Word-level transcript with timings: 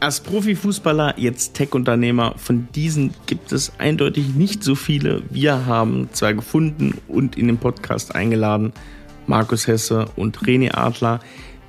Erst 0.00 0.26
Profifußballer, 0.26 1.18
jetzt 1.18 1.54
Tech-Unternehmer. 1.54 2.34
Von 2.36 2.68
diesen 2.72 3.12
gibt 3.26 3.50
es 3.50 3.72
eindeutig 3.78 4.28
nicht 4.28 4.62
so 4.62 4.76
viele. 4.76 5.24
Wir 5.28 5.66
haben 5.66 6.08
zwei 6.12 6.34
gefunden 6.34 6.98
und 7.08 7.36
in 7.36 7.48
den 7.48 7.58
Podcast 7.58 8.14
eingeladen. 8.14 8.72
Markus 9.26 9.66
Hesse 9.66 10.06
und 10.14 10.38
René 10.38 10.72
Adler. 10.72 11.18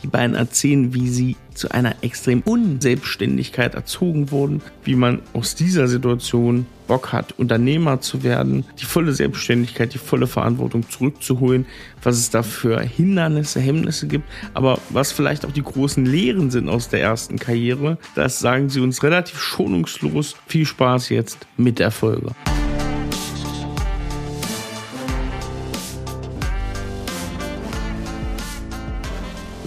Die 0.04 0.08
beiden 0.08 0.36
erzählen, 0.36 0.94
wie 0.94 1.10
sie 1.10 1.36
zu 1.54 1.72
einer 1.72 1.96
extrem 2.02 2.42
Unselbstständigkeit 2.42 3.76
erzogen 3.76 4.32
wurden, 4.32 4.62
wie 4.84 4.96
man 4.96 5.22
aus 5.34 5.56
dieser 5.56 5.88
Situation 5.88 6.66
Bock 6.88 7.14
hat, 7.14 7.38
Unternehmer 7.38 8.02
zu 8.02 8.24
werden, 8.24 8.66
die 8.80 8.86
volle 8.86 9.14
Selbstständigkeit, 9.14 9.94
die 9.94 10.00
volle 10.00 10.26
Verantwortung 10.26 10.90
zurückzuholen, 10.90 11.66
was 12.02 12.18
es 12.18 12.32
da 12.32 12.42
für 12.42 12.82
Hindernisse, 12.82 13.60
Hemmnisse 13.60 14.08
gibt, 14.08 14.28
aber 14.54 14.80
was 14.90 15.12
vielleicht 15.12 15.46
auch 15.46 15.52
die 15.52 15.62
großen 15.62 16.06
Lehren 16.06 16.50
sind 16.50 16.68
aus 16.68 16.90
der 16.90 17.02
ersten 17.02 17.38
Karriere, 17.38 17.98
das 18.16 18.40
sagen 18.40 18.70
sie 18.70 18.80
uns 18.80 19.04
relativ 19.04 19.40
schonungslos. 19.40 20.36
Viel 20.48 20.66
Spaß 20.66 21.10
jetzt 21.10 21.46
mit 21.58 21.78
der 21.78 21.92
Folge. 21.92 22.32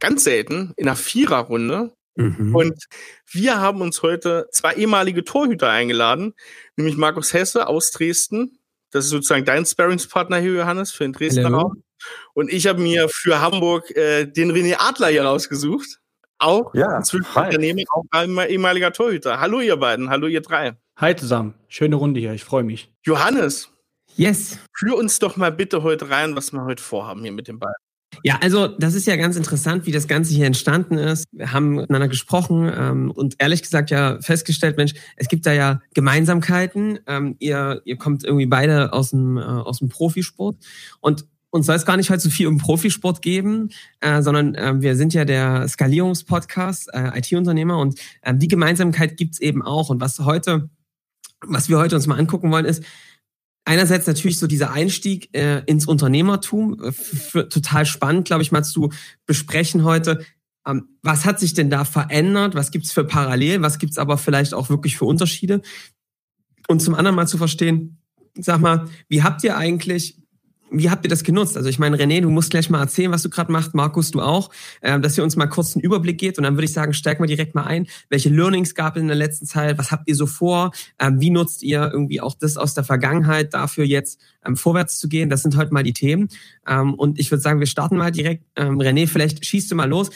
ganz 0.00 0.24
selten 0.24 0.72
in 0.76 0.86
einer 0.86 0.96
Viererrunde. 0.96 1.92
Mhm. 2.16 2.54
Und 2.54 2.84
wir 3.30 3.60
haben 3.60 3.80
uns 3.80 4.02
heute 4.02 4.48
zwei 4.50 4.74
ehemalige 4.74 5.24
Torhüter 5.24 5.70
eingeladen, 5.70 6.34
nämlich 6.76 6.96
Markus 6.96 7.32
Hesse 7.32 7.66
aus 7.68 7.90
Dresden. 7.90 8.58
Das 8.90 9.04
ist 9.04 9.10
sozusagen 9.10 9.44
dein 9.44 9.66
Sparringspartner 9.66 10.38
hier, 10.38 10.52
Johannes, 10.52 10.92
für 10.92 11.04
den 11.04 11.12
Dresdner 11.12 11.50
Raum. 11.50 11.82
Und 12.34 12.52
ich 12.52 12.66
habe 12.66 12.80
mir 12.80 13.08
für 13.08 13.40
Hamburg 13.40 13.90
äh, 13.96 14.26
den 14.26 14.52
René 14.52 14.76
Adler 14.78 15.08
hier 15.08 15.24
rausgesucht. 15.24 16.00
Auch 16.38 16.74
ja, 16.74 16.98
Unternehmen, 16.98 17.84
auch 17.90 18.04
ein 18.10 18.36
ehemaliger 18.48 18.92
Torhüter. 18.92 19.40
Hallo 19.40 19.60
ihr 19.60 19.76
beiden, 19.76 20.10
hallo 20.10 20.26
ihr 20.26 20.42
drei. 20.42 20.76
Hi 20.98 21.16
zusammen, 21.16 21.54
schöne 21.68 21.96
Runde 21.96 22.20
hier, 22.20 22.32
ich 22.32 22.44
freue 22.44 22.62
mich. 22.62 22.92
Johannes. 23.04 23.70
Yes. 24.16 24.58
Führ 24.74 24.96
uns 24.96 25.18
doch 25.18 25.36
mal 25.36 25.52
bitte 25.52 25.82
heute 25.82 26.08
rein, 26.10 26.36
was 26.36 26.52
wir 26.52 26.64
heute 26.64 26.82
vorhaben 26.82 27.22
hier 27.22 27.32
mit 27.32 27.48
den 27.48 27.58
beiden. 27.58 27.85
Ja, 28.22 28.38
also 28.40 28.66
das 28.66 28.94
ist 28.94 29.06
ja 29.06 29.16
ganz 29.16 29.36
interessant, 29.36 29.86
wie 29.86 29.92
das 29.92 30.08
Ganze 30.08 30.34
hier 30.34 30.46
entstanden 30.46 30.96
ist. 30.98 31.26
Wir 31.32 31.52
haben 31.52 31.76
miteinander 31.76 32.08
gesprochen 32.08 32.70
ähm, 32.74 33.10
und 33.10 33.36
ehrlich 33.38 33.62
gesagt 33.62 33.90
ja 33.90 34.18
festgestellt, 34.20 34.76
Mensch, 34.76 34.94
es 35.16 35.28
gibt 35.28 35.46
da 35.46 35.52
ja 35.52 35.80
Gemeinsamkeiten. 35.94 36.98
Ähm, 37.06 37.36
ihr, 37.38 37.82
ihr 37.84 37.96
kommt 37.96 38.24
irgendwie 38.24 38.46
beide 38.46 38.92
aus 38.92 39.10
dem, 39.10 39.36
äh, 39.36 39.42
aus 39.42 39.78
dem 39.78 39.88
Profisport 39.88 40.56
und 41.00 41.26
uns 41.50 41.66
soll 41.66 41.76
es 41.76 41.86
gar 41.86 41.96
nicht 41.96 42.10
heute 42.10 42.20
so 42.20 42.30
viel 42.30 42.48
um 42.48 42.58
Profisport 42.58 43.22
geben, 43.22 43.70
äh, 44.00 44.22
sondern 44.22 44.54
äh, 44.54 44.74
wir 44.80 44.96
sind 44.96 45.14
ja 45.14 45.24
der 45.24 45.66
Skalierungspodcast, 45.68 46.92
äh, 46.92 47.18
IT-Unternehmer 47.18 47.78
und 47.78 47.98
äh, 48.22 48.34
die 48.34 48.48
Gemeinsamkeit 48.48 49.16
gibt's 49.16 49.40
eben 49.40 49.62
auch. 49.62 49.88
Und 49.88 50.00
was 50.00 50.18
heute, 50.20 50.68
was 51.40 51.68
wir 51.68 51.78
heute 51.78 51.96
uns 51.96 52.06
mal 52.06 52.18
angucken 52.18 52.50
wollen, 52.50 52.66
ist, 52.66 52.84
einerseits 53.66 54.06
natürlich 54.06 54.38
so 54.38 54.46
dieser 54.46 54.72
Einstieg 54.72 55.28
äh, 55.36 55.62
ins 55.66 55.86
Unternehmertum, 55.86 56.80
äh, 56.82 57.42
total 57.44 57.84
spannend, 57.84 58.26
glaube 58.26 58.42
ich, 58.42 58.52
mal 58.52 58.62
zu 58.62 58.90
besprechen 59.26 59.84
heute. 59.84 60.24
Ähm, 60.66 60.88
was 61.02 61.26
hat 61.26 61.38
sich 61.38 61.52
denn 61.52 61.68
da 61.68 61.84
verändert? 61.84 62.54
Was 62.54 62.70
gibt's 62.70 62.92
für 62.92 63.04
Parallelen? 63.04 63.62
Was 63.62 63.78
gibt's 63.78 63.98
aber 63.98 64.16
vielleicht 64.16 64.54
auch 64.54 64.70
wirklich 64.70 64.96
für 64.96 65.04
Unterschiede? 65.04 65.60
Und 66.68 66.80
zum 66.80 66.94
anderen 66.94 67.16
mal 67.16 67.26
zu 67.26 67.38
verstehen, 67.38 67.98
sag 68.34 68.60
mal, 68.60 68.88
wie 69.08 69.22
habt 69.22 69.42
ihr 69.44 69.56
eigentlich 69.56 70.16
wie 70.70 70.90
habt 70.90 71.04
ihr 71.04 71.08
das 71.08 71.22
genutzt? 71.22 71.56
Also 71.56 71.68
ich 71.68 71.78
meine, 71.78 71.96
René, 71.96 72.20
du 72.20 72.30
musst 72.30 72.50
gleich 72.50 72.70
mal 72.70 72.80
erzählen, 72.80 73.12
was 73.12 73.22
du 73.22 73.30
gerade 73.30 73.52
machst. 73.52 73.74
Markus, 73.74 74.10
du 74.10 74.20
auch. 74.20 74.50
Äh, 74.80 74.98
dass 75.00 75.16
ihr 75.16 75.24
uns 75.24 75.36
mal 75.36 75.46
kurz 75.46 75.74
einen 75.74 75.82
Überblick 75.82 76.18
geht. 76.18 76.38
Und 76.38 76.44
dann 76.44 76.54
würde 76.54 76.64
ich 76.64 76.72
sagen, 76.72 76.92
steig 76.92 77.20
mal 77.20 77.26
direkt 77.26 77.54
mal 77.54 77.64
ein. 77.64 77.86
Welche 78.08 78.28
Learnings 78.28 78.74
gab 78.74 78.96
es 78.96 79.02
in 79.02 79.08
der 79.08 79.16
letzten 79.16 79.46
Zeit? 79.46 79.78
Was 79.78 79.90
habt 79.90 80.08
ihr 80.08 80.14
so 80.14 80.26
vor? 80.26 80.72
Ähm, 80.98 81.20
wie 81.20 81.30
nutzt 81.30 81.62
ihr 81.62 81.90
irgendwie 81.92 82.20
auch 82.20 82.34
das 82.34 82.56
aus 82.56 82.74
der 82.74 82.84
Vergangenheit 82.84 83.54
dafür 83.54 83.84
jetzt 83.84 84.20
ähm, 84.44 84.56
vorwärts 84.56 84.98
zu 84.98 85.08
gehen? 85.08 85.30
Das 85.30 85.42
sind 85.42 85.56
heute 85.56 85.72
mal 85.72 85.82
die 85.82 85.92
Themen. 85.92 86.28
Ähm, 86.66 86.94
und 86.94 87.18
ich 87.18 87.30
würde 87.30 87.42
sagen, 87.42 87.60
wir 87.60 87.66
starten 87.66 87.96
mal 87.96 88.10
direkt. 88.10 88.44
Ähm, 88.56 88.78
René, 88.78 89.06
vielleicht 89.06 89.44
schießt 89.44 89.70
du 89.70 89.76
mal 89.76 89.88
los. 89.88 90.10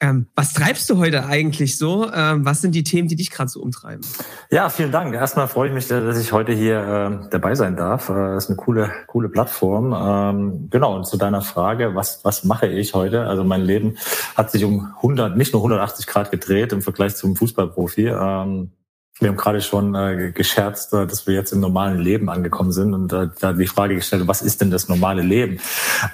Ähm, 0.00 0.26
was 0.34 0.52
treibst 0.52 0.90
du 0.90 0.98
heute 0.98 1.24
eigentlich 1.24 1.78
so? 1.78 2.10
Ähm, 2.12 2.44
was 2.44 2.60
sind 2.60 2.74
die 2.74 2.82
Themen, 2.82 3.08
die 3.08 3.16
dich 3.16 3.30
gerade 3.30 3.48
so 3.48 3.60
umtreiben? 3.60 4.04
Ja, 4.50 4.68
vielen 4.68 4.92
Dank. 4.92 5.14
Erstmal 5.14 5.48
freue 5.48 5.68
ich 5.68 5.74
mich, 5.74 5.86
dass 5.86 6.18
ich 6.18 6.32
heute 6.32 6.52
hier 6.52 7.22
äh, 7.24 7.30
dabei 7.30 7.54
sein 7.54 7.76
darf. 7.76 8.08
Äh, 8.08 8.36
ist 8.36 8.48
eine 8.48 8.56
coole, 8.56 8.90
coole 9.06 9.28
Plattform. 9.28 9.94
Ähm, 9.96 10.68
genau, 10.70 10.96
und 10.96 11.06
zu 11.06 11.16
deiner 11.16 11.42
Frage, 11.42 11.94
was, 11.94 12.24
was 12.24 12.44
mache 12.44 12.66
ich 12.66 12.94
heute? 12.94 13.26
Also 13.26 13.44
mein 13.44 13.62
Leben 13.62 13.96
hat 14.36 14.50
sich 14.50 14.64
um 14.64 14.92
100, 14.96 15.36
nicht 15.36 15.52
nur 15.52 15.62
180 15.62 16.06
Grad 16.06 16.30
gedreht 16.30 16.72
im 16.72 16.82
Vergleich 16.82 17.14
zum 17.14 17.36
Fußballprofi. 17.36 18.08
Ähm, 18.08 18.72
wir 19.20 19.28
haben 19.28 19.36
gerade 19.36 19.60
schon 19.60 19.94
äh, 19.94 20.32
gescherzt, 20.32 20.92
äh, 20.92 21.06
dass 21.06 21.26
wir 21.26 21.34
jetzt 21.34 21.52
im 21.52 21.60
normalen 21.60 21.98
Leben 21.98 22.28
angekommen 22.28 22.72
sind 22.72 22.94
und 22.94 23.12
äh, 23.12 23.28
da 23.40 23.52
die 23.52 23.66
Frage 23.66 23.94
gestellt, 23.94 24.26
was 24.26 24.42
ist 24.42 24.60
denn 24.60 24.70
das 24.70 24.88
normale 24.88 25.22
Leben? 25.22 25.60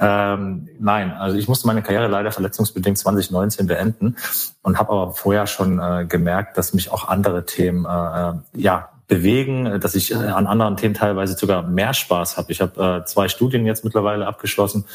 Ähm, 0.00 0.68
nein, 0.78 1.12
also 1.12 1.38
ich 1.38 1.48
musste 1.48 1.66
meine 1.66 1.82
Karriere 1.82 2.08
leider 2.08 2.30
verletzungsbedingt 2.30 2.98
2019 2.98 3.66
beenden 3.66 4.16
und 4.62 4.78
habe 4.78 4.90
aber 4.92 5.12
vorher 5.12 5.46
schon 5.46 5.78
äh, 5.78 6.04
gemerkt, 6.06 6.58
dass 6.58 6.74
mich 6.74 6.92
auch 6.92 7.08
andere 7.08 7.46
Themen 7.46 7.86
äh, 7.86 7.88
äh 7.88 8.32
ja 8.54 8.90
bewegen, 9.10 9.80
dass 9.80 9.94
ich 9.94 10.12
äh, 10.12 10.14
an 10.14 10.46
anderen 10.46 10.76
Themen 10.76 10.94
teilweise 10.94 11.34
sogar 11.34 11.64
mehr 11.64 11.92
Spaß 11.92 12.36
habe. 12.36 12.52
Ich 12.52 12.60
habe 12.62 13.02
äh, 13.02 13.04
zwei 13.04 13.28
Studien 13.28 13.66
jetzt 13.66 13.84
mittlerweile 13.84 14.26
abgeschlossen 14.26 14.86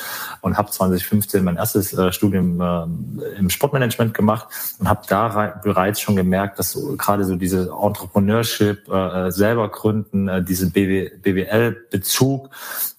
und 0.41 0.57
habe 0.57 0.71
2015 0.71 1.43
mein 1.43 1.57
erstes 1.57 1.93
äh, 1.93 2.11
Studium 2.13 2.61
äh, 2.61 3.37
im 3.37 3.49
Sportmanagement 3.49 4.13
gemacht 4.13 4.47
und 4.79 4.89
habe 4.89 5.01
da 5.07 5.59
bereits 5.61 5.99
schon 5.99 6.15
gemerkt, 6.15 6.57
dass 6.57 6.71
so, 6.71 6.95
gerade 6.95 7.25
so 7.25 7.35
diese 7.35 7.69
Entrepreneurship, 7.69 8.87
äh, 8.89 9.27
äh 9.27 9.31
selber 9.31 9.69
gründen, 9.69 10.29
äh, 10.29 10.41
diesen 10.41 10.71
BWL-Bezug 10.71 12.49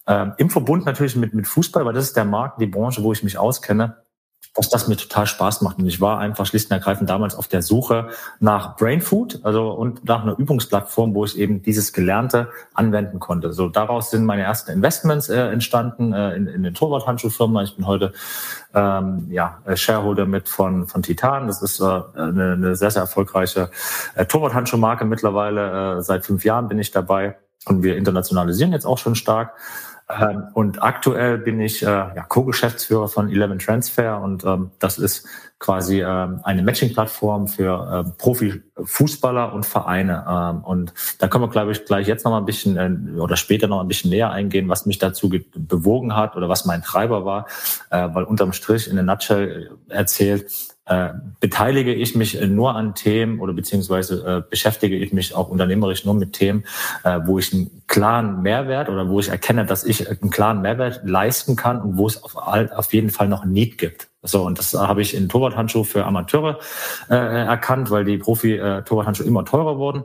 äh, 0.05 0.27
im 0.37 0.51
Verbund 0.51 0.85
natürlich 0.85 1.15
mit, 1.15 1.33
mit 1.33 1.47
Fußball, 1.47 1.83
weil 1.83 1.93
das 1.93 2.05
ist 2.05 2.15
der 2.15 2.25
Markt, 2.25 2.61
die 2.61 2.67
Branche, 2.67 3.01
wo 3.01 3.11
ich 3.11 3.23
mich 3.23 3.39
auskenne, 3.39 3.97
dass 4.57 4.69
das 4.69 4.87
mir 4.87 4.97
total 4.97 5.27
Spaß 5.27 5.61
macht. 5.61 5.77
Und 5.77 5.85
ich 5.85 6.01
war 6.01 6.19
einfach 6.19 6.45
schlicht 6.45 6.69
und 6.69 6.75
ergreifend 6.75 7.09
damals 7.09 7.35
auf 7.35 7.47
der 7.47 7.61
Suche 7.61 8.09
nach 8.39 8.75
Brain 8.75 9.01
Food, 9.01 9.39
also 9.43 9.71
und 9.71 10.05
nach 10.05 10.23
einer 10.23 10.37
Übungsplattform, 10.37 11.13
wo 11.13 11.25
ich 11.25 11.37
eben 11.37 11.61
dieses 11.61 11.93
Gelernte 11.93 12.49
anwenden 12.73 13.19
konnte. 13.19 13.53
So 13.53 13.69
daraus 13.69 14.11
sind 14.11 14.25
meine 14.25 14.43
ersten 14.43 14.71
Investments 14.71 15.29
äh, 15.29 15.39
entstanden 15.49 16.13
äh, 16.13 16.35
in, 16.35 16.47
in 16.47 16.63
den 16.63 16.73
Torwarthandschuhfirmen. 16.73 17.63
Ich 17.63 17.75
bin 17.75 17.87
heute 17.87 18.13
ähm, 18.73 19.27
ja, 19.29 19.59
Shareholder 19.75 20.25
mit 20.25 20.49
von, 20.49 20.87
von 20.87 21.01
Titan. 21.01 21.47
Das 21.47 21.61
ist 21.61 21.79
äh, 21.79 21.83
eine, 21.83 22.53
eine 22.53 22.75
sehr, 22.75 22.91
sehr 22.91 23.03
erfolgreiche 23.03 23.69
äh, 24.15 24.25
Torwarthandschuhmarke 24.25 25.05
mittlerweile. 25.05 25.97
Äh, 25.97 26.01
seit 26.01 26.25
fünf 26.25 26.43
Jahren 26.43 26.67
bin 26.67 26.79
ich 26.79 26.91
dabei 26.91 27.37
und 27.65 27.83
wir 27.83 27.97
internationalisieren 27.97 28.71
jetzt 28.71 28.85
auch 28.85 28.97
schon 28.97 29.15
stark. 29.15 29.53
Ähm, 30.09 30.47
und 30.53 30.81
aktuell 30.81 31.37
bin 31.37 31.59
ich 31.59 31.83
äh, 31.83 31.85
ja, 31.85 32.23
Co-Geschäftsführer 32.27 33.07
von 33.07 33.29
Eleven 33.29 33.59
Transfer 33.59 34.21
und 34.21 34.45
ähm, 34.45 34.71
das 34.79 34.97
ist 34.97 35.27
quasi 35.59 36.01
ähm, 36.01 36.39
eine 36.43 36.61
Matching-Plattform 36.61 37.47
für 37.47 38.13
Profifußballer 38.19 39.53
und 39.53 39.65
Vereine. 39.65 40.61
Und 40.63 40.93
da 41.17 41.27
können 41.27 41.45
wir, 41.45 41.49
glaube 41.49 41.71
ich, 41.71 41.83
gleich 41.83 42.07
jetzt 42.07 42.25
noch 42.25 42.31
mal 42.31 42.37
ein 42.37 42.45
bisschen 42.45 42.77
äh, 42.77 43.19
oder 43.19 43.35
später 43.37 43.67
noch 43.67 43.81
ein 43.81 43.87
bisschen 43.87 44.11
näher 44.11 44.29
eingehen, 44.29 44.69
was 44.69 44.85
mich 44.85 44.99
dazu 44.99 45.29
bewogen 45.55 46.15
hat 46.15 46.35
oder 46.35 46.47
was 46.47 46.65
mein 46.65 46.83
Treiber 46.83 47.25
war, 47.25 47.47
äh, 47.89 48.07
weil 48.13 48.23
unterm 48.23 48.53
Strich 48.53 48.87
in 48.87 48.95
der 48.95 49.03
Nutshell 49.03 49.71
erzählt, 49.89 50.76
äh, 50.87 51.09
beteilige 51.39 51.93
ich 51.93 52.15
mich 52.15 52.39
nur 52.41 52.75
an 52.75 52.95
Themen 52.95 53.39
oder 53.39 53.53
beziehungsweise 53.53 54.43
äh, 54.45 54.49
beschäftige 54.49 54.95
ich 54.95 55.13
mich 55.13 55.35
auch 55.35 55.49
unternehmerisch 55.49 56.05
nur 56.05 56.13
mit 56.13 56.33
Themen, 56.33 56.63
äh, 57.03 57.19
wo 57.25 57.39
ich 57.39 57.53
einen 57.53 57.83
klaren 57.87 58.41
Mehrwert 58.41 58.89
oder 58.89 59.09
wo 59.09 59.19
ich 59.19 59.29
erkenne, 59.29 59.65
dass 59.65 59.83
ich 59.83 60.09
einen 60.09 60.29
klaren 60.29 60.61
Mehrwert 60.61 61.01
leisten 61.03 61.55
kann 61.55 61.81
und 61.81 61.97
wo 61.97 62.07
es 62.07 62.23
auf, 62.23 62.35
auf 62.35 62.93
jeden 62.93 63.09
Fall 63.09 63.27
noch 63.27 63.43
ein 63.43 63.51
Need 63.51 63.77
gibt. 63.77 64.07
So, 64.23 64.43
und 64.43 64.57
das 64.57 64.73
habe 64.73 65.01
ich 65.01 65.15
in 65.15 65.29
Torwarthandschuh 65.29 65.83
für 65.83 66.05
Amateure 66.05 66.59
äh, 67.09 67.15
erkannt, 67.15 67.91
weil 67.91 68.03
die 68.03 68.17
Profi-Torwarthandschuhe 68.17 69.25
äh, 69.25 69.29
immer 69.29 69.45
teurer 69.45 69.77
wurden. 69.77 70.03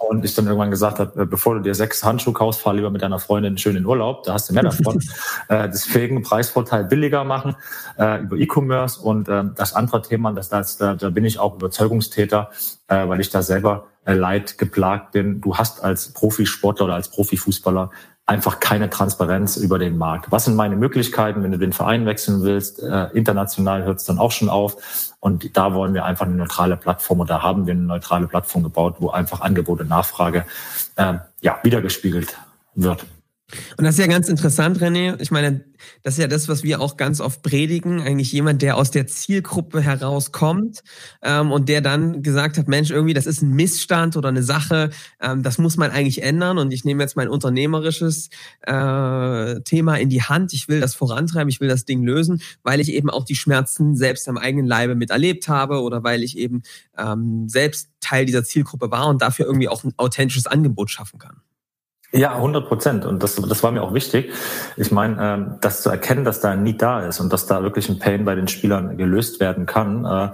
Und 0.00 0.24
ich 0.24 0.34
dann 0.34 0.46
irgendwann 0.46 0.70
gesagt 0.70 0.98
habe, 0.98 1.22
äh, 1.22 1.26
bevor 1.26 1.54
du 1.54 1.60
dir 1.60 1.74
sechs 1.74 2.02
Handschuhe 2.04 2.32
kaufst, 2.32 2.60
fahr 2.60 2.74
lieber 2.74 2.90
mit 2.90 3.02
deiner 3.02 3.18
Freundin 3.18 3.58
schön 3.58 3.76
in 3.76 3.86
Urlaub, 3.86 4.24
da 4.24 4.34
hast 4.34 4.48
du 4.48 4.54
mehr 4.54 4.62
davon. 4.62 5.00
äh, 5.48 5.68
deswegen 5.68 6.22
Preisvorteil 6.22 6.84
billiger 6.84 7.24
machen 7.24 7.56
äh, 7.98 8.22
über 8.22 8.36
E-Commerce 8.36 9.00
und 9.00 9.28
äh, 9.28 9.44
das 9.54 9.74
andere 9.74 10.02
Thema, 10.02 10.32
das, 10.32 10.48
das, 10.48 10.76
da, 10.76 10.94
da 10.94 11.10
bin 11.10 11.24
ich 11.24 11.38
auch 11.38 11.54
Überzeugungstäter, 11.56 12.50
äh, 12.88 13.08
weil 13.08 13.20
ich 13.20 13.30
da 13.30 13.42
selber 13.42 13.86
äh, 14.04 14.14
leid 14.14 14.58
geplagt 14.58 15.12
bin. 15.12 15.40
Du 15.40 15.56
hast 15.56 15.82
als 15.82 16.12
Profisportler 16.12 16.86
oder 16.86 16.94
als 16.94 17.08
Profifußballer 17.08 17.90
einfach 18.26 18.58
keine 18.58 18.88
Transparenz 18.88 19.56
über 19.56 19.78
den 19.78 19.98
Markt. 19.98 20.32
Was 20.32 20.46
sind 20.46 20.54
meine 20.54 20.76
Möglichkeiten, 20.76 21.42
wenn 21.42 21.52
du 21.52 21.58
den 21.58 21.72
Verein 21.72 22.06
wechseln 22.06 22.42
willst? 22.42 22.82
Äh, 22.82 23.08
international 23.12 23.84
hört 23.84 23.98
es 23.98 24.04
dann 24.04 24.18
auch 24.18 24.32
schon 24.32 24.48
auf. 24.48 24.76
Und 25.24 25.56
da 25.56 25.72
wollen 25.72 25.94
wir 25.94 26.04
einfach 26.04 26.26
eine 26.26 26.34
neutrale 26.34 26.76
Plattform 26.76 27.20
und 27.20 27.30
da 27.30 27.42
haben 27.42 27.66
wir 27.66 27.72
eine 27.72 27.80
neutrale 27.80 28.26
Plattform 28.26 28.62
gebaut, 28.62 28.96
wo 28.98 29.08
einfach 29.08 29.40
Angebot 29.40 29.80
und 29.80 29.88
Nachfrage 29.88 30.44
äh, 30.96 31.14
ja, 31.40 31.58
wiedergespiegelt 31.62 32.36
wird. 32.74 33.06
Und 33.76 33.84
das 33.84 33.94
ist 33.94 34.00
ja 34.00 34.06
ganz 34.06 34.28
interessant, 34.28 34.78
René. 34.80 35.20
Ich 35.20 35.30
meine, 35.30 35.64
das 36.02 36.14
ist 36.14 36.20
ja 36.20 36.26
das, 36.26 36.48
was 36.48 36.62
wir 36.62 36.80
auch 36.80 36.96
ganz 36.96 37.20
oft 37.20 37.42
predigen. 37.42 38.00
Eigentlich 38.00 38.32
jemand, 38.32 38.62
der 38.62 38.76
aus 38.76 38.90
der 38.90 39.06
Zielgruppe 39.06 39.80
herauskommt 39.80 40.82
ähm, 41.22 41.52
und 41.52 41.68
der 41.68 41.80
dann 41.80 42.22
gesagt 42.22 42.58
hat, 42.58 42.68
Mensch, 42.68 42.90
irgendwie, 42.90 43.14
das 43.14 43.26
ist 43.26 43.42
ein 43.42 43.50
Missstand 43.50 44.16
oder 44.16 44.28
eine 44.28 44.42
Sache, 44.42 44.90
ähm, 45.20 45.42
das 45.42 45.58
muss 45.58 45.76
man 45.76 45.90
eigentlich 45.90 46.22
ändern. 46.22 46.58
Und 46.58 46.72
ich 46.72 46.84
nehme 46.84 47.02
jetzt 47.02 47.16
mein 47.16 47.28
unternehmerisches 47.28 48.30
äh, 48.62 49.60
Thema 49.60 49.96
in 49.96 50.08
die 50.08 50.22
Hand. 50.22 50.52
Ich 50.52 50.68
will 50.68 50.80
das 50.80 50.94
vorantreiben, 50.94 51.48
ich 51.48 51.60
will 51.60 51.68
das 51.68 51.84
Ding 51.84 52.02
lösen, 52.02 52.42
weil 52.62 52.80
ich 52.80 52.92
eben 52.92 53.10
auch 53.10 53.24
die 53.24 53.36
Schmerzen 53.36 53.96
selbst 53.96 54.28
am 54.28 54.38
eigenen 54.38 54.66
Leibe 54.66 54.94
miterlebt 54.94 55.48
habe 55.48 55.80
oder 55.82 56.02
weil 56.04 56.22
ich 56.22 56.38
eben 56.38 56.62
ähm, 56.96 57.48
selbst 57.48 57.88
Teil 58.00 58.26
dieser 58.26 58.44
Zielgruppe 58.44 58.90
war 58.90 59.08
und 59.08 59.22
dafür 59.22 59.46
irgendwie 59.46 59.68
auch 59.68 59.84
ein 59.84 59.94
authentisches 59.96 60.46
Angebot 60.46 60.90
schaffen 60.90 61.18
kann. 61.18 61.40
Ja, 62.14 62.36
100 62.36 62.68
Prozent. 62.68 63.04
Und 63.04 63.24
das, 63.24 63.34
das 63.34 63.62
war 63.64 63.72
mir 63.72 63.82
auch 63.82 63.92
wichtig. 63.92 64.32
Ich 64.76 64.92
meine, 64.92 65.16
ähm, 65.20 65.54
das 65.60 65.82
zu 65.82 65.90
erkennen, 65.90 66.24
dass 66.24 66.40
da 66.40 66.52
ein 66.52 66.62
Need 66.62 66.80
da 66.80 67.00
ist 67.00 67.18
und 67.18 67.32
dass 67.32 67.46
da 67.46 67.64
wirklich 67.64 67.88
ein 67.88 67.98
Pain 67.98 68.24
bei 68.24 68.36
den 68.36 68.46
Spielern 68.46 68.96
gelöst 68.96 69.40
werden 69.40 69.66
kann. 69.66 70.04
Äh, 70.04 70.28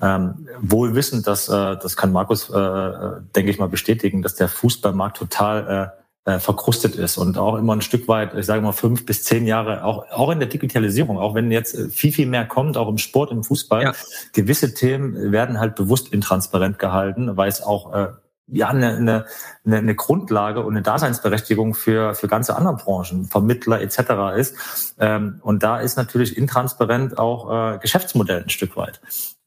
ähm, 0.00 0.48
wohl 0.58 0.94
wissend, 0.94 1.26
dass, 1.26 1.50
äh, 1.50 1.76
das 1.76 1.96
kann 1.96 2.12
Markus, 2.12 2.48
äh, 2.48 2.90
denke 3.36 3.50
ich 3.50 3.58
mal, 3.58 3.68
bestätigen, 3.68 4.22
dass 4.22 4.36
der 4.36 4.48
Fußballmarkt 4.48 5.18
total 5.18 5.92
äh, 6.26 6.32
äh, 6.32 6.40
verkrustet 6.40 6.96
ist 6.96 7.18
und 7.18 7.36
auch 7.36 7.56
immer 7.56 7.74
ein 7.74 7.82
Stück 7.82 8.08
weit, 8.08 8.34
ich 8.34 8.46
sage 8.46 8.62
mal 8.62 8.72
fünf 8.72 9.04
bis 9.04 9.24
zehn 9.24 9.46
Jahre, 9.46 9.84
auch, 9.84 10.10
auch 10.10 10.30
in 10.30 10.38
der 10.38 10.48
Digitalisierung, 10.48 11.18
auch 11.18 11.34
wenn 11.34 11.50
jetzt 11.50 11.76
viel, 11.92 12.12
viel 12.12 12.26
mehr 12.26 12.46
kommt, 12.46 12.76
auch 12.76 12.88
im 12.88 12.98
Sport, 12.98 13.32
im 13.32 13.44
Fußball, 13.44 13.82
ja. 13.82 13.92
gewisse 14.32 14.72
Themen 14.72 15.32
werden 15.32 15.60
halt 15.60 15.74
bewusst 15.74 16.12
intransparent 16.12 16.78
gehalten, 16.78 17.36
weil 17.36 17.48
es 17.48 17.62
auch 17.62 17.94
äh, 17.94 18.08
ja 18.50 18.68
eine, 18.68 18.96
eine, 18.96 19.24
eine 19.64 19.94
Grundlage 19.94 20.60
und 20.60 20.74
eine 20.74 20.82
Daseinsberechtigung 20.82 21.74
für, 21.74 22.14
für 22.14 22.28
ganze 22.28 22.56
andere 22.56 22.76
Branchen, 22.76 23.24
Vermittler 23.24 23.80
etc. 23.80 24.36
ist. 24.36 24.94
Ähm, 24.98 25.40
und 25.42 25.62
da 25.62 25.78
ist 25.78 25.96
natürlich 25.96 26.36
intransparent 26.36 27.18
auch 27.18 27.74
äh, 27.74 27.78
Geschäftsmodell 27.78 28.42
ein 28.42 28.48
Stück 28.48 28.76
weit. 28.76 29.00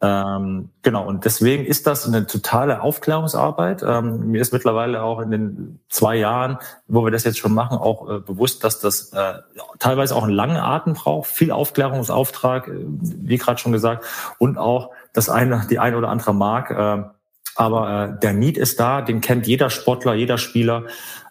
Ähm, 0.03 0.69
genau, 0.81 1.05
und 1.05 1.25
deswegen 1.25 1.63
ist 1.63 1.85
das 1.85 2.07
eine 2.07 2.25
totale 2.25 2.81
Aufklärungsarbeit. 2.81 3.83
Ähm, 3.83 4.31
mir 4.31 4.41
ist 4.41 4.51
mittlerweile 4.51 5.03
auch 5.03 5.19
in 5.19 5.29
den 5.29 5.79
zwei 5.89 6.15
Jahren, 6.15 6.57
wo 6.87 7.03
wir 7.05 7.11
das 7.11 7.23
jetzt 7.23 7.37
schon 7.37 7.53
machen, 7.53 7.77
auch 7.77 8.09
äh, 8.09 8.19
bewusst, 8.19 8.63
dass 8.63 8.79
das 8.79 9.13
äh, 9.13 9.33
teilweise 9.77 10.15
auch 10.15 10.23
einen 10.23 10.33
langen 10.33 10.57
Atem 10.57 10.93
braucht, 10.93 11.29
viel 11.29 11.51
Aufklärungsauftrag, 11.51 12.67
äh, 12.67 12.83
wie 12.87 13.37
gerade 13.37 13.59
schon 13.59 13.71
gesagt, 13.73 14.05
und 14.39 14.57
auch 14.57 14.89
das 15.13 15.29
eine, 15.29 15.67
die 15.69 15.77
eine 15.77 15.97
oder 15.97 16.09
andere 16.09 16.33
Mark. 16.33 17.11
Aber 17.55 18.15
äh, 18.15 18.19
der 18.19 18.33
Need 18.33 18.57
ist 18.57 18.79
da, 18.79 19.01
den 19.01 19.21
kennt 19.21 19.47
jeder 19.47 19.69
Sportler, 19.69 20.13
jeder 20.13 20.37
Spieler. 20.37 20.85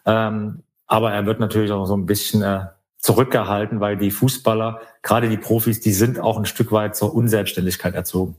Ähm, 0.05 0.63
aber 0.87 1.11
er 1.11 1.25
wird 1.25 1.39
natürlich 1.39 1.71
auch 1.71 1.85
so 1.85 1.95
ein 1.95 2.05
bisschen 2.05 2.41
äh, 2.41 2.65
zurückgehalten, 2.97 3.79
weil 3.79 3.97
die 3.97 4.11
Fußballer, 4.11 4.81
gerade 5.01 5.29
die 5.29 5.37
Profis, 5.37 5.79
die 5.79 5.93
sind 5.93 6.19
auch 6.19 6.37
ein 6.37 6.45
Stück 6.45 6.71
weit 6.71 6.95
zur 6.95 7.15
Unselbstständigkeit 7.15 7.95
erzogen. 7.95 8.35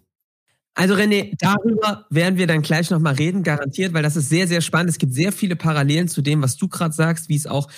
Also 0.74 0.94
René, 0.94 1.34
darüber 1.38 2.06
werden 2.08 2.38
wir 2.38 2.46
dann 2.46 2.62
gleich 2.62 2.90
nochmal 2.90 3.14
reden, 3.14 3.42
garantiert, 3.42 3.92
weil 3.92 4.02
das 4.02 4.16
ist 4.16 4.30
sehr, 4.30 4.48
sehr 4.48 4.62
spannend. 4.62 4.90
Es 4.90 4.98
gibt 4.98 5.12
sehr 5.12 5.32
viele 5.32 5.54
Parallelen 5.54 6.08
zu 6.08 6.22
dem, 6.22 6.42
was 6.42 6.56
du 6.56 6.68
gerade 6.68 6.94
sagst, 6.94 7.28
wie 7.28 7.36
es 7.36 7.46
auch 7.46 7.68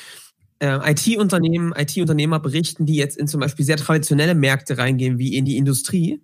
IT-Unternehmen, 0.61 1.75
IT-Unternehmer 1.77 2.41
berichten, 2.41 2.87
die 2.87 2.97
jetzt 2.97 3.17
in 3.17 3.27
zum 3.27 3.41
Beispiel 3.41 3.65
sehr 3.65 3.77
traditionelle 3.77 4.35
Märkte 4.35 4.79
reingehen, 4.79 5.19
wie 5.19 5.37
in 5.37 5.45
die 5.45 5.57
Industrie. 5.57 6.23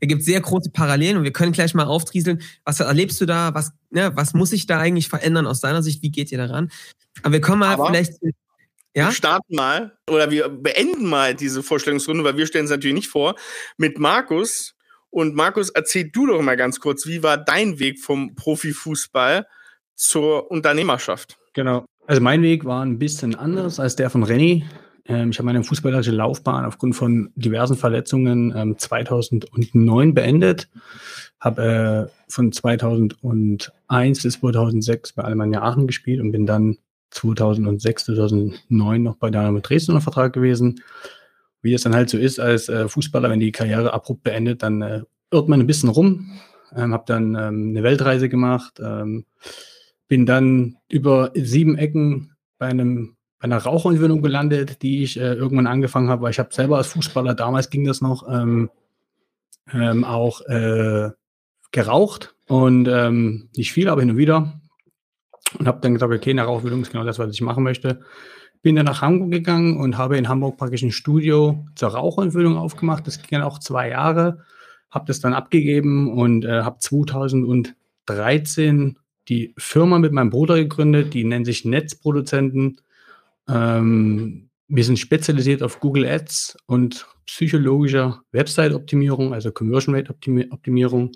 Da 0.00 0.06
gibt 0.06 0.20
es 0.20 0.26
sehr 0.26 0.40
große 0.40 0.70
Parallelen 0.70 1.16
und 1.16 1.24
wir 1.24 1.32
können 1.32 1.52
gleich 1.52 1.74
mal 1.74 1.86
auftrieseln, 1.86 2.42
was 2.64 2.80
erlebst 2.80 3.20
du 3.20 3.26
da, 3.26 3.54
was, 3.54 3.72
ne, 3.90 4.12
was 4.14 4.34
muss 4.34 4.50
sich 4.50 4.66
da 4.66 4.78
eigentlich 4.78 5.08
verändern 5.08 5.46
aus 5.46 5.60
deiner 5.60 5.82
Sicht, 5.82 6.02
wie 6.02 6.10
geht 6.10 6.30
ihr 6.30 6.38
daran? 6.38 6.70
Aber 7.22 7.32
wir 7.32 7.40
kommen 7.40 7.60
mal 7.60 7.74
Aber 7.74 7.86
vielleicht. 7.86 8.14
Ja? 8.94 9.06
Wir 9.06 9.12
starten 9.12 9.54
mal 9.54 9.96
oder 10.08 10.30
wir 10.30 10.48
beenden 10.48 11.06
mal 11.06 11.34
diese 11.34 11.62
Vorstellungsrunde, 11.62 12.24
weil 12.24 12.36
wir 12.36 12.46
stellen 12.46 12.64
es 12.64 12.70
natürlich 12.70 12.94
nicht 12.94 13.08
vor, 13.08 13.36
mit 13.76 13.98
Markus. 13.98 14.74
Und 15.10 15.34
Markus, 15.34 15.70
erzähl 15.70 16.10
du 16.10 16.26
doch 16.26 16.42
mal 16.42 16.56
ganz 16.56 16.80
kurz, 16.80 17.06
wie 17.06 17.22
war 17.22 17.36
dein 17.36 17.78
Weg 17.78 18.00
vom 18.00 18.34
Profifußball 18.34 19.46
zur 19.94 20.50
Unternehmerschaft? 20.50 21.38
Genau. 21.52 21.84
Also 22.10 22.22
mein 22.22 22.42
Weg 22.42 22.64
war 22.64 22.84
ein 22.84 22.98
bisschen 22.98 23.36
anders 23.36 23.78
als 23.78 23.94
der 23.94 24.10
von 24.10 24.24
Renny. 24.24 24.64
Ähm, 25.06 25.30
ich 25.30 25.38
habe 25.38 25.46
meine 25.46 25.62
fußballerische 25.62 26.10
Laufbahn 26.10 26.64
aufgrund 26.64 26.96
von 26.96 27.30
diversen 27.36 27.76
Verletzungen 27.76 28.52
ähm, 28.56 28.76
2009 28.76 30.12
beendet. 30.12 30.68
Habe 31.38 32.10
äh, 32.10 32.12
von 32.26 32.50
2001 32.50 33.70
bis 34.24 34.40
2006 34.40 35.12
bei 35.12 35.22
Alemannia 35.22 35.62
Aachen 35.62 35.86
gespielt 35.86 36.20
und 36.20 36.32
bin 36.32 36.46
dann 36.46 36.78
2006, 37.10 38.06
2009 38.06 39.02
noch 39.04 39.14
bei 39.14 39.30
Dynamo 39.30 39.60
Dresden 39.60 39.92
unter 39.92 40.02
Vertrag 40.02 40.32
gewesen. 40.32 40.82
Wie 41.62 41.74
es 41.74 41.82
dann 41.82 41.94
halt 41.94 42.10
so 42.10 42.18
ist 42.18 42.40
als 42.40 42.68
äh, 42.68 42.88
Fußballer, 42.88 43.30
wenn 43.30 43.38
die 43.38 43.52
Karriere 43.52 43.94
abrupt 43.94 44.24
beendet, 44.24 44.64
dann 44.64 44.82
äh, 44.82 45.02
irrt 45.30 45.48
man 45.48 45.60
ein 45.60 45.68
bisschen 45.68 45.90
rum. 45.90 46.40
Ähm, 46.74 46.92
habe 46.92 47.04
dann 47.06 47.36
ähm, 47.36 47.68
eine 47.68 47.84
Weltreise 47.84 48.28
gemacht, 48.28 48.80
ähm, 48.82 49.26
bin 50.10 50.26
dann 50.26 50.76
über 50.88 51.30
sieben 51.34 51.78
Ecken 51.78 52.32
bei 52.58 52.66
einem 52.66 53.16
bei 53.38 53.44
einer 53.44 53.58
Raucherentwöhnung 53.58 54.20
gelandet, 54.20 54.82
die 54.82 55.04
ich 55.04 55.18
äh, 55.18 55.32
irgendwann 55.32 55.68
angefangen 55.68 56.10
habe, 56.10 56.20
weil 56.22 56.32
ich 56.32 56.38
habe 56.38 56.52
selber 56.52 56.76
als 56.76 56.88
Fußballer, 56.88 57.34
damals 57.34 57.70
ging 57.70 57.86
das 57.86 58.02
noch, 58.02 58.28
ähm, 58.28 58.68
ähm, 59.72 60.04
auch 60.04 60.42
äh, 60.42 61.08
geraucht 61.70 62.34
und 62.48 62.86
ähm, 62.86 63.48
nicht 63.56 63.72
viel, 63.72 63.88
aber 63.88 64.02
hin 64.02 64.10
und 64.10 64.18
wieder. 64.18 64.60
Und 65.58 65.66
habe 65.66 65.80
dann 65.80 65.94
gesagt, 65.94 66.12
okay, 66.12 66.28
eine 66.30 66.42
Rauchentwöhnung 66.42 66.82
ist 66.82 66.92
genau 66.92 67.04
das, 67.04 67.18
was 67.18 67.32
ich 67.32 67.40
machen 67.40 67.64
möchte. 67.64 68.00
Bin 68.60 68.76
dann 68.76 68.84
nach 68.84 69.00
Hamburg 69.00 69.30
gegangen 69.30 69.78
und 69.78 69.96
habe 69.96 70.18
in 70.18 70.28
Hamburg 70.28 70.58
praktisch 70.58 70.82
ein 70.82 70.92
Studio 70.92 71.64
zur 71.76 71.88
Raucherentwöhnung 71.90 72.58
aufgemacht. 72.58 73.06
Das 73.06 73.22
ging 73.22 73.38
dann 73.38 73.42
auch 73.42 73.58
zwei 73.58 73.88
Jahre. 73.88 74.44
Habe 74.90 75.06
das 75.06 75.20
dann 75.20 75.32
abgegeben 75.32 76.12
und 76.12 76.44
äh, 76.44 76.60
habe 76.62 76.78
2013 76.78 78.98
die 79.30 79.54
Firma 79.56 79.98
mit 79.98 80.12
meinem 80.12 80.30
Bruder 80.30 80.56
gegründet, 80.56 81.14
die 81.14 81.24
nennt 81.24 81.46
sich 81.46 81.64
Netzproduzenten. 81.64 82.80
Ähm, 83.48 84.50
wir 84.68 84.84
sind 84.84 84.98
spezialisiert 84.98 85.62
auf 85.62 85.80
Google 85.80 86.06
Ads 86.06 86.56
und 86.66 87.06
psychologischer 87.26 88.22
Website-Optimierung, 88.32 89.32
also 89.32 89.52
Conversion 89.52 89.94
Rate 89.94 90.10
Optimierung. 90.10 91.12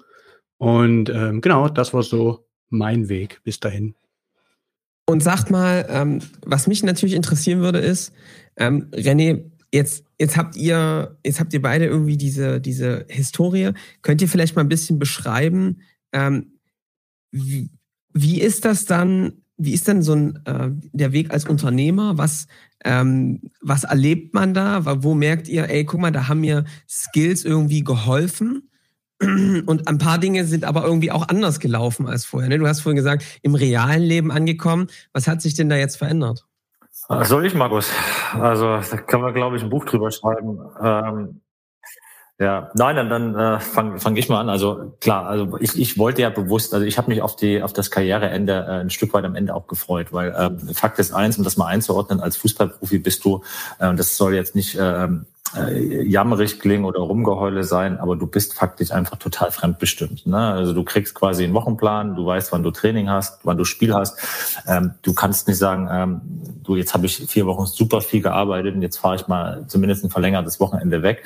Und 0.58 1.10
ähm, 1.10 1.40
genau, 1.40 1.68
das 1.68 1.92
war 1.92 2.02
so 2.02 2.46
mein 2.70 3.08
Weg 3.08 3.40
bis 3.42 3.60
dahin. 3.60 3.94
Und 5.06 5.22
sagt 5.22 5.50
mal, 5.50 5.86
ähm, 5.90 6.20
was 6.46 6.66
mich 6.66 6.82
natürlich 6.82 7.14
interessieren 7.14 7.60
würde, 7.60 7.78
ist, 7.80 8.12
ähm, 8.56 8.90
René, 8.92 9.50
jetzt, 9.72 10.04
jetzt 10.18 10.36
habt 10.36 10.56
ihr, 10.56 11.18
jetzt 11.24 11.40
habt 11.40 11.52
ihr 11.52 11.60
beide 11.60 11.86
irgendwie 11.86 12.16
diese, 12.16 12.60
diese 12.60 13.04
Historie. 13.08 13.72
Könnt 14.02 14.22
ihr 14.22 14.28
vielleicht 14.28 14.56
mal 14.56 14.62
ein 14.62 14.68
bisschen 14.68 14.98
beschreiben, 14.98 15.82
ähm, 16.12 16.58
wie, 17.32 17.70
wie 18.14 18.40
ist 18.40 18.64
das 18.64 18.86
dann, 18.86 19.42
wie 19.56 19.74
ist 19.74 19.86
denn 19.88 20.02
so 20.02 20.14
ein, 20.14 20.40
äh, 20.46 20.70
der 20.92 21.12
Weg 21.12 21.32
als 21.32 21.44
Unternehmer? 21.44 22.16
Was, 22.16 22.46
ähm, 22.84 23.40
was 23.60 23.84
erlebt 23.84 24.32
man 24.32 24.54
da? 24.54 25.02
Wo 25.02 25.14
merkt 25.14 25.48
ihr, 25.48 25.68
ey, 25.68 25.84
guck 25.84 26.00
mal, 26.00 26.12
da 26.12 26.28
haben 26.28 26.40
mir 26.40 26.64
Skills 26.88 27.44
irgendwie 27.44 27.84
geholfen? 27.84 28.70
Und 29.20 29.88
ein 29.88 29.98
paar 29.98 30.18
Dinge 30.18 30.44
sind 30.44 30.64
aber 30.64 30.84
irgendwie 30.84 31.10
auch 31.10 31.28
anders 31.28 31.60
gelaufen 31.60 32.06
als 32.06 32.24
vorher. 32.24 32.48
Ne? 32.48 32.58
Du 32.58 32.66
hast 32.66 32.80
vorhin 32.80 32.96
gesagt, 32.96 33.24
im 33.42 33.54
realen 33.54 34.02
Leben 34.02 34.30
angekommen. 34.30 34.88
Was 35.12 35.28
hat 35.28 35.42
sich 35.42 35.54
denn 35.54 35.68
da 35.68 35.76
jetzt 35.76 35.96
verändert? 35.96 36.46
Soll 37.22 37.44
ich, 37.44 37.54
Markus? 37.54 37.90
Also 38.32 38.78
da 38.78 38.96
kann 38.96 39.20
man, 39.20 39.34
glaube 39.34 39.56
ich, 39.56 39.62
ein 39.62 39.70
Buch 39.70 39.84
drüber 39.84 40.10
schreiben. 40.10 40.58
Ähm, 40.80 41.40
ja, 42.40 42.70
nein, 42.74 42.96
dann, 42.96 43.10
dann 43.10 43.34
äh, 43.36 43.60
fange 43.60 44.00
fang 44.00 44.16
ich 44.16 44.28
mal 44.28 44.40
an. 44.40 44.48
Also 44.48 44.96
klar, 45.00 45.26
also 45.26 45.56
ich, 45.60 45.78
ich 45.78 45.98
wollte 45.98 46.22
ja 46.22 46.30
bewusst, 46.30 46.74
also 46.74 46.84
ich 46.84 46.98
habe 46.98 47.10
mich 47.10 47.22
auf 47.22 47.36
die 47.36 47.62
auf 47.62 47.72
das 47.72 47.92
Karriereende 47.92 48.52
äh, 48.52 48.80
ein 48.80 48.90
Stück 48.90 49.14
weit 49.14 49.24
am 49.24 49.36
Ende 49.36 49.54
auch 49.54 49.68
gefreut, 49.68 50.12
weil 50.12 50.32
äh, 50.32 50.74
Fakt 50.74 50.98
ist 50.98 51.12
eins, 51.12 51.38
um 51.38 51.44
das 51.44 51.56
mal 51.56 51.66
einzuordnen, 51.66 52.20
als 52.20 52.36
Fußballprofi 52.36 52.98
bist 52.98 53.24
du, 53.24 53.42
äh, 53.78 53.94
das 53.94 54.16
soll 54.16 54.34
jetzt 54.34 54.56
nicht 54.56 54.74
äh, 54.74 55.08
äh, 55.56 56.02
jammerig 56.02 56.58
klingen 56.58 56.84
oder 56.84 57.00
Rumgeheule 57.00 57.64
sein, 57.64 57.98
aber 57.98 58.16
du 58.16 58.26
bist 58.26 58.54
faktisch 58.54 58.90
einfach 58.90 59.18
total 59.18 59.52
fremdbestimmt. 59.52 60.26
Ne? 60.26 60.36
Also 60.36 60.72
du 60.72 60.82
kriegst 60.82 61.14
quasi 61.14 61.44
einen 61.44 61.54
Wochenplan, 61.54 62.16
du 62.16 62.26
weißt, 62.26 62.50
wann 62.50 62.62
du 62.62 62.70
Training 62.70 63.08
hast, 63.08 63.40
wann 63.44 63.56
du 63.56 63.64
Spiel 63.64 63.94
hast. 63.94 64.18
Ähm, 64.66 64.94
du 65.02 65.14
kannst 65.14 65.46
nicht 65.46 65.58
sagen, 65.58 65.88
ähm, 65.90 66.20
du, 66.64 66.76
jetzt 66.76 66.94
habe 66.94 67.06
ich 67.06 67.18
vier 67.28 67.46
Wochen 67.46 67.66
super 67.66 68.00
viel 68.00 68.20
gearbeitet 68.20 68.74
und 68.74 68.82
jetzt 68.82 68.96
fahre 68.96 69.16
ich 69.16 69.28
mal 69.28 69.64
zumindest 69.68 70.04
ein 70.04 70.10
verlängertes 70.10 70.58
Wochenende 70.58 71.02
weg. 71.02 71.24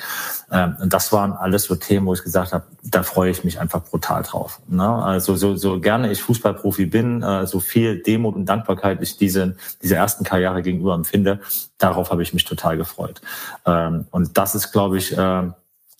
Ähm, 0.51 0.77
und 0.79 0.93
das 0.93 1.11
waren 1.11 1.33
alles 1.33 1.63
so 1.63 1.75
Themen, 1.75 2.05
wo 2.05 2.13
ich 2.13 2.21
gesagt 2.21 2.53
habe, 2.53 2.65
da 2.83 3.03
freue 3.03 3.31
ich 3.31 3.43
mich 3.43 3.59
einfach 3.59 3.83
brutal 3.83 4.21
drauf. 4.23 4.59
Ne? 4.67 4.87
Also 4.87 5.35
so, 5.35 5.55
so 5.55 5.79
gerne 5.79 6.11
ich 6.11 6.21
Fußballprofi 6.21 6.85
bin, 6.85 7.23
äh, 7.23 7.47
so 7.47 7.59
viel 7.59 8.03
Demut 8.03 8.35
und 8.35 8.45
Dankbarkeit 8.45 9.01
ich 9.01 9.17
diese, 9.17 9.55
diese 9.81 9.95
ersten 9.95 10.23
Karriere 10.23 10.61
gegenüber 10.61 10.93
empfinde, 10.93 11.39
darauf 11.79 12.11
habe 12.11 12.21
ich 12.21 12.33
mich 12.33 12.45
total 12.45 12.77
gefreut. 12.77 13.21
Ähm, 13.65 14.05
und 14.11 14.37
das 14.37 14.53
ist, 14.53 14.71
glaube 14.71 14.97
ich, 14.97 15.17
äh, 15.17 15.43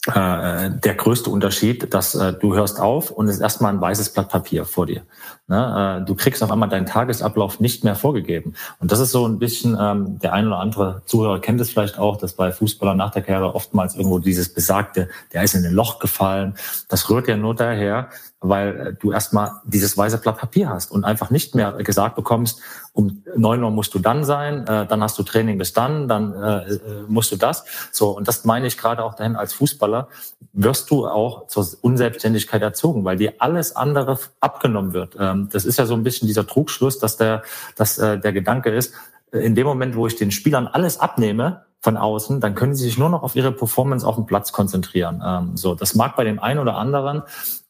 äh, 0.08 0.72
der 0.72 0.96
größte 0.96 1.30
Unterschied, 1.30 1.94
dass 1.94 2.16
äh, 2.16 2.32
du 2.32 2.56
hörst 2.56 2.80
auf 2.80 3.12
und 3.12 3.28
es 3.28 3.36
ist 3.36 3.42
erstmal 3.42 3.74
ein 3.74 3.82
weißes 3.82 4.14
Blatt 4.14 4.30
Papier 4.30 4.64
vor 4.64 4.86
dir. 4.86 5.02
Ne? 5.48 6.00
Äh, 6.02 6.06
du 6.06 6.16
kriegst 6.16 6.42
auf 6.42 6.52
einmal 6.52 6.70
deinen 6.70 6.86
Tagesablauf 6.86 7.60
nicht 7.60 7.84
mehr 7.84 7.96
vorgegeben. 7.96 8.56
Und 8.80 8.94
das 8.94 9.02
ist 9.02 9.12
so 9.12 9.28
ein 9.28 9.40
bisschen, 9.40 9.78
ähm, 9.80 10.18
der 10.20 10.32
ein 10.32 10.48
oder 10.48 10.60
andere 10.60 11.02
Zuhörer 11.06 11.42
kennt 11.42 11.60
es 11.60 11.70
vielleicht 11.70 12.00
auch, 12.00 12.16
dass 12.16 12.32
bei 12.32 12.54
Fußballern 12.54 12.96
nach 12.96 13.12
der 13.12 13.24
Karriere 13.24 13.54
oftmals 13.54 13.96
irgendwo 13.96 14.20
dieses 14.20 14.54
besagte, 14.54 15.10
der 15.34 15.44
ist 15.44 15.54
in 15.54 15.66
ein 15.66 15.74
Loch 15.74 16.00
gefallen. 16.00 16.56
Das 16.88 17.10
rührt 17.10 17.28
ja 17.28 17.36
nur 17.36 17.54
daher, 17.54 18.10
weil 18.42 18.80
äh, 18.80 18.94
du 18.94 19.12
erstmal 19.12 19.52
dieses 19.66 19.98
weiße 19.98 20.20
Blatt 20.20 20.38
Papier 20.38 20.70
hast 20.70 20.92
und 20.92 21.04
einfach 21.04 21.30
nicht 21.30 21.56
mehr 21.56 21.74
gesagt 21.74 22.16
bekommst, 22.16 22.62
um 22.94 23.24
neun 23.36 23.64
Uhr 23.64 23.72
musst 23.72 23.94
du 23.94 24.00
dann 24.00 24.24
sein, 24.24 24.66
äh, 24.68 24.86
dann 24.86 25.04
hast 25.04 25.18
du 25.20 25.24
Training 25.24 25.58
bis 25.58 25.74
dann, 25.74 26.08
dann 26.08 26.34
äh, 26.34 26.74
äh, 26.74 26.80
musst 27.08 27.32
du 27.32 27.36
das. 27.36 27.66
So, 27.92 28.12
und 28.12 28.28
das 28.28 28.46
meine 28.46 28.68
ich 28.68 28.78
gerade 28.78 29.04
auch 29.04 29.16
dahin 29.16 29.36
als 29.36 29.54
Fußballer, 29.54 30.08
wirst 30.54 30.90
du 30.90 31.08
auch 31.08 31.48
zur 31.48 31.68
Unselbstständigkeit 31.82 32.62
erzogen, 32.62 33.04
weil 33.04 33.18
dir 33.18 33.34
alles 33.40 33.76
andere 33.76 34.20
abgenommen 34.40 34.94
wird. 34.94 35.18
Ähm, 35.20 35.50
das 35.52 35.66
ist 35.66 35.78
ja 35.78 35.86
so 35.86 35.94
ein 35.94 36.04
bisschen 36.04 36.28
dieser 36.28 36.48
Trugschluss, 36.48 37.00
dass 37.00 37.18
der, 37.18 37.44
dass 37.76 37.98
äh, 37.98 38.20
der 38.20 38.34
Gedanke 38.34 38.70
ist, 38.70 38.94
in 39.32 39.54
dem 39.54 39.68
Moment, 39.68 39.96
wo 39.96 40.08
ich 40.08 40.16
den 40.16 40.32
Spielern 40.32 40.68
alles 40.68 41.00
abnehme, 41.00 41.66
von 41.82 41.96
außen, 41.96 42.42
dann 42.42 42.56
können 42.56 42.76
sie 42.76 42.84
sich 42.84 42.98
nur 42.98 43.10
noch 43.10 43.24
auf 43.24 43.36
ihre 43.36 43.52
Performance 43.52 44.06
auf 44.06 44.16
dem 44.16 44.26
Platz 44.26 44.52
konzentrieren. 44.52 45.24
Ähm, 45.26 45.56
so, 45.56 45.76
das 45.76 45.96
mag 45.96 46.16
bei 46.16 46.26
dem 46.26 46.40
einen 46.40 46.60
oder 46.60 46.76
anderen 46.76 47.24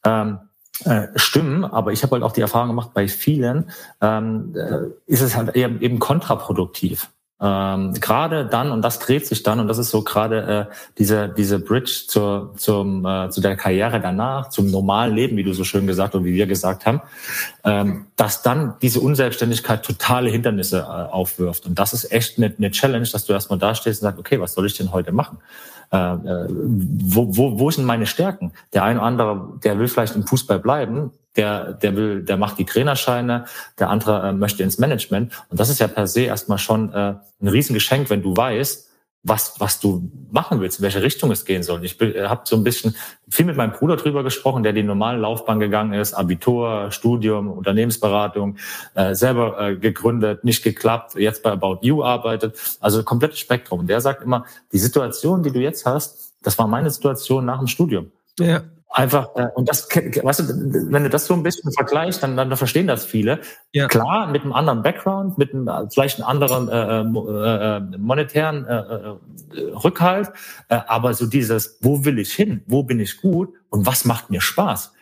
ähm, 0.04 0.40
äh, 0.84 1.08
stimmen, 1.16 1.64
aber 1.64 1.92
ich 1.92 2.02
habe 2.02 2.12
halt 2.12 2.22
auch 2.22 2.32
die 2.32 2.40
Erfahrung 2.40 2.68
gemacht, 2.68 2.90
bei 2.94 3.08
vielen 3.08 3.70
ähm, 4.00 4.54
äh, 4.56 4.88
ist 5.06 5.20
es 5.20 5.36
halt 5.36 5.54
eben, 5.56 5.80
eben 5.80 5.98
kontraproduktiv. 5.98 7.10
Ähm, 7.42 7.94
gerade 7.94 8.44
dann, 8.44 8.70
und 8.70 8.82
das 8.82 8.98
dreht 8.98 9.26
sich 9.26 9.42
dann, 9.42 9.60
und 9.60 9.68
das 9.68 9.78
ist 9.78 9.90
so 9.90 10.02
gerade 10.02 10.68
äh, 10.70 10.74
diese, 10.98 11.28
diese 11.30 11.58
Bridge 11.58 12.04
zur, 12.06 12.52
zum, 12.56 13.06
äh, 13.06 13.30
zu 13.30 13.40
der 13.40 13.56
Karriere 13.56 13.98
danach, 13.98 14.50
zum 14.50 14.70
normalen 14.70 15.14
Leben, 15.14 15.38
wie 15.38 15.42
du 15.42 15.54
so 15.54 15.64
schön 15.64 15.86
gesagt 15.86 16.14
und 16.14 16.24
wie 16.24 16.34
wir 16.34 16.46
gesagt 16.46 16.84
haben, 16.84 17.00
ähm, 17.64 18.06
dass 18.16 18.42
dann 18.42 18.74
diese 18.82 19.00
Unselbstständigkeit 19.00 19.82
totale 19.82 20.28
Hindernisse 20.28 20.80
äh, 20.80 20.82
aufwirft. 21.12 21.64
Und 21.64 21.78
das 21.78 21.94
ist 21.94 22.12
echt 22.12 22.36
eine, 22.36 22.54
eine 22.56 22.70
Challenge, 22.70 23.08
dass 23.10 23.24
du 23.24 23.32
erstmal 23.32 23.58
da 23.58 23.74
stehst 23.74 24.02
und 24.02 24.08
sagst, 24.08 24.18
okay, 24.18 24.38
was 24.38 24.52
soll 24.52 24.66
ich 24.66 24.76
denn 24.76 24.92
heute 24.92 25.12
machen? 25.12 25.38
Äh, 25.92 25.96
äh, 25.96 26.46
wo, 26.48 27.36
wo, 27.36 27.58
wo 27.58 27.70
sind 27.70 27.84
meine 27.84 28.06
Stärken? 28.06 28.52
Der 28.72 28.84
eine 28.84 29.00
oder 29.00 29.06
andere, 29.06 29.48
der 29.64 29.78
will 29.78 29.88
vielleicht 29.88 30.14
im 30.14 30.26
Fußball 30.26 30.58
bleiben, 30.58 31.12
der, 31.36 31.72
der 31.72 31.96
will, 31.96 32.22
der 32.22 32.36
macht 32.36 32.58
die 32.58 32.64
Trainerscheine, 32.64 33.46
der 33.78 33.90
andere 33.90 34.28
äh, 34.28 34.32
möchte 34.32 34.62
ins 34.62 34.78
Management. 34.78 35.32
Und 35.48 35.58
das 35.58 35.68
ist 35.68 35.80
ja 35.80 35.88
per 35.88 36.06
se 36.06 36.22
erstmal 36.22 36.58
schon 36.58 36.94
ein 36.94 37.20
Riesengeschenk, 37.42 38.10
wenn 38.10 38.22
du 38.22 38.36
weißt, 38.36 38.89
was, 39.22 39.60
was 39.60 39.80
du 39.80 40.10
machen 40.30 40.60
willst, 40.60 40.78
in 40.78 40.82
welche 40.82 41.02
Richtung 41.02 41.30
es 41.30 41.44
gehen 41.44 41.62
soll. 41.62 41.84
Ich 41.84 42.00
äh, 42.00 42.26
habe 42.26 42.42
so 42.44 42.56
ein 42.56 42.64
bisschen 42.64 42.96
viel 43.28 43.44
mit 43.44 43.56
meinem 43.56 43.72
Bruder 43.72 43.96
drüber 43.96 44.22
gesprochen, 44.22 44.62
der 44.62 44.72
die 44.72 44.82
normale 44.82 45.18
Laufbahn 45.18 45.60
gegangen 45.60 45.92
ist, 45.92 46.14
Abitur, 46.14 46.90
Studium, 46.90 47.50
Unternehmensberatung, 47.50 48.56
äh, 48.94 49.14
selber 49.14 49.60
äh, 49.60 49.76
gegründet, 49.76 50.44
nicht 50.44 50.62
geklappt, 50.62 51.16
jetzt 51.16 51.42
bei 51.42 51.50
About 51.50 51.80
You 51.82 52.02
arbeitet, 52.02 52.58
also 52.80 53.02
komplettes 53.02 53.38
Spektrum. 53.38 53.80
Und 53.80 53.88
der 53.88 54.00
sagt 54.00 54.22
immer, 54.22 54.46
die 54.72 54.78
Situation, 54.78 55.42
die 55.42 55.50
du 55.50 55.60
jetzt 55.60 55.84
hast, 55.84 56.32
das 56.42 56.58
war 56.58 56.66
meine 56.66 56.90
Situation 56.90 57.44
nach 57.44 57.58
dem 57.58 57.66
Studium. 57.66 58.10
Ja. 58.38 58.62
Einfach, 58.92 59.36
äh, 59.36 59.46
und 59.54 59.68
das, 59.68 59.88
weißt 59.88 60.40
du, 60.40 60.92
wenn 60.92 61.04
du 61.04 61.10
das 61.10 61.26
so 61.26 61.34
ein 61.34 61.44
bisschen 61.44 61.70
vergleichst, 61.72 62.24
dann, 62.24 62.36
dann 62.36 62.56
verstehen 62.56 62.88
das 62.88 63.04
viele. 63.04 63.38
Ja. 63.72 63.86
Klar, 63.86 64.26
mit 64.26 64.42
einem 64.42 64.52
anderen 64.52 64.82
Background, 64.82 65.38
mit 65.38 65.54
einem, 65.54 65.70
vielleicht 65.92 66.18
einem 66.18 66.28
anderen 66.28 66.68
äh, 66.68 67.02
äh, 67.02 67.76
äh, 67.76 67.98
monetären 67.98 68.66
äh, 68.66 68.78
äh, 68.78 69.72
Rückhalt, 69.84 70.30
äh, 70.68 70.80
aber 70.88 71.14
so 71.14 71.26
dieses, 71.26 71.78
wo 71.80 72.04
will 72.04 72.18
ich 72.18 72.32
hin, 72.32 72.64
wo 72.66 72.82
bin 72.82 72.98
ich 72.98 73.20
gut 73.20 73.54
und 73.68 73.86
was 73.86 74.04
macht 74.04 74.30
mir 74.30 74.40
Spaß, 74.40 74.92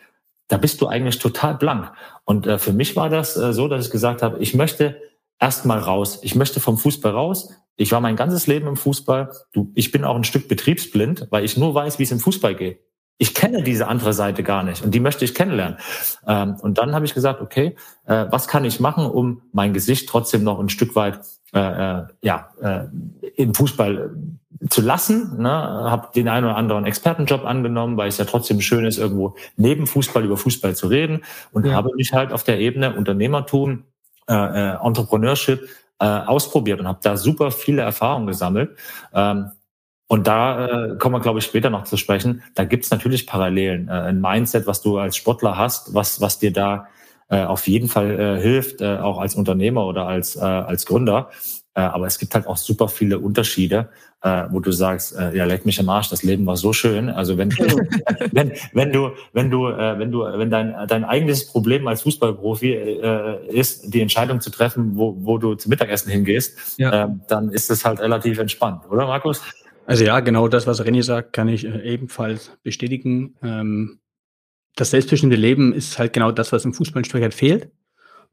da 0.49 0.57
bist 0.57 0.81
du 0.81 0.87
eigentlich 0.87 1.17
total 1.17 1.55
blank. 1.55 1.91
Und 2.25 2.45
äh, 2.45 2.59
für 2.59 2.73
mich 2.73 2.95
war 2.95 3.09
das 3.09 3.37
äh, 3.37 3.53
so, 3.53 3.67
dass 3.67 3.87
ich 3.87 3.91
gesagt 3.91 4.21
habe, 4.21 4.37
ich 4.37 4.53
möchte 4.53 5.01
erstmal 5.39 5.79
raus. 5.79 6.19
Ich 6.21 6.35
möchte 6.35 6.59
vom 6.59 6.77
Fußball 6.77 7.11
raus. 7.11 7.55
Ich 7.75 7.91
war 7.91 8.01
mein 8.01 8.17
ganzes 8.17 8.45
Leben 8.45 8.67
im 8.67 8.77
Fußball. 8.77 9.31
Du, 9.51 9.71
ich 9.73 9.91
bin 9.91 10.03
auch 10.03 10.15
ein 10.15 10.25
Stück 10.25 10.47
betriebsblind, 10.47 11.27
weil 11.31 11.43
ich 11.43 11.57
nur 11.57 11.73
weiß, 11.73 11.97
wie 11.97 12.03
es 12.03 12.11
im 12.11 12.19
Fußball 12.19 12.53
geht 12.53 12.81
ich 13.21 13.35
kenne 13.35 13.61
diese 13.61 13.87
andere 13.87 14.13
Seite 14.13 14.43
gar 14.43 14.63
nicht 14.63 14.83
und 14.83 14.95
die 14.95 15.01
möchte 15.01 15.25
ich 15.25 15.35
kennenlernen. 15.35 15.77
Ähm, 16.25 16.55
und 16.61 16.77
dann 16.77 16.95
habe 16.95 17.05
ich 17.05 17.13
gesagt, 17.13 17.41
okay, 17.41 17.75
äh, 18.05 18.25
was 18.29 18.47
kann 18.47 18.63
ich 18.65 18.79
machen, 18.79 19.05
um 19.05 19.41
mein 19.51 19.73
Gesicht 19.73 20.09
trotzdem 20.09 20.43
noch 20.43 20.59
ein 20.59 20.69
Stück 20.69 20.95
weit 20.95 21.19
äh, 21.53 21.59
äh 21.59 22.03
ja, 22.21 22.49
äh, 22.61 22.85
im 23.35 23.53
Fußball 23.53 24.15
zu 24.69 24.81
lassen. 24.81 25.41
Ne? 25.41 25.49
Habe 25.49 26.09
den 26.15 26.29
einen 26.29 26.45
oder 26.45 26.55
anderen 26.55 26.85
Expertenjob 26.85 27.43
angenommen, 27.45 27.97
weil 27.97 28.07
es 28.07 28.17
ja 28.17 28.25
trotzdem 28.25 28.61
schön 28.61 28.85
ist, 28.85 28.97
irgendwo 28.97 29.35
neben 29.57 29.85
Fußball 29.85 30.23
über 30.23 30.37
Fußball 30.37 30.75
zu 30.75 30.87
reden 30.87 31.21
und 31.51 31.65
ja. 31.65 31.73
habe 31.73 31.93
mich 31.95 32.13
halt 32.13 32.31
auf 32.31 32.43
der 32.43 32.59
Ebene 32.59 32.95
Unternehmertum, 32.95 33.83
äh, 34.29 34.33
äh, 34.33 34.77
Entrepreneurship 34.81 35.67
äh, 35.99 36.05
ausprobiert 36.05 36.79
und 36.79 36.87
habe 36.87 36.99
da 37.01 37.17
super 37.17 37.51
viele 37.51 37.81
Erfahrungen 37.81 38.27
gesammelt. 38.27 38.77
Ähm, 39.13 39.51
und 40.09 40.25
da 40.25 40.65
äh, 40.65 40.95
kommen 40.97 41.13
wir, 41.13 41.19
glaube 41.19 41.37
ich, 41.37 41.45
später 41.45 41.69
noch 41.69 41.83
zu 41.83 41.95
sprechen. 41.95 42.41
Da 42.55 42.63
gibt's 42.65 42.89
natürlich 42.89 43.27
Parallelen. 43.27 43.89
Äh, 43.89 43.91
ein 43.91 44.19
Mindset, 44.19 44.65
was 44.65 44.81
du 44.81 44.97
als 44.97 45.15
Sportler 45.15 45.55
hast, 45.55 45.93
was, 45.93 46.19
was 46.19 46.39
dir 46.39 46.51
da 46.51 46.87
äh, 47.29 47.43
auf 47.43 47.67
jeden 47.67 47.87
Fall 47.87 48.19
äh, 48.19 48.41
hilft, 48.41 48.81
äh, 48.81 48.97
auch 48.97 49.19
als 49.19 49.35
Unternehmer 49.35 49.85
oder 49.85 50.07
als, 50.07 50.35
äh, 50.35 50.39
als 50.39 50.87
Gründer. 50.87 51.29
Äh, 51.75 51.81
aber 51.81 52.07
es 52.07 52.17
gibt 52.17 52.33
halt 52.33 52.47
auch 52.47 52.57
super 52.57 52.87
viele 52.87 53.19
Unterschiede, 53.19 53.89
äh, 54.23 54.45
wo 54.49 54.59
du 54.59 54.71
sagst, 54.71 55.15
äh, 55.15 55.37
ja, 55.37 55.45
leck 55.45 55.67
mich 55.67 55.79
am 55.79 55.89
Arsch, 55.89 56.09
das 56.09 56.23
Leben 56.23 56.43
war 56.47 56.57
so 56.57 56.73
schön. 56.73 57.11
Also 57.11 57.37
wenn, 57.37 57.51
wenn, 58.31 58.53
wenn 58.73 58.91
du, 58.91 59.11
wenn 59.33 59.51
du, 59.51 59.67
äh, 59.67 59.99
wenn 59.99 60.11
du, 60.11 60.21
wenn 60.21 60.49
dein, 60.49 60.75
dein 60.87 61.05
eigenes 61.05 61.45
Problem 61.45 61.87
als 61.87 62.01
Fußballprofi 62.01 62.73
äh, 62.73 63.47
ist, 63.49 63.93
die 63.93 64.01
Entscheidung 64.01 64.41
zu 64.41 64.49
treffen, 64.49 64.93
wo, 64.95 65.15
wo 65.19 65.37
du 65.37 65.53
zum 65.53 65.69
Mittagessen 65.69 66.09
hingehst, 66.09 66.79
ja. 66.79 67.03
äh, 67.03 67.07
dann 67.27 67.51
ist 67.51 67.69
es 67.69 67.85
halt 67.85 67.99
relativ 67.99 68.39
entspannt, 68.39 68.89
oder 68.89 69.05
Markus? 69.05 69.43
Also 69.89 70.03
ja, 70.03 70.19
genau 70.19 70.47
das, 70.47 70.67
was 70.67 70.85
René 70.85 71.01
sagt, 71.01 71.33
kann 71.33 71.47
ich 71.47 71.65
äh, 71.65 71.81
ebenfalls 71.81 72.51
bestätigen. 72.61 73.33
Ähm, 73.41 73.99
das 74.75 74.91
selbstbestimmte 74.91 75.35
Leben 75.35 75.73
ist 75.73 75.97
halt 75.97 76.13
genau 76.13 76.31
das, 76.31 76.51
was 76.51 76.63
im 76.63 76.75
Fußball 76.75 77.01
ein 77.01 77.05
Stück 77.05 77.23
weit 77.23 77.33
fehlt. 77.33 77.71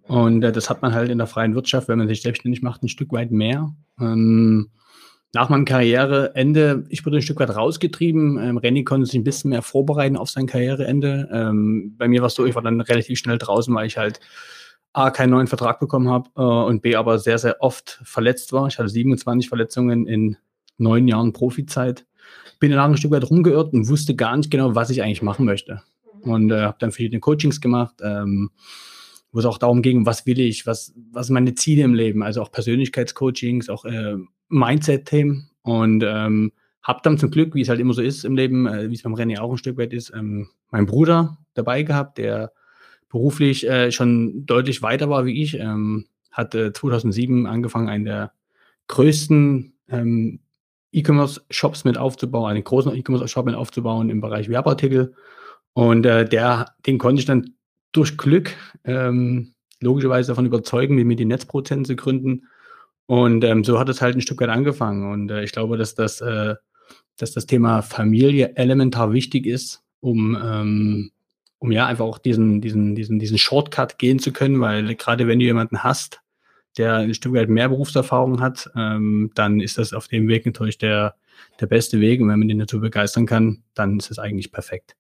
Und 0.03 0.43
äh, 0.43 0.53
das 0.53 0.69
hat 0.69 0.83
man 0.83 0.93
halt 0.93 1.11
in 1.11 1.17
der 1.17 1.27
freien 1.27 1.55
Wirtschaft, 1.55 1.89
wenn 1.89 1.97
man 1.97 2.09
sich 2.09 2.21
selbstständig 2.21 2.61
macht, 2.61 2.83
ein 2.83 2.91
Stück 2.91 3.11
weit 3.11 3.31
mehr. 3.31 3.75
Ähm, 3.99 4.69
nach 5.33 5.49
meinem 5.49 5.65
Karriereende, 5.65 6.85
ich 6.91 7.07
wurde 7.07 7.17
ein 7.17 7.23
Stück 7.23 7.41
weit 7.41 7.57
rausgetrieben. 7.57 8.39
Ähm, 8.39 8.59
Renny 8.59 8.85
konnte 8.85 9.07
sich 9.07 9.19
ein 9.19 9.25
bisschen 9.25 9.49
mehr 9.49 9.63
vorbereiten 9.63 10.19
auf 10.19 10.29
sein 10.29 10.47
Karriereende. 10.47 11.27
Ähm, 11.33 11.95
bei 11.97 12.07
mir 12.07 12.21
war 12.21 12.27
es 12.27 12.35
so, 12.35 12.45
ich 12.45 12.55
war 12.55 12.61
dann 12.61 12.83
relativ 12.83 13.19
schnell 13.19 13.39
draußen, 13.39 13.75
weil 13.75 13.87
ich 13.87 13.97
halt 13.97 14.21
A, 14.93 15.09
keinen 15.09 15.31
neuen 15.31 15.47
Vertrag 15.47 15.81
bekommen 15.81 16.11
habe 16.11 16.29
äh, 16.37 16.43
und 16.43 16.83
B, 16.83 16.97
aber 16.97 17.19
sehr, 17.19 17.39
sehr 17.39 17.63
oft 17.63 17.99
verletzt 18.05 18.53
war. 18.53 18.67
Ich 18.67 18.79
hatte 18.79 18.91
27 18.91 19.49
Verletzungen 19.49 20.07
in 20.07 20.37
neun 20.79 21.09
Jahren 21.09 21.33
Profizeit, 21.33 22.07
bin 22.59 22.71
danach 22.71 22.89
ein 22.89 22.97
Stück 22.97 23.11
weit 23.11 23.29
rumgeirrt 23.29 23.73
und 23.73 23.89
wusste 23.89 24.15
gar 24.15 24.37
nicht 24.37 24.51
genau, 24.51 24.75
was 24.75 24.91
ich 24.91 25.03
eigentlich 25.03 25.23
machen 25.23 25.45
möchte. 25.45 25.83
Und 26.23 26.51
äh, 26.51 26.63
habe 26.63 26.77
dann 26.81 26.91
verschiedene 26.91 27.21
Coachings 27.21 27.61
gemacht, 27.61 27.97
ähm, 28.03 28.51
wo 29.33 29.39
es 29.39 29.45
auch 29.45 29.59
darum 29.59 29.83
ging, 29.83 30.07
was 30.07 30.27
will 30.27 30.41
ich, 30.41 30.67
was, 30.67 30.95
was 31.13 31.27
sind 31.27 31.35
meine 31.35 31.55
Ziele 31.55 31.83
im 31.83 31.95
Leben, 31.95 32.23
also 32.23 32.43
auch 32.43 32.51
Persönlichkeitscoachings, 32.51 33.69
auch 33.69 33.85
äh, 33.85 34.17
Mindset-Themen. 34.49 35.51
Und 35.63 36.05
ähm, 36.07 36.53
habe 36.83 37.01
dann 37.03 37.19
zum 37.19 37.31
Glück, 37.31 37.55
wie 37.55 37.63
es 37.63 37.69
halt 37.69 37.81
immer 37.81 37.95
so 37.95 38.03
ist 38.03 38.25
im 38.25 38.37
Leben, 38.37 38.67
äh, 38.67 38.91
wie 38.91 38.95
es 38.95 39.03
beim 39.03 39.15
René 39.15 39.41
auch 39.41 39.51
ein 39.51 39.59
Stück 39.59 39.77
weit 39.77 39.93
ist, 39.93 40.13
ähm, 40.15 40.49
meinen 40.71 40.87
Bruder 40.87 41.39
dabei 41.55 41.83
gehabt, 41.83 42.19
der 42.19 42.53
beruflich 43.09 43.69
äh, 43.69 43.91
schon 43.93 44.47
deutlich 44.47 44.83
weiter 44.83 45.11
war 45.11 45.27
wie 45.27 45.43
ich. 45.43 45.55
Ähm, 45.59 46.07
hatte 46.31 46.73
2007 46.73 47.47
angefangen, 47.47 47.89
einen 47.89 48.05
der 48.05 48.33
größten 48.89 49.75
ähm, 49.89 50.41
E-Commerce-Shops 50.97 51.85
mit 51.85 51.99
aufzubauen, 51.99 52.51
einen 52.51 52.65
großen 52.65 52.95
E-Commerce-Shop 52.95 53.47
mit 53.47 53.55
aufzubauen 53.55 54.11
im 54.11 54.21
Bereich 54.21 54.49
Werbeartikel. 54.49 55.15
Und 55.73 56.07
äh, 56.07 56.25
der, 56.29 56.75
den 56.87 56.99
konnte 56.99 57.21
ich 57.21 57.27
dann 57.27 57.55
durch 57.93 58.17
Glück 58.17 58.55
ähm, 58.85 59.55
logischerweise 59.81 60.29
davon 60.29 60.47
überzeugen, 60.47 60.95
mit 60.95 61.07
mir 61.07 61.17
die 61.17 61.25
Netzprozenten 61.25 61.85
zu 61.85 61.97
gründen. 61.97 62.47
Und 63.07 63.45
ähm, 63.45 63.63
so 63.63 63.79
hat 63.79 63.89
es 63.89 64.01
halt 64.01 64.17
ein 64.17 64.21
Stück 64.21 64.41
weit 64.41 64.49
angefangen. 64.49 65.13
Und 65.13 65.31
äh, 65.31 65.45
ich 65.45 65.53
glaube, 65.53 65.77
dass 65.77 65.95
das 65.95 66.21
äh, 66.21 66.55
dass 67.17 67.33
das 67.33 67.47
Thema 67.47 67.83
Familie 67.83 68.57
elementar 68.57 69.13
wichtig 69.13 69.47
ist, 69.47 69.83
um, 70.01 70.37
ähm, 70.43 71.11
um 71.59 71.73
ja 71.73 71.87
einfach 71.87 72.05
auch 72.05 72.19
diesen, 72.19 72.61
diesen, 72.61 72.95
diesen, 72.95 73.19
diesen 73.19 73.39
Shortcut 73.39 73.99
gehen 73.99 74.19
zu 74.19 74.33
können, 74.33 74.61
weil 74.61 74.95
gerade 74.95 75.27
wenn 75.27 75.39
du 75.39 75.45
jemanden 75.45 75.83
hast, 75.83 76.21
der 76.77 76.95
ein 76.97 77.15
Stück 77.15 77.35
weit 77.35 77.49
mehr 77.49 77.69
Berufserfahrung 77.69 78.41
hat, 78.41 78.71
ähm, 78.77 79.31
dann 79.35 79.61
ist 79.61 79.79
das 79.79 79.93
auf 79.93 80.09
dem 80.09 80.29
Weg 80.29 80.47
natürlich 80.47 80.79
der, 80.79 81.15
der 81.61 81.67
beste 81.67 82.01
Weg. 82.01 82.21
Und 82.21 82.29
wenn 82.29 82.39
man 82.39 82.49
den 82.49 82.59
dazu 82.59 82.81
begeistern 82.81 83.27
kann, 83.27 83.63
dann 83.75 83.99
ist 83.99 84.11
es 84.11 84.19
eigentlich 84.19 84.53
perfekt. 84.53 84.97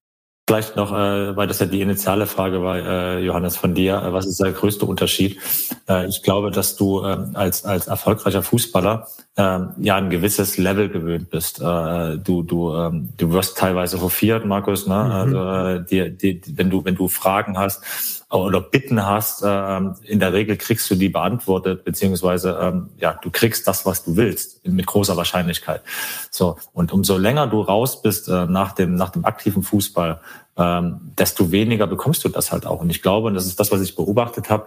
Vielleicht 0.48 0.76
noch, 0.76 0.92
äh, 0.92 1.36
weil 1.36 1.48
das 1.48 1.58
ja 1.58 1.66
die 1.66 1.80
initiale 1.80 2.26
Frage 2.26 2.62
war, 2.62 2.76
äh, 2.76 3.24
Johannes, 3.24 3.56
von 3.56 3.74
dir. 3.74 3.96
Äh, 3.96 4.12
was 4.12 4.26
ist 4.26 4.38
der 4.38 4.52
größte 4.52 4.86
Unterschied? 4.86 5.40
Äh, 5.88 6.06
ich 6.06 6.22
glaube, 6.22 6.52
dass 6.52 6.76
du 6.76 7.02
äh, 7.02 7.16
als, 7.34 7.64
als 7.64 7.88
erfolgreicher 7.88 8.44
Fußballer 8.44 9.08
äh, 9.36 9.58
ja 9.78 9.96
ein 9.96 10.08
gewisses 10.08 10.56
Level 10.56 10.88
gewöhnt 10.88 11.30
bist. 11.30 11.60
Äh, 11.60 12.18
du, 12.18 12.44
du, 12.44 12.72
ähm, 12.76 13.08
du 13.16 13.32
wirst 13.32 13.58
teilweise 13.58 14.00
hofiert, 14.00 14.44
Markus. 14.44 14.86
Ne? 14.86 14.94
Mhm. 14.94 15.10
Also, 15.10 15.48
äh, 15.48 15.84
die, 15.84 16.16
die, 16.16 16.56
wenn, 16.56 16.70
du, 16.70 16.84
wenn 16.84 16.94
du 16.94 17.08
Fragen 17.08 17.58
hast, 17.58 18.15
oder 18.28 18.60
Bitten 18.60 19.04
hast, 19.06 19.42
ähm, 19.46 19.94
in 20.02 20.18
der 20.18 20.32
Regel 20.32 20.56
kriegst 20.56 20.90
du 20.90 20.96
die 20.96 21.08
beantwortet, 21.08 21.84
beziehungsweise 21.84 22.58
ähm, 22.60 22.90
ja, 22.98 23.18
du 23.22 23.30
kriegst 23.30 23.68
das, 23.68 23.86
was 23.86 24.04
du 24.04 24.16
willst, 24.16 24.66
mit 24.66 24.86
großer 24.86 25.16
Wahrscheinlichkeit. 25.16 25.82
So 26.30 26.56
und 26.72 26.92
umso 26.92 27.18
länger 27.18 27.46
du 27.46 27.60
raus 27.60 28.02
bist 28.02 28.28
äh, 28.28 28.46
nach 28.46 28.72
dem 28.72 28.96
nach 28.96 29.10
dem 29.10 29.24
aktiven 29.24 29.62
Fußball, 29.62 30.20
ähm, 30.56 31.12
desto 31.16 31.52
weniger 31.52 31.86
bekommst 31.86 32.24
du 32.24 32.28
das 32.28 32.50
halt 32.50 32.66
auch. 32.66 32.80
Und 32.80 32.90
ich 32.90 33.00
glaube, 33.00 33.28
und 33.28 33.34
das 33.34 33.46
ist 33.46 33.60
das, 33.60 33.70
was 33.70 33.80
ich 33.80 33.94
beobachtet 33.94 34.50
habe, 34.50 34.66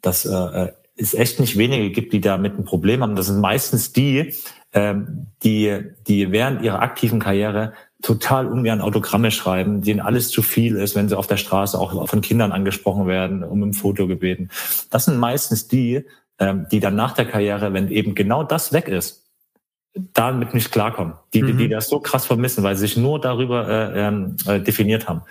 dass 0.00 0.24
äh, 0.24 0.72
es 0.96 1.14
echt 1.14 1.40
nicht 1.40 1.58
wenige 1.58 1.90
gibt, 1.90 2.12
die 2.12 2.20
damit 2.20 2.56
ein 2.56 2.64
Problem 2.64 3.02
haben. 3.02 3.16
Das 3.16 3.26
sind 3.26 3.40
meistens 3.40 3.92
die, 3.92 4.34
die, 4.74 5.80
die 6.06 6.32
während 6.32 6.62
ihrer 6.62 6.80
aktiven 6.80 7.18
Karriere 7.18 7.72
total 8.02 8.46
ungern 8.48 8.80
Autogramme 8.80 9.30
schreiben, 9.30 9.82
denen 9.82 10.00
alles 10.00 10.28
zu 10.28 10.42
viel 10.42 10.76
ist, 10.76 10.94
wenn 10.94 11.08
sie 11.08 11.16
auf 11.16 11.28
der 11.28 11.36
Straße 11.36 11.78
auch 11.78 12.08
von 12.08 12.20
Kindern 12.20 12.52
angesprochen 12.52 13.06
werden, 13.06 13.44
um 13.44 13.62
ein 13.62 13.72
Foto 13.72 14.06
gebeten. 14.06 14.50
Das 14.90 15.06
sind 15.06 15.16
meistens 15.18 15.68
die, 15.68 16.04
ähm, 16.38 16.66
die 16.70 16.80
dann 16.80 16.96
nach 16.96 17.12
der 17.12 17.24
Karriere, 17.24 17.72
wenn 17.72 17.88
eben 17.88 18.14
genau 18.14 18.42
das 18.42 18.72
weg 18.72 18.88
ist, 18.88 19.22
damit 20.14 20.54
nicht 20.54 20.72
klarkommen. 20.72 21.14
Die, 21.32 21.42
mhm. 21.42 21.58
die 21.58 21.68
das 21.68 21.88
so 21.88 22.00
krass 22.00 22.26
vermissen, 22.26 22.64
weil 22.64 22.76
sie 22.76 22.82
sich 22.82 22.96
nur 22.96 23.20
darüber 23.20 23.68
äh, 23.68 24.06
ähm, 24.06 24.36
äh, 24.46 24.60
definiert 24.60 25.08
haben. 25.08 25.22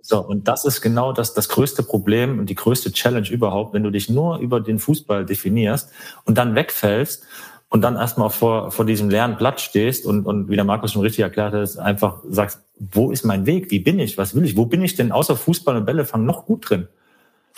So, 0.00 0.20
und 0.24 0.46
das 0.46 0.64
ist 0.64 0.82
genau 0.82 1.12
das, 1.12 1.34
das 1.34 1.48
größte 1.48 1.82
Problem 1.82 2.38
und 2.38 2.48
die 2.48 2.54
größte 2.54 2.92
Challenge 2.92 3.28
überhaupt, 3.28 3.74
wenn 3.74 3.82
du 3.82 3.90
dich 3.90 4.08
nur 4.08 4.38
über 4.38 4.60
den 4.60 4.78
Fußball 4.78 5.26
definierst 5.26 5.90
und 6.24 6.38
dann 6.38 6.54
wegfällst 6.54 7.24
und 7.68 7.82
dann 7.82 7.96
erstmal 7.96 8.30
vor, 8.30 8.70
vor 8.70 8.84
diesem 8.84 9.10
leeren 9.10 9.36
Blatt 9.36 9.60
stehst 9.60 10.06
und, 10.06 10.24
und 10.24 10.48
wie 10.48 10.56
der 10.56 10.64
Markus 10.64 10.92
schon 10.92 11.02
richtig 11.02 11.22
erklärt 11.22 11.52
hat, 11.52 11.78
einfach 11.78 12.22
sagst, 12.28 12.60
wo 12.78 13.10
ist 13.10 13.24
mein 13.24 13.46
Weg? 13.46 13.70
Wie 13.70 13.80
bin 13.80 13.98
ich? 13.98 14.18
Was 14.18 14.34
will 14.34 14.44
ich? 14.44 14.56
Wo 14.56 14.66
bin 14.66 14.82
ich 14.82 14.94
denn 14.94 15.12
außer 15.12 15.36
Fußball 15.36 15.76
und 15.76 15.84
Bälle 15.84 16.04
fangen 16.04 16.26
noch 16.26 16.46
gut 16.46 16.70
drin? 16.70 16.88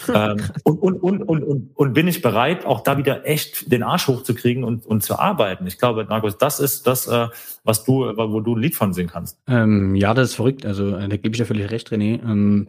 ähm, 0.14 0.40
und, 0.62 0.78
und, 0.78 1.02
und, 1.02 1.22
und, 1.22 1.42
und, 1.42 1.70
und 1.74 1.92
bin 1.92 2.06
ich 2.06 2.22
bereit, 2.22 2.64
auch 2.64 2.82
da 2.82 2.98
wieder 2.98 3.26
echt 3.26 3.70
den 3.72 3.82
Arsch 3.82 4.06
hochzukriegen 4.06 4.62
und, 4.62 4.86
und 4.86 5.02
zu 5.02 5.18
arbeiten? 5.18 5.66
Ich 5.66 5.76
glaube, 5.76 6.06
Markus, 6.08 6.38
das 6.38 6.60
ist 6.60 6.86
das, 6.86 7.08
äh, 7.08 7.26
was 7.64 7.84
du, 7.84 8.12
wo 8.16 8.40
du 8.40 8.54
ein 8.54 8.62
Lied 8.62 8.76
von 8.76 8.92
singen 8.92 9.08
kannst. 9.08 9.38
Ähm, 9.48 9.96
ja, 9.96 10.14
das 10.14 10.30
ist 10.30 10.34
verrückt. 10.36 10.64
Also 10.64 10.92
da 10.92 11.08
gebe 11.08 11.30
ich 11.30 11.38
dir 11.38 11.46
völlig 11.46 11.70
recht, 11.70 11.90
René. 11.90 12.22
Ähm, 12.22 12.68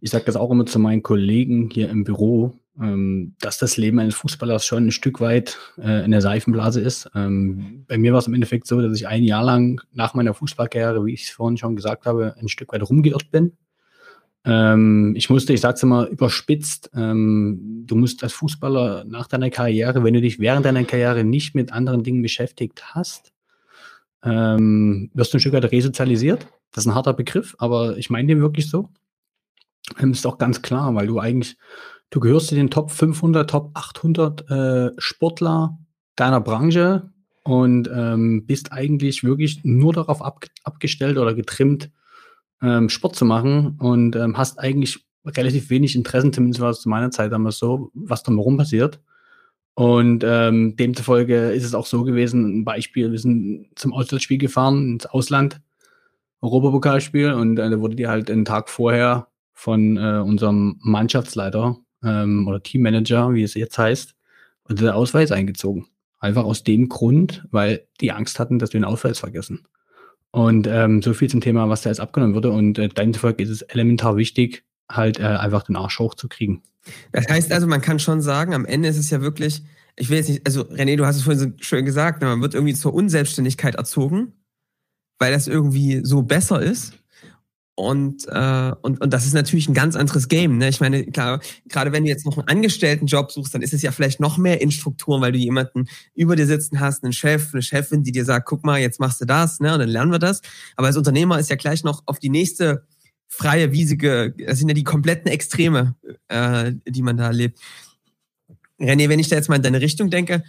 ich 0.00 0.10
sage 0.10 0.24
das 0.24 0.36
auch 0.36 0.50
immer 0.50 0.64
zu 0.64 0.78
meinen 0.78 1.02
Kollegen 1.02 1.68
hier 1.70 1.90
im 1.90 2.04
Büro 2.04 2.54
dass 3.40 3.58
das 3.58 3.76
Leben 3.76 3.98
eines 3.98 4.14
Fußballers 4.14 4.64
schon 4.64 4.86
ein 4.86 4.90
Stück 4.90 5.20
weit 5.20 5.58
äh, 5.78 6.04
in 6.04 6.12
der 6.12 6.22
Seifenblase 6.22 6.80
ist. 6.80 7.10
Ähm, 7.14 7.84
bei 7.86 7.98
mir 7.98 8.12
war 8.12 8.20
es 8.20 8.26
im 8.26 8.34
Endeffekt 8.34 8.66
so, 8.66 8.80
dass 8.80 8.96
ich 8.96 9.06
ein 9.06 9.22
Jahr 9.22 9.44
lang 9.44 9.82
nach 9.92 10.14
meiner 10.14 10.32
Fußballkarriere, 10.32 11.04
wie 11.04 11.12
ich 11.12 11.24
es 11.24 11.30
vorhin 11.30 11.58
schon 11.58 11.76
gesagt 11.76 12.06
habe, 12.06 12.34
ein 12.38 12.48
Stück 12.48 12.72
weit 12.72 12.88
rumgeirrt 12.88 13.30
bin. 13.30 13.52
Ähm, 14.44 15.14
ich 15.16 15.28
musste, 15.28 15.52
ich 15.52 15.60
sag's 15.60 15.82
immer 15.82 16.06
überspitzt, 16.06 16.90
ähm, 16.94 17.84
du 17.86 17.94
musst 17.96 18.22
als 18.22 18.32
Fußballer 18.32 19.04
nach 19.04 19.26
deiner 19.28 19.50
Karriere, 19.50 20.02
wenn 20.02 20.14
du 20.14 20.22
dich 20.22 20.38
während 20.38 20.64
deiner 20.64 20.84
Karriere 20.84 21.24
nicht 21.24 21.54
mit 21.54 21.72
anderen 21.72 22.02
Dingen 22.02 22.22
beschäftigt 22.22 22.94
hast, 22.94 23.32
ähm, 24.24 25.10
wirst 25.12 25.32
du 25.32 25.36
ein 25.36 25.40
Stück 25.40 25.52
weit 25.52 25.70
resozialisiert. 25.70 26.46
Das 26.72 26.84
ist 26.84 26.90
ein 26.90 26.94
harter 26.94 27.12
Begriff, 27.12 27.54
aber 27.58 27.98
ich 27.98 28.08
meine 28.08 28.28
den 28.28 28.40
wirklich 28.40 28.70
so. 28.70 28.88
Ist 29.98 30.26
auch 30.26 30.38
ganz 30.38 30.62
klar, 30.62 30.94
weil 30.94 31.06
du 31.06 31.18
eigentlich 31.18 31.56
Du 32.10 32.18
gehörst 32.18 32.48
zu 32.48 32.56
den 32.56 32.70
Top 32.70 32.90
500, 32.90 33.48
Top 33.48 33.70
800 33.74 34.50
äh, 34.50 34.90
Sportler 34.98 35.78
deiner 36.16 36.40
Branche 36.40 37.12
und 37.44 37.88
ähm, 37.94 38.46
bist 38.46 38.72
eigentlich 38.72 39.22
wirklich 39.22 39.60
nur 39.62 39.92
darauf 39.92 40.20
ab, 40.20 40.44
abgestellt 40.64 41.18
oder 41.18 41.34
getrimmt, 41.34 41.90
ähm, 42.62 42.88
Sport 42.88 43.14
zu 43.14 43.24
machen 43.24 43.76
und 43.78 44.16
ähm, 44.16 44.36
hast 44.36 44.58
eigentlich 44.58 45.06
relativ 45.24 45.70
wenig 45.70 45.94
Interessen, 45.94 46.32
zumindest 46.32 46.60
war 46.60 46.70
es 46.70 46.80
zu 46.80 46.88
meiner 46.88 47.12
Zeit 47.12 47.30
damals 47.30 47.58
so, 47.58 47.90
was 47.94 48.24
drumherum 48.24 48.56
passiert. 48.56 49.00
Und 49.74 50.24
ähm, 50.26 50.74
demzufolge 50.76 51.52
ist 51.52 51.64
es 51.64 51.74
auch 51.74 51.86
so 51.86 52.02
gewesen, 52.02 52.60
ein 52.60 52.64
Beispiel, 52.64 53.12
wir 53.12 53.18
sind 53.20 53.68
zum 53.76 53.92
Auswärtsspiel 53.92 54.38
gefahren, 54.38 54.94
ins 54.94 55.06
Ausland, 55.06 55.60
Europapokalspiel, 56.40 57.32
und 57.32 57.58
äh, 57.58 57.70
da 57.70 57.78
wurde 57.78 57.94
die 57.94 58.08
halt 58.08 58.30
einen 58.30 58.44
Tag 58.44 58.68
vorher 58.68 59.29
von 59.60 59.98
äh, 59.98 60.22
unserem 60.24 60.76
Mannschaftsleiter 60.80 61.76
ähm, 62.02 62.48
oder 62.48 62.62
Teammanager, 62.62 63.34
wie 63.34 63.42
es 63.42 63.52
jetzt 63.52 63.76
heißt, 63.76 64.14
und 64.64 64.80
der 64.80 64.96
Ausweis 64.96 65.32
eingezogen. 65.32 65.86
Einfach 66.18 66.44
aus 66.44 66.64
dem 66.64 66.88
Grund, 66.88 67.46
weil 67.50 67.86
die 68.00 68.12
Angst 68.12 68.40
hatten, 68.40 68.58
dass 68.58 68.72
wir 68.72 68.80
den 68.80 68.86
Ausweis 68.86 69.18
vergessen. 69.18 69.66
Und 70.30 70.66
ähm, 70.66 71.02
so 71.02 71.12
viel 71.12 71.28
zum 71.28 71.42
Thema, 71.42 71.68
was 71.68 71.82
da 71.82 71.90
jetzt 71.90 72.00
abgenommen 72.00 72.34
wurde. 72.34 72.50
Und 72.50 72.78
äh, 72.78 72.88
demzufolge 72.88 73.42
ist 73.42 73.50
es 73.50 73.60
elementar 73.60 74.16
wichtig, 74.16 74.64
halt 74.90 75.20
äh, 75.20 75.24
einfach 75.24 75.64
den 75.64 75.76
Arsch 75.76 75.98
hochzukriegen. 75.98 76.62
Das 77.12 77.28
heißt 77.28 77.52
also, 77.52 77.66
man 77.66 77.82
kann 77.82 77.98
schon 77.98 78.22
sagen, 78.22 78.54
am 78.54 78.64
Ende 78.64 78.88
ist 78.88 78.96
es 78.96 79.10
ja 79.10 79.20
wirklich, 79.20 79.62
ich 79.96 80.08
will 80.08 80.16
jetzt 80.16 80.30
nicht, 80.30 80.46
also 80.46 80.62
René, 80.62 80.96
du 80.96 81.04
hast 81.04 81.16
es 81.16 81.22
vorhin 81.22 81.38
so 81.40 81.48
schön 81.58 81.84
gesagt, 81.84 82.22
ne, 82.22 82.28
man 82.28 82.40
wird 82.40 82.54
irgendwie 82.54 82.74
zur 82.74 82.94
Unselbstständigkeit 82.94 83.74
erzogen, 83.74 84.32
weil 85.18 85.32
das 85.32 85.48
irgendwie 85.48 86.00
so 86.02 86.22
besser 86.22 86.62
ist. 86.62 86.94
Und, 87.80 88.28
äh, 88.28 88.72
und, 88.82 89.00
und 89.00 89.10
das 89.10 89.24
ist 89.24 89.32
natürlich 89.32 89.66
ein 89.66 89.72
ganz 89.72 89.96
anderes 89.96 90.28
Game. 90.28 90.58
Ne? 90.58 90.68
Ich 90.68 90.80
meine, 90.80 91.06
klar, 91.06 91.40
gerade 91.66 91.92
wenn 91.92 92.04
du 92.04 92.10
jetzt 92.10 92.26
noch 92.26 92.36
einen 92.36 92.46
Angestelltenjob 92.46 93.32
suchst, 93.32 93.54
dann 93.54 93.62
ist 93.62 93.72
es 93.72 93.80
ja 93.80 93.90
vielleicht 93.90 94.20
noch 94.20 94.36
mehr 94.36 94.60
in 94.60 94.70
Strukturen, 94.70 95.22
weil 95.22 95.32
du 95.32 95.38
jemanden 95.38 95.88
über 96.14 96.36
dir 96.36 96.46
sitzen 96.46 96.78
hast, 96.78 97.02
einen 97.04 97.14
Chef, 97.14 97.54
eine 97.54 97.62
Chefin, 97.62 98.02
die 98.02 98.12
dir 98.12 98.26
sagt, 98.26 98.46
guck 98.46 98.66
mal, 98.66 98.78
jetzt 98.78 99.00
machst 99.00 99.22
du 99.22 99.24
das, 99.24 99.60
ne? 99.60 99.72
Und 99.72 99.78
dann 99.78 99.88
lernen 99.88 100.12
wir 100.12 100.18
das. 100.18 100.42
Aber 100.76 100.88
als 100.88 100.98
Unternehmer 100.98 101.38
ist 101.38 101.48
ja 101.48 101.56
gleich 101.56 101.82
noch 101.82 102.02
auf 102.04 102.18
die 102.18 102.28
nächste 102.28 102.84
freie, 103.28 103.72
wiesige, 103.72 104.34
das 104.46 104.58
sind 104.58 104.68
ja 104.68 104.74
die 104.74 104.84
kompletten 104.84 105.30
Extreme, 105.30 105.94
äh, 106.28 106.72
die 106.86 107.00
man 107.00 107.16
da 107.16 107.28
erlebt. 107.28 107.60
René, 108.78 109.08
wenn 109.08 109.20
ich 109.20 109.28
da 109.28 109.36
jetzt 109.36 109.48
mal 109.48 109.56
in 109.56 109.62
deine 109.62 109.80
Richtung 109.80 110.10
denke, 110.10 110.44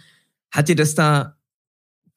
hat 0.50 0.68
dir 0.68 0.76
das 0.76 0.94
da 0.94 1.38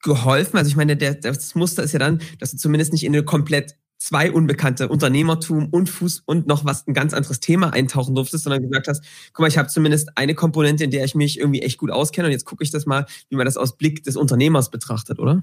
geholfen? 0.02 0.58
Also 0.58 0.68
ich 0.68 0.76
meine, 0.76 0.94
der, 0.94 1.14
das 1.14 1.54
Muster 1.54 1.82
ist 1.82 1.92
ja 1.92 2.00
dann, 2.00 2.20
dass 2.38 2.50
du 2.50 2.58
zumindest 2.58 2.92
nicht 2.92 3.04
in 3.04 3.14
eine 3.14 3.24
komplett 3.24 3.76
zwei 3.98 4.30
unbekannte 4.30 4.88
Unternehmertum 4.88 5.68
und 5.70 5.88
Fuß 5.88 6.22
und 6.26 6.46
noch 6.46 6.64
was 6.64 6.86
ein 6.86 6.94
ganz 6.94 7.14
anderes 7.14 7.40
Thema 7.40 7.72
eintauchen 7.72 8.14
durftest, 8.14 8.44
sondern 8.44 8.62
gesagt 8.62 8.88
hast, 8.88 9.02
guck 9.32 9.40
mal, 9.40 9.48
ich 9.48 9.58
habe 9.58 9.68
zumindest 9.68 10.10
eine 10.16 10.34
Komponente, 10.34 10.84
in 10.84 10.90
der 10.90 11.04
ich 11.04 11.14
mich 11.14 11.38
irgendwie 11.38 11.62
echt 11.62 11.78
gut 11.78 11.90
auskenne 11.90 12.26
und 12.26 12.32
jetzt 12.32 12.44
gucke 12.44 12.62
ich 12.62 12.70
das 12.70 12.86
mal, 12.86 13.06
wie 13.28 13.36
man 13.36 13.46
das 13.46 13.56
aus 13.56 13.76
Blick 13.76 14.04
des 14.04 14.16
Unternehmers 14.16 14.70
betrachtet, 14.70 15.18
oder? 15.18 15.42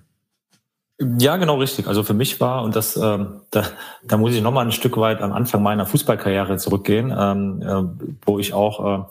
Ja, 1.17 1.37
genau 1.37 1.57
richtig. 1.57 1.87
Also 1.87 2.03
für 2.03 2.13
mich 2.13 2.39
war, 2.39 2.63
und 2.63 2.75
das, 2.75 2.95
ähm, 2.95 3.41
da, 3.49 3.65
da 4.03 4.17
muss 4.17 4.33
ich 4.33 4.41
nochmal 4.41 4.65
ein 4.65 4.71
Stück 4.71 4.95
weit 4.97 5.21
am 5.21 5.33
Anfang 5.33 5.63
meiner 5.63 5.85
Fußballkarriere 5.85 6.57
zurückgehen, 6.57 7.13
ähm, 7.17 7.61
äh, 7.61 8.05
wo 8.25 8.37
ich 8.37 8.53
auch 8.53 9.01
äh, 9.01 9.03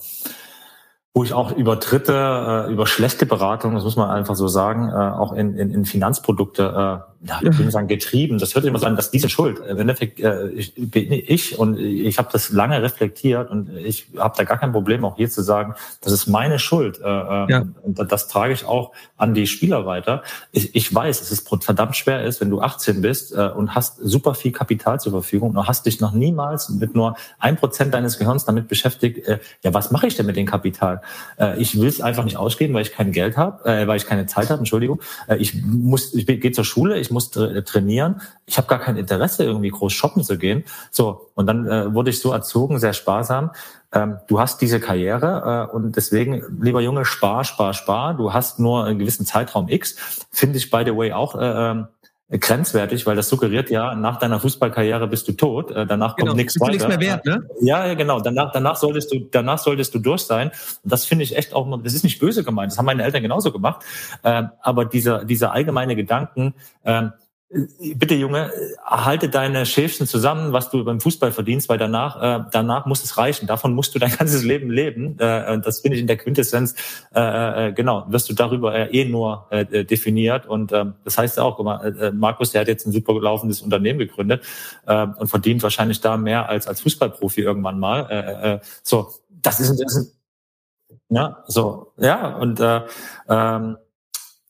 wo 1.14 1.24
ich 1.24 1.34
auch 1.34 1.52
über 1.52 1.76
Dritte, 1.76 2.66
äh, 2.68 2.72
über 2.72 2.86
schlechte 2.86 3.26
Beratung, 3.26 3.74
das 3.74 3.84
muss 3.84 3.96
man 3.96 4.08
einfach 4.08 4.34
so 4.34 4.48
sagen, 4.48 4.88
äh, 4.88 4.92
auch 4.94 5.32
in, 5.32 5.56
in, 5.56 5.70
in 5.70 5.84
Finanzprodukte, 5.84 7.02
äh, 7.06 7.11
ja, 7.24 7.40
ich 7.42 7.56
will 7.56 7.70
sagen, 7.70 7.86
getrieben. 7.86 8.38
Das 8.38 8.54
hört 8.54 8.64
immer 8.64 8.78
so 8.78 8.86
an, 8.86 8.96
dass 8.96 9.10
diese 9.10 9.28
Schuld, 9.28 9.60
im 9.60 9.78
Endeffekt 9.78 10.18
äh, 10.18 10.48
ich, 10.48 10.74
bin 10.76 11.12
ich 11.12 11.58
und 11.58 11.78
ich 11.78 12.18
habe 12.18 12.28
das 12.32 12.50
lange 12.50 12.82
reflektiert 12.82 13.50
und 13.50 13.70
ich 13.76 14.08
habe 14.18 14.34
da 14.36 14.44
gar 14.44 14.58
kein 14.58 14.72
Problem, 14.72 15.04
auch 15.04 15.16
hier 15.16 15.30
zu 15.30 15.42
sagen, 15.42 15.74
das 16.00 16.12
ist 16.12 16.26
meine 16.26 16.58
Schuld. 16.58 17.00
Äh, 17.00 17.04
äh 17.04 17.50
ja. 17.50 17.64
Und 17.82 17.98
das 18.10 18.26
trage 18.26 18.52
ich 18.52 18.64
auch 18.64 18.92
an 19.16 19.34
die 19.34 19.46
Spieler 19.46 19.86
weiter. 19.86 20.22
Ich, 20.50 20.74
ich 20.74 20.92
weiß, 20.92 21.20
dass 21.20 21.30
es 21.30 21.44
verdammt 21.60 21.96
schwer 21.96 22.24
ist, 22.24 22.40
wenn 22.40 22.50
du 22.50 22.60
18 22.60 23.00
bist 23.00 23.32
äh, 23.32 23.48
und 23.48 23.74
hast 23.74 23.98
super 23.98 24.34
viel 24.34 24.50
Kapital 24.50 24.98
zur 24.98 25.12
Verfügung 25.12 25.50
und 25.50 25.68
hast 25.68 25.86
dich 25.86 26.00
noch 26.00 26.12
niemals 26.12 26.70
mit 26.70 26.96
nur 26.96 27.16
ein 27.38 27.56
Prozent 27.56 27.94
deines 27.94 28.18
Gehirns 28.18 28.44
damit 28.46 28.66
beschäftigt, 28.66 29.28
äh, 29.28 29.38
ja, 29.62 29.72
was 29.72 29.92
mache 29.92 30.08
ich 30.08 30.16
denn 30.16 30.26
mit 30.26 30.36
dem 30.36 30.46
Kapital? 30.46 31.02
Äh, 31.38 31.60
ich 31.60 31.78
will 31.80 31.88
es 31.88 32.00
einfach 32.00 32.24
nicht 32.24 32.36
ausgeben, 32.36 32.74
weil 32.74 32.82
ich 32.82 32.92
kein 32.92 33.12
Geld 33.12 33.36
habe, 33.36 33.64
äh, 33.64 33.86
weil 33.86 33.96
ich 33.96 34.06
keine 34.06 34.26
Zeit 34.26 34.50
habe, 34.50 34.58
Entschuldigung. 34.58 35.00
Äh, 35.28 35.36
ich 35.36 35.62
muss, 35.62 36.14
ich 36.14 36.26
gehe 36.26 36.50
zur 36.50 36.64
Schule, 36.64 36.98
ich 36.98 37.11
muss 37.12 37.30
tra 37.30 37.60
trainieren. 37.60 38.20
Ich 38.46 38.58
habe 38.58 38.66
gar 38.68 38.78
kein 38.78 38.96
Interesse, 38.96 39.44
irgendwie 39.44 39.68
groß 39.68 39.92
shoppen 39.92 40.24
zu 40.24 40.38
gehen. 40.38 40.64
So, 40.90 41.30
und 41.34 41.46
dann 41.46 41.66
äh, 41.66 41.94
wurde 41.94 42.10
ich 42.10 42.20
so 42.20 42.32
erzogen, 42.32 42.78
sehr 42.78 42.92
sparsam. 42.92 43.50
Ähm, 43.92 44.18
du 44.26 44.40
hast 44.40 44.60
diese 44.60 44.80
Karriere 44.80 45.68
äh, 45.70 45.74
und 45.74 45.96
deswegen, 45.96 46.42
lieber 46.60 46.80
Junge, 46.80 47.04
spar, 47.04 47.44
spar, 47.44 47.74
spar. 47.74 48.14
Du 48.14 48.32
hast 48.32 48.58
nur 48.58 48.84
einen 48.84 48.98
gewissen 48.98 49.26
Zeitraum 49.26 49.68
X. 49.68 49.96
Finde 50.30 50.58
ich, 50.58 50.70
by 50.70 50.82
the 50.84 50.96
way, 50.96 51.12
auch 51.12 51.34
äh, 51.34 51.70
ähm, 51.70 51.88
grenzwertig, 52.38 53.06
weil 53.06 53.16
das 53.16 53.28
suggeriert 53.28 53.70
ja, 53.70 53.94
nach 53.94 54.18
deiner 54.18 54.40
Fußballkarriere 54.40 55.06
bist 55.06 55.28
du 55.28 55.32
tot, 55.32 55.70
äh, 55.70 55.86
danach 55.86 56.16
genau. 56.16 56.28
kommt 56.28 56.38
nichts 56.38 56.58
weiter. 56.58 56.72
Nichts 56.72 56.88
mehr 56.88 57.00
wert, 57.00 57.26
ne? 57.26 57.46
Ja, 57.60 57.86
ja, 57.86 57.94
genau. 57.94 58.20
Danach, 58.20 58.52
danach 58.52 58.76
solltest 58.76 59.12
du, 59.12 59.20
danach 59.30 59.58
solltest 59.58 59.94
du 59.94 59.98
durch 59.98 60.22
sein. 60.22 60.48
Und 60.82 60.92
das 60.92 61.04
finde 61.04 61.24
ich 61.24 61.36
echt 61.36 61.54
auch, 61.54 61.82
das 61.82 61.94
ist 61.94 62.04
nicht 62.04 62.18
böse 62.20 62.42
gemeint. 62.42 62.72
Das 62.72 62.78
haben 62.78 62.86
meine 62.86 63.02
Eltern 63.02 63.22
genauso 63.22 63.52
gemacht. 63.52 63.84
Ähm, 64.24 64.50
aber 64.62 64.84
dieser, 64.86 65.24
dieser 65.24 65.52
allgemeine 65.52 65.94
Gedanken, 65.94 66.54
ähm, 66.84 67.12
bitte 67.96 68.14
Junge, 68.14 68.50
halte 68.84 69.28
deine 69.28 69.66
Schäfchen 69.66 70.06
zusammen, 70.06 70.52
was 70.52 70.70
du 70.70 70.84
beim 70.84 71.00
Fußball 71.00 71.32
verdienst, 71.32 71.68
weil 71.68 71.78
danach, 71.78 72.20
äh, 72.20 72.44
danach 72.50 72.86
muss 72.86 73.04
es 73.04 73.18
reichen. 73.18 73.46
Davon 73.46 73.74
musst 73.74 73.94
du 73.94 73.98
dein 73.98 74.10
ganzes 74.18 74.42
Leben 74.42 74.70
leben. 74.70 75.18
Äh, 75.18 75.60
das 75.60 75.80
finde 75.80 75.96
ich 75.96 76.00
in 76.00 76.06
der 76.06 76.16
Quintessenz, 76.16 76.74
äh, 77.14 77.68
äh, 77.68 77.72
genau, 77.72 78.06
wirst 78.08 78.28
du 78.30 78.34
darüber 78.34 78.74
äh, 78.74 78.88
eh 78.90 79.04
nur 79.04 79.46
äh, 79.50 79.84
definiert. 79.84 80.46
Und 80.46 80.72
äh, 80.72 80.86
das 81.04 81.18
heißt 81.18 81.38
auch, 81.38 81.58
äh, 81.82 82.10
Markus, 82.12 82.52
der 82.52 82.62
hat 82.62 82.68
jetzt 82.68 82.86
ein 82.86 82.92
super 82.92 83.14
laufendes 83.20 83.60
Unternehmen 83.60 83.98
gegründet 83.98 84.44
äh, 84.86 85.06
und 85.06 85.28
verdient 85.28 85.62
wahrscheinlich 85.62 86.00
da 86.00 86.16
mehr 86.16 86.48
als 86.48 86.66
als 86.66 86.80
Fußballprofi 86.80 87.42
irgendwann 87.42 87.78
mal. 87.78 88.06
Äh, 88.10 88.54
äh, 88.54 88.60
so, 88.82 89.10
das 89.28 89.60
ist, 89.60 89.78
das 89.78 89.96
ist 89.96 90.16
ja 91.10 91.44
so, 91.46 91.92
ja 91.98 92.36
und 92.36 92.60
äh, 92.60 92.80
ähm, 93.28 93.76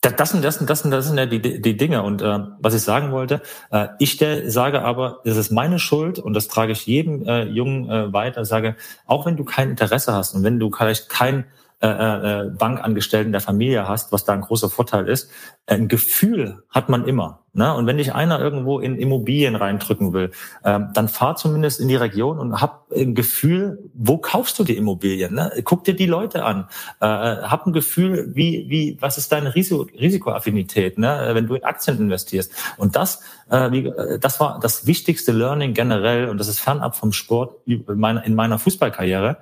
das 0.03 0.31
sind, 0.31 0.45
das 0.45 0.57
sind, 0.57 0.69
das 0.69 0.83
sind, 0.83 0.91
das 0.91 1.07
sind 1.07 1.17
ja 1.17 1.27
die, 1.27 1.41
die 1.41 1.77
Dinge. 1.77 2.03
Und 2.03 2.23
äh, 2.23 2.41
was 2.59 2.75
ich 2.75 2.83
sagen 2.83 3.13
wollte, 3.13 3.41
äh, 3.71 3.89
ich 4.01 4.17
der, 4.17 4.51
sage 4.51 4.83
aber, 4.83 5.21
es 5.25 5.37
ist 5.37 5.53
meine 5.53 5.79
Schuld 5.79 6.19
und 6.19 6.35
das 6.35 6.49
trage 6.49 6.73
ich 6.73 6.87
jedem 6.87 7.25
äh, 7.27 7.45
Jungen 7.45 7.89
äh, 7.89 8.13
weiter, 8.13 8.45
sage, 8.45 8.77
auch 9.07 9.27
wenn 9.27 9.37
du 9.37 9.45
kein 9.45 9.71
Interesse 9.71 10.13
hast 10.13 10.35
und 10.35 10.43
wenn 10.43 10.59
du 10.59 10.71
vielleicht 10.73 11.09
kein 11.09 11.45
äh, 11.83 11.89
äh, 11.89 12.51
Bankangestellten 12.51 13.33
der 13.33 13.41
Familie 13.41 13.89
hast, 13.89 14.13
was 14.13 14.25
da 14.25 14.33
ein 14.33 14.43
großer 14.43 14.71
Vorteil 14.71 15.09
ist. 15.09 15.29
Ein 15.67 15.89
Gefühl 15.89 16.63
hat 16.71 16.89
man 16.89 17.09
immer. 17.09 17.41
Ne? 17.55 17.75
Und 17.75 17.89
wenn 17.89 17.99
dich 17.99 18.15
einer 18.15 18.39
irgendwo 18.39 18.79
in 18.79 18.97
Immobilien 18.97 19.57
reindrücken 19.57 20.13
will, 20.13 20.31
ähm, 20.65 20.91
dann 20.95 21.09
fahr 21.09 21.35
zumindest 21.35 21.81
in 21.81 21.89
die 21.89 21.97
Region 21.97 22.39
und 22.39 22.61
hab 22.61 22.91
ein 22.93 23.17
Gefühl, 23.17 23.91
wo 23.95 24.19
kaufst 24.19 24.61
du 24.61 24.65
die 24.65 24.77
Immobilien? 24.77 25.35
Ne? 25.35 25.51
Guck 25.65 25.83
dir 25.83 25.95
die 25.95 26.07
Leute 26.07 26.45
an. 26.45 26.69
Äh, 27.01 27.07
hab 27.07 27.67
ein 27.67 27.73
Gefühl, 27.73 28.31
wie, 28.33 28.67
wie, 28.69 28.97
was 29.01 29.19
ist 29.19 29.33
deine 29.33 29.55
Risiko, 29.55 29.89
Risikoaffinität, 29.99 30.99
ne? 30.99 31.31
wenn 31.33 31.49
du 31.49 31.57
in 31.57 31.65
Aktien 31.65 31.99
investierst. 31.99 32.53
Und 32.77 32.95
das, 32.95 33.23
äh, 33.51 33.73
wie, 33.73 33.87
äh, 33.87 34.21
das 34.21 34.39
war 34.39 34.61
das 34.61 34.87
wichtigste 34.87 35.33
Learning 35.33 35.75
generell 35.75 36.29
und 36.29 36.39
das 36.39 36.47
ist 36.47 36.61
fernab 36.61 36.95
vom 36.95 37.13
Sport 37.13 37.57
in 37.67 38.35
meiner 38.37 38.59
Fußballkarriere 38.61 39.39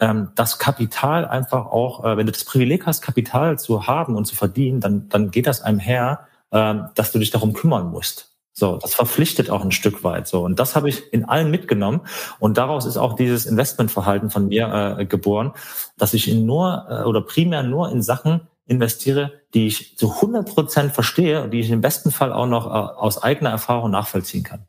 ähm, 0.00 0.28
das 0.34 0.58
Kapital 0.58 1.26
einfach 1.26 1.66
auch, 1.66 2.04
äh, 2.04 2.16
wenn 2.16 2.26
du 2.26 2.32
das 2.32 2.44
Privileg 2.44 2.86
hast, 2.86 3.02
Kapital 3.02 3.58
zu 3.58 3.86
haben 3.86 4.16
und 4.16 4.26
zu 4.26 4.36
verdienen, 4.36 4.80
dann, 4.80 5.08
dann 5.08 5.30
geht 5.30 5.46
das 5.46 5.62
einem 5.62 5.78
her, 5.78 6.26
äh, 6.50 6.74
dass 6.94 7.12
du 7.12 7.18
dich 7.18 7.30
darum 7.30 7.52
kümmern 7.52 7.90
musst. 7.90 8.28
So, 8.52 8.76
das 8.76 8.94
verpflichtet 8.94 9.50
auch 9.50 9.64
ein 9.64 9.70
Stück 9.70 10.02
weit 10.02 10.26
so. 10.26 10.44
Und 10.44 10.58
das 10.58 10.74
habe 10.74 10.88
ich 10.88 11.12
in 11.12 11.24
allen 11.24 11.48
mitgenommen. 11.50 12.00
Und 12.40 12.58
daraus 12.58 12.86
ist 12.86 12.96
auch 12.96 13.14
dieses 13.14 13.46
Investmentverhalten 13.46 14.30
von 14.30 14.48
mir 14.48 14.96
äh, 14.98 15.06
geboren, 15.06 15.52
dass 15.96 16.12
ich 16.12 16.28
in 16.28 16.44
nur 16.44 16.86
äh, 16.90 17.04
oder 17.04 17.20
primär 17.20 17.62
nur 17.62 17.90
in 17.90 18.02
Sachen 18.02 18.40
investiere, 18.66 19.32
die 19.54 19.68
ich 19.68 19.96
zu 19.96 20.12
100 20.14 20.52
Prozent 20.52 20.92
verstehe 20.92 21.44
und 21.44 21.52
die 21.52 21.60
ich 21.60 21.70
im 21.70 21.80
besten 21.80 22.10
Fall 22.10 22.32
auch 22.32 22.46
noch 22.46 22.66
äh, 22.66 22.70
aus 22.70 23.22
eigener 23.22 23.50
Erfahrung 23.50 23.92
nachvollziehen 23.92 24.42
kann. 24.42 24.64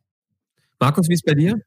Markus, 0.79 1.09
wie 1.09 1.13
ist 1.13 1.25
bei 1.25 1.33
dir? 1.33 1.59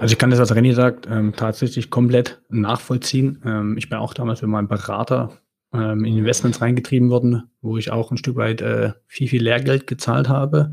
Also 0.00 0.14
ich 0.14 0.18
kann 0.18 0.30
das, 0.30 0.38
was 0.38 0.54
Renny 0.54 0.72
sagt, 0.72 1.06
ähm, 1.10 1.34
tatsächlich 1.36 1.90
komplett 1.90 2.40
nachvollziehen. 2.48 3.42
Ähm, 3.44 3.76
ich 3.76 3.90
bin 3.90 3.98
auch 3.98 4.14
damals 4.14 4.40
mit 4.40 4.50
meinem 4.50 4.66
Berater 4.66 5.38
ähm, 5.74 6.06
in 6.06 6.16
Investments 6.16 6.62
reingetrieben 6.62 7.10
worden, 7.10 7.50
wo 7.60 7.76
ich 7.76 7.92
auch 7.92 8.10
ein 8.10 8.16
Stück 8.16 8.36
weit 8.36 8.62
äh, 8.62 8.94
viel, 9.06 9.28
viel 9.28 9.42
Lehrgeld 9.42 9.86
gezahlt 9.86 10.30
habe. 10.30 10.72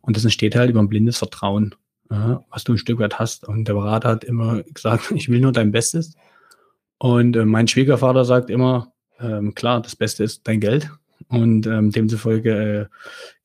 Und 0.00 0.16
das 0.16 0.24
entsteht 0.24 0.56
halt 0.56 0.70
über 0.70 0.80
ein 0.80 0.88
blindes 0.88 1.18
Vertrauen, 1.18 1.76
äh, 2.10 2.34
was 2.50 2.64
du 2.64 2.72
ein 2.72 2.78
Stück 2.78 2.98
weit 2.98 3.20
hast. 3.20 3.46
Und 3.46 3.68
der 3.68 3.74
Berater 3.74 4.08
hat 4.08 4.24
immer 4.24 4.64
gesagt, 4.64 5.08
ich 5.14 5.28
will 5.28 5.38
nur 5.38 5.52
dein 5.52 5.70
Bestes. 5.70 6.16
Und 6.98 7.36
äh, 7.36 7.44
mein 7.44 7.68
Schwiegervater 7.68 8.24
sagt 8.24 8.50
immer, 8.50 8.92
ähm, 9.20 9.54
klar, 9.54 9.82
das 9.82 9.94
Beste 9.94 10.24
ist 10.24 10.48
dein 10.48 10.58
Geld. 10.58 10.90
Und 11.28 11.68
ähm, 11.68 11.92
demzufolge 11.92 12.50
äh, 12.50 12.86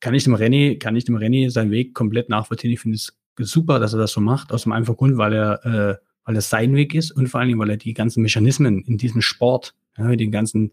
kann 0.00 0.14
ich 0.14 0.24
dem 0.24 0.34
Renny, 0.34 0.76
kann 0.76 0.96
ich 0.96 1.04
dem 1.04 1.14
Renny 1.14 1.50
seinen 1.50 1.70
Weg 1.70 1.94
komplett 1.94 2.28
nachvollziehen. 2.28 2.72
Ich 2.72 2.80
finde 2.80 2.96
es 2.96 3.16
super, 3.44 3.78
dass 3.78 3.92
er 3.92 3.98
das 3.98 4.12
so 4.12 4.20
macht, 4.20 4.52
aus 4.52 4.64
dem 4.64 4.72
einfachen 4.72 4.96
Grund, 4.96 5.16
weil 5.18 5.32
er, 5.32 5.64
äh, 5.64 5.96
weil 6.24 6.36
es 6.36 6.50
sein 6.50 6.74
Weg 6.74 6.94
ist 6.94 7.10
und 7.12 7.28
vor 7.28 7.40
allen 7.40 7.48
Dingen, 7.48 7.60
weil 7.60 7.70
er 7.70 7.76
die 7.76 7.94
ganzen 7.94 8.22
Mechanismen 8.22 8.82
in 8.82 8.98
diesem 8.98 9.22
Sport, 9.22 9.74
ja, 9.96 10.14
den 10.16 10.30
ganzen, 10.30 10.72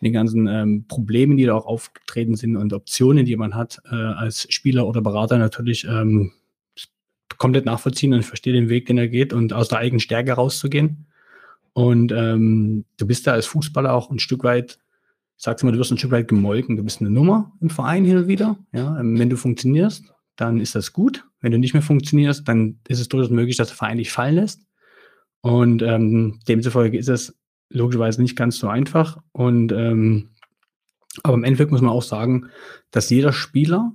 den 0.00 0.12
ganzen 0.12 0.46
ähm, 0.46 0.84
Problemen, 0.86 1.36
die 1.36 1.44
da 1.44 1.54
auch 1.54 1.66
aufgetreten 1.66 2.36
sind 2.36 2.56
und 2.56 2.72
Optionen, 2.72 3.24
die 3.24 3.36
man 3.36 3.54
hat, 3.54 3.80
äh, 3.90 3.94
als 3.94 4.46
Spieler 4.52 4.86
oder 4.86 5.02
Berater 5.02 5.38
natürlich 5.38 5.84
ähm, 5.84 6.32
komplett 7.36 7.66
nachvollziehen 7.66 8.14
und 8.14 8.24
verstehe 8.24 8.52
den 8.52 8.68
Weg, 8.68 8.86
den 8.86 8.98
er 8.98 9.08
geht 9.08 9.32
und 9.32 9.52
aus 9.52 9.68
der 9.68 9.78
eigenen 9.78 10.00
Stärke 10.00 10.32
rauszugehen. 10.32 11.06
Und 11.72 12.12
ähm, 12.12 12.84
du 12.96 13.06
bist 13.06 13.26
da 13.26 13.32
als 13.32 13.46
Fußballer 13.46 13.92
auch 13.94 14.10
ein 14.10 14.18
Stück 14.18 14.42
weit, 14.42 14.78
ich 15.36 15.44
sag's 15.44 15.62
mal, 15.62 15.70
du 15.70 15.78
wirst 15.78 15.92
ein 15.92 15.98
Stück 15.98 16.10
weit 16.10 16.26
gemolken. 16.26 16.76
Du 16.76 16.82
bist 16.82 17.00
eine 17.00 17.10
Nummer 17.10 17.52
im 17.60 17.70
Verein 17.70 18.04
hin 18.04 18.16
und 18.16 18.26
wieder. 18.26 18.58
Ja, 18.72 18.98
ähm, 18.98 19.16
wenn 19.18 19.30
du 19.30 19.36
funktionierst, 19.36 20.12
dann 20.34 20.58
ist 20.58 20.74
das 20.74 20.92
gut. 20.92 21.27
Wenn 21.40 21.52
du 21.52 21.58
nicht 21.58 21.72
mehr 21.72 21.82
funktionierst, 21.82 22.46
dann 22.48 22.80
ist 22.88 23.00
es 23.00 23.08
durchaus 23.08 23.30
möglich, 23.30 23.56
dass 23.56 23.68
der 23.68 23.76
Verein 23.76 23.98
dich 23.98 24.10
fallen 24.10 24.36
lässt. 24.36 24.62
Und 25.40 25.82
ähm, 25.82 26.40
demzufolge 26.48 26.98
ist 26.98 27.08
es 27.08 27.38
logischerweise 27.70 28.20
nicht 28.22 28.36
ganz 28.36 28.58
so 28.58 28.68
einfach. 28.68 29.18
Und 29.32 29.72
ähm, 29.72 30.30
aber 31.22 31.34
im 31.34 31.44
Endeffekt 31.44 31.70
muss 31.70 31.80
man 31.80 31.90
auch 31.90 32.02
sagen, 32.02 32.48
dass 32.90 33.10
jeder 33.10 33.32
Spieler 33.32 33.92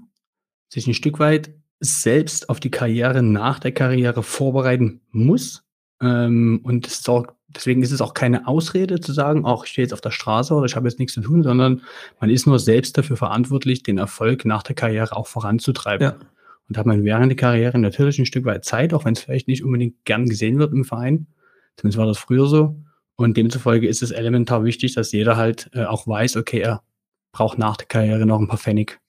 sich 0.70 0.88
ein 0.88 0.94
Stück 0.94 1.20
weit 1.20 1.54
selbst 1.80 2.50
auf 2.50 2.60
die 2.60 2.72
Karriere 2.72 3.22
nach 3.22 3.60
der 3.60 3.72
Karriere 3.72 4.24
vorbereiten 4.24 5.02
muss. 5.12 5.64
Ähm, 6.02 6.62
und 6.64 6.88
ist 6.88 7.08
auch, 7.10 7.28
deswegen 7.48 7.84
ist 7.84 7.92
es 7.92 8.02
auch 8.02 8.14
keine 8.14 8.48
Ausrede 8.48 9.00
zu 9.00 9.14
sagen, 9.14 9.46
auch 9.46 9.66
ich 9.66 9.72
stehe 9.72 9.86
jetzt 9.86 9.94
auf 9.94 10.02
der 10.02 10.12
Straße 10.12 10.54
oder 10.54 10.66
ich 10.66 10.76
habe 10.76 10.88
jetzt 10.88 11.00
nichts 11.00 11.14
zu 11.14 11.22
tun, 11.22 11.44
sondern 11.44 11.82
man 12.20 12.30
ist 12.30 12.48
nur 12.48 12.60
selbst 12.60 12.98
dafür 12.98 13.18
verantwortlich, 13.18 13.84
den 13.84 13.98
Erfolg 13.98 14.46
nach 14.46 14.64
der 14.64 14.76
Karriere 14.76 15.16
auch 15.16 15.28
voranzutreiben. 15.28 16.08
Ja. 16.08 16.16
Und 16.74 16.80
hat 16.80 16.88
man 16.88 17.04
während 17.04 17.30
der 17.30 17.36
Karriere 17.36 17.78
natürlich 17.78 18.18
ein 18.18 18.26
Stück 18.26 18.46
weit 18.46 18.66
Zeit, 18.66 18.96
auch 18.96 19.06
wenn 19.06 19.14
es 19.14 19.20
vielleicht 19.20 19.48
nicht 19.48 19.64
unbedingt 19.64 20.06
gern 20.06 20.28
gesehen 20.28 20.58
wird 20.58 20.74
im 20.74 20.86
Verein. 20.86 21.28
Zumindest 21.78 22.00
war 22.00 22.08
das 22.08 22.18
früher 22.18 22.48
so. 22.48 22.76
Und 23.16 23.38
demzufolge 23.38 23.88
ist 23.88 24.02
es 24.02 24.10
elementar 24.10 24.64
wichtig, 24.64 24.96
dass 24.96 25.12
jeder 25.12 25.38
halt 25.38 25.70
äh, 25.74 25.84
auch 25.84 26.08
weiß, 26.08 26.36
okay, 26.36 26.62
er 26.62 26.82
braucht 27.32 27.60
nach 27.60 27.78
der 27.78 27.86
Karriere 27.86 28.26
noch 28.26 28.40
ein 28.40 28.48
paar 28.48 28.58
Pfennig. 28.58 29.00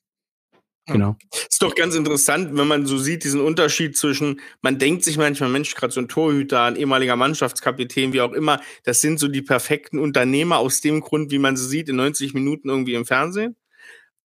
Genau. 0.85 1.17
Ist 1.33 1.63
doch 1.63 1.75
ganz 1.75 1.95
interessant, 1.95 2.55
wenn 2.55 2.69
man 2.69 2.85
so 2.85 2.99
sieht, 2.99 3.25
diesen 3.25 3.41
Unterschied 3.41 3.97
zwischen, 3.97 4.43
man 4.61 4.79
denkt 4.79 5.05
sich 5.05 5.17
manchmal, 5.17 5.49
Mensch, 5.49 5.75
gerade 5.75 5.95
so 5.95 6.03
ein 6.03 6.09
Torhüter, 6.09 6.65
ein 6.65 6.77
ehemaliger 6.77 7.17
Mannschaftskapitän, 7.17 8.13
wie 8.13 8.21
auch 8.21 8.35
immer, 8.35 8.61
das 8.83 9.01
sind 9.01 9.19
so 9.19 9.29
die 9.29 9.41
perfekten 9.41 9.99
Unternehmer 9.99 10.59
aus 10.59 10.83
dem 10.83 11.01
Grund, 11.01 11.31
wie 11.31 11.39
man 11.39 11.57
sie 11.57 11.67
sieht, 11.67 11.89
in 11.89 11.97
90 11.97 12.35
Minuten 12.35 12.69
irgendwie 12.69 12.93
im 12.93 13.07
Fernsehen. 13.07 13.57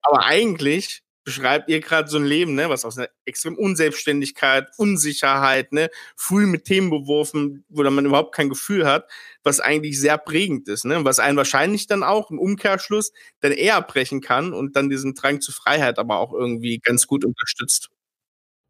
Aber 0.01 0.25
eigentlich 0.25 1.03
beschreibt 1.29 1.69
ihr 1.69 1.79
gerade 1.79 2.09
so 2.09 2.17
ein 2.17 2.25
Leben, 2.25 2.55
ne, 2.55 2.69
was 2.69 2.85
aus 2.85 2.97
einer 2.97 3.07
extrem 3.25 3.55
Unselbstständigkeit, 3.55 4.67
Unsicherheit, 4.77 5.71
ne, 5.71 5.89
früh 6.15 6.47
mit 6.47 6.65
Themen 6.65 6.89
beworfen, 6.89 7.63
wo 7.69 7.83
man 7.83 8.05
überhaupt 8.05 8.33
kein 8.33 8.49
Gefühl 8.49 8.87
hat, 8.87 9.07
was 9.43 9.59
eigentlich 9.59 9.99
sehr 9.99 10.17
prägend 10.17 10.67
ist, 10.67 10.85
ne, 10.85 11.05
was 11.05 11.19
einen 11.19 11.37
wahrscheinlich 11.37 11.85
dann 11.85 12.01
auch 12.01 12.31
im 12.31 12.39
Umkehrschluss 12.39 13.11
dann 13.41 13.51
eher 13.51 13.79
brechen 13.83 14.21
kann 14.21 14.53
und 14.53 14.75
dann 14.75 14.89
diesen 14.89 15.13
Drang 15.13 15.39
zur 15.39 15.53
Freiheit 15.53 15.99
aber 15.99 16.17
auch 16.17 16.33
irgendwie 16.33 16.79
ganz 16.79 17.05
gut 17.05 17.23
unterstützt. 17.23 17.89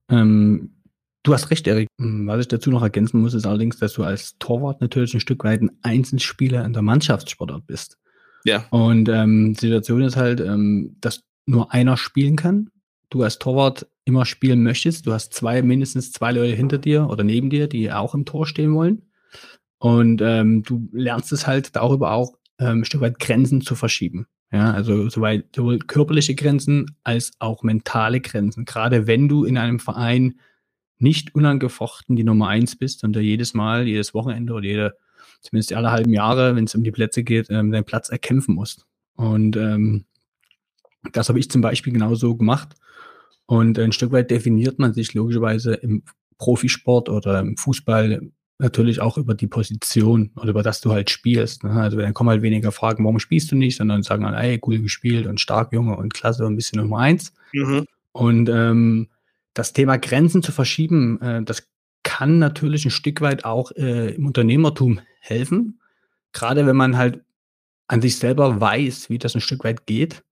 Ähm, 0.10 0.76
du 1.24 1.34
hast 1.34 1.52
recht, 1.52 1.66
Erik. 1.66 1.88
Hm, 1.98 2.28
was 2.28 2.42
ich 2.42 2.50
dazu 2.50 2.72
noch 2.72 2.84
ergänzen 2.84 3.22
muss, 3.22 3.34
ist 3.34 3.46
allerdings, 3.46 3.78
dass 3.78 3.94
du 3.94 4.04
als 4.04 4.38
Torwart 4.38 4.82
natürlich 4.82 5.14
ein 5.14 5.22
Stück 5.22 5.46
weit 5.46 5.62
ein 5.62 5.72
Einzelspieler 5.82 6.66
in 6.66 6.74
der 6.74 6.82
Mannschaftssportart 6.82 7.66
bist. 7.68 7.98
Ja. 8.44 8.66
Und 8.70 9.08
ähm, 9.08 9.54
die 9.54 9.68
Situation 9.68 10.02
ist 10.02 10.18
halt, 10.18 10.42
ähm, 10.42 10.98
dass 11.00 11.22
nur 11.50 11.74
einer 11.74 11.98
spielen 11.98 12.36
kann. 12.36 12.70
Du 13.10 13.24
als 13.24 13.40
Torwart 13.40 13.88
immer 14.06 14.26
spielen 14.26 14.64
möchtest. 14.64 15.08
Du 15.08 15.14
hast 15.14 15.34
zwei, 15.34 15.62
mindestens 15.62 16.12
zwei 16.12 16.32
Leute 16.32 16.56
hinter 16.56 16.78
dir 16.78 17.10
oder 17.10 17.24
neben 17.24 17.50
dir, 17.50 17.68
die 17.68 17.92
auch 17.92 18.14
im 18.14 18.26
Tor 18.26 18.46
stehen 18.46 18.74
wollen. 18.76 19.10
Und 19.80 20.22
ähm, 20.22 20.64
du 20.64 20.90
lernst 20.92 21.32
es 21.32 21.48
halt 21.48 21.76
darüber 21.76 22.12
auch 22.12 22.38
ähm, 22.60 22.80
ein 22.82 22.86
Stück 22.86 23.02
weit 23.02 23.20
Grenzen 23.20 23.62
zu 23.62 23.76
verschieben. 23.76 24.28
Ja, 24.52 24.72
also 24.74 25.10
soweit 25.10 25.56
sowohl 25.56 25.80
körperliche 25.80 26.36
Grenzen 26.36 26.98
als 27.04 27.32
auch 27.40 27.64
mentale 27.64 28.20
Grenzen. 28.20 28.66
Gerade 28.66 29.08
wenn 29.08 29.28
du 29.28 29.46
in 29.46 29.58
einem 29.58 29.80
Verein 29.80 30.40
nicht 30.98 31.34
unangefochten 31.34 32.16
die 32.16 32.24
Nummer 32.24 32.50
eins 32.50 32.76
bist 32.76 33.04
und 33.04 33.16
da 33.16 33.20
jedes 33.20 33.54
Mal, 33.54 33.88
jedes 33.88 34.14
Wochenende 34.14 34.54
oder 34.54 34.66
jede, 34.66 34.98
zumindest 35.42 35.74
alle 35.74 35.92
halben 35.92 36.14
Jahre, 36.14 36.56
wenn 36.56 36.66
es 36.66 36.76
um 36.76 36.84
die 36.84 36.92
Plätze 36.92 37.24
geht, 37.24 37.48
ähm, 37.50 37.72
deinen 37.72 37.86
Platz 37.86 38.10
erkämpfen 38.10 38.56
musst. 38.56 38.86
Und 39.16 39.56
ähm, 39.56 40.06
das 41.14 41.30
habe 41.30 41.40
ich 41.40 41.50
zum 41.50 41.62
Beispiel 41.62 41.94
genauso 41.94 42.36
gemacht. 42.36 42.76
Und 43.46 43.80
ein 43.80 43.92
Stück 43.92 44.12
weit 44.12 44.30
definiert 44.30 44.80
man 44.80 44.94
sich 44.94 45.14
logischerweise 45.14 45.74
im 45.74 46.04
Profisport 46.38 47.10
oder 47.10 47.40
im 47.40 47.58
Fußball 47.58 48.22
natürlich 48.60 49.02
auch 49.02 49.18
über 49.18 49.34
die 49.34 49.48
Position 49.48 50.32
oder 50.36 50.50
über 50.50 50.64
das 50.64 50.82
du 50.82 50.92
halt 50.92 51.10
spielst. 51.10 51.64
Ne? 51.64 51.72
Also 51.72 51.98
dann 51.98 52.14
kommen 52.14 52.30
halt 52.30 52.42
weniger 52.42 52.72
Fragen, 52.72 53.04
warum 53.06 53.20
spielst 53.20 53.52
du 53.52 53.56
nicht, 53.56 53.78
sondern 53.78 54.04
sagen 54.04 54.26
halt, 54.26 54.38
ey, 54.38 54.60
cool 54.66 54.80
gespielt 54.80 55.28
und 55.28 55.40
stark, 55.40 55.74
Junge 55.74 55.96
und 55.96 56.14
klasse 56.14 56.46
und 56.46 56.54
ein 56.54 56.56
bisschen 56.58 56.82
Nummer 56.82 57.00
eins. 57.00 57.34
Mhm. 57.54 57.86
Und 58.12 58.50
ähm, 58.50 59.08
das 59.54 59.74
Thema 59.74 59.98
Grenzen 59.98 60.44
zu 60.44 60.52
verschieben, 60.52 61.22
äh, 61.22 61.42
das 61.44 61.68
kann 62.04 62.40
natürlich 62.40 62.86
ein 62.86 62.92
Stück 62.92 63.22
weit 63.22 63.46
auch 63.46 63.72
äh, 63.72 64.14
im 64.14 64.26
Unternehmertum 64.26 65.00
helfen. 65.22 65.80
Gerade 66.34 66.66
wenn 66.66 66.76
man 66.76 66.98
halt 66.98 67.24
an 67.88 68.02
sich 68.02 68.18
selber 68.18 68.60
weiß, 68.60 69.10
wie 69.10 69.18
das 69.18 69.36
ein 69.36 69.42
Stück 69.42 69.64
weit 69.64 69.86
geht 69.86 70.24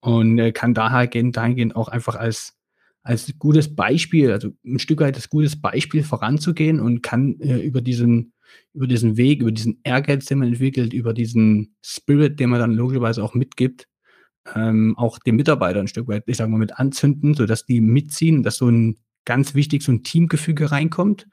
und 0.00 0.38
äh, 0.38 0.52
kann 0.52 0.74
dahingehend, 0.74 1.36
dahingehend 1.36 1.76
auch 1.76 1.88
einfach 1.88 2.14
als, 2.16 2.54
als 3.02 3.32
gutes 3.38 3.74
Beispiel, 3.74 4.32
also 4.32 4.50
ein 4.64 4.78
Stück 4.78 5.00
weit 5.00 5.16
als 5.16 5.30
gutes 5.30 5.60
Beispiel 5.60 6.02
voranzugehen 6.02 6.80
und 6.80 7.02
kann 7.02 7.40
äh, 7.40 7.58
über 7.58 7.80
diesen 7.80 8.32
über 8.72 8.86
diesen 8.86 9.16
Weg, 9.16 9.40
über 9.40 9.52
diesen 9.52 9.80
Ehrgeiz, 9.82 10.26
den 10.26 10.38
man 10.38 10.48
entwickelt, 10.48 10.92
über 10.92 11.12
diesen 11.12 11.74
Spirit, 11.82 12.38
den 12.38 12.50
man 12.50 12.60
dann 12.60 12.72
logischerweise 12.72 13.22
auch 13.22 13.34
mitgibt, 13.34 13.88
ähm, 14.54 14.96
auch 14.96 15.18
den 15.18 15.36
Mitarbeiter 15.36 15.80
ein 15.80 15.88
Stück 15.88 16.08
weit, 16.08 16.24
ich 16.26 16.36
sage 16.36 16.50
mal, 16.50 16.58
mit 16.58 16.78
anzünden, 16.78 17.34
sodass 17.34 17.66
die 17.66 17.80
mitziehen, 17.80 18.42
dass 18.42 18.56
so 18.56 18.68
ein 18.68 18.98
ganz 19.24 19.54
wichtig 19.54 19.82
so 19.82 19.92
ein 19.92 20.04
Teamgefüge 20.04 20.70
reinkommt, 20.70 21.26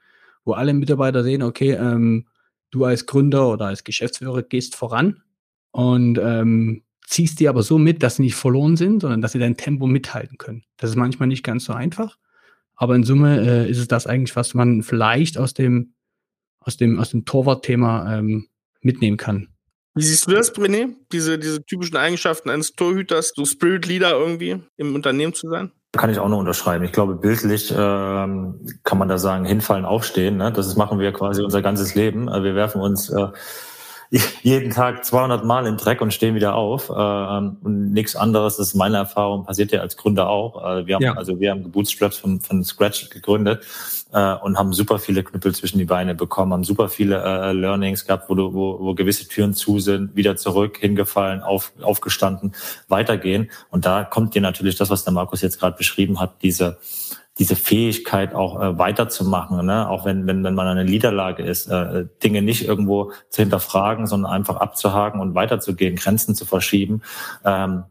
wo 0.44 0.52
alle 0.52 0.74
Mitarbeiter 0.74 1.22
sehen, 1.22 1.42
okay, 1.42 1.72
ähm, 1.72 2.26
du 2.70 2.84
als 2.84 3.06
Gründer 3.06 3.48
oder 3.48 3.66
als 3.66 3.84
Geschäftsführer 3.84 4.42
gehst 4.42 4.74
voran 4.74 5.22
und 5.70 6.18
ähm, 6.20 6.82
ziehst 7.06 7.40
die 7.40 7.48
aber 7.48 7.62
so 7.62 7.78
mit, 7.78 8.02
dass 8.02 8.16
sie 8.16 8.22
nicht 8.22 8.34
verloren 8.34 8.76
sind, 8.76 9.00
sondern 9.00 9.20
dass 9.20 9.32
sie 9.32 9.38
dein 9.38 9.56
Tempo 9.56 9.86
mithalten 9.86 10.38
können. 10.38 10.64
Das 10.76 10.90
ist 10.90 10.96
manchmal 10.96 11.28
nicht 11.28 11.44
ganz 11.44 11.64
so 11.64 11.72
einfach, 11.72 12.16
aber 12.74 12.96
in 12.96 13.04
Summe 13.04 13.40
äh, 13.40 13.70
ist 13.70 13.78
es 13.78 13.88
das 13.88 14.06
eigentlich, 14.06 14.36
was 14.36 14.54
man 14.54 14.82
vielleicht 14.82 15.38
aus 15.38 15.54
dem 15.54 15.94
aus 16.60 16.76
dem 16.76 16.98
aus 16.98 17.10
dem 17.10 17.24
Torwart-Thema 17.24 18.18
ähm, 18.18 18.48
mitnehmen 18.80 19.16
kann. 19.16 19.48
Wie 19.96 20.02
siehst 20.02 20.26
du 20.26 20.32
das, 20.32 20.52
Brené? 20.52 20.92
Diese, 21.12 21.38
diese 21.38 21.64
typischen 21.64 21.96
Eigenschaften 21.96 22.50
eines 22.50 22.72
Torhüters, 22.72 23.32
so 23.36 23.44
Spirit 23.44 23.86
Leader 23.86 24.10
irgendwie 24.10 24.60
im 24.76 24.94
Unternehmen 24.94 25.34
zu 25.34 25.48
sein? 25.48 25.70
Kann 25.92 26.10
ich 26.10 26.18
auch 26.18 26.28
nur 26.28 26.38
unterschreiben. 26.38 26.84
Ich 26.84 26.90
glaube, 26.90 27.14
bildlich 27.14 27.70
ähm, 27.70 28.66
kann 28.82 28.98
man 28.98 29.08
da 29.08 29.18
sagen, 29.18 29.44
hinfallen, 29.44 29.84
aufstehen. 29.84 30.38
Ne? 30.38 30.50
Das 30.50 30.74
machen 30.74 30.98
wir 30.98 31.12
quasi 31.12 31.42
unser 31.42 31.62
ganzes 31.62 31.94
Leben. 31.94 32.28
Also 32.28 32.42
wir 32.42 32.56
werfen 32.56 32.80
uns 32.80 33.08
äh, 33.08 33.28
jeden 34.42 34.70
Tag 34.70 35.04
200 35.04 35.44
Mal 35.44 35.66
im 35.66 35.76
Dreck 35.76 36.00
und 36.00 36.12
stehen 36.12 36.34
wieder 36.34 36.54
auf. 36.54 36.88
Äh, 36.88 36.92
und 36.92 37.92
nichts 37.92 38.16
anderes, 38.16 38.56
das 38.56 38.68
ist 38.68 38.74
meine 38.74 38.96
Erfahrung, 38.96 39.44
passiert 39.44 39.72
ja 39.72 39.80
als 39.80 39.96
Gründer 39.96 40.28
auch. 40.28 40.62
Äh, 40.62 40.86
wir 40.86 40.96
haben, 40.96 41.02
ja. 41.02 41.14
Also 41.14 41.40
wir 41.40 41.50
haben 41.50 41.70
Bootstraps 41.70 42.18
von, 42.18 42.40
von 42.40 42.64
Scratch 42.64 43.10
gegründet 43.10 43.64
äh, 44.12 44.34
und 44.34 44.58
haben 44.58 44.72
super 44.72 44.98
viele 44.98 45.24
Knüppel 45.24 45.54
zwischen 45.54 45.78
die 45.78 45.84
Beine 45.84 46.14
bekommen, 46.14 46.52
haben 46.52 46.64
super 46.64 46.88
viele 46.88 47.22
äh, 47.22 47.52
Learnings 47.52 48.06
gehabt, 48.06 48.28
wo, 48.28 48.34
du, 48.34 48.54
wo, 48.54 48.78
wo 48.80 48.94
gewisse 48.94 49.26
Türen 49.26 49.54
zu 49.54 49.80
sind, 49.80 50.14
wieder 50.14 50.36
zurück, 50.36 50.78
hingefallen, 50.78 51.42
auf, 51.42 51.72
aufgestanden, 51.82 52.54
weitergehen. 52.88 53.50
Und 53.70 53.84
da 53.86 54.04
kommt 54.04 54.34
dir 54.34 54.42
natürlich 54.42 54.76
das, 54.76 54.90
was 54.90 55.04
der 55.04 55.12
Markus 55.12 55.42
jetzt 55.42 55.58
gerade 55.58 55.76
beschrieben 55.76 56.20
hat, 56.20 56.42
diese 56.42 56.78
diese 57.38 57.56
Fähigkeit 57.56 58.34
auch 58.34 58.60
äh, 58.60 58.78
weiterzumachen, 58.78 59.66
ne? 59.66 59.88
auch 59.88 60.04
wenn, 60.04 60.26
wenn, 60.26 60.44
wenn 60.44 60.54
man 60.54 60.68
eine 60.68 60.84
Niederlage 60.84 61.42
ist, 61.42 61.66
äh, 61.66 62.06
Dinge 62.22 62.42
nicht 62.42 62.66
irgendwo 62.66 63.12
zu 63.28 63.42
hinterfragen, 63.42 64.06
sondern 64.06 64.32
einfach 64.32 64.56
abzuhaken 64.56 65.20
und 65.20 65.34
weiterzugehen, 65.34 65.96
Grenzen 65.96 66.34
zu 66.34 66.44
verschieben. 66.46 67.02
Ähm, 67.44 67.84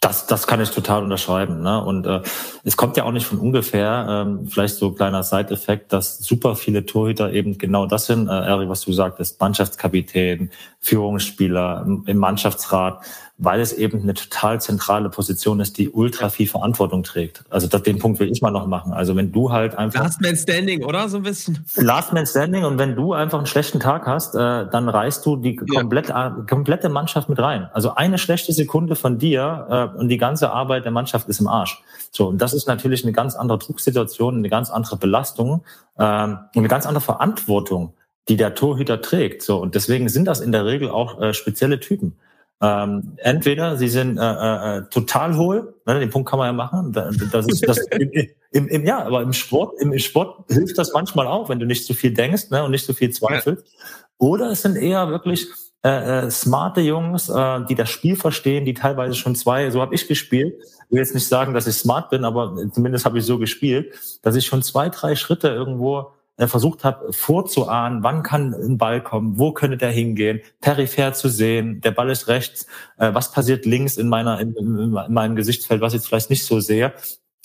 das, 0.00 0.26
das 0.26 0.46
kann 0.46 0.62
ich 0.62 0.70
total 0.70 1.02
unterschreiben. 1.02 1.60
Ne? 1.60 1.82
Und 1.84 2.06
äh, 2.06 2.22
es 2.64 2.76
kommt 2.78 2.96
ja 2.96 3.04
auch 3.04 3.12
nicht 3.12 3.26
von 3.26 3.38
ungefähr, 3.38 4.06
ähm, 4.08 4.48
vielleicht 4.48 4.76
so 4.76 4.88
ein 4.88 4.94
kleiner 4.94 5.22
Side-Effekt, 5.22 5.92
dass 5.92 6.18
super 6.18 6.56
viele 6.56 6.86
Torhüter 6.86 7.32
eben 7.32 7.58
genau 7.58 7.84
das 7.84 8.06
sind, 8.06 8.26
äh, 8.26 8.32
Eri, 8.32 8.68
was 8.68 8.80
du 8.80 8.94
sagtest, 8.94 9.38
Mannschaftskapitän, 9.40 10.50
Führungsspieler 10.80 11.84
im, 11.86 12.04
im 12.06 12.16
Mannschaftsrat, 12.16 13.02
weil 13.42 13.60
es 13.60 13.72
eben 13.72 14.02
eine 14.02 14.14
total 14.14 14.60
zentrale 14.60 15.08
Position 15.08 15.60
ist, 15.60 15.78
die 15.78 15.88
ultra 15.88 16.28
viel 16.28 16.46
Verantwortung 16.46 17.02
trägt. 17.02 17.42
Also 17.48 17.66
das, 17.66 17.82
den 17.82 17.98
Punkt 17.98 18.20
will 18.20 18.30
ich 18.30 18.42
mal 18.42 18.50
noch 18.50 18.66
machen. 18.66 18.92
Also 18.92 19.16
wenn 19.16 19.32
du 19.32 19.50
halt 19.50 19.76
einfach... 19.76 20.04
Last 20.04 20.20
Man 20.20 20.36
Standing, 20.36 20.84
oder? 20.84 21.08
So 21.08 21.16
ein 21.16 21.22
bisschen. 21.22 21.64
Last 21.76 22.12
Man 22.12 22.26
Standing 22.26 22.64
und 22.64 22.78
wenn 22.78 22.94
du 22.94 23.14
einfach 23.14 23.38
einen 23.38 23.46
schlechten 23.46 23.80
Tag 23.80 24.06
hast, 24.06 24.34
äh, 24.34 24.38
dann 24.38 24.88
reißt 24.88 25.24
du 25.24 25.36
die 25.36 25.56
komplette, 25.56 26.10
ja. 26.10 26.30
komplette 26.48 26.90
Mannschaft 26.90 27.28
mit 27.28 27.38
rein. 27.38 27.68
Also 27.72 27.94
eine 27.94 28.18
schlechte 28.18 28.52
Sekunde 28.52 28.94
von 28.94 29.18
dir 29.18 29.90
äh, 29.96 29.98
und 29.98 30.08
die 30.08 30.18
ganze 30.18 30.52
Arbeit 30.52 30.84
der 30.84 30.92
Mannschaft 30.92 31.28
ist 31.28 31.40
im 31.40 31.48
Arsch. 31.48 31.82
So, 32.12 32.28
und 32.28 32.38
das 32.42 32.52
ist 32.52 32.68
natürlich 32.68 33.04
eine 33.04 33.12
ganz 33.12 33.34
andere 33.34 33.58
Drucksituation, 33.58 34.36
eine 34.36 34.48
ganz 34.50 34.70
andere 34.70 34.96
Belastung 34.96 35.64
äh, 36.00 36.02
eine 36.02 36.68
ganz 36.68 36.86
andere 36.86 37.02
Verantwortung, 37.02 37.94
die 38.28 38.36
der 38.36 38.54
Torhüter 38.54 39.00
trägt. 39.00 39.42
So, 39.42 39.58
und 39.58 39.74
deswegen 39.74 40.08
sind 40.08 40.24
das 40.24 40.40
in 40.40 40.52
der 40.52 40.64
Regel 40.64 40.90
auch 40.90 41.20
äh, 41.20 41.34
spezielle 41.34 41.80
Typen. 41.80 42.16
Ähm, 42.62 43.16
entweder 43.16 43.78
sie 43.78 43.88
sind 43.88 44.18
äh, 44.18 44.22
äh, 44.22 44.78
äh, 44.78 44.82
total 44.90 45.36
hohl, 45.38 45.74
ne, 45.86 45.98
den 45.98 46.10
Punkt 46.10 46.28
kann 46.28 46.38
man 46.38 46.46
ja 46.48 46.52
machen. 46.52 46.92
Das 46.92 47.46
ist 47.46 47.66
das 47.66 47.78
im, 47.90 48.10
im, 48.52 48.68
im, 48.68 48.84
ja, 48.84 49.02
aber 49.02 49.22
im 49.22 49.32
Sport, 49.32 49.80
im 49.80 49.98
Sport 49.98 50.44
hilft 50.50 50.76
das 50.76 50.92
manchmal 50.92 51.26
auch, 51.26 51.48
wenn 51.48 51.58
du 51.58 51.64
nicht 51.64 51.86
zu 51.86 51.94
viel 51.94 52.12
denkst 52.12 52.50
ne, 52.50 52.62
und 52.62 52.70
nicht 52.70 52.84
zu 52.84 52.92
viel 52.92 53.10
zweifelst. 53.10 53.66
Ja. 53.66 53.84
Oder 54.18 54.50
es 54.50 54.60
sind 54.60 54.76
eher 54.76 55.08
wirklich 55.08 55.48
äh, 55.82 56.26
äh, 56.26 56.30
smarte 56.30 56.82
Jungs, 56.82 57.30
äh, 57.30 57.64
die 57.64 57.74
das 57.74 57.88
Spiel 57.88 58.14
verstehen, 58.14 58.66
die 58.66 58.74
teilweise 58.74 59.14
schon 59.14 59.34
zwei, 59.34 59.70
so 59.70 59.80
habe 59.80 59.94
ich 59.94 60.06
gespielt. 60.06 60.54
Ich 60.60 60.90
will 60.90 60.98
jetzt 60.98 61.14
nicht 61.14 61.26
sagen, 61.26 61.54
dass 61.54 61.66
ich 61.66 61.76
smart 61.76 62.10
bin, 62.10 62.26
aber 62.26 62.54
zumindest 62.72 63.06
habe 63.06 63.18
ich 63.18 63.24
so 63.24 63.38
gespielt, 63.38 63.94
dass 64.20 64.36
ich 64.36 64.44
schon 64.44 64.62
zwei, 64.62 64.90
drei 64.90 65.16
Schritte 65.16 65.48
irgendwo 65.48 66.10
versucht 66.48 66.84
habe 66.84 67.12
vorzuahnen, 67.12 68.02
wann 68.02 68.22
kann 68.22 68.54
ein 68.54 68.78
Ball 68.78 69.02
kommen, 69.02 69.38
wo 69.38 69.52
könnte 69.52 69.76
der 69.76 69.90
hingehen, 69.90 70.40
peripher 70.60 71.12
zu 71.12 71.28
sehen, 71.28 71.80
der 71.80 71.90
Ball 71.90 72.10
ist 72.10 72.28
rechts, 72.28 72.66
äh, 72.98 73.12
was 73.12 73.32
passiert 73.32 73.66
links 73.66 73.96
in 73.96 74.08
meiner 74.08 74.40
in, 74.40 74.54
in, 74.56 74.90
meinem 74.90 75.36
Gesichtsfeld, 75.36 75.80
was 75.80 75.92
ich 75.92 76.00
jetzt 76.00 76.08
vielleicht 76.08 76.30
nicht 76.30 76.44
so 76.44 76.60
sehe. 76.60 76.94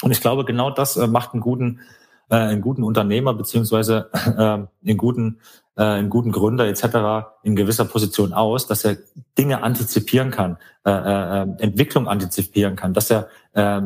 Und 0.02 0.12
ich 0.12 0.22
glaube, 0.22 0.46
genau 0.46 0.72
das 0.72 0.98
äh, 0.98 1.08
macht 1.08 1.34
einen 1.34 1.42
guten 1.42 1.82
einen 2.30 2.62
guten 2.62 2.84
Unternehmer 2.84 3.34
beziehungsweise 3.34 4.10
einen 4.84 4.98
guten 4.98 5.40
äh, 5.78 5.84
einen 5.84 6.10
guten 6.10 6.32
Gründer 6.32 6.68
etc. 6.68 7.28
in 7.44 7.56
gewisser 7.56 7.86
Position 7.86 8.34
aus, 8.34 8.68
dass 8.68 8.86
er 8.86 8.98
Dinge 9.38 9.62
antizipieren 9.62 10.32
kann, 10.32 10.58
äh, 10.86 10.92
äh, 10.92 11.42
Entwicklung 11.60 12.08
antizipieren 12.08 12.76
kann, 12.76 12.94
dass 12.94 13.12
er 13.12 13.28
äh, 13.54 13.82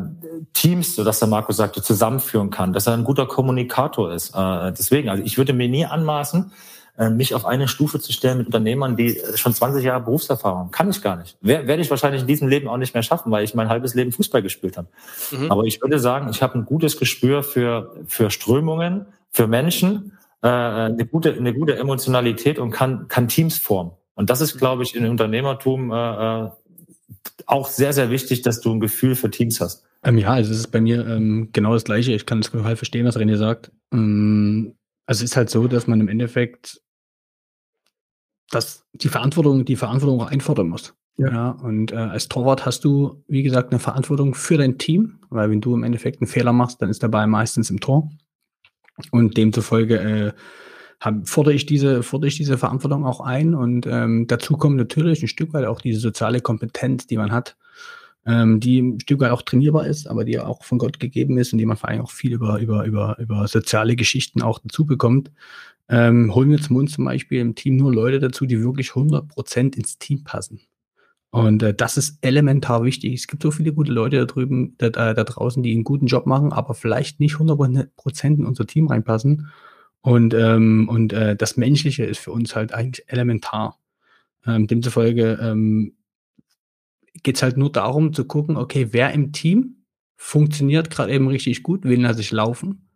Teams, 0.53 0.95
so 0.95 1.03
dass 1.03 1.19
der 1.19 1.27
Marco 1.27 1.51
sagte, 1.51 1.81
zusammenführen 1.81 2.49
kann, 2.49 2.73
dass 2.73 2.87
er 2.87 2.93
ein 2.93 3.03
guter 3.03 3.25
Kommunikator 3.25 4.13
ist. 4.13 4.35
Äh, 4.35 4.71
deswegen, 4.71 5.09
also 5.09 5.23
ich 5.23 5.37
würde 5.37 5.53
mir 5.53 5.67
nie 5.67 5.85
anmaßen, 5.85 6.51
äh, 6.51 6.78
mich 7.09 7.33
auf 7.33 7.45
eine 7.45 7.69
Stufe 7.69 7.99
zu 7.99 8.11
stellen 8.11 8.39
mit 8.39 8.47
Unternehmern, 8.47 8.97
die 8.97 9.21
schon 9.35 9.53
20 9.53 9.83
Jahre 9.83 10.03
Berufserfahrung 10.03 10.59
haben. 10.59 10.71
Kann 10.71 10.89
ich 10.89 11.01
gar 11.01 11.15
nicht. 11.15 11.37
Wer, 11.39 11.65
werde 11.65 11.81
ich 11.81 11.89
wahrscheinlich 11.89 12.21
in 12.21 12.27
diesem 12.27 12.49
Leben 12.49 12.67
auch 12.67 12.77
nicht 12.77 12.93
mehr 12.93 13.03
schaffen, 13.03 13.31
weil 13.31 13.45
ich 13.45 13.55
mein 13.55 13.69
halbes 13.69 13.95
Leben 13.95 14.11
Fußball 14.11 14.41
gespielt 14.41 14.75
habe. 14.75 14.89
Mhm. 15.31 15.49
Aber 15.49 15.63
ich 15.63 15.81
würde 15.81 15.99
sagen, 15.99 16.29
ich 16.29 16.41
habe 16.41 16.55
ein 16.55 16.65
gutes 16.65 16.97
Gespür 16.97 17.43
für, 17.43 17.95
für 18.07 18.29
Strömungen, 18.31 19.05
für 19.31 19.47
Menschen 19.47 20.17
äh, 20.41 20.47
eine 20.47 21.05
gute, 21.05 21.33
eine 21.33 21.53
gute 21.53 21.77
Emotionalität 21.77 22.59
und 22.59 22.71
kann, 22.71 23.07
kann 23.07 23.27
Teams 23.27 23.57
formen. 23.57 23.91
Und 24.15 24.29
das 24.29 24.41
ist, 24.41 24.57
glaube 24.57 24.83
ich, 24.83 24.95
im 24.95 25.09
Unternehmertum 25.09 25.91
äh, 25.91 25.95
äh, 26.45 26.49
auch 27.45 27.69
sehr, 27.69 27.93
sehr 27.93 28.09
wichtig, 28.09 28.41
dass 28.41 28.61
du 28.61 28.71
ein 28.71 28.79
Gefühl 28.79 29.15
für 29.15 29.29
Teams 29.29 29.61
hast. 29.61 29.85
Ähm, 30.03 30.17
ja, 30.17 30.31
also 30.31 30.51
es 30.51 30.59
ist 30.59 30.67
bei 30.67 30.81
mir 30.81 31.05
ähm, 31.07 31.49
genau 31.51 31.73
das 31.73 31.83
Gleiche. 31.83 32.13
Ich 32.13 32.25
kann 32.25 32.39
es 32.39 32.51
total 32.51 32.75
verstehen, 32.75 33.05
was 33.05 33.17
René 33.17 33.37
sagt. 33.37 33.71
Ähm, 33.93 34.75
also 35.05 35.23
es 35.23 35.31
ist 35.31 35.37
halt 35.37 35.49
so, 35.49 35.67
dass 35.67 35.87
man 35.87 35.99
im 35.99 36.07
Endeffekt 36.07 36.81
dass 38.51 38.85
die 38.93 39.09
Verantwortung, 39.09 39.65
die 39.65 39.75
Verantwortung 39.75 40.21
auch 40.21 40.31
einfordern 40.31 40.69
muss. 40.69 40.93
Ja. 41.17 41.31
ja 41.31 41.49
und 41.49 41.91
äh, 41.91 41.95
als 41.95 42.27
Torwart 42.27 42.65
hast 42.65 42.83
du, 42.83 43.23
wie 43.27 43.43
gesagt, 43.43 43.71
eine 43.71 43.79
Verantwortung 43.79 44.33
für 44.33 44.57
dein 44.57 44.77
Team, 44.77 45.19
weil 45.29 45.49
wenn 45.49 45.61
du 45.61 45.73
im 45.75 45.83
Endeffekt 45.83 46.21
einen 46.21 46.27
Fehler 46.27 46.53
machst, 46.53 46.81
dann 46.81 46.89
ist 46.89 47.03
der 47.03 47.09
Ball 47.09 47.27
meistens 47.27 47.69
im 47.69 47.79
Tor. 47.79 48.09
Und 49.11 49.37
demzufolge 49.37 49.99
äh, 49.99 50.31
hab, 50.99 51.27
fordere, 51.27 51.53
ich 51.53 51.65
diese, 51.65 52.03
fordere 52.03 52.27
ich 52.27 52.37
diese 52.37 52.57
Verantwortung 52.57 53.05
auch 53.05 53.21
ein. 53.21 53.55
Und 53.55 53.85
ähm, 53.87 54.27
dazu 54.27 54.57
kommt 54.57 54.77
natürlich 54.77 55.21
ein 55.21 55.27
Stück 55.27 55.53
weit 55.53 55.65
auch 55.65 55.81
diese 55.81 55.99
soziale 55.99 56.41
Kompetenz, 56.41 57.07
die 57.07 57.17
man 57.17 57.31
hat, 57.31 57.55
ähm, 58.25 58.59
die 58.59 58.81
ein 58.81 58.99
Stück 58.99 59.21
weit 59.21 59.31
auch 59.31 59.41
trainierbar 59.41 59.87
ist, 59.87 60.07
aber 60.07 60.25
die 60.25 60.39
auch 60.39 60.63
von 60.63 60.77
Gott 60.77 60.99
gegeben 60.99 61.37
ist 61.37 61.53
und 61.53 61.59
die 61.59 61.65
man 61.65 61.77
vor 61.77 61.89
allem 61.89 62.01
auch 62.01 62.11
viel 62.11 62.33
über, 62.33 62.59
über, 62.59 62.85
über, 62.85 63.17
über 63.19 63.47
soziale 63.47 63.95
Geschichten 63.95 64.41
auch 64.41 64.59
dazu 64.59 64.85
bekommt. 64.85 65.31
Ähm, 65.89 66.33
holen 66.35 66.51
wir 66.51 66.61
zum 66.61 66.75
uns 66.75 66.93
zum 66.93 67.05
Beispiel 67.05 67.39
im 67.39 67.55
Team 67.55 67.77
nur 67.77 67.91
Leute 67.91 68.19
dazu, 68.19 68.45
die 68.45 68.61
wirklich 68.61 68.89
100% 68.89 69.75
ins 69.75 69.97
Team 69.97 70.23
passen. 70.23 70.61
Und 71.31 71.63
äh, 71.63 71.73
das 71.73 71.97
ist 71.97 72.19
elementar 72.21 72.83
wichtig. 72.83 73.13
Es 73.13 73.27
gibt 73.27 73.43
so 73.43 73.51
viele 73.51 73.73
gute 73.73 73.91
Leute 73.91 74.17
da 74.17 74.25
drüben, 74.25 74.75
da, 74.77 74.89
da, 74.89 75.13
da 75.13 75.23
draußen, 75.23 75.61
die 75.63 75.73
einen 75.73 75.83
guten 75.83 76.07
Job 76.07 76.25
machen, 76.25 76.53
aber 76.53 76.73
vielleicht 76.73 77.19
nicht 77.19 77.35
100% 77.35 78.25
in 78.25 78.45
unser 78.45 78.67
Team 78.67 78.87
reinpassen. 78.87 79.49
Und, 80.01 80.33
ähm, 80.33 80.87
und 80.89 81.11
äh, 81.13 81.35
das 81.35 81.57
Menschliche 81.57 82.05
ist 82.05 82.19
für 82.19 82.31
uns 82.31 82.55
halt 82.55 82.73
eigentlich 82.73 83.05
elementar. 83.07 83.79
Ähm, 84.45 84.67
demzufolge 84.67 85.39
ähm, 85.41 85.95
geht 87.23 87.35
es 87.35 87.43
halt 87.43 87.57
nur 87.57 87.71
darum 87.71 88.13
zu 88.13 88.25
gucken, 88.25 88.57
okay, 88.57 88.89
wer 88.91 89.11
im 89.11 89.33
Team 89.33 89.83
funktioniert 90.15 90.89
gerade 90.89 91.13
eben 91.13 91.27
richtig 91.27 91.63
gut, 91.63 91.83
will 91.83 92.03
er 92.05 92.13
sich 92.13 92.31
laufen 92.31 92.89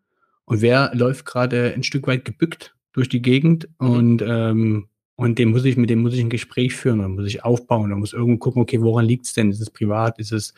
und 0.46 0.62
wer 0.62 0.92
läuft 0.94 1.26
gerade 1.26 1.74
ein 1.74 1.84
Stück 1.84 2.08
weit 2.08 2.26
gebückt 2.26 2.76
durch 2.94 3.10
die 3.10 3.22
Gegend 3.22 3.68
mhm. 3.80 3.90
und 3.90 4.22
ähm, 4.26 4.88
Und 5.16 5.38
dem 5.38 5.52
muss 5.52 5.64
ich, 5.64 5.78
mit 5.78 5.90
dem 5.90 6.02
muss 6.02 6.16
ich 6.16 6.22
ein 6.22 6.30
Gespräch 6.30 6.74
führen, 6.74 7.00
oder 7.00 7.10
muss 7.10 7.28
ich 7.28 7.44
aufbauen, 7.44 7.92
oder 7.92 8.00
muss 8.00 8.14
irgendwo 8.14 8.40
gucken, 8.40 8.62
okay, 8.64 8.82
woran 8.82 9.06
liegt 9.06 9.28
es 9.28 9.34
denn? 9.34 9.52
Ist 9.52 9.62
es 9.62 9.70
privat? 9.70 10.18
Ist 10.18 10.32
es, 10.32 10.54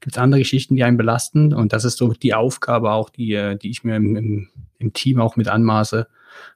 gibt 0.00 0.16
es 0.16 0.18
andere 0.18 0.40
Geschichten, 0.40 0.74
die 0.74 0.82
einen 0.82 0.96
belasten? 0.96 1.54
Und 1.54 1.72
das 1.72 1.84
ist 1.84 1.96
so 1.96 2.12
die 2.12 2.34
Aufgabe 2.34 2.90
auch, 2.90 3.08
die, 3.08 3.34
äh, 3.34 3.56
die 3.56 3.70
ich 3.70 3.84
mir 3.84 3.94
im, 3.94 4.16
im, 4.16 4.48
im 4.78 4.92
Team 4.92 5.20
auch 5.20 5.36
mit 5.36 5.46
anmaße, 5.46 6.08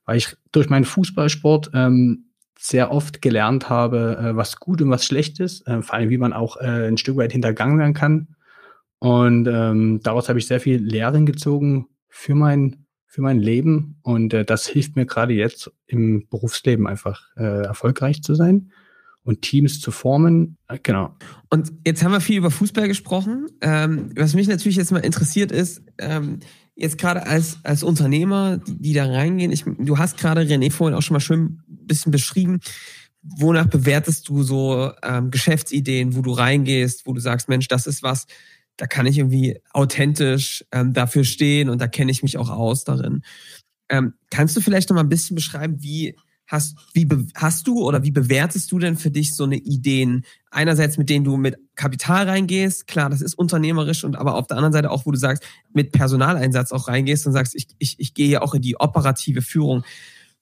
weil 0.04 0.16
ich 0.16 0.36
durch 0.50 0.68
meinen 0.68 0.84
Fußballsport 0.84 1.70
ähm, 1.74 2.24
sehr 2.58 2.90
oft 2.90 3.22
gelernt 3.22 3.68
habe, 3.70 4.18
äh, 4.18 4.36
was 4.36 4.56
gut 4.56 4.82
und 4.82 4.90
was 4.90 5.04
schlecht 5.04 5.38
ist, 5.38 5.66
äh, 5.68 5.80
vor 5.80 5.94
allem 5.94 6.10
wie 6.10 6.18
man 6.18 6.32
auch 6.32 6.56
äh, 6.56 6.88
ein 6.88 6.96
Stück 6.96 7.16
weit 7.16 7.32
hintergangen 7.32 7.78
werden 7.78 7.94
kann. 7.94 8.34
Und 8.98 9.46
ähm, 9.46 10.00
daraus 10.02 10.28
habe 10.28 10.40
ich 10.40 10.46
sehr 10.46 10.60
viel 10.60 10.82
Lehren 10.82 11.24
gezogen 11.24 11.86
für 12.08 12.34
mein 12.34 12.83
für 13.14 13.22
mein 13.22 13.38
Leben 13.38 13.94
und 14.02 14.34
äh, 14.34 14.44
das 14.44 14.66
hilft 14.66 14.96
mir 14.96 15.06
gerade 15.06 15.34
jetzt 15.34 15.70
im 15.86 16.26
Berufsleben 16.28 16.88
einfach 16.88 17.22
äh, 17.36 17.62
erfolgreich 17.62 18.24
zu 18.24 18.34
sein 18.34 18.72
und 19.22 19.42
Teams 19.42 19.80
zu 19.80 19.92
formen. 19.92 20.56
Äh, 20.66 20.80
genau. 20.82 21.14
Und 21.48 21.72
jetzt 21.86 22.02
haben 22.02 22.10
wir 22.10 22.20
viel 22.20 22.38
über 22.38 22.50
Fußball 22.50 22.88
gesprochen. 22.88 23.46
Ähm, 23.60 24.10
was 24.16 24.34
mich 24.34 24.48
natürlich 24.48 24.74
jetzt 24.74 24.90
mal 24.90 24.98
interessiert 24.98 25.52
ist, 25.52 25.84
ähm, 25.98 26.40
jetzt 26.74 26.98
gerade 26.98 27.24
als, 27.28 27.58
als 27.62 27.84
Unternehmer, 27.84 28.56
die, 28.56 28.82
die 28.82 28.92
da 28.94 29.04
reingehen, 29.04 29.52
ich, 29.52 29.62
du 29.64 29.96
hast 29.96 30.18
gerade 30.18 30.40
René 30.40 30.72
vorhin 30.72 30.98
auch 30.98 31.02
schon 31.02 31.14
mal 31.14 31.20
schön 31.20 31.62
ein 31.68 31.86
bisschen 31.86 32.10
beschrieben, 32.10 32.58
wonach 33.22 33.66
bewertest 33.66 34.28
du 34.28 34.42
so 34.42 34.90
ähm, 35.04 35.30
Geschäftsideen, 35.30 36.16
wo 36.16 36.22
du 36.22 36.32
reingehst, 36.32 37.06
wo 37.06 37.12
du 37.12 37.20
sagst, 37.20 37.48
Mensch, 37.48 37.68
das 37.68 37.86
ist 37.86 38.02
was, 38.02 38.26
da 38.76 38.86
kann 38.86 39.06
ich 39.06 39.18
irgendwie 39.18 39.60
authentisch 39.72 40.64
ähm, 40.72 40.92
dafür 40.92 41.24
stehen 41.24 41.68
und 41.68 41.80
da 41.80 41.86
kenne 41.86 42.10
ich 42.10 42.22
mich 42.22 42.38
auch 42.38 42.50
aus 42.50 42.84
darin. 42.84 43.22
Ähm, 43.88 44.14
kannst 44.30 44.56
du 44.56 44.60
vielleicht 44.60 44.88
noch 44.88 44.94
mal 44.94 45.02
ein 45.02 45.08
bisschen 45.08 45.36
beschreiben, 45.36 45.82
wie 45.82 46.16
hast, 46.46 46.76
wie 46.92 47.08
hast 47.34 47.66
du 47.66 47.82
oder 47.82 48.02
wie 48.02 48.10
bewertest 48.10 48.70
du 48.72 48.78
denn 48.78 48.96
für 48.96 49.10
dich 49.10 49.34
so 49.34 49.44
eine 49.44 49.56
Ideen? 49.56 50.24
Einerseits, 50.50 50.98
mit 50.98 51.08
denen 51.08 51.24
du 51.24 51.36
mit 51.36 51.56
Kapital 51.74 52.28
reingehst, 52.28 52.86
klar, 52.86 53.10
das 53.10 53.20
ist 53.20 53.34
unternehmerisch 53.34 54.04
und 54.04 54.16
aber 54.16 54.34
auf 54.34 54.46
der 54.46 54.56
anderen 54.56 54.72
Seite 54.72 54.90
auch, 54.90 55.06
wo 55.06 55.10
du 55.10 55.18
sagst, 55.18 55.44
mit 55.72 55.92
Personaleinsatz 55.92 56.72
auch 56.72 56.88
reingehst 56.88 57.26
und 57.26 57.32
sagst, 57.32 57.54
ich, 57.54 57.68
ich, 57.78 57.98
ich 57.98 58.14
gehe 58.14 58.28
ja 58.28 58.42
auch 58.42 58.54
in 58.54 58.62
die 58.62 58.78
operative 58.78 59.42
Führung. 59.42 59.84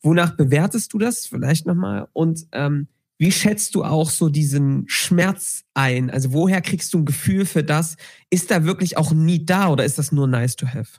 Wonach 0.02 0.36
bewertest 0.36 0.92
du 0.92 0.98
das 0.98 1.26
vielleicht 1.26 1.66
nochmal? 1.66 2.08
Und 2.12 2.46
ähm, 2.52 2.88
wie 3.22 3.30
schätzt 3.30 3.76
du 3.76 3.84
auch 3.84 4.10
so 4.10 4.28
diesen 4.28 4.82
Schmerz 4.88 5.62
ein? 5.74 6.10
Also 6.10 6.32
woher 6.32 6.60
kriegst 6.60 6.92
du 6.92 6.98
ein 6.98 7.04
Gefühl 7.04 7.46
für 7.46 7.62
das? 7.62 7.96
Ist 8.30 8.50
da 8.50 8.64
wirklich 8.64 8.96
auch 8.96 9.12
nie 9.12 9.46
da 9.46 9.68
oder 9.68 9.84
ist 9.84 9.96
das 9.96 10.10
nur 10.10 10.26
nice 10.26 10.56
to 10.56 10.66
have? 10.66 10.98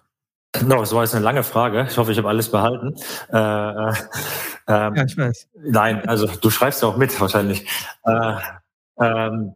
No, 0.66 0.80
das 0.80 0.94
war 0.94 1.04
jetzt 1.04 1.14
eine 1.16 1.26
lange 1.26 1.44
Frage. 1.44 1.86
Ich 1.90 1.98
hoffe, 1.98 2.14
ich 2.14 2.18
habe 2.18 2.30
alles 2.30 2.50
behalten. 2.50 2.96
Äh, 3.28 3.38
äh, 3.38 3.94
ähm, 4.68 4.96
ja, 4.96 5.04
ich 5.04 5.18
weiß. 5.18 5.50
Nein, 5.66 6.08
also 6.08 6.28
du 6.28 6.50
schreibst 6.50 6.82
ja 6.82 6.88
auch 6.88 6.96
mit 6.96 7.20
wahrscheinlich. 7.20 7.68
Äh, 8.06 8.36
ähm, 9.02 9.56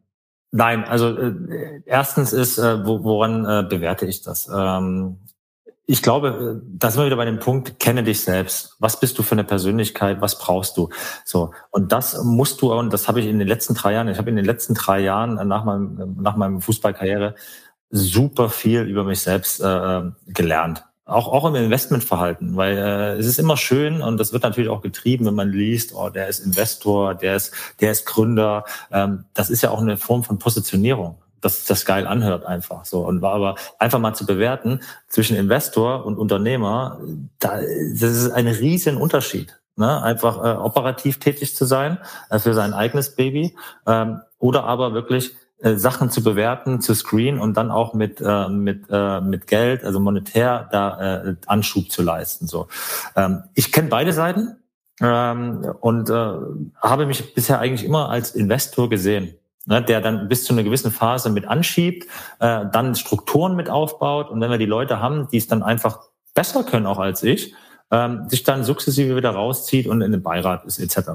nein, 0.51 0.83
also 0.83 1.17
äh, 1.17 1.83
erstens 1.85 2.33
ist, 2.33 2.57
äh, 2.57 2.85
wo, 2.85 3.01
woran 3.01 3.45
äh, 3.45 3.65
bewerte 3.65 4.05
ich 4.05 4.23
das? 4.23 4.49
Ähm, 4.53 5.19
ich 5.89 6.03
glaube, 6.03 6.61
da 6.65 6.91
sind 6.91 6.99
wir 7.01 7.05
wieder 7.05 7.15
bei 7.15 7.23
dem 7.23 7.39
Punkt, 7.39 7.79
kenne 7.79 8.03
dich 8.03 8.19
selbst. 8.19 8.75
Was 8.79 8.99
bist 8.99 9.17
du 9.17 9.23
für 9.23 9.31
eine 9.31 9.45
Persönlichkeit? 9.45 10.19
Was 10.19 10.37
brauchst 10.37 10.75
du? 10.75 10.89
So. 11.23 11.51
Und 11.71 11.93
das 11.93 12.21
musst 12.25 12.61
du, 12.61 12.73
und 12.73 12.91
das 12.91 13.07
habe 13.07 13.21
ich 13.21 13.25
in 13.25 13.39
den 13.39 13.47
letzten 13.47 13.73
drei 13.73 13.93
Jahren, 13.93 14.09
ich 14.09 14.17
habe 14.17 14.29
in 14.29 14.35
den 14.35 14.43
letzten 14.43 14.73
drei 14.73 14.99
Jahren 14.99 15.35
nach 15.47 15.63
meinem, 15.63 16.17
nach 16.19 16.35
meinem 16.35 16.61
Fußballkarriere 16.61 17.35
super 17.89 18.49
viel 18.49 18.81
über 18.81 19.05
mich 19.05 19.21
selbst 19.21 19.61
äh, 19.61 20.01
gelernt. 20.27 20.83
Auch, 21.05 21.29
auch 21.29 21.45
im 21.45 21.55
Investmentverhalten, 21.55 22.57
weil 22.57 22.77
äh, 22.77 23.13
es 23.13 23.25
ist 23.25 23.39
immer 23.39 23.55
schön 23.55 24.01
und 24.01 24.17
das 24.17 24.33
wird 24.33 24.43
natürlich 24.43 24.69
auch 24.69 24.81
getrieben, 24.81 25.25
wenn 25.25 25.35
man 25.35 25.53
liest, 25.53 25.93
oh, 25.95 26.09
der 26.09 26.27
ist 26.27 26.39
Investor, 26.39 27.15
der 27.15 27.37
ist, 27.37 27.53
der 27.79 27.91
ist 27.91 28.05
Gründer. 28.05 28.65
Ähm, 28.91 29.23
das 29.33 29.49
ist 29.49 29.61
ja 29.61 29.69
auch 29.69 29.79
eine 29.79 29.95
Form 29.95 30.25
von 30.25 30.37
Positionierung 30.37 31.17
dass 31.41 31.65
das 31.65 31.85
geil 31.85 32.07
anhört 32.07 32.45
einfach 32.45 32.85
so 32.85 33.01
und 33.05 33.21
war 33.21 33.33
aber 33.33 33.55
einfach 33.79 33.99
mal 33.99 34.13
zu 34.13 34.25
bewerten 34.25 34.81
zwischen 35.07 35.35
Investor 35.35 36.05
und 36.05 36.17
Unternehmer, 36.17 36.99
da, 37.39 37.59
das 37.59 38.11
ist 38.11 38.31
ein 38.31 38.47
riesen 38.47 38.97
Unterschied. 38.97 39.59
Ne? 39.75 40.01
Einfach 40.01 40.37
äh, 40.43 40.57
operativ 40.57 41.19
tätig 41.19 41.55
zu 41.55 41.65
sein 41.65 41.99
äh, 42.29 42.39
für 42.39 42.53
sein 42.53 42.73
eigenes 42.73 43.15
Baby 43.15 43.55
ähm, 43.85 44.21
oder 44.39 44.63
aber 44.63 44.93
wirklich 44.93 45.35
äh, 45.59 45.75
Sachen 45.75 46.09
zu 46.09 46.23
bewerten, 46.23 46.81
zu 46.81 46.95
screenen 46.95 47.39
und 47.39 47.55
dann 47.55 47.69
auch 47.69 47.93
mit 47.93 48.19
äh, 48.19 48.49
mit 48.49 48.85
äh, 48.89 49.21
mit 49.21 49.47
Geld, 49.47 49.83
also 49.83 49.99
monetär 49.99 50.67
da 50.71 51.21
äh, 51.23 51.35
Anschub 51.45 51.91
zu 51.91 52.01
leisten. 52.01 52.47
So, 52.47 52.67
ähm, 53.15 53.43
ich 53.53 53.71
kenne 53.71 53.89
beide 53.89 54.13
Seiten 54.13 54.57
ähm, 54.99 55.73
und 55.81 56.09
äh, 56.09 56.33
habe 56.81 57.05
mich 57.05 57.35
bisher 57.35 57.59
eigentlich 57.59 57.87
immer 57.87 58.09
als 58.09 58.31
Investor 58.31 58.89
gesehen 58.89 59.35
ne, 59.67 59.83
der 59.83 60.01
dann 60.01 60.27
bis 60.27 60.43
zu 60.43 60.53
einer 60.53 60.63
gewissen 60.63 60.91
Phase 60.91 61.29
mit 61.29 61.47
anschiebt, 61.47 62.07
äh, 62.39 62.65
dann 62.71 62.95
Strukturen 62.95 63.55
mit 63.55 63.69
aufbaut 63.69 64.31
und 64.31 64.41
wenn 64.41 64.49
wir 64.49 64.57
die 64.57 64.65
Leute 64.65 64.99
haben, 64.99 65.27
die 65.31 65.37
es 65.37 65.47
dann 65.47 65.61
einfach 65.61 65.99
besser 66.33 66.63
können 66.63 66.87
auch 66.87 66.99
als 66.99 67.21
ich, 67.23 67.53
ähm, 67.89 68.27
sich 68.29 68.43
dann 68.43 68.63
sukzessive 68.63 69.15
wieder 69.15 69.31
rauszieht 69.31 69.87
und 69.87 70.01
in 70.01 70.11
den 70.11 70.21
Beirat 70.21 70.65
ist 70.65 70.79
etc. 70.79 71.09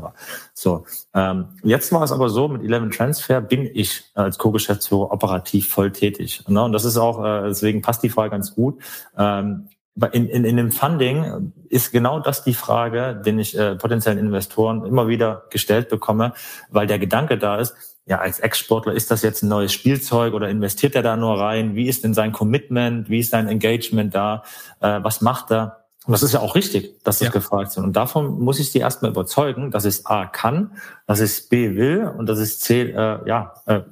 So, 0.54 0.84
ähm, 1.14 1.48
jetzt 1.62 1.92
war 1.92 2.02
es 2.02 2.12
aber 2.12 2.28
so, 2.28 2.48
mit 2.48 2.62
Eleven 2.62 2.90
Transfer 2.90 3.40
bin 3.40 3.68
ich 3.72 4.04
als 4.14 4.38
Co-Geschäftsführer 4.38 5.10
operativ 5.10 5.68
voll 5.68 5.92
tätig. 5.92 6.44
Ne? 6.48 6.62
Und 6.62 6.72
das 6.72 6.84
ist 6.84 6.96
auch, 6.96 7.22
äh, 7.22 7.48
deswegen 7.48 7.82
passt 7.82 8.02
die 8.02 8.08
Frage 8.08 8.30
ganz 8.30 8.54
gut. 8.54 8.80
Ähm, 9.16 9.68
in, 10.12 10.26
in, 10.26 10.44
in 10.46 10.56
dem 10.56 10.72
Funding 10.72 11.52
ist 11.68 11.92
genau 11.92 12.18
das 12.18 12.42
die 12.44 12.54
Frage, 12.54 13.20
den 13.24 13.38
ich 13.38 13.58
äh, 13.58 13.74
potenziellen 13.74 14.18
Investoren 14.18 14.86
immer 14.86 15.06
wieder 15.06 15.44
gestellt 15.50 15.90
bekomme, 15.90 16.32
weil 16.70 16.86
der 16.86 16.98
Gedanke 16.98 17.36
da 17.36 17.58
ist, 17.58 17.74
ja, 18.06 18.18
als 18.18 18.40
Ex-Sportler, 18.40 18.92
ist 18.94 19.10
das 19.10 19.22
jetzt 19.22 19.42
ein 19.42 19.48
neues 19.48 19.72
Spielzeug 19.72 20.34
oder 20.34 20.48
investiert 20.48 20.94
er 20.94 21.02
da 21.02 21.16
nur 21.16 21.38
rein? 21.38 21.74
Wie 21.74 21.86
ist 21.86 22.02
denn 22.02 22.14
sein 22.14 22.32
Commitment? 22.32 23.08
Wie 23.08 23.20
ist 23.20 23.30
sein 23.30 23.48
Engagement 23.48 24.14
da? 24.14 24.42
Äh, 24.80 25.00
was 25.02 25.20
macht 25.20 25.50
er? 25.52 25.82
Und 26.04 26.12
das 26.12 26.24
ist 26.24 26.32
ja 26.32 26.40
auch 26.40 26.56
richtig, 26.56 27.00
dass 27.04 27.20
das 27.20 27.28
ja. 27.28 27.32
gefragt 27.32 27.70
sind. 27.70 27.84
Und 27.84 27.94
davon 27.94 28.40
muss 28.40 28.58
ich 28.58 28.72
sie 28.72 28.80
erstmal 28.80 29.12
überzeugen, 29.12 29.70
dass 29.70 29.84
es 29.84 30.04
A 30.04 30.26
kann, 30.26 30.72
dass 31.06 31.20
es 31.20 31.48
B 31.48 31.76
will 31.76 32.12
und 32.18 32.28
dass 32.28 32.40
es 32.40 32.58
C 32.58 32.90
äh, 32.90 33.18
ja, 33.24 33.54
äh, 33.66 33.82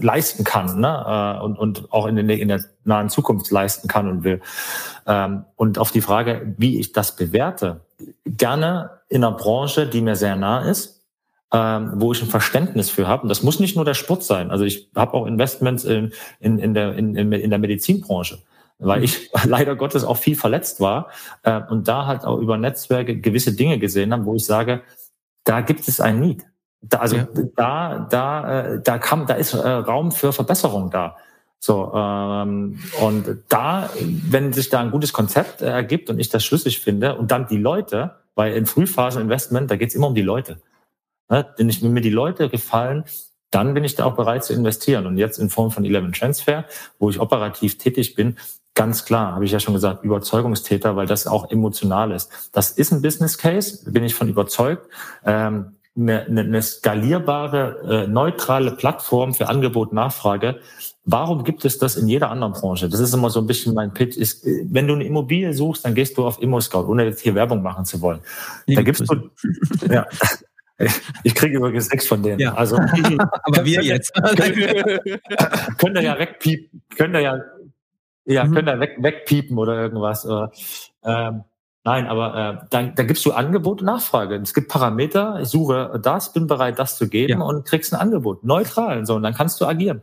leisten 0.00 0.42
kann 0.42 0.80
ne? 0.80 1.38
äh, 1.38 1.44
und, 1.44 1.56
und 1.56 1.92
auch 1.92 2.06
in, 2.06 2.16
den, 2.16 2.28
in 2.28 2.48
der 2.48 2.64
nahen 2.82 3.08
Zukunft 3.08 3.52
leisten 3.52 3.86
kann 3.86 4.08
und 4.08 4.24
will. 4.24 4.40
Ähm, 5.06 5.44
und 5.54 5.78
auf 5.78 5.92
die 5.92 6.00
Frage, 6.00 6.54
wie 6.58 6.80
ich 6.80 6.90
das 6.90 7.14
bewerte, 7.14 7.82
gerne 8.26 8.90
in 9.08 9.22
einer 9.22 9.36
Branche, 9.36 9.86
die 9.86 10.00
mir 10.00 10.16
sehr 10.16 10.34
nah 10.34 10.68
ist, 10.68 10.99
ähm, 11.52 11.92
wo 11.96 12.12
ich 12.12 12.22
ein 12.22 12.28
Verständnis 12.28 12.90
für 12.90 13.08
habe. 13.08 13.22
Und 13.22 13.28
das 13.28 13.42
muss 13.42 13.60
nicht 13.60 13.76
nur 13.76 13.84
der 13.84 13.94
Sport 13.94 14.22
sein. 14.22 14.50
Also 14.50 14.64
ich 14.64 14.90
habe 14.94 15.14
auch 15.14 15.26
Investments 15.26 15.84
in, 15.84 16.12
in, 16.38 16.58
in, 16.58 16.74
der, 16.74 16.94
in, 16.94 17.16
in 17.16 17.50
der 17.50 17.58
Medizinbranche, 17.58 18.38
weil 18.78 18.98
mhm. 18.98 19.04
ich 19.04 19.30
leider 19.44 19.76
Gottes 19.76 20.04
auch 20.04 20.16
viel 20.16 20.36
verletzt 20.36 20.80
war 20.80 21.08
äh, 21.42 21.60
und 21.68 21.88
da 21.88 22.06
halt 22.06 22.24
auch 22.24 22.38
über 22.38 22.56
Netzwerke 22.56 23.18
gewisse 23.18 23.52
Dinge 23.52 23.78
gesehen 23.78 24.12
habe, 24.12 24.24
wo 24.26 24.34
ich 24.34 24.44
sage, 24.44 24.82
da 25.44 25.60
gibt 25.60 25.88
es 25.88 26.00
ein 26.00 26.20
Need. 26.20 26.46
Da, 26.82 26.98
also 26.98 27.16
ja. 27.16 27.28
da, 27.56 28.06
da, 28.10 28.60
äh, 28.60 28.82
da 28.82 28.98
kam, 28.98 29.26
da 29.26 29.34
ist 29.34 29.52
äh, 29.52 29.68
Raum 29.68 30.12
für 30.12 30.32
Verbesserung 30.32 30.90
da. 30.90 31.16
So 31.58 31.92
ähm, 31.94 32.78
und 33.02 33.42
da, 33.48 33.90
wenn 34.00 34.52
sich 34.54 34.70
da 34.70 34.80
ein 34.80 34.90
gutes 34.90 35.12
Konzept 35.12 35.60
äh, 35.60 35.66
ergibt 35.66 36.08
und 36.08 36.18
ich 36.18 36.30
das 36.30 36.42
schlüssig 36.42 36.80
finde 36.80 37.16
und 37.16 37.30
dann 37.32 37.48
die 37.48 37.58
Leute, 37.58 38.16
weil 38.34 38.54
in 38.54 38.64
Frühphasen-Investment, 38.64 39.70
da 39.70 39.76
geht's 39.76 39.94
immer 39.94 40.06
um 40.06 40.14
die 40.14 40.22
Leute. 40.22 40.58
Ne? 41.30 41.46
Denn 41.58 41.68
ich, 41.68 41.82
wenn 41.82 41.92
mir 41.92 42.00
die 42.00 42.10
Leute 42.10 42.48
gefallen, 42.48 43.04
dann 43.50 43.74
bin 43.74 43.84
ich 43.84 43.94
da 43.94 44.04
auch 44.04 44.14
bereit 44.14 44.44
zu 44.44 44.52
investieren. 44.52 45.06
Und 45.06 45.16
jetzt 45.16 45.38
in 45.38 45.50
Form 45.50 45.70
von 45.70 45.84
Eleven 45.84 46.12
Transfer, 46.12 46.64
wo 46.98 47.10
ich 47.10 47.20
operativ 47.20 47.78
tätig 47.78 48.14
bin, 48.14 48.36
ganz 48.74 49.04
klar, 49.04 49.34
habe 49.34 49.44
ich 49.44 49.52
ja 49.52 49.60
schon 49.60 49.74
gesagt, 49.74 50.04
Überzeugungstäter, 50.04 50.96
weil 50.96 51.06
das 51.06 51.26
auch 51.26 51.50
emotional 51.50 52.12
ist. 52.12 52.30
Das 52.52 52.70
ist 52.70 52.92
ein 52.92 53.02
Business 53.02 53.38
Case, 53.38 53.90
bin 53.90 54.04
ich 54.04 54.14
von 54.14 54.28
überzeugt. 54.28 54.88
Ähm, 55.24 55.76
eine, 55.96 56.24
eine 56.24 56.62
skalierbare, 56.62 58.04
äh, 58.04 58.06
neutrale 58.06 58.70
Plattform 58.70 59.34
für 59.34 59.48
Angebot, 59.48 59.92
Nachfrage. 59.92 60.60
Warum 61.04 61.42
gibt 61.42 61.64
es 61.64 61.78
das 61.78 61.96
in 61.96 62.06
jeder 62.06 62.30
anderen 62.30 62.52
Branche? 62.52 62.88
Das 62.88 63.00
ist 63.00 63.12
immer 63.12 63.30
so 63.30 63.40
ein 63.40 63.46
bisschen 63.46 63.74
mein 63.74 63.92
Pitch. 63.92 64.16
Ist, 64.16 64.46
wenn 64.46 64.86
du 64.86 64.94
eine 64.94 65.04
Immobilie 65.04 65.52
suchst, 65.52 65.84
dann 65.84 65.94
gehst 65.94 66.16
du 66.16 66.24
auf 66.24 66.40
ImmoScout, 66.40 66.86
ohne 66.86 67.04
jetzt 67.04 67.20
hier 67.20 67.34
Werbung 67.34 67.62
machen 67.62 67.84
zu 67.84 68.00
wollen. 68.00 68.20
da 68.66 68.82
gibst 68.82 69.02
du, 69.10 69.30
ja, 69.90 70.06
ich 71.24 71.34
kriege 71.34 71.56
übrigens 71.56 71.90
nichts 71.90 72.06
von 72.06 72.22
denen. 72.22 72.40
Ja. 72.40 72.54
Also, 72.54 72.76
aber 73.42 73.64
wir 73.64 73.82
jetzt. 73.82 74.12
könnt 75.78 75.96
ihr 75.96 76.02
ja 76.02 76.18
wegpiepen, 76.18 76.82
könnt 76.96 77.14
ihr 77.14 77.20
ja, 77.20 77.38
ja, 78.24 78.44
mhm. 78.44 78.54
könnt 78.54 78.68
ihr 78.68 78.80
weg, 78.80 78.96
wegpiepen 78.98 79.58
oder 79.58 79.74
irgendwas. 79.80 80.24
Oder, 80.24 80.52
ähm, 81.04 81.44
nein, 81.84 82.06
aber 82.06 82.62
äh, 82.62 82.66
dann, 82.70 82.94
dann 82.94 83.06
gibst 83.06 83.24
du 83.26 83.32
Angebot 83.32 83.80
und 83.80 83.86
Nachfrage. 83.86 84.36
Es 84.36 84.54
gibt 84.54 84.68
Parameter, 84.68 85.40
ich 85.40 85.48
suche 85.48 85.98
das, 86.02 86.32
bin 86.32 86.46
bereit, 86.46 86.78
das 86.78 86.96
zu 86.96 87.08
geben 87.08 87.40
ja. 87.40 87.44
und 87.44 87.64
kriegst 87.66 87.92
ein 87.92 88.00
Angebot. 88.00 88.44
Neutral. 88.44 89.04
So, 89.06 89.16
und 89.16 89.22
dann 89.22 89.34
kannst 89.34 89.60
du 89.60 89.66
agieren. 89.66 90.02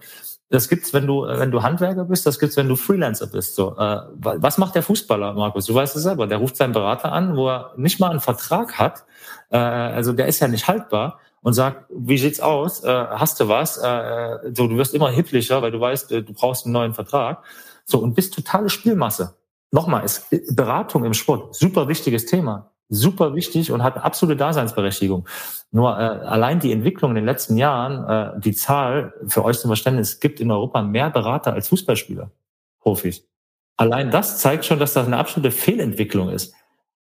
Das 0.49 0.69
gibt's, 0.69 0.93
wenn 0.93 1.05
du, 1.05 1.23
wenn 1.23 1.51
du 1.51 1.61
Handwerker 1.61 2.05
bist, 2.05 2.25
das 2.25 2.39
gibt's, 2.39 2.55
wenn 2.55 2.69
du 2.69 2.77
Freelancer 2.77 3.27
bist. 3.27 3.55
So, 3.55 3.75
äh, 3.77 3.99
was 4.15 4.57
macht 4.57 4.75
der 4.75 4.83
Fußballer, 4.83 5.33
Markus? 5.33 5.65
Du 5.65 5.73
weißt 5.73 5.95
es 5.95 6.03
selber. 6.03 6.25
Der 6.25 6.37
ruft 6.37 6.55
seinen 6.55 6.71
Berater 6.71 7.11
an, 7.11 7.35
wo 7.35 7.49
er 7.49 7.73
nicht 7.75 7.99
mal 7.99 8.11
einen 8.11 8.21
Vertrag 8.21 8.79
hat. 8.79 9.05
Äh, 9.49 9.57
also 9.57 10.13
der 10.13 10.27
ist 10.27 10.39
ja 10.39 10.47
nicht 10.47 10.67
haltbar 10.67 11.19
und 11.41 11.53
sagt, 11.53 11.85
wie 11.89 12.17
sieht's 12.17 12.39
aus? 12.39 12.83
Äh, 12.83 12.87
hast 12.91 13.39
du 13.39 13.47
was? 13.47 13.77
Äh, 13.77 14.53
so, 14.53 14.67
du 14.67 14.77
wirst 14.77 14.93
immer 14.93 15.09
hipplicher, 15.09 15.61
weil 15.61 15.71
du 15.71 15.79
weißt, 15.79 16.11
äh, 16.11 16.23
du 16.23 16.33
brauchst 16.33 16.65
einen 16.65 16.73
neuen 16.73 16.93
Vertrag. 16.93 17.43
So, 17.85 17.99
und 17.99 18.15
bist 18.15 18.33
totale 18.33 18.69
Spielmasse. 18.69 19.35
Nochmal, 19.71 20.05
ist 20.05 20.27
Beratung 20.55 21.03
im 21.05 21.13
Sport, 21.13 21.55
super 21.55 21.87
wichtiges 21.87 22.25
Thema 22.25 22.71
super 22.89 23.35
wichtig 23.35 23.71
und 23.71 23.83
hat 23.83 23.97
absolute 23.97 24.37
Daseinsberechtigung. 24.37 25.27
Nur 25.71 25.97
äh, 25.97 26.01
allein 26.01 26.59
die 26.59 26.71
Entwicklung 26.71 27.11
in 27.11 27.15
den 27.15 27.25
letzten 27.25 27.57
Jahren, 27.57 28.37
äh, 28.37 28.39
die 28.39 28.53
Zahl 28.53 29.13
für 29.27 29.43
euch 29.43 29.59
zum 29.59 29.69
Verständnis, 29.69 30.19
gibt 30.19 30.39
in 30.39 30.51
Europa 30.51 30.81
mehr 30.81 31.09
Berater 31.09 31.53
als 31.53 31.67
Fußballspieler, 31.69 32.31
Profis. 32.79 33.27
Allein 33.75 34.09
das 34.09 34.39
zeigt 34.39 34.65
schon, 34.65 34.79
dass 34.79 34.93
das 34.93 35.05
eine 35.05 35.17
absolute 35.17 35.51
Fehlentwicklung 35.51 36.29
ist. 36.29 36.53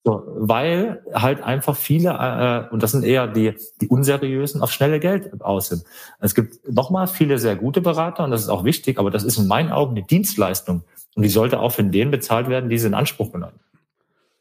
So, 0.04 0.24
weil 0.26 1.04
halt 1.14 1.44
einfach 1.44 1.76
viele, 1.76 2.10
äh, 2.10 2.74
und 2.74 2.82
das 2.82 2.92
sind 2.92 3.04
eher 3.04 3.28
die, 3.28 3.54
die 3.82 3.88
unseriösen, 3.88 4.62
auf 4.62 4.72
schnelle 4.72 5.00
Geld 5.00 5.42
aus 5.42 5.68
sind. 5.68 5.84
Es 6.20 6.34
gibt 6.34 6.68
nochmal 6.68 7.06
viele 7.06 7.38
sehr 7.38 7.56
gute 7.56 7.82
Berater 7.82 8.24
und 8.24 8.32
das 8.32 8.42
ist 8.42 8.50
auch 8.50 8.64
wichtig, 8.64 8.98
aber 8.98 9.12
das 9.12 9.24
ist 9.24 9.38
in 9.38 9.48
meinen 9.48 9.72
Augen 9.72 9.96
eine 9.96 10.04
Dienstleistung. 10.04 10.84
Und 11.16 11.24
die 11.24 11.30
sollte 11.30 11.60
auch 11.60 11.72
von 11.72 11.92
denen 11.92 12.10
bezahlt 12.10 12.50
werden, 12.50 12.70
die 12.70 12.80
sie 12.80 12.88
in 12.88 12.96
Anspruch 12.96 13.32
genommen. 13.32 13.60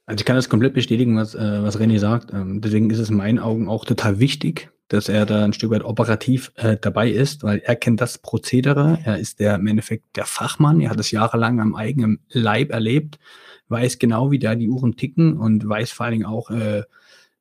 Also 0.06 0.22
ich 0.22 0.24
kann 0.24 0.36
das 0.36 0.48
komplett 0.48 0.74
bestätigen, 0.74 1.16
was, 1.16 1.34
äh, 1.34 1.62
was 1.62 1.78
René 1.78 1.98
sagt. 1.98 2.32
Ähm, 2.32 2.61
deswegen 2.61 2.88
ist 2.90 2.98
es 2.98 3.11
in 3.11 3.16
meinen 3.16 3.38
Augen 3.38 3.68
auch 3.68 3.84
total 3.84 4.18
wichtig, 4.18 4.70
dass 4.88 5.08
er 5.08 5.26
da 5.26 5.44
ein 5.44 5.52
Stück 5.52 5.70
weit 5.70 5.84
operativ 5.84 6.52
äh, 6.56 6.76
dabei 6.80 7.11
ist, 7.11 7.42
weil 7.44 7.58
er 7.58 7.76
kennt 7.76 8.00
das 8.00 8.18
Prozedere. 8.18 8.98
Er 9.04 9.18
ist 9.18 9.40
der 9.40 9.56
im 9.56 9.66
Endeffekt 9.66 10.16
der 10.16 10.24
Fachmann. 10.24 10.80
Er 10.80 10.90
hat 10.90 10.98
es 10.98 11.11
jahrelang 11.11 11.61
am 11.61 11.76
eigenen 11.76 12.20
Leib 12.30 12.72
erlebt, 12.72 13.18
weiß 13.71 13.99
genau, 13.99 14.31
wie 14.31 14.39
da 14.39 14.55
die 14.55 14.68
Uhren 14.68 14.97
ticken 14.97 15.37
und 15.37 15.68
weiß 15.68 15.91
vor 15.91 16.07
allen 16.07 16.12
Dingen 16.12 16.27
auch, 16.27 16.51
äh, 16.51 16.83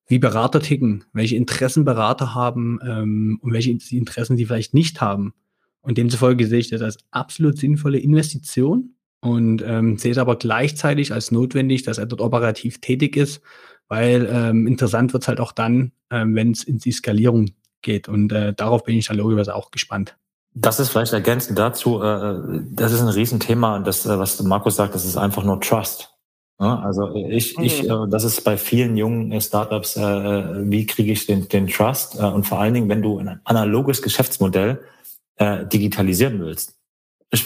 wie 0.08 0.20
Berater 0.20 0.60
ticken, 0.60 1.06
welche 1.14 1.36
Interessen 1.36 1.86
Berater 1.86 2.34
haben 2.34 2.80
ähm, 2.84 3.40
und 3.42 3.54
welche 3.54 3.72
Interessen 3.72 4.38
sie 4.38 4.46
vielleicht 4.46 4.74
nicht 4.74 5.02
haben. 5.02 5.34
Und 5.82 5.98
demzufolge 5.98 6.48
sehe 6.48 6.60
ich 6.60 6.70
das 6.70 6.82
als 6.82 6.98
absolut 7.12 7.58
sinnvolle 7.58 8.00
Investition 8.00 8.96
und 9.22 9.64
ähm, 9.66 9.98
sehe 9.98 10.12
es 10.12 10.18
aber 10.18 10.38
gleichzeitig 10.38 11.14
als 11.14 11.32
notwendig, 11.32 11.84
dass 11.84 11.98
er 11.98 12.06
dort 12.06 12.22
operativ 12.22 12.82
tätig 12.82 13.18
ist, 13.18 13.42
weil 13.88 14.28
ähm, 14.32 14.68
interessant 14.68 15.14
wird 15.14 15.24
es 15.24 15.28
halt 15.28 15.40
auch 15.40 15.52
dann, 15.52 15.92
ähm, 16.10 16.36
wenn 16.36 16.52
es 16.52 16.64
in 16.64 16.80
die 16.80 16.92
Skalierung 16.92 17.52
geht. 17.82 18.10
Und 18.10 18.32
äh, 18.32 18.54
darauf 18.54 18.84
bin 18.84 18.98
ich 18.98 19.08
dann 19.08 19.18
logischerweise 19.18 19.56
auch 19.56 19.72
gespannt. 19.72 20.18
Das 20.54 20.80
ist 20.80 20.90
vielleicht 20.90 21.14
ergänzend 21.14 21.60
dazu, 21.60 22.02
äh, 22.02 22.62
das 22.72 22.92
ist 22.92 23.02
ein 23.02 23.08
Riesenthema 23.08 23.76
und 23.76 23.86
das, 23.86 24.06
äh, 24.06 24.18
was 24.18 24.42
Markus 24.42 24.76
sagt, 24.76 24.96
das 24.96 25.06
ist 25.06 25.18
einfach 25.18 25.44
nur 25.44 25.62
Trust. 25.62 26.16
Ja, 26.60 26.80
also 26.80 27.16
ich, 27.16 27.58
ich, 27.58 27.84
mhm. 27.84 27.90
äh, 27.90 28.10
das 28.10 28.26
ist 28.26 28.44
bei 28.44 28.58
vielen 28.58 28.98
jungen 28.98 29.32
äh, 29.32 29.40
Startups, 29.40 29.96
äh, 29.96 30.02
äh, 30.02 30.70
wie 30.70 30.86
kriege 30.86 31.14
ich 31.14 31.26
den, 31.26 31.48
den 31.48 31.68
Trust? 31.68 32.20
Äh, 32.20 32.26
und 32.26 32.46
vor 32.46 32.60
allen 32.60 32.74
Dingen, 32.74 32.90
wenn 32.90 33.02
du 33.02 33.18
ein 33.18 33.40
analoges 33.46 34.02
Geschäftsmodell 34.02 34.82
äh, 35.38 35.66
digitalisieren 35.66 36.42
willst 36.42 36.76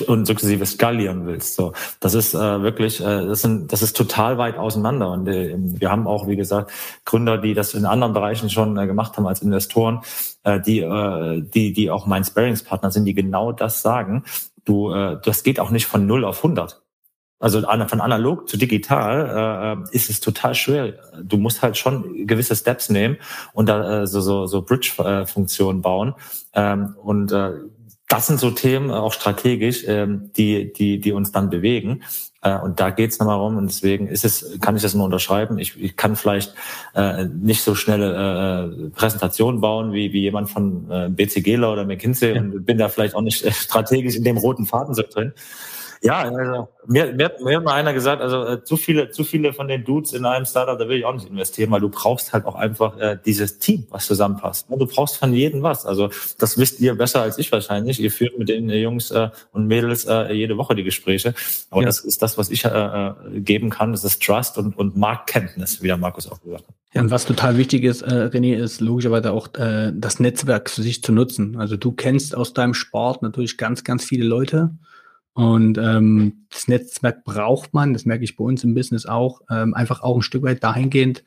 und 0.07 0.26
sukzessive 0.26 0.66
skalieren 0.66 1.28
willst. 1.28 1.55
So, 1.55 1.74
das 1.99 2.16
ist 2.16 2.34
äh, 2.34 2.61
wirklich, 2.64 3.01
äh, 3.01 3.28
das, 3.28 3.41
sind, 3.41 3.72
das 3.72 3.84
ist 3.84 3.95
total 3.95 4.39
weit 4.39 4.57
auseinander. 4.57 5.11
Und 5.11 5.28
äh, 5.28 5.55
wir 5.57 5.91
haben 5.91 6.07
auch, 6.07 6.28
wie 6.28 6.38
gesagt, 6.38 6.72
Gründer, 7.05 7.38
die 7.38 7.53
das 7.53 7.76
in 7.76 7.86
anderen 7.86 8.14
Bereichen 8.14 8.49
schon 8.49 8.78
äh, 8.78 8.88
gemacht 8.88 9.16
haben 9.18 9.28
als 9.28 9.43
Investoren, 9.43 9.99
äh, 10.43 10.59
die, 10.59 10.80
äh, 10.80 11.41
die, 11.41 11.74
die 11.74 11.91
auch 11.91 12.07
mein 12.07 12.24
Sparingspartner 12.24 12.89
sind, 12.91 13.05
die 13.05 13.14
genau 13.14 13.51
das 13.51 13.84
sagen. 13.84 14.24
Du, 14.66 14.91
äh, 14.91 15.20
das 15.24 15.43
geht 15.43 15.59
auch 15.59 15.70
nicht 15.70 15.86
von 15.86 16.07
null 16.07 16.24
auf 16.24 16.38
100. 16.38 16.82
Also 17.44 17.62
von 17.62 18.00
analog 18.00 18.48
zu 18.48 18.56
digital 18.56 19.84
äh, 19.91 19.96
ist 19.96 20.10
es 20.10 20.22
total 20.22 20.56
schwer. 20.56 20.94
Du 21.22 21.36
musst 21.36 21.62
halt 21.62 21.78
schon 21.78 22.26
gewisse 22.26 22.56
Steps 22.56 22.89
nehmen 22.89 23.18
und 23.52 23.68
da 23.68 24.04
äh, 24.04 24.08
so, 24.08 24.22
so, 24.22 24.46
so 24.48 24.62
Bridge-Funktionen 24.62 25.82
bauen. 25.82 26.16
Ähm, 26.54 26.96
und 27.04 27.34
äh, 27.34 27.52
das 28.08 28.28
sind 28.28 28.39
so 28.39 28.50
Themen, 28.50 28.91
äh, 28.91 28.94
auch 28.94 29.12
strategisch, 29.12 29.84
ähm, 29.88 30.32
die, 30.38 30.72
die, 30.72 31.02
die 31.02 31.12
uns 31.12 31.34
dann 31.34 31.50
bewegen. 31.50 32.04
Äh, 32.41 32.58
und 32.60 32.80
da 32.80 32.91
geht's 32.91 33.20
nochmal 33.20 33.39
rum. 33.39 33.58
Und 33.58 33.68
deswegen 33.68 34.08
ist 34.08 34.24
es, 34.24 34.58
kann 34.62 34.78
ich 34.78 34.82
das 34.82 34.94
nur 34.94 35.04
unterschreiben. 35.04 35.60
Ich, 35.60 35.78
ich 35.78 35.98
kann 35.98 36.16
vielleicht 36.16 36.56
äh, 36.96 37.26
nicht 37.26 37.62
so 37.62 37.76
schnelle 37.76 38.86
äh, 38.86 38.89
Präsentationen 38.91 39.60
bauen 39.60 39.91
wie, 39.91 40.14
wie 40.14 40.22
jemand 40.22 40.50
von 40.50 40.89
äh, 40.89 41.10
BCGler 41.10 41.74
oder 41.74 41.84
McKinsey 41.84 42.36
ja. 42.36 42.41
und 42.41 42.66
bin 42.66 42.78
da 42.78 42.88
vielleicht 42.88 43.16
auch 43.16 43.22
nicht 43.22 43.46
strategisch 43.54 44.16
in 44.16 44.24
dem 44.24 44.38
roten 44.38 44.66
Faden 44.66 44.94
so 44.94 45.04
drin. 45.04 45.34
Ja, 46.04 46.24
also 46.24 46.68
mir, 46.86 47.14
mir, 47.14 47.32
mir 47.41 47.58
hat 47.58 47.64
mal 47.64 47.74
einer 47.76 47.93
gesagt, 47.93 48.22
also 48.22 48.45
äh, 48.45 48.64
zu 48.64 48.76
viele, 48.76 49.12
zu 49.12 49.24
viele 49.24 49.54
von 49.54 49.70
den 49.70 49.86
Dudes 49.86 50.12
in 50.12 50.26
einem 50.26 50.45
Startup, 50.45 50.78
da 50.78 50.89
will 50.89 50.97
ich 50.97 51.06
auch 51.06 51.14
nicht 51.14 51.30
investieren, 51.30 51.72
weil 51.72 51.80
du 51.80 51.88
brauchst 51.88 52.34
halt 52.34 52.45
auch 52.45 52.56
einfach 52.56 52.97
äh, 52.97 53.18
dieses 53.26 53.60
Team, 53.60 53.88
was 53.89 54.06
zusammenpasst. 54.06 54.68
Du 54.70 54.86
brauchst 54.86 55.16
von 55.16 55.34
jedem 55.34 55.64
was. 55.64 55.86
Also 55.86 56.10
das 56.38 56.58
wisst 56.58 56.82
ihr 56.82 56.95
besser 56.95 57.22
als 57.22 57.38
ich 57.38 57.49
wahrscheinlich. 57.54 58.01
Ihr 58.01 58.12
führt 58.12 58.38
mit 58.38 58.49
den 58.49 58.70
Jungs 58.70 59.12
äh, 59.12 59.30
und 59.54 59.68
Mädels 59.68 60.04
äh, 60.04 60.34
jede 60.34 60.58
Woche 60.58 60.76
die 60.76 60.84
Gespräche. 60.84 61.36
Aber 61.70 61.82
ja. 61.82 61.86
das 61.88 62.01
ist 62.01 62.22
das, 62.22 62.38
was 62.38 62.49
ich 62.49 62.66
äh, 62.66 62.70
äh, 62.70 63.14
geben 63.39 63.70
kann. 63.70 63.93
Das 63.93 64.04
ist 64.04 64.22
Trust 64.22 64.58
und, 64.58 64.78
und 64.78 64.97
Marktkenntnis, 64.97 65.82
wie 65.82 65.88
der 65.88 65.97
Markus 65.97 66.30
auch 66.30 66.41
gesagt 66.41 66.68
hat. 66.68 66.76
Ja, 66.93 67.01
und 67.01 67.12
was 67.12 67.26
total 67.26 67.58
wichtig 67.58 67.86
ist, 67.86 68.01
äh, 68.01 68.30
René, 68.32 68.56
ist 68.56 68.82
logischerweise 68.82 69.32
auch 69.32 69.54
äh, 69.56 69.93
das 69.95 70.20
Netzwerk 70.20 70.70
für 70.70 70.84
sich 70.84 71.01
zu 71.01 71.14
nutzen. 71.14 71.58
Also 71.58 71.78
du 71.78 71.93
kennst 71.93 72.36
aus 72.36 72.54
deinem 72.54 72.74
Sport 72.74 73.24
natürlich 73.24 73.58
ganz, 73.58 73.84
ganz 73.86 74.04
viele 74.04 74.26
Leute. 74.26 74.72
Und 75.34 75.80
ähm, 75.80 76.46
das 76.52 76.68
Netzwerk 76.68 77.24
braucht 77.24 77.74
man, 77.74 77.94
das 77.94 78.06
merke 78.06 78.24
ich 78.24 78.36
bei 78.36 78.44
uns 78.44 78.64
im 78.64 78.76
Business 78.76 79.06
auch, 79.06 79.42
ähm, 79.50 79.74
einfach 79.74 80.02
auch 80.02 80.16
ein 80.16 80.22
Stück 80.22 80.44
weit 80.44 80.64
dahingehend, 80.64 81.24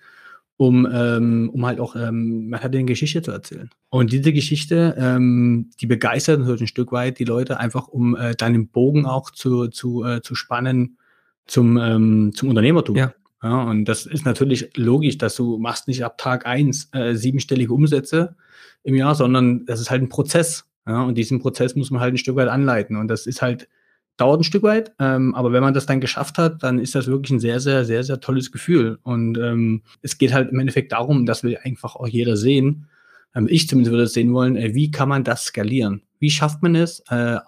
um, 0.57 0.87
ähm, 0.91 1.51
um 1.53 1.67
halt 1.67 1.81
auch, 1.81 1.97
ähm, 1.97 2.49
man 2.49 2.61
hat 2.61 2.75
eine 2.75 2.85
Geschichte 2.85 3.21
zu 3.21 3.33
erzählen. 3.33 3.69
Und 3.91 4.13
diese 4.13 4.33
Geschichte, 4.33 4.95
ähm, 4.97 5.71
die 5.81 5.87
begeistert 5.87 6.41
natürlich 6.41 6.63
ein 6.63 6.67
Stück 6.69 6.93
weit 6.93 7.19
die 7.19 7.25
Leute 7.25 7.59
einfach, 7.59 7.89
um 7.89 8.17
äh, 8.17 8.35
dann 8.37 8.53
den 8.53 8.69
Bogen 8.69 9.07
auch 9.07 9.31
zu, 9.31 9.69
zu, 9.69 10.05
äh, 10.05 10.23
zu 10.23 10.35
spannen 10.35 10.99
zum, 11.47 11.77
ähm, 11.77 12.33
zum 12.35 12.49
Unternehmertum. 12.49 12.97
Ja. 12.97 13.13
ja. 13.43 13.63
Und 13.65 13.87
das 13.87 14.07
ist 14.07 14.25
natürlich 14.25 14.71
logisch, 14.77 15.19
dass 15.19 15.35
du 15.35 15.59
machst 15.59 15.89
nicht 15.89 16.05
ab 16.05 16.17
Tag 16.17 16.47
eins 16.47 16.89
äh, 16.93 17.15
siebenstellige 17.15 17.73
Umsätze 17.73 18.37
im 18.83 18.95
Jahr, 18.95 19.15
sondern 19.17 19.67
das 19.67 19.81
ist 19.81 19.91
halt 19.91 20.03
ein 20.03 20.09
Prozess. 20.09 20.65
Ja, 20.87 21.03
und 21.03 21.17
diesen 21.19 21.41
Prozess 21.41 21.75
muss 21.75 21.91
man 21.91 22.01
halt 22.01 22.15
ein 22.15 22.19
Stück 22.19 22.37
weit 22.37 22.49
anleiten. 22.49 22.97
Und 22.97 23.09
das 23.09 23.27
ist 23.27 23.43
halt 23.43 23.69
dauert 24.17 24.41
ein 24.41 24.45
Stück 24.45 24.63
weit, 24.63 24.93
ähm, 24.99 25.35
aber 25.35 25.53
wenn 25.53 25.63
man 25.63 25.75
das 25.75 25.87
dann 25.87 26.01
geschafft 26.01 26.39
hat, 26.39 26.63
dann 26.63 26.79
ist 26.79 26.95
das 26.95 27.07
wirklich 27.07 27.33
ein 27.33 27.41
sehr, 27.41 27.61
sehr, 27.61 27.85
sehr, 27.85 28.03
sehr 28.03 28.21
tolles 28.21 28.51
Gefühl. 28.51 28.99
Und 29.03 29.37
ähm, 29.39 29.83
es 30.03 30.19
geht 30.19 30.33
halt 30.33 30.51
im 30.51 30.59
Endeffekt 30.59 30.93
darum, 30.93 31.27
dass 31.27 31.43
wir 31.43 31.65
einfach 31.65 31.97
auch 31.97 32.09
jeder 32.09 32.37
sehen, 32.37 32.89
ähm, 33.37 33.47
ich 33.49 33.69
zumindest 33.69 33.93
würde 33.93 34.05
es 34.05 34.15
sehen 34.15 34.33
wollen, 34.33 34.57
äh, 34.57 34.75
wie 34.75 34.91
kann 34.91 35.09
man 35.09 35.23
das 35.23 35.45
skalieren? 35.45 36.03
Wie 36.19 36.31
schafft 36.31 36.63
man 36.63 36.75
es, 36.75 37.01
äh, 37.11 37.39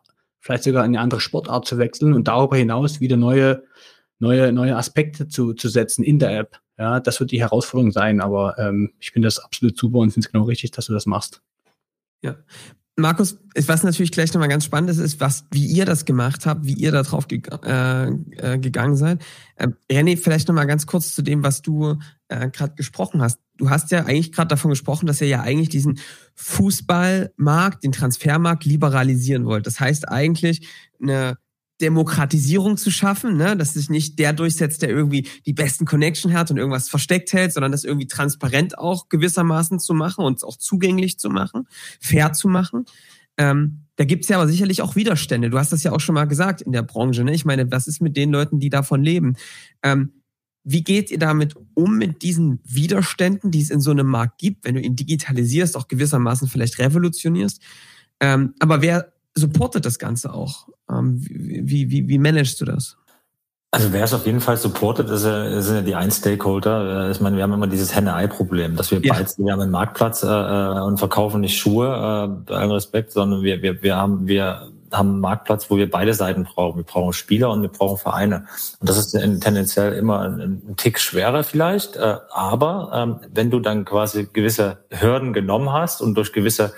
vielleicht 0.40 0.64
sogar 0.64 0.84
in 0.84 0.90
eine 0.90 1.00
andere 1.00 1.20
Sportart 1.20 1.66
zu 1.66 1.78
wechseln 1.78 2.12
und 2.12 2.28
darüber 2.28 2.56
hinaus 2.56 3.00
wieder 3.00 3.16
neue, 3.16 3.64
neue, 4.18 4.52
neue 4.52 4.76
Aspekte 4.76 5.28
zu, 5.28 5.54
zu 5.54 5.68
setzen 5.68 6.04
in 6.04 6.18
der 6.18 6.38
App? 6.38 6.60
Ja, 6.78 7.00
das 7.00 7.18
wird 7.18 7.32
die 7.32 7.40
Herausforderung 7.40 7.90
sein, 7.90 8.20
aber 8.20 8.56
ähm, 8.58 8.92
ich 9.00 9.10
finde 9.10 9.26
das 9.26 9.40
absolut 9.40 9.76
super 9.76 9.98
und 9.98 10.12
finde 10.12 10.26
es 10.26 10.32
genau 10.32 10.44
richtig, 10.44 10.70
dass 10.70 10.86
du 10.86 10.92
das 10.92 11.06
machst. 11.06 11.42
Ja, 12.22 12.36
Markus, 12.98 13.38
was 13.54 13.84
natürlich 13.84 14.10
gleich 14.10 14.34
nochmal 14.34 14.48
ganz 14.48 14.64
spannend 14.64 14.90
ist, 14.90 14.98
ist, 14.98 15.20
was, 15.20 15.44
wie 15.52 15.64
ihr 15.64 15.84
das 15.84 16.04
gemacht 16.04 16.46
habt, 16.46 16.66
wie 16.66 16.74
ihr 16.74 16.90
da 16.90 17.04
drauf 17.04 17.28
ge 17.28 17.40
äh, 17.64 18.08
äh, 18.08 18.58
gegangen 18.58 18.96
seid. 18.96 19.24
Ähm, 19.56 19.76
René, 19.90 20.16
vielleicht 20.16 20.48
nochmal 20.48 20.66
ganz 20.66 20.86
kurz 20.86 21.14
zu 21.14 21.22
dem, 21.22 21.44
was 21.44 21.62
du 21.62 21.96
äh, 22.26 22.50
gerade 22.50 22.74
gesprochen 22.74 23.22
hast. 23.22 23.38
Du 23.56 23.70
hast 23.70 23.92
ja 23.92 24.00
eigentlich 24.00 24.32
gerade 24.32 24.48
davon 24.48 24.70
gesprochen, 24.70 25.06
dass 25.06 25.20
ihr 25.20 25.28
ja 25.28 25.42
eigentlich 25.42 25.68
diesen 25.68 26.00
Fußballmarkt, 26.34 27.84
den 27.84 27.92
Transfermarkt 27.92 28.64
liberalisieren 28.64 29.46
wollt. 29.46 29.68
Das 29.68 29.78
heißt 29.78 30.08
eigentlich 30.08 30.68
eine 31.00 31.38
Demokratisierung 31.80 32.76
zu 32.76 32.90
schaffen, 32.90 33.36
ne? 33.36 33.56
dass 33.56 33.74
sich 33.74 33.88
nicht 33.88 34.18
der 34.18 34.32
durchsetzt, 34.32 34.82
der 34.82 34.90
irgendwie 34.90 35.28
die 35.46 35.52
besten 35.52 35.84
Connection 35.84 36.32
hat 36.32 36.50
und 36.50 36.56
irgendwas 36.56 36.88
versteckt 36.88 37.32
hält, 37.32 37.52
sondern 37.52 37.72
das 37.72 37.84
irgendwie 37.84 38.06
transparent 38.06 38.78
auch 38.78 39.08
gewissermaßen 39.08 39.78
zu 39.78 39.94
machen 39.94 40.24
und 40.24 40.42
auch 40.44 40.56
zugänglich 40.56 41.18
zu 41.18 41.30
machen, 41.30 41.68
fair 42.00 42.32
zu 42.32 42.48
machen. 42.48 42.84
Ähm, 43.36 43.84
da 43.96 44.04
gibt's 44.04 44.28
ja 44.28 44.36
aber 44.36 44.48
sicherlich 44.48 44.82
auch 44.82 44.96
Widerstände. 44.96 45.50
Du 45.50 45.58
hast 45.58 45.72
das 45.72 45.84
ja 45.84 45.92
auch 45.92 46.00
schon 46.00 46.14
mal 46.14 46.26
gesagt 46.26 46.60
in 46.60 46.72
der 46.72 46.82
Branche. 46.82 47.22
Ne? 47.22 47.32
Ich 47.32 47.44
meine, 47.44 47.70
was 47.70 47.86
ist 47.86 48.00
mit 48.00 48.16
den 48.16 48.30
Leuten, 48.32 48.58
die 48.58 48.70
davon 48.70 49.02
leben? 49.02 49.36
Ähm, 49.82 50.12
wie 50.64 50.84
geht 50.84 51.10
ihr 51.10 51.18
damit 51.18 51.54
um 51.74 51.96
mit 51.96 52.22
diesen 52.22 52.60
Widerständen, 52.64 53.50
die 53.50 53.62
es 53.62 53.70
in 53.70 53.80
so 53.80 53.90
einem 53.90 54.06
Markt 54.06 54.38
gibt, 54.38 54.64
wenn 54.64 54.74
du 54.74 54.80
ihn 54.80 54.96
digitalisierst, 54.96 55.76
auch 55.76 55.88
gewissermaßen 55.88 56.48
vielleicht 56.48 56.78
revolutionierst? 56.78 57.62
Ähm, 58.20 58.54
aber 58.58 58.82
wer 58.82 59.12
supportet 59.34 59.84
das 59.84 59.98
Ganze 59.98 60.32
auch? 60.32 60.68
Ähm, 60.90 61.20
wie, 61.20 61.90
wie, 61.90 62.08
wie 62.08 62.18
managst 62.18 62.60
du 62.60 62.64
das? 62.64 62.96
Also 63.70 63.92
wer 63.92 64.04
es 64.04 64.14
auf 64.14 64.24
jeden 64.24 64.40
Fall 64.40 64.56
supportet, 64.56 65.10
ist, 65.10 65.22
sind 65.22 65.74
ja 65.74 65.82
die 65.82 65.94
Ein-Stakeholder. 65.94 67.08
Äh, 67.08 67.10
ich 67.10 67.20
meine, 67.20 67.36
wir 67.36 67.42
haben 67.42 67.52
immer 67.52 67.66
dieses 67.66 67.94
Henne-Ei-Problem, 67.94 68.76
dass 68.76 68.90
wir 68.90 69.00
ja. 69.00 69.12
beizen, 69.12 69.44
wir 69.44 69.52
haben 69.52 69.60
einen 69.60 69.70
Marktplatz 69.70 70.22
äh, 70.22 70.26
äh, 70.26 70.80
und 70.80 70.96
verkaufen 70.96 71.42
nicht 71.42 71.58
Schuhe, 71.58 71.86
äh, 71.86 72.50
bei 72.50 72.56
allem 72.56 72.70
Respekt, 72.70 73.12
sondern 73.12 73.42
wir, 73.42 73.60
wir, 73.60 73.82
wir 73.82 73.96
haben, 73.96 74.26
wir 74.26 74.70
haben 74.90 75.10
einen 75.10 75.20
Marktplatz, 75.20 75.70
wo 75.70 75.76
wir 75.76 75.90
beide 75.90 76.14
Seiten 76.14 76.44
brauchen. 76.44 76.78
Wir 76.78 76.84
brauchen 76.84 77.12
Spieler 77.12 77.50
und 77.50 77.60
wir 77.60 77.68
brauchen 77.68 77.98
Vereine. 77.98 78.46
Und 78.80 78.88
das 78.88 78.96
ist 78.96 79.10
tendenziell 79.10 79.92
immer 79.92 80.20
ein, 80.20 80.62
ein 80.66 80.76
Tick 80.78 80.98
schwerer 80.98 81.44
vielleicht. 81.44 81.96
Äh, 81.96 82.16
aber 82.30 82.90
ähm, 82.94 83.16
wenn 83.34 83.50
du 83.50 83.60
dann 83.60 83.84
quasi 83.84 84.28
gewisse 84.32 84.78
Hürden 84.90 85.34
genommen 85.34 85.74
hast 85.74 86.00
und 86.00 86.14
durch 86.14 86.32
gewisse 86.32 86.72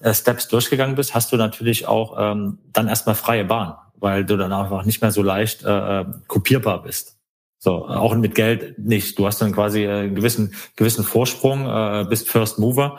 äh, 0.00 0.14
Steps 0.14 0.48
durchgegangen 0.48 0.96
bist, 0.96 1.14
hast 1.14 1.32
du 1.32 1.36
natürlich 1.36 1.86
auch 1.86 2.16
ähm, 2.18 2.58
dann 2.72 2.88
erstmal 2.88 3.14
freie 3.14 3.44
Bahn, 3.44 3.74
weil 3.96 4.24
du 4.24 4.36
dann 4.36 4.52
einfach 4.52 4.84
nicht 4.84 5.00
mehr 5.00 5.12
so 5.12 5.22
leicht 5.22 5.64
äh, 5.64 6.00
äh 6.00 6.04
kopierbar 6.26 6.82
bist. 6.82 7.16
So, 7.62 7.86
auch 7.86 8.14
mit 8.16 8.34
Geld 8.34 8.78
nicht. 8.78 9.18
Du 9.18 9.26
hast 9.26 9.42
dann 9.42 9.52
quasi 9.52 9.84
äh, 9.84 9.90
einen 9.90 10.14
gewissen, 10.14 10.54
gewissen 10.76 11.04
Vorsprung, 11.04 11.66
äh, 11.66 12.06
bist 12.08 12.28
First 12.30 12.58
Mover. 12.58 12.98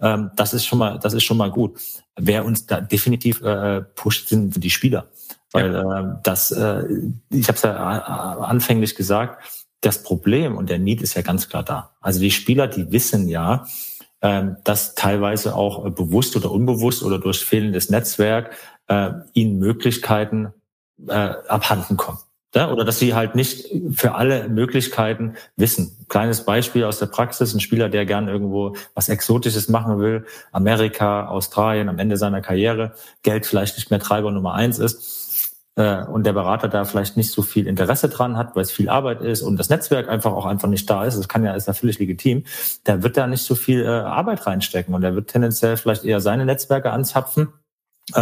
Ähm, 0.00 0.32
das 0.34 0.52
ist 0.52 0.66
schon 0.66 0.80
mal, 0.80 0.98
das 0.98 1.14
ist 1.14 1.22
schon 1.22 1.36
mal 1.36 1.50
gut. 1.52 1.78
Wer 2.18 2.44
uns 2.44 2.66
da 2.66 2.80
definitiv 2.80 3.40
äh, 3.42 3.82
pusht, 3.82 4.28
sind 4.28 4.62
die 4.62 4.70
Spieler. 4.70 5.06
Weil 5.52 5.74
äh, 5.76 6.18
das, 6.24 6.50
äh, 6.50 6.82
ich 7.30 7.46
habe 7.46 7.56
es 7.56 7.62
ja 7.62 7.98
äh, 7.98 8.44
anfänglich 8.44 8.96
gesagt, 8.96 9.44
das 9.80 10.02
Problem 10.02 10.56
und 10.56 10.68
der 10.68 10.80
Need 10.80 11.02
ist 11.02 11.14
ja 11.14 11.22
ganz 11.22 11.48
klar 11.48 11.62
da. 11.62 11.94
Also 12.00 12.18
die 12.18 12.32
Spieler, 12.32 12.66
die 12.66 12.90
wissen 12.90 13.28
ja, 13.28 13.66
ähm, 14.22 14.56
dass 14.64 14.94
teilweise 14.94 15.54
auch 15.54 15.86
äh, 15.86 15.90
bewusst 15.90 16.36
oder 16.36 16.50
unbewusst 16.50 17.02
oder 17.02 17.18
durch 17.18 17.44
fehlendes 17.44 17.90
Netzwerk 17.90 18.54
äh, 18.88 19.10
ihnen 19.32 19.58
Möglichkeiten 19.58 20.52
äh, 21.08 21.12
abhanden 21.12 21.96
kommen. 21.96 22.18
Ja, 22.52 22.72
oder 22.72 22.84
dass 22.84 22.98
sie 22.98 23.14
halt 23.14 23.36
nicht 23.36 23.68
für 23.92 24.16
alle 24.16 24.48
Möglichkeiten 24.48 25.34
wissen. 25.56 26.04
Kleines 26.08 26.44
Beispiel 26.44 26.82
aus 26.82 26.98
der 26.98 27.06
Praxis, 27.06 27.54
ein 27.54 27.60
Spieler, 27.60 27.88
der 27.88 28.06
gern 28.06 28.26
irgendwo 28.26 28.74
was 28.94 29.08
Exotisches 29.08 29.68
machen 29.68 30.00
will, 30.00 30.26
Amerika, 30.50 31.28
Australien, 31.28 31.88
am 31.88 32.00
Ende 32.00 32.16
seiner 32.16 32.40
Karriere, 32.40 32.94
Geld 33.22 33.46
vielleicht 33.46 33.76
nicht 33.76 33.90
mehr 33.90 34.00
Treiber 34.00 34.32
Nummer 34.32 34.54
eins 34.54 34.80
ist, 34.80 35.29
äh, 35.80 36.04
und 36.04 36.26
der 36.26 36.34
Berater 36.34 36.68
da 36.68 36.84
vielleicht 36.84 37.16
nicht 37.16 37.32
so 37.32 37.40
viel 37.42 37.66
Interesse 37.66 38.10
dran 38.10 38.36
hat, 38.36 38.54
weil 38.54 38.62
es 38.62 38.70
viel 38.70 38.90
Arbeit 38.90 39.22
ist 39.22 39.40
und 39.40 39.56
das 39.56 39.70
Netzwerk 39.70 40.08
einfach 40.08 40.32
auch 40.32 40.44
einfach 40.44 40.68
nicht 40.68 40.88
da 40.90 41.04
ist, 41.04 41.16
das 41.16 41.28
kann 41.28 41.42
ja, 41.42 41.54
ist 41.54 41.68
ja 41.68 41.72
völlig 41.72 41.98
legitim, 41.98 42.44
der 42.86 43.02
wird 43.02 43.16
da 43.16 43.26
nicht 43.26 43.42
so 43.42 43.54
viel 43.54 43.82
äh, 43.82 43.88
Arbeit 43.88 44.46
reinstecken 44.46 44.94
und 44.94 45.00
der 45.00 45.14
wird 45.14 45.30
tendenziell 45.30 45.78
vielleicht 45.78 46.04
eher 46.04 46.20
seine 46.20 46.44
Netzwerke 46.44 46.90
anzapfen, 46.90 47.48
äh, 48.14 48.20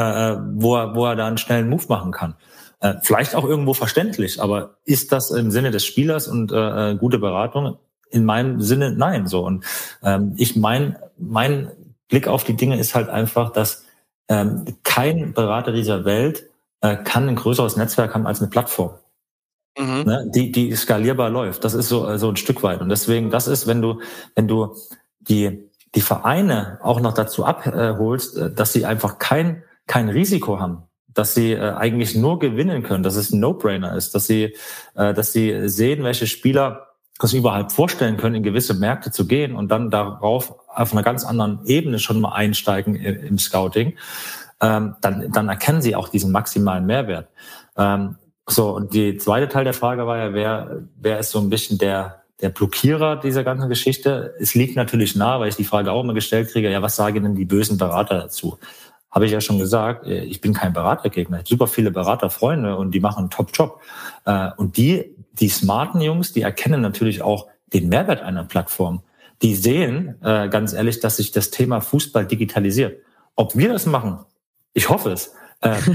wo, 0.54 0.76
er, 0.76 0.94
wo 0.94 1.06
er 1.06 1.16
da 1.16 1.26
einen 1.26 1.38
schnellen 1.38 1.68
Move 1.68 1.84
machen 1.88 2.12
kann. 2.12 2.36
Äh, 2.80 2.94
vielleicht 3.02 3.34
auch 3.34 3.44
irgendwo 3.44 3.74
verständlich, 3.74 4.40
aber 4.40 4.76
ist 4.84 5.10
das 5.10 5.32
im 5.32 5.50
Sinne 5.50 5.72
des 5.72 5.84
Spielers 5.84 6.28
und 6.28 6.52
äh, 6.52 6.92
äh, 6.92 6.96
gute 6.96 7.18
Beratung? 7.18 7.78
In 8.10 8.24
meinem 8.24 8.60
Sinne 8.60 8.92
nein. 8.92 9.26
So 9.26 9.44
und 9.44 9.64
ähm, 10.02 10.34
ich 10.38 10.56
mein 10.56 10.96
mein 11.18 11.72
Blick 12.08 12.26
auf 12.28 12.44
die 12.44 12.56
Dinge 12.56 12.78
ist 12.78 12.94
halt 12.94 13.10
einfach, 13.10 13.50
dass 13.50 13.84
ähm, 14.28 14.64
kein 14.82 15.34
Berater 15.34 15.72
dieser 15.72 16.06
Welt 16.06 16.44
äh, 16.80 16.96
kann 16.96 17.28
ein 17.28 17.36
größeres 17.36 17.76
Netzwerk 17.76 18.14
haben 18.14 18.26
als 18.26 18.40
eine 18.40 18.50
Plattform. 18.50 18.92
Mhm. 19.78 20.02
Ne, 20.04 20.30
die, 20.34 20.50
die 20.52 20.74
skalierbar 20.74 21.30
läuft. 21.30 21.64
Das 21.64 21.74
ist 21.74 21.88
so, 21.88 22.08
äh, 22.08 22.18
so 22.18 22.28
ein 22.28 22.36
Stück 22.36 22.62
weit. 22.62 22.80
Und 22.80 22.88
deswegen, 22.88 23.30
das 23.30 23.48
ist, 23.48 23.66
wenn 23.66 23.80
du, 23.80 24.00
wenn 24.34 24.48
du 24.48 24.74
die, 25.20 25.70
die 25.94 26.00
Vereine 26.00 26.78
auch 26.82 27.00
noch 27.00 27.14
dazu 27.14 27.44
abholst, 27.44 28.36
äh, 28.36 28.52
dass 28.52 28.72
sie 28.72 28.86
einfach 28.86 29.18
kein, 29.18 29.62
kein 29.86 30.08
Risiko 30.08 30.60
haben 30.60 30.82
dass 31.18 31.34
sie 31.34 31.52
äh, 31.52 31.72
eigentlich 31.72 32.14
nur 32.14 32.38
gewinnen 32.38 32.84
können, 32.84 33.02
dass 33.02 33.16
es 33.16 33.32
ein 33.32 33.40
No-Brainer 33.40 33.96
ist, 33.96 34.14
dass 34.14 34.28
sie, 34.28 34.54
äh, 34.94 35.12
dass 35.12 35.32
sie 35.32 35.68
sehen, 35.68 36.04
welche 36.04 36.28
Spieler 36.28 36.86
das 37.18 37.32
überhaupt 37.32 37.72
vorstellen 37.72 38.16
können, 38.16 38.36
in 38.36 38.42
gewisse 38.44 38.74
Märkte 38.74 39.10
zu 39.10 39.26
gehen 39.26 39.56
und 39.56 39.68
dann 39.68 39.90
darauf 39.90 40.54
auf 40.68 40.92
einer 40.92 41.02
ganz 41.02 41.24
anderen 41.24 41.60
Ebene 41.66 41.98
schon 41.98 42.20
mal 42.20 42.32
einsteigen 42.32 42.94
im 42.94 43.38
Scouting, 43.38 43.96
ähm, 44.60 44.96
dann, 45.00 45.30
dann 45.32 45.48
erkennen 45.48 45.82
sie 45.82 45.94
auch 45.94 46.08
diesen 46.08 46.32
maximalen 46.32 46.86
Mehrwert. 46.86 47.28
Ähm, 47.76 48.16
so, 48.46 48.74
und 48.74 48.94
die 48.94 49.16
zweite 49.18 49.48
Teil 49.48 49.64
der 49.64 49.74
Frage 49.74 50.06
war 50.06 50.16
ja, 50.16 50.32
wer, 50.32 50.82
wer 50.96 51.18
ist 51.18 51.30
so 51.30 51.38
ein 51.38 51.50
bisschen 51.50 51.78
der, 51.78 52.22
der 52.40 52.48
Blockierer 52.48 53.16
dieser 53.16 53.44
ganzen 53.44 53.68
Geschichte? 53.68 54.34
Es 54.40 54.54
liegt 54.54 54.76
natürlich 54.76 55.16
nah, 55.16 55.38
weil 55.38 55.48
ich 55.48 55.56
die 55.56 55.64
Frage 55.64 55.92
auch 55.92 56.02
immer 56.02 56.14
gestellt 56.14 56.50
kriege, 56.50 56.70
ja, 56.70 56.82
was 56.82 56.96
sagen 56.96 57.22
denn 57.22 57.34
die 57.34 57.44
bösen 57.44 57.78
Berater 57.78 58.18
dazu? 58.18 58.58
habe 59.10 59.26
ich 59.26 59.32
ja 59.32 59.40
schon 59.40 59.58
gesagt, 59.58 60.06
äh, 60.06 60.24
ich 60.24 60.40
bin 60.40 60.52
kein 60.52 60.72
Beratergegner. 60.72 61.38
Ich 61.38 61.40
habe 61.40 61.48
super 61.48 61.66
viele 61.66 61.90
Beraterfreunde 61.90 62.76
und 62.76 62.92
die 62.92 63.00
machen 63.00 63.20
einen 63.20 63.30
Top-Job. 63.30 63.80
Äh, 64.24 64.50
und 64.56 64.76
die, 64.76 65.14
die 65.32 65.48
smarten 65.48 66.00
Jungs, 66.00 66.32
die 66.32 66.42
erkennen 66.42 66.80
natürlich 66.80 67.22
auch 67.22 67.46
den 67.72 67.88
Mehrwert 67.88 68.22
einer 68.22 68.44
Plattform. 68.44 69.02
Die 69.42 69.54
sehen, 69.54 70.16
äh, 70.22 70.48
ganz 70.48 70.72
ehrlich, 70.72 71.00
dass 71.00 71.16
sich 71.16 71.30
das 71.30 71.50
Thema 71.50 71.80
Fußball 71.80 72.26
digitalisiert. 72.26 73.00
Ob 73.36 73.56
wir 73.56 73.72
das 73.72 73.86
machen, 73.86 74.20
ich 74.78 74.88
hoffe 74.88 75.10
es. 75.10 75.34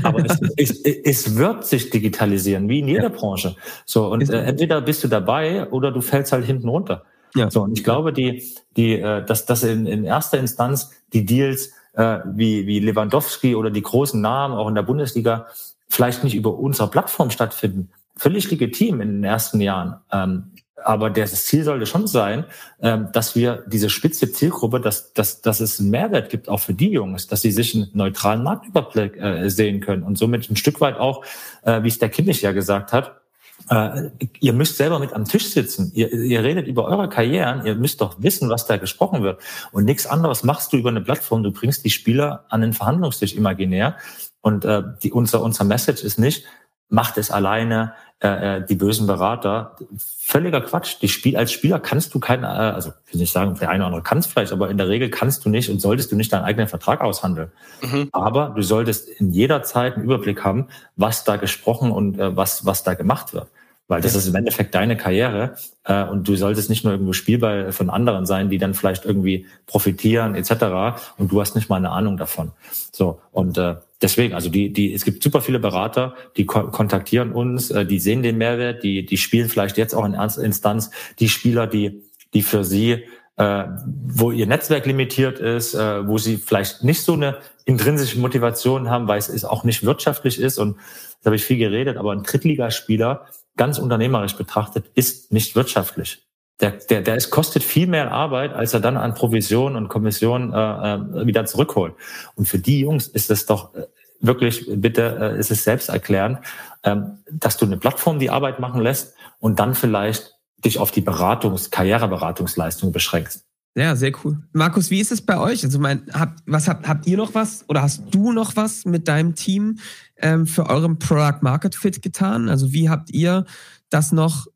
aber 0.03 0.25
es, 0.25 0.39
es, 0.57 0.81
es, 0.81 1.38
wird 1.38 1.65
sich 1.65 1.89
digitalisieren, 1.89 2.67
wie 2.67 2.79
in 2.79 2.88
jeder 2.89 3.09
Branche. 3.09 3.55
So, 3.86 4.11
und 4.11 4.29
äh, 4.29 4.43
entweder 4.43 4.81
bist 4.81 5.03
du 5.05 5.07
dabei 5.07 5.69
oder 5.71 5.91
du 5.91 6.01
fällst 6.01 6.34
halt 6.34 6.45
hinten 6.45 6.67
runter. 6.67 7.03
Ja. 7.34 7.49
So, 7.49 7.61
und 7.61 7.77
ich 7.77 7.84
glaube, 7.84 8.11
die, 8.11 8.43
die, 8.75 8.99
äh, 8.99 9.25
dass, 9.25 9.45
dass 9.45 9.63
in, 9.63 9.86
in 9.86 10.03
erster 10.03 10.38
Instanz 10.38 10.91
die 11.13 11.25
Deals 11.25 11.71
äh, 11.93 12.19
wie, 12.25 12.67
wie 12.67 12.79
Lewandowski 12.79 13.55
oder 13.55 13.71
die 13.71 13.81
großen 13.81 14.19
Namen 14.19 14.53
auch 14.53 14.67
in 14.67 14.75
der 14.75 14.84
Bundesliga 14.84 15.47
vielleicht 15.88 16.25
nicht 16.25 16.36
über 16.36 16.57
unsere 16.57 16.89
Plattform 16.89 17.29
stattfinden. 17.29 17.89
Völlig 18.17 18.51
legitim 18.51 18.99
in 18.99 19.09
den 19.09 19.23
ersten 19.23 19.61
Jahren. 19.61 19.95
Ähm, 20.11 20.51
aber 20.86 21.09
das 21.09 21.45
Ziel 21.45 21.63
sollte 21.63 21.86
schon 21.86 22.07
sein, 22.07 22.45
ähm, 22.81 23.09
dass 23.13 23.36
wir 23.36 23.63
diese 23.67 23.89
spitze 23.89 24.31
Zielgruppe, 24.31 24.79
dass, 24.79 25.13
dass, 25.13 25.41
dass 25.41 25.59
es 25.59 25.79
einen 25.79 25.89
Mehrwert 25.89 26.29
gibt, 26.29 26.49
auch 26.49 26.59
für 26.59 26.73
die 26.73 26.89
Jungs, 26.89 27.27
dass 27.27 27.41
sie 27.41 27.51
sich 27.51 27.75
einen 27.75 27.89
neutralen 27.93 28.43
Marktüberblick 28.43 29.17
äh, 29.17 29.49
sehen 29.49 29.79
können 29.81 30.03
und 30.03 30.17
somit 30.17 30.49
ein 30.49 30.55
Stück 30.55 30.81
weit 30.81 30.97
auch, 30.97 31.23
äh, 31.63 31.84
wie 31.84 31.88
es 31.88 31.99
der 31.99 32.09
Kimmich 32.09 32.41
ja 32.41 32.51
gesagt 32.51 32.93
hat, 32.93 33.23
äh, 33.69 34.09
ihr 34.39 34.53
müsst 34.53 34.77
selber 34.77 34.99
mit 34.99 35.13
am 35.13 35.25
Tisch 35.25 35.49
sitzen. 35.49 35.91
Ihr, 35.93 36.11
ihr 36.11 36.43
redet 36.43 36.67
über 36.67 36.86
eure 36.86 37.07
Karrieren. 37.07 37.65
Ihr 37.65 37.75
müsst 37.75 38.01
doch 38.01 38.21
wissen, 38.21 38.49
was 38.49 38.65
da 38.65 38.77
gesprochen 38.77 39.23
wird. 39.23 39.41
Und 39.71 39.86
nichts 39.86 40.05
anderes 40.05 40.43
machst 40.43 40.73
du 40.73 40.77
über 40.77 40.89
eine 40.89 41.01
Plattform. 41.01 41.43
Du 41.43 41.51
bringst 41.51 41.86
die 41.86 41.89
Spieler 41.89 42.45
an 42.49 42.61
den 42.61 42.73
Verhandlungstisch 42.73 43.34
imaginär. 43.34 43.97
Und 44.41 44.65
äh, 44.65 44.84
die, 45.01 45.11
unser, 45.11 45.41
unser 45.41 45.63
Message 45.63 46.03
ist 46.03 46.19
nicht, 46.19 46.45
macht 46.89 47.17
es 47.17 47.31
alleine, 47.31 47.93
äh, 48.24 48.57
äh, 48.57 48.65
die 48.65 48.76
bösen 48.76 49.05
Berater. 49.05 49.76
Völliger 49.97 50.61
Quatsch. 50.61 50.95
Die 51.01 51.09
Spiel, 51.09 51.36
als 51.36 51.51
Spieler 51.51 51.80
kannst 51.82 52.13
du 52.13 52.19
keinen, 52.21 52.45
äh, 52.45 52.47
also 52.47 52.93
ich 53.05 53.13
will 53.13 53.19
nicht 53.19 53.34
sagen, 53.34 53.57
der 53.59 53.69
eine 53.69 53.84
oder 53.84 53.88
andere 53.88 54.01
kann 54.01 54.19
es 54.19 54.28
vielleicht, 54.28 54.53
aber 54.53 54.69
in 54.69 54.78
der 54.78 54.88
Regel 54.88 55.09
kannst 55.09 55.43
du 55.43 55.49
nicht 55.49 55.69
und 55.69 55.82
solltest 55.82 56.09
du 56.09 56.15
nicht 56.15 56.32
deinen 56.32 56.45
eigenen 56.45 56.69
Vertrag 56.69 57.01
aushandeln. 57.01 57.51
Mhm. 57.82 58.07
Aber 58.13 58.53
du 58.55 58.61
solltest 58.61 59.09
in 59.09 59.32
jeder 59.32 59.63
Zeit 59.63 59.95
einen 59.95 60.05
Überblick 60.05 60.41
haben, 60.41 60.67
was 60.95 61.26
da 61.26 61.36
gesprochen 61.36 61.91
und 61.91 62.17
äh, 62.17 62.36
was, 62.38 62.65
was 62.65 62.84
da 62.84 62.93
gemacht 62.93 63.34
wird. 63.34 63.47
Weil 63.89 63.99
das 63.99 64.15
ist 64.15 64.28
im 64.28 64.36
Endeffekt 64.36 64.74
deine 64.74 64.95
Karriere 64.95 65.55
äh, 65.84 66.05
und 66.05 66.26
du 66.26 66.38
solltest 66.38 66.69
nicht 66.69 66.86
nur 66.86 66.93
irgendwo 66.93 67.11
Spielball 67.11 67.74
von 67.74 67.89
anderen 67.89 68.26
sein, 68.26 68.49
die 68.49 68.57
dann 68.57 68.74
vielleicht 68.74 69.03
irgendwie 69.03 69.45
profitieren 69.65 70.36
etc. 70.36 70.97
Und 71.17 71.34
du 71.34 71.41
hast 71.41 71.55
nicht 71.55 71.67
mal 71.67 71.76
eine 71.76 71.89
Ahnung 71.89 72.15
davon. 72.15 72.53
So 72.93 73.19
und 73.34 73.57
äh, 73.57 73.76
deswegen, 74.03 74.33
also 74.33 74.49
die, 74.49 74.71
die, 74.71 74.93
es 74.93 75.05
gibt 75.05 75.23
super 75.23 75.41
viele 75.41 75.59
Berater, 75.59 76.15
die 76.37 76.45
ko 76.45 76.67
kontaktieren 76.67 77.31
uns, 77.31 77.71
äh, 77.71 77.85
die 77.85 77.99
sehen 77.99 78.21
den 78.21 78.37
Mehrwert, 78.37 78.83
die, 78.83 79.05
die 79.05 79.17
spielen 79.17 79.49
vielleicht 79.49 79.77
jetzt 79.77 79.95
auch 79.95 80.05
in 80.05 80.13
Ernst 80.13 80.37
Instanz 80.37 80.91
die 81.19 81.29
Spieler, 81.29 81.65
die, 81.65 82.03
die 82.33 82.43
für 82.43 82.63
sie 82.63 83.05
äh, 83.35 83.65
wo 84.05 84.31
ihr 84.31 84.45
Netzwerk 84.45 84.85
limitiert 84.85 85.39
ist, 85.39 85.73
äh, 85.73 86.07
wo 86.07 86.17
sie 86.17 86.37
vielleicht 86.37 86.83
nicht 86.83 87.01
so 87.01 87.13
eine 87.13 87.37
intrinsische 87.65 88.19
Motivation 88.19 88.89
haben, 88.89 89.07
weil 89.07 89.17
es 89.17 89.29
ist 89.29 89.45
auch 89.45 89.63
nicht 89.63 89.83
wirtschaftlich 89.83 90.39
ist. 90.39 90.59
Und 90.59 90.77
da 91.21 91.27
habe 91.27 91.35
ich 91.35 91.43
viel 91.43 91.57
geredet, 91.57 91.97
aber 91.97 92.11
ein 92.11 92.23
Drittligaspieler, 92.23 93.27
ganz 93.55 93.79
unternehmerisch 93.79 94.35
betrachtet, 94.35 94.85
ist 94.93 95.31
nicht 95.31 95.55
wirtschaftlich. 95.55 96.23
Der, 96.64 96.72
der, 96.72 97.01
der 97.01 97.18
ist, 97.18 97.30
kostet 97.30 97.61
viel 97.61 97.88
mehr 97.88 98.14
Arbeit, 98.14 98.53
als 98.53 98.74
er 98.74 98.80
dann 98.80 98.95
an 98.95 99.16
Provision 99.16 99.76
und 99.76 99.89
Kommission 99.89 100.53
äh, 100.53 100.95
äh, 100.95 101.28
wieder 101.28 101.45
zurückholt. 101.45 101.93
Und 102.36 102.47
für 102.47 102.57
die 102.57 102.80
Jungs 102.80 103.05
ist 103.09 103.30
es 103.30 103.45
doch 103.45 103.76
äh, 103.76 103.86
wirklich, 104.22 104.66
bitte, 104.74 105.36
äh, 105.36 105.39
ist 105.39 105.51
es 105.51 105.66
selbst 105.66 105.89
erklären, 105.89 106.38
ähm, 106.84 107.18
dass 107.30 107.57
du 107.57 107.66
eine 107.66 107.76
Plattform 107.76 108.18
die 108.18 108.30
Arbeit 108.30 108.61
machen 108.61 108.80
lässt 108.80 109.14
und 109.39 109.59
dann 109.59 109.76
vielleicht 109.76 110.36
dich 110.64 110.80
auf 110.80 110.91
die 110.91 111.01
Beratungs-, 111.01 111.70
Karriereberatungsleistung 111.70 112.93
beschränkst. 112.93 113.43
Ja, 113.76 113.97
sehr 113.97 114.14
cool. 114.24 114.38
Markus, 114.53 114.89
wie 114.89 115.01
ist 115.01 115.11
es 115.11 115.22
bei 115.22 115.38
euch? 115.38 115.66
Also, 115.66 115.80
mein, 115.80 116.03
habt, 116.14 116.39
was 116.45 116.70
habt, 116.70 116.88
habt 116.88 117.07
ihr 117.07 117.18
noch 117.18 117.36
was 117.36 117.66
oder 117.68 117.82
hast 117.82 118.03
du 118.11 118.32
noch 118.32 118.55
was 118.55 118.86
mit 118.86 119.09
deinem 119.09 119.36
Team 119.36 119.80
ähm, 120.16 120.47
für 120.47 120.70
euren 120.70 120.97
Product 120.97 121.41
Market 121.41 121.76
Fit 121.76 122.01
getan? 122.01 122.47
Also, 122.47 122.72
wie 122.72 122.89
habt 122.89 123.09
ihr 123.09 123.43
das 123.89 124.14
noch 124.14 124.47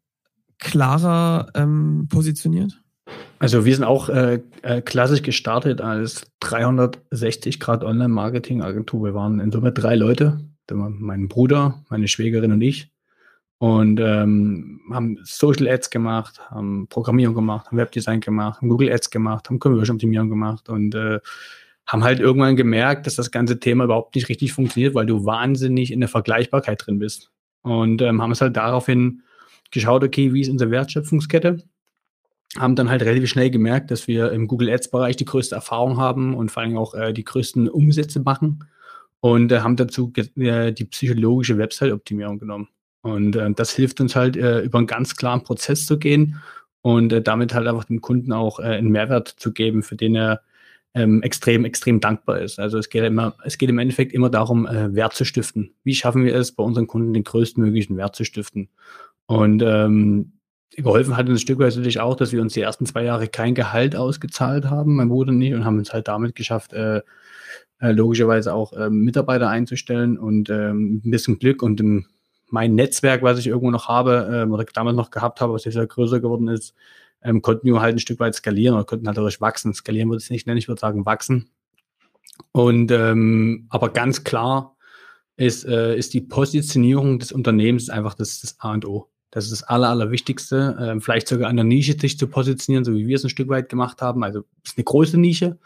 klarer 0.60 1.48
ähm, 1.56 2.08
positioniert? 2.10 2.82
Also 3.40 3.66
wir 3.66 3.76
sind 3.76 3.84
auch 3.84 4.10
äh, 4.10 4.42
äh, 4.64 4.82
klassisch 4.82 5.22
gestartet 5.22 5.80
als 5.82 6.24
360 6.40 7.60
Grad 7.60 7.84
Online-Marketing-Agentur. 7.84 9.04
Wir 9.04 9.14
waren 9.14 9.40
in 9.40 9.52
Summe 9.52 9.72
drei 9.72 9.96
Leute, 9.96 10.40
mein 10.70 11.28
Bruder, 11.28 11.84
meine 11.90 12.08
Schwägerin 12.08 12.52
und 12.52 12.62
ich 12.62 12.92
und 13.60 14.00
ähm, 14.00 14.82
haben 14.92 15.18
Social 15.24 15.68
Ads 15.68 15.90
gemacht, 15.90 16.40
haben 16.50 16.88
Programmierung 16.90 17.36
gemacht, 17.36 17.68
haben 17.68 17.78
Webdesign 17.78 18.20
gemacht, 18.20 18.62
haben 18.62 18.70
Google 18.70 18.92
Ads 18.92 19.10
gemacht, 19.10 19.50
haben 19.50 19.60
Conversion 19.60 19.96
Optimierung 19.96 20.30
gemacht 20.30 20.70
und 20.70 20.94
äh, 20.94 21.20
haben 21.88 22.04
halt 22.04 22.20
irgendwann 22.20 22.56
gemerkt, 22.56 23.08
dass 23.08 23.16
das 23.16 23.32
ganze 23.32 23.60
Thema 23.60 23.86
überhaupt 23.86 24.14
nicht 24.16 24.30
richtig 24.30 24.54
funktioniert, 24.54 24.94
weil 24.94 25.06
du 25.06 25.26
wahnsinnig 25.26 25.92
in 25.92 26.02
der 26.02 26.10
Vergleichbarkeit 26.10 26.86
drin 26.86 27.00
bist. 27.00 27.32
Und 27.62 28.02
ähm, 28.02 28.22
haben 28.22 28.32
es 28.32 28.42
halt 28.42 28.58
daraufhin 28.58 29.24
geschaut, 29.72 30.04
okay, 30.04 30.34
wie 30.34 30.42
ist 30.42 30.50
unsere 30.50 30.72
Wertschöpfungskette? 30.72 31.64
Haben 32.58 32.76
dann 32.76 32.90
halt 32.90 33.02
relativ 33.02 33.30
schnell 33.30 33.50
gemerkt, 33.50 33.92
dass 33.92 34.08
wir 34.08 34.32
im 34.32 34.48
Google 34.48 34.70
Ads-Bereich 34.70 35.16
die 35.18 35.26
größte 35.26 35.56
Erfahrung 35.56 35.98
haben 35.98 36.34
und 36.34 36.50
vor 36.50 36.64
allem 36.64 36.78
auch 36.78 36.94
äh, 36.94 37.14
die 37.14 37.24
größten 37.24 37.70
Umsätze 37.70 38.22
machen 38.22 38.64
und 39.20 39.52
äh, 39.52 39.60
haben 39.60 39.76
dazu 39.76 40.12
äh, 40.16 40.72
die 40.72 40.86
psychologische 40.86 41.58
Website-Optimierung 41.58 42.40
genommen. 42.40 42.70
Und 43.02 43.36
äh, 43.36 43.52
das 43.52 43.72
hilft 43.72 44.02
uns 44.02 44.16
halt, 44.16 44.38
äh, 44.38 44.62
über 44.62 44.78
einen 44.78 44.88
ganz 44.88 45.16
klaren 45.16 45.44
Prozess 45.44 45.86
zu 45.86 46.00
gehen 46.00 46.42
und 46.82 47.12
äh, 47.12 47.22
damit 47.22 47.54
halt 47.54 47.68
einfach 47.68 47.86
dem 47.86 48.02
Kunden 48.02 48.32
auch 48.32 48.60
einen 48.60 48.90
Mehrwert 48.90 49.28
zu 49.28 49.52
geben, 49.54 49.84
für 49.84 49.96
den 49.96 50.16
er 50.16 50.42
ähm, 50.94 51.22
extrem, 51.22 51.64
extrem 51.66 52.00
dankbar 52.00 52.40
ist. 52.40 52.60
Also 52.60 52.78
es 52.78 52.90
geht 52.90 53.04
immer, 53.04 53.36
es 53.44 53.58
geht 53.58 53.70
im 53.70 53.78
Endeffekt 53.78 54.14
immer 54.14 54.30
darum, 54.30 54.66
äh, 54.66 54.94
Wert 54.96 55.14
zu 55.14 55.26
stiften. 55.26 55.76
Wie 55.84 55.94
schaffen 55.94 56.26
wir 56.26 56.36
es, 56.36 56.54
bei 56.54 56.64
unseren 56.64 56.88
Kunden 56.88 57.14
den 57.14 57.24
größtmöglichen 57.24 57.98
Wert 57.98 58.16
zu 58.16 58.24
stiften? 58.24 58.70
Und 59.28 59.62
ähm, 59.62 60.34
geholfen 60.72 61.18
hat 61.18 61.28
uns 61.28 61.40
ein 61.40 61.42
Stück 61.42 61.60
weit 61.60 61.76
natürlich 61.76 62.00
auch, 62.00 62.16
dass 62.16 62.32
wir 62.32 62.42
uns 62.42 62.54
die 62.54 62.62
ersten 62.62 62.86
zwei 62.86 63.04
Jahre 63.04 63.28
kein 63.28 63.56
Gehalt 63.56 63.96
ausgezahlt 63.96 64.66
haben, 64.66 64.96
mein 64.96 65.10
Bruder 65.10 65.32
nicht, 65.32 65.54
und 65.54 65.66
haben 65.66 65.80
es 65.80 65.94
halt 65.94 66.08
damit 66.08 66.36
geschafft, 66.36 66.74
äh, 66.74 67.02
äh, 67.80 67.92
logischerweise 67.92 68.54
auch 68.54 68.74
äh, 68.74 68.90
Mitarbeiter 68.90 69.50
einzustellen 69.50 70.18
und 70.18 70.50
ähm, 70.50 71.02
ein 71.06 71.12
bisschen 71.12 71.40
Glück 71.40 71.62
und 71.62 71.80
im, 71.80 72.06
mein 72.50 72.76
Netzwerk, 72.76 73.22
was 73.22 73.40
ich 73.40 73.48
irgendwo 73.48 73.72
noch 73.72 73.88
habe 73.88 74.30
ähm, 74.34 74.52
oder 74.52 74.66
damals 74.66 74.96
noch 74.96 75.12
gehabt 75.12 75.42
habe, 75.42 75.54
was 75.54 75.66
jetzt 75.66 75.76
ja 75.76 75.86
größer 75.86 76.20
geworden 76.20 76.48
ist, 76.48 76.74
ähm, 77.22 77.42
konnten 77.42 77.68
wir 77.68 77.82
halt 77.82 77.96
ein 77.96 78.00
Stück 78.00 78.20
weit 78.20 78.36
skalieren 78.36 78.76
oder 78.76 78.86
konnten 78.86 79.08
halt 79.08 79.18
dadurch 79.18 79.42
wachsen. 79.42 79.74
Skalieren 79.74 80.10
würde 80.10 80.20
ich 80.20 80.26
es 80.26 80.30
nicht 80.30 80.48
nennen, 80.48 80.58
ich 80.58 80.68
würde 80.68 80.80
sagen 80.80 81.06
wachsen. 81.06 81.50
Und 82.52 82.92
ähm, 82.92 83.68
aber 83.70 83.90
ganz 83.90 84.24
klar 84.24 84.78
ist, 85.36 85.66
äh, 85.66 85.96
ist 85.96 86.14
die 86.14 86.22
Positionierung 86.22 87.20
des 87.20 87.32
Unternehmens 87.32 87.90
einfach 87.90 88.14
das, 88.14 88.42
das 88.42 88.60
A 88.60 88.74
und 88.74 88.86
O. 88.86 89.10
Das 89.32 89.46
ist 89.46 89.52
das 89.52 89.64
Aller, 89.64 89.90
Allerwichtigste. 89.90 90.78
Ähm, 90.80 91.02
vielleicht 91.02 91.28
sogar 91.28 91.50
an 91.50 91.58
der 91.58 91.66
Nische 91.66 91.98
sich 92.00 92.18
zu 92.18 92.28
positionieren, 92.28 92.86
so 92.86 92.94
wie 92.94 93.08
wir 93.08 93.16
es 93.16 93.24
ein 93.24 93.30
Stück 93.30 93.50
weit 93.50 93.70
gemacht 93.70 94.02
haben. 94.02 94.24
Also 94.24 94.46
es 94.64 94.72
ist 94.72 94.78
eine 94.78 94.86
große 94.86 95.20
Nische, 95.20 95.58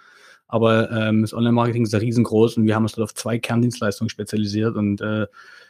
aber 0.48 0.92
ähm, 0.92 1.22
das 1.22 1.34
Online-Marketing 1.34 1.84
ist 1.84 1.94
ja 1.94 2.00
riesengroß 2.00 2.58
und 2.58 2.66
wir 2.66 2.76
haben 2.76 2.84
uns 2.84 2.94
dort 2.94 3.10
auf 3.10 3.16
zwei 3.16 3.38
Kerndienstleistungen 3.40 4.10
spezialisiert 4.10 4.76
und 4.76 5.02
äh, 5.02 5.28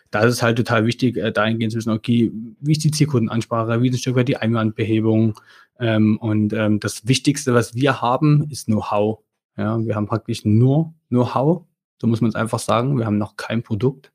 da 0.09 0.21
ist 0.23 0.33
es 0.33 0.43
halt 0.43 0.57
total 0.57 0.85
wichtig, 0.85 1.17
äh, 1.17 1.31
dahingehend 1.31 1.71
zu 1.71 1.77
wissen, 1.77 1.91
okay, 1.91 2.31
wie 2.59 2.71
ist 2.73 2.83
die 2.83 2.91
Zielkundenansprache, 2.91 3.81
wie 3.81 3.87
ist 3.87 3.95
ein 3.95 3.99
Stück 3.99 4.15
weit 4.15 4.27
die 4.27 4.37
Einwandbehebung 4.37 5.39
ähm, 5.79 6.17
und 6.17 6.53
ähm, 6.53 6.79
das 6.79 7.07
Wichtigste, 7.07 7.53
was 7.53 7.75
wir 7.75 8.01
haben, 8.01 8.47
ist 8.49 8.65
Know-how. 8.65 9.19
Ja, 9.57 9.83
wir 9.83 9.95
haben 9.95 10.07
praktisch 10.07 10.45
nur 10.45 10.93
Know-how, 11.09 11.63
so 11.99 12.07
muss 12.07 12.21
man 12.21 12.29
es 12.29 12.35
einfach 12.35 12.59
sagen. 12.59 12.97
Wir 12.97 13.05
haben 13.05 13.17
noch 13.17 13.35
kein 13.35 13.63
Produkt. 13.63 14.11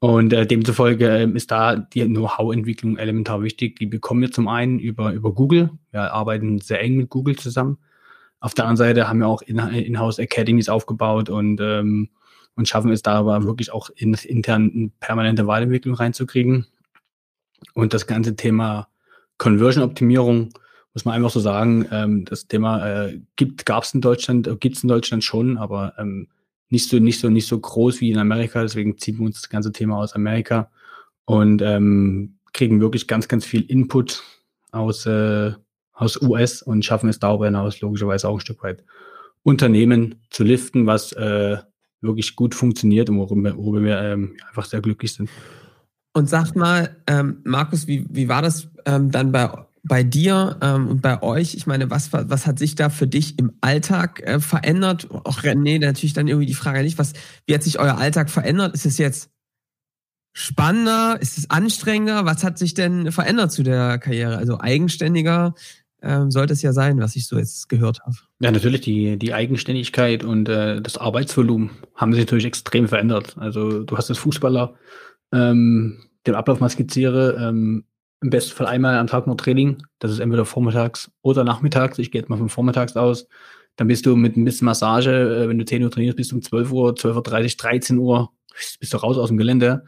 Und 0.00 0.32
äh, 0.32 0.46
demzufolge 0.46 1.08
äh, 1.08 1.30
ist 1.30 1.50
da 1.50 1.76
die 1.76 2.04
Know-how-Entwicklung 2.04 2.98
elementar 2.98 3.42
wichtig. 3.42 3.76
Die 3.78 3.86
bekommen 3.86 4.20
wir 4.20 4.30
zum 4.30 4.46
einen 4.46 4.78
über, 4.78 5.12
über 5.12 5.32
Google. 5.32 5.70
Wir 5.90 6.12
arbeiten 6.12 6.60
sehr 6.60 6.80
eng 6.80 6.96
mit 6.96 7.10
Google 7.10 7.36
zusammen. 7.36 7.78
Auf 8.40 8.54
der 8.54 8.66
anderen 8.66 8.76
Seite 8.76 9.08
haben 9.08 9.18
wir 9.18 9.26
auch 9.26 9.42
In-house 9.42 10.20
Academies 10.20 10.68
aufgebaut 10.68 11.28
und, 11.28 11.60
ähm, 11.60 12.08
und 12.54 12.68
schaffen 12.68 12.92
es 12.92 13.02
da 13.02 13.14
aber 13.14 13.42
wirklich 13.42 13.72
auch 13.72 13.90
in, 13.96 14.14
intern 14.14 14.70
eine 14.72 14.90
permanente 15.00 15.48
Weiterentwicklung 15.48 15.96
reinzukriegen. 15.96 16.66
Und 17.74 17.92
das 17.92 18.06
ganze 18.06 18.36
Thema 18.36 18.88
Conversion-Optimierung, 19.38 20.50
muss 20.94 21.04
man 21.04 21.14
einfach 21.14 21.30
so 21.30 21.40
sagen, 21.40 21.86
ähm, 21.90 22.24
das 22.24 22.46
Thema 22.46 23.06
äh, 23.06 23.20
gibt, 23.34 23.68
es 23.68 23.94
in 23.94 24.00
Deutschland, 24.00 24.46
äh, 24.46 24.56
gibt 24.56 24.76
es 24.76 24.82
in 24.84 24.88
Deutschland 24.88 25.24
schon, 25.24 25.58
aber 25.58 25.94
ähm, 25.98 26.28
nicht 26.70 26.88
so, 26.88 26.98
nicht 26.98 27.20
so, 27.20 27.28
nicht 27.28 27.46
so 27.46 27.58
groß 27.58 28.00
wie 28.00 28.10
in 28.10 28.18
Amerika. 28.18 28.62
Deswegen 28.62 28.98
ziehen 28.98 29.18
wir 29.18 29.26
uns 29.26 29.40
das 29.40 29.48
ganze 29.48 29.72
Thema 29.72 29.98
aus 29.98 30.14
Amerika 30.14 30.70
und 31.24 31.62
ähm, 31.62 32.38
kriegen 32.52 32.80
wirklich 32.80 33.06
ganz, 33.06 33.28
ganz 33.28 33.44
viel 33.44 33.62
Input 33.62 34.22
aus, 34.72 35.06
äh, 35.06 35.52
aus 35.92 36.20
US 36.22 36.62
und 36.62 36.84
schaffen 36.84 37.08
es 37.08 37.18
darüber 37.18 37.46
hinaus 37.46 37.80
logischerweise 37.80 38.28
auch 38.28 38.34
ein 38.34 38.40
Stück 38.40 38.62
weit 38.62 38.84
Unternehmen 39.42 40.16
zu 40.30 40.44
liften, 40.44 40.86
was 40.86 41.12
äh, 41.12 41.58
wirklich 42.00 42.36
gut 42.36 42.54
funktioniert 42.54 43.08
und 43.10 43.18
worüber, 43.18 43.56
worüber 43.56 43.82
wir 43.82 43.98
ähm, 44.00 44.36
einfach 44.48 44.64
sehr 44.64 44.80
glücklich 44.80 45.14
sind. 45.14 45.30
Und 46.12 46.28
sag 46.28 46.54
mal, 46.54 46.96
ähm, 47.06 47.40
Markus, 47.44 47.86
wie, 47.86 48.06
wie 48.10 48.28
war 48.28 48.42
das 48.42 48.68
ähm, 48.86 49.10
dann 49.10 49.32
bei, 49.32 49.50
bei 49.88 50.02
dir 50.02 50.58
ähm, 50.60 50.88
und 50.88 51.02
bei 51.02 51.22
euch? 51.22 51.54
Ich 51.54 51.66
meine, 51.66 51.90
was, 51.90 52.12
was 52.12 52.46
hat 52.46 52.58
sich 52.58 52.74
da 52.74 52.90
für 52.90 53.06
dich 53.06 53.38
im 53.38 53.52
Alltag 53.60 54.20
äh, 54.20 54.40
verändert? 54.40 55.08
Auch 55.10 55.40
René, 55.40 55.80
natürlich 55.80 56.12
dann 56.12 56.28
irgendwie 56.28 56.46
die 56.46 56.54
Frage 56.54 56.82
nicht, 56.82 56.98
was, 56.98 57.14
wie 57.46 57.54
hat 57.54 57.62
sich 57.62 57.78
euer 57.78 57.98
Alltag 57.98 58.30
verändert? 58.30 58.74
Ist 58.74 58.86
es 58.86 58.98
jetzt 58.98 59.30
spannender? 60.32 61.18
Ist 61.20 61.38
es 61.38 61.50
anstrengender? 61.50 62.24
Was 62.24 62.44
hat 62.44 62.58
sich 62.58 62.74
denn 62.74 63.10
verändert 63.10 63.50
zu 63.50 63.62
der 63.62 63.98
Karriere? 63.98 64.36
Also 64.36 64.60
eigenständiger? 64.60 65.54
ähm, 66.02 66.30
sollte 66.30 66.52
es 66.52 66.62
ja 66.62 66.72
sein, 66.72 67.00
was 67.00 67.16
ich 67.16 67.26
so 67.26 67.38
jetzt 67.38 67.68
gehört 67.68 68.00
habe. 68.00 68.16
Ja, 68.40 68.50
natürlich, 68.50 68.82
die, 68.82 69.18
die 69.18 69.34
Eigenständigkeit 69.34 70.24
und 70.24 70.48
äh, 70.48 70.80
das 70.80 70.96
Arbeitsvolumen 70.96 71.70
haben 71.94 72.12
sich 72.12 72.22
natürlich 72.22 72.44
extrem 72.44 72.88
verändert. 72.88 73.36
Also 73.38 73.82
du 73.82 73.96
hast 73.96 74.08
als 74.08 74.18
Fußballer 74.18 74.74
ähm, 75.32 76.04
den 76.26 76.34
Ablauf 76.34 76.60
mal 76.60 76.68
skizziere, 76.68 77.36
ähm, 77.40 77.84
im 78.20 78.30
besten 78.30 78.54
Fall 78.54 78.66
einmal 78.66 78.96
am 78.96 79.06
Tag 79.06 79.26
nur 79.26 79.36
Training. 79.36 79.82
Das 79.98 80.10
ist 80.10 80.18
entweder 80.18 80.44
vormittags 80.44 81.10
oder 81.22 81.44
nachmittags. 81.44 81.98
Ich 81.98 82.10
gehe 82.10 82.20
jetzt 82.20 82.28
mal 82.28 82.38
von 82.38 82.48
vormittags 82.48 82.96
aus. 82.96 83.28
Dann 83.76 83.86
bist 83.86 84.06
du 84.06 84.16
mit 84.16 84.36
ein 84.36 84.44
bisschen 84.44 84.64
Massage, 84.64 85.10
äh, 85.10 85.48
wenn 85.48 85.58
du 85.58 85.64
10 85.64 85.84
Uhr 85.84 85.90
trainierst, 85.90 86.16
bist 86.16 86.32
du 86.32 86.36
um 86.36 86.42
12 86.42 86.72
Uhr, 86.72 86.94
12.30 86.94 87.44
Uhr, 87.44 87.56
13 87.58 87.98
Uhr, 87.98 88.32
bist 88.80 88.92
du 88.92 88.96
raus 88.96 89.18
aus 89.18 89.28
dem 89.28 89.38
Gelände 89.38 89.84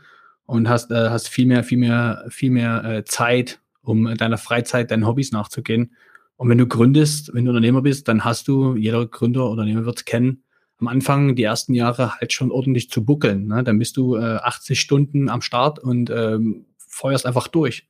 und 0.47 0.69
hast, 0.69 0.93
äh, 0.93 1.11
hast 1.11 1.29
viel 1.29 1.47
mehr, 1.47 1.65
viel 1.65 1.79
mehr, 1.79 2.25
viel 2.29 2.51
mehr 2.51 2.85
äh, 2.85 3.05
Zeit 3.05 3.61
um 3.83 4.07
in 4.07 4.17
deiner 4.17 4.39
Freizeit 4.39 4.91
deinen 4.91 5.07
Hobbys 5.07 5.33
nachzugehen. 5.33 5.97
Und 6.37 6.49
wenn 6.49 6.59
du 6.59 6.67
gründest, 6.67 7.35
wenn 7.35 7.45
du 7.45 7.51
Unternehmer 7.51 7.83
bist, 7.83 8.09
dann 8.09 8.25
hast 8.25 8.47
du, 8.47 8.77
jeder 8.77 9.07
Gründer 9.07 9.43
oder 9.43 9.53
Unternehmer 9.53 9.85
wird 9.85 9.99
es 9.99 10.05
kennen, 10.05 10.45
am 10.79 10.89
Anfang 10.89 11.35
die 11.35 11.43
ersten 11.43 11.75
Jahre 11.75 12.17
halt 12.17 12.33
schon 12.33 12.51
ordentlich 12.51 12.91
zu 12.91 13.05
buckeln. 13.05 13.49
Ne? 13.49 13.63
Dann 13.65 13.79
bist 13.79 13.97
du 13.97 14.17
äh, 14.17 14.37
80 14.37 14.81
Stunden 14.81 15.29
am 15.29 15.43
Start 15.43 15.79
und 15.79 16.11
ähm, 16.11 16.67
feuerst 16.79 17.27
einfach 17.27 17.49
durch. 17.49 17.90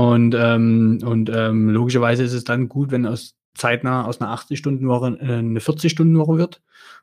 Und, 0.00 0.34
ähm, 0.34 0.98
und 1.04 1.28
ähm, 1.28 1.68
logischerweise 1.68 2.24
ist 2.24 2.32
es 2.32 2.44
dann 2.44 2.70
gut, 2.70 2.90
wenn 2.90 3.04
aus 3.04 3.36
zeitnah 3.54 4.06
aus 4.06 4.18
einer 4.18 4.34
80-Stunden-Woche 4.34 5.18
äh, 5.20 5.34
eine 5.34 5.60
40-Stunden-Woche 5.60 6.38
wird. 6.38 6.62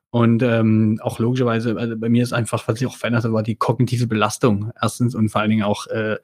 Und 0.10 0.42
ähm, 0.42 1.00
auch 1.04 1.20
logischerweise, 1.20 1.78
also 1.78 1.96
bei 1.96 2.10
mir 2.10 2.24
ist 2.24 2.34
einfach, 2.34 2.68
was 2.68 2.80
sich 2.80 2.88
auch 2.88 2.98
verändert 2.98 3.24
hat, 3.24 3.34
war 3.34 3.44
die 3.44 3.56
kognitive 3.56 4.08
Belastung 4.08 4.72
erstens 4.82 5.14
und 5.14 5.30
vor 5.30 5.42
allen 5.42 5.52
Dingen 5.52 5.64
auch 5.64 5.86
äh, 5.88 6.18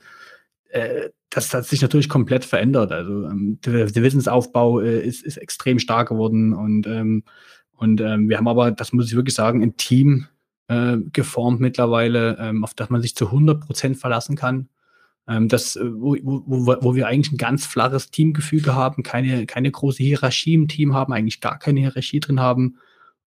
äh, 0.69 1.09
das 1.29 1.53
hat 1.53 1.65
sich 1.65 1.83
natürlich 1.83 2.09
komplett 2.09 2.43
verändert. 2.43 2.91
Also 2.91 3.25
ähm, 3.25 3.59
der, 3.63 3.85
der, 3.85 4.03
Wissensaufbau 4.03 4.79
äh, 4.79 4.99
ist, 4.99 5.23
ist 5.23 5.37
extrem 5.37 5.77
stark 5.77 6.09
geworden 6.09 6.53
und, 6.53 6.87
ähm, 6.87 7.23
und 7.75 8.01
ähm, 8.01 8.29
wir 8.29 8.37
haben 8.37 8.47
aber, 8.47 8.71
das 8.71 8.93
muss 8.93 9.09
ich 9.09 9.15
wirklich 9.15 9.35
sagen, 9.35 9.61
ein 9.61 9.77
Team 9.77 10.25
äh, 10.69 10.97
geformt 11.11 11.59
mittlerweile, 11.59 12.37
ähm, 12.39 12.63
auf 12.63 12.73
das 12.73 12.89
man 12.89 13.03
sich 13.03 13.13
zu 13.13 13.27
100 13.27 13.61
Prozent 13.61 13.97
verlassen 13.97 14.35
kann. 14.35 14.69
Ähm, 15.27 15.47
das, 15.47 15.75
äh, 15.75 15.85
wo, 15.85 16.15
wo, 16.21 16.75
wo 16.81 16.95
wir 16.95 17.07
eigentlich 17.07 17.31
ein 17.31 17.37
ganz 17.37 17.65
flaches 17.65 18.11
Teamgefüge 18.11 18.75
haben, 18.75 19.03
keine, 19.03 19.45
keine 19.45 19.71
große 19.71 20.03
Hierarchie 20.03 20.53
im 20.53 20.67
Team 20.67 20.93
haben, 20.93 21.13
eigentlich 21.13 21.41
gar 21.41 21.59
keine 21.59 21.79
Hierarchie 21.79 22.19
drin 22.19 22.39
haben. 22.39 22.77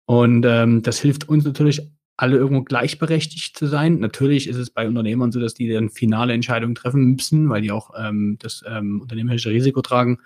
Und 0.05 0.45
ähm, 0.45 0.81
das 0.81 0.99
hilft 0.99 1.29
uns 1.29 1.45
natürlich 1.45 1.81
alle 2.17 2.37
irgendwo 2.37 2.63
gleichberechtigt 2.63 3.57
zu 3.57 3.67
sein. 3.67 3.99
Natürlich 3.99 4.47
ist 4.47 4.57
es 4.57 4.69
bei 4.69 4.87
Unternehmern 4.87 5.31
so, 5.31 5.39
dass 5.39 5.53
die 5.53 5.69
dann 5.69 5.89
finale 5.89 6.33
Entscheidungen 6.33 6.75
treffen 6.75 7.11
müssen, 7.11 7.49
weil 7.49 7.61
die 7.61 7.71
auch 7.71 7.91
ähm, 7.97 8.37
das 8.39 8.63
ähm, 8.67 9.01
unternehmerische 9.01 9.49
Risiko 9.49 9.81
tragen. 9.81 10.19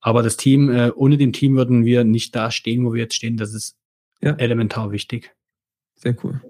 Aber 0.00 0.22
das 0.22 0.36
Team, 0.36 0.70
äh, 0.70 0.90
ohne 0.90 1.16
dem 1.16 1.32
Team 1.32 1.56
würden 1.56 1.84
wir 1.84 2.04
nicht 2.04 2.34
da 2.34 2.50
stehen, 2.50 2.84
wo 2.84 2.92
wir 2.92 3.02
jetzt 3.02 3.14
stehen. 3.14 3.36
Das 3.36 3.54
ist 3.54 3.76
ja. 4.20 4.32
elementar 4.32 4.90
wichtig. 4.90 5.34
Sehr 5.96 6.16
cool. 6.24 6.40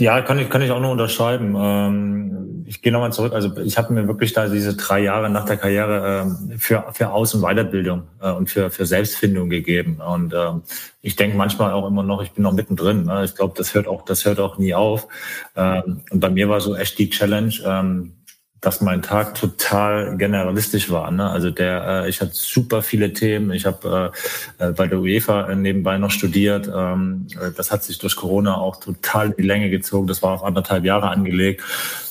Ja, 0.00 0.22
kann 0.22 0.38
ich, 0.38 0.48
kann 0.48 0.62
ich 0.62 0.70
auch 0.70 0.80
nur 0.80 0.92
unterschreiben. 0.92 1.54
Ähm, 1.58 2.64
ich 2.66 2.80
gehe 2.80 2.90
nochmal 2.90 3.12
zurück. 3.12 3.34
Also 3.34 3.54
ich 3.58 3.76
habe 3.76 3.92
mir 3.92 4.08
wirklich 4.08 4.32
da 4.32 4.48
diese 4.48 4.74
drei 4.74 5.00
Jahre 5.00 5.28
nach 5.28 5.44
der 5.44 5.58
Karriere 5.58 6.22
ähm, 6.22 6.58
für, 6.58 6.86
für 6.94 7.10
Aus- 7.10 7.34
und 7.34 7.42
Weiterbildung 7.42 8.04
äh, 8.18 8.30
und 8.30 8.48
für, 8.48 8.70
für 8.70 8.86
Selbstfindung 8.86 9.50
gegeben. 9.50 10.00
Und 10.00 10.32
ähm, 10.32 10.62
ich 11.02 11.16
denke 11.16 11.36
manchmal 11.36 11.72
auch 11.72 11.86
immer 11.86 12.02
noch, 12.02 12.22
ich 12.22 12.32
bin 12.32 12.44
noch 12.44 12.52
mittendrin. 12.52 13.04
Ne? 13.04 13.24
Ich 13.24 13.34
glaube, 13.34 13.52
das 13.58 13.74
hört 13.74 13.88
auch, 13.88 14.06
das 14.06 14.24
hört 14.24 14.40
auch 14.40 14.56
nie 14.56 14.72
auf. 14.72 15.06
Ähm, 15.54 16.00
und 16.10 16.20
bei 16.20 16.30
mir 16.30 16.48
war 16.48 16.62
so 16.62 16.74
echt 16.74 16.98
die 16.98 17.10
Challenge, 17.10 17.52
ähm, 17.66 18.14
dass 18.60 18.80
mein 18.80 19.02
Tag 19.02 19.34
total 19.34 20.16
generalistisch 20.16 20.90
war. 20.90 21.10
Ne? 21.10 21.28
Also 21.28 21.50
der, 21.50 22.04
äh, 22.04 22.08
ich 22.08 22.20
hatte 22.20 22.32
super 22.34 22.82
viele 22.82 23.12
Themen. 23.12 23.52
Ich 23.52 23.64
habe 23.64 24.12
äh, 24.58 24.68
äh, 24.68 24.72
bei 24.72 24.86
der 24.86 25.00
UEFA 25.00 25.48
äh, 25.48 25.56
nebenbei 25.56 25.96
noch 25.98 26.10
studiert. 26.10 26.70
Ähm, 26.74 27.26
äh, 27.40 27.52
das 27.56 27.70
hat 27.70 27.84
sich 27.84 27.98
durch 27.98 28.16
Corona 28.16 28.56
auch 28.56 28.76
total 28.76 29.28
in 29.28 29.36
die 29.36 29.42
Länge 29.42 29.70
gezogen. 29.70 30.06
Das 30.06 30.22
war 30.22 30.32
auf 30.32 30.44
anderthalb 30.44 30.84
Jahre 30.84 31.08
angelegt. 31.08 31.62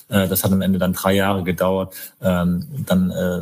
Äh, 0.09 0.27
das 0.27 0.43
hat 0.43 0.51
am 0.51 0.61
Ende 0.61 0.79
dann 0.79 0.93
drei 0.93 1.13
Jahre 1.13 1.43
gedauert. 1.43 1.95
Ähm, 2.21 2.65
dann 2.85 3.11
äh, 3.11 3.41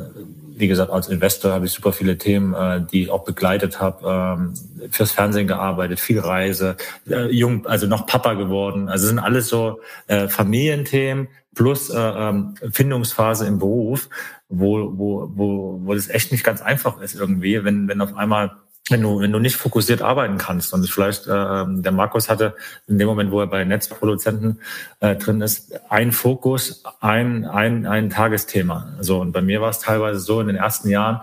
wie 0.58 0.68
gesagt, 0.68 0.92
als 0.92 1.08
Investor 1.08 1.52
habe 1.52 1.66
ich 1.66 1.72
super 1.72 1.94
viele 1.94 2.18
Themen, 2.18 2.54
äh, 2.54 2.82
die 2.82 3.04
ich 3.04 3.10
auch 3.12 3.24
begleitet 3.24 3.80
habe, 3.80 4.38
ähm, 4.40 4.54
fürs 4.92 5.12
Fernsehen 5.12 5.48
gearbeitet, 5.48 6.00
viel 6.00 6.20
Reise, 6.20 6.78
äh, 7.10 7.32
jung, 7.32 7.66
also 7.68 7.88
noch 7.88 8.08
Papa 8.08 8.34
geworden. 8.34 8.90
Also 8.90 9.08
sind 9.08 9.20
alles 9.20 9.50
so 9.50 9.80
äh, 10.08 10.28
Familienthemen 10.28 11.28
plus 11.54 11.90
äh, 11.90 11.98
ähm, 11.98 12.56
Findungsphase 12.72 13.46
im 13.48 13.60
Beruf, 13.60 14.10
wo, 14.50 14.92
wo, 14.98 15.32
wo, 15.34 15.80
wo 15.84 15.94
das 15.94 16.10
echt 16.10 16.32
nicht 16.32 16.44
ganz 16.44 16.62
einfach 16.62 17.02
ist 17.02 17.16
irgendwie, 17.16 17.64
wenn, 17.64 17.88
wenn 17.88 18.02
auf 18.02 18.16
einmal 18.16 18.52
wenn 18.90 19.02
du, 19.02 19.20
wenn 19.20 19.32
du 19.32 19.40
nicht 19.40 19.56
fokussiert 19.56 20.02
arbeiten 20.02 20.38
kannst. 20.38 20.74
Und 20.74 20.90
vielleicht, 20.90 21.28
äh, 21.28 21.66
der 21.68 21.92
Markus 21.92 22.30
hatte 22.30 22.56
in 22.88 22.98
dem 22.98 23.08
Moment, 23.08 23.32
wo 23.32 23.40
er 23.40 23.48
bei 23.48 23.64
Netzproduzenten 23.64 24.62
äh, 25.00 25.16
drin 25.16 25.42
ist, 25.42 25.74
ein 25.90 26.12
Fokus, 26.12 26.84
ein, 27.02 27.46
ein, 27.46 27.86
ein 27.86 28.10
Tagesthema. 28.10 28.94
So, 29.02 29.20
und 29.20 29.32
bei 29.32 29.42
mir 29.42 29.62
war 29.62 29.70
es 29.70 29.80
teilweise 29.80 30.20
so 30.20 30.42
in 30.42 30.48
den 30.48 30.56
ersten 30.56 30.90
Jahren, 30.90 31.22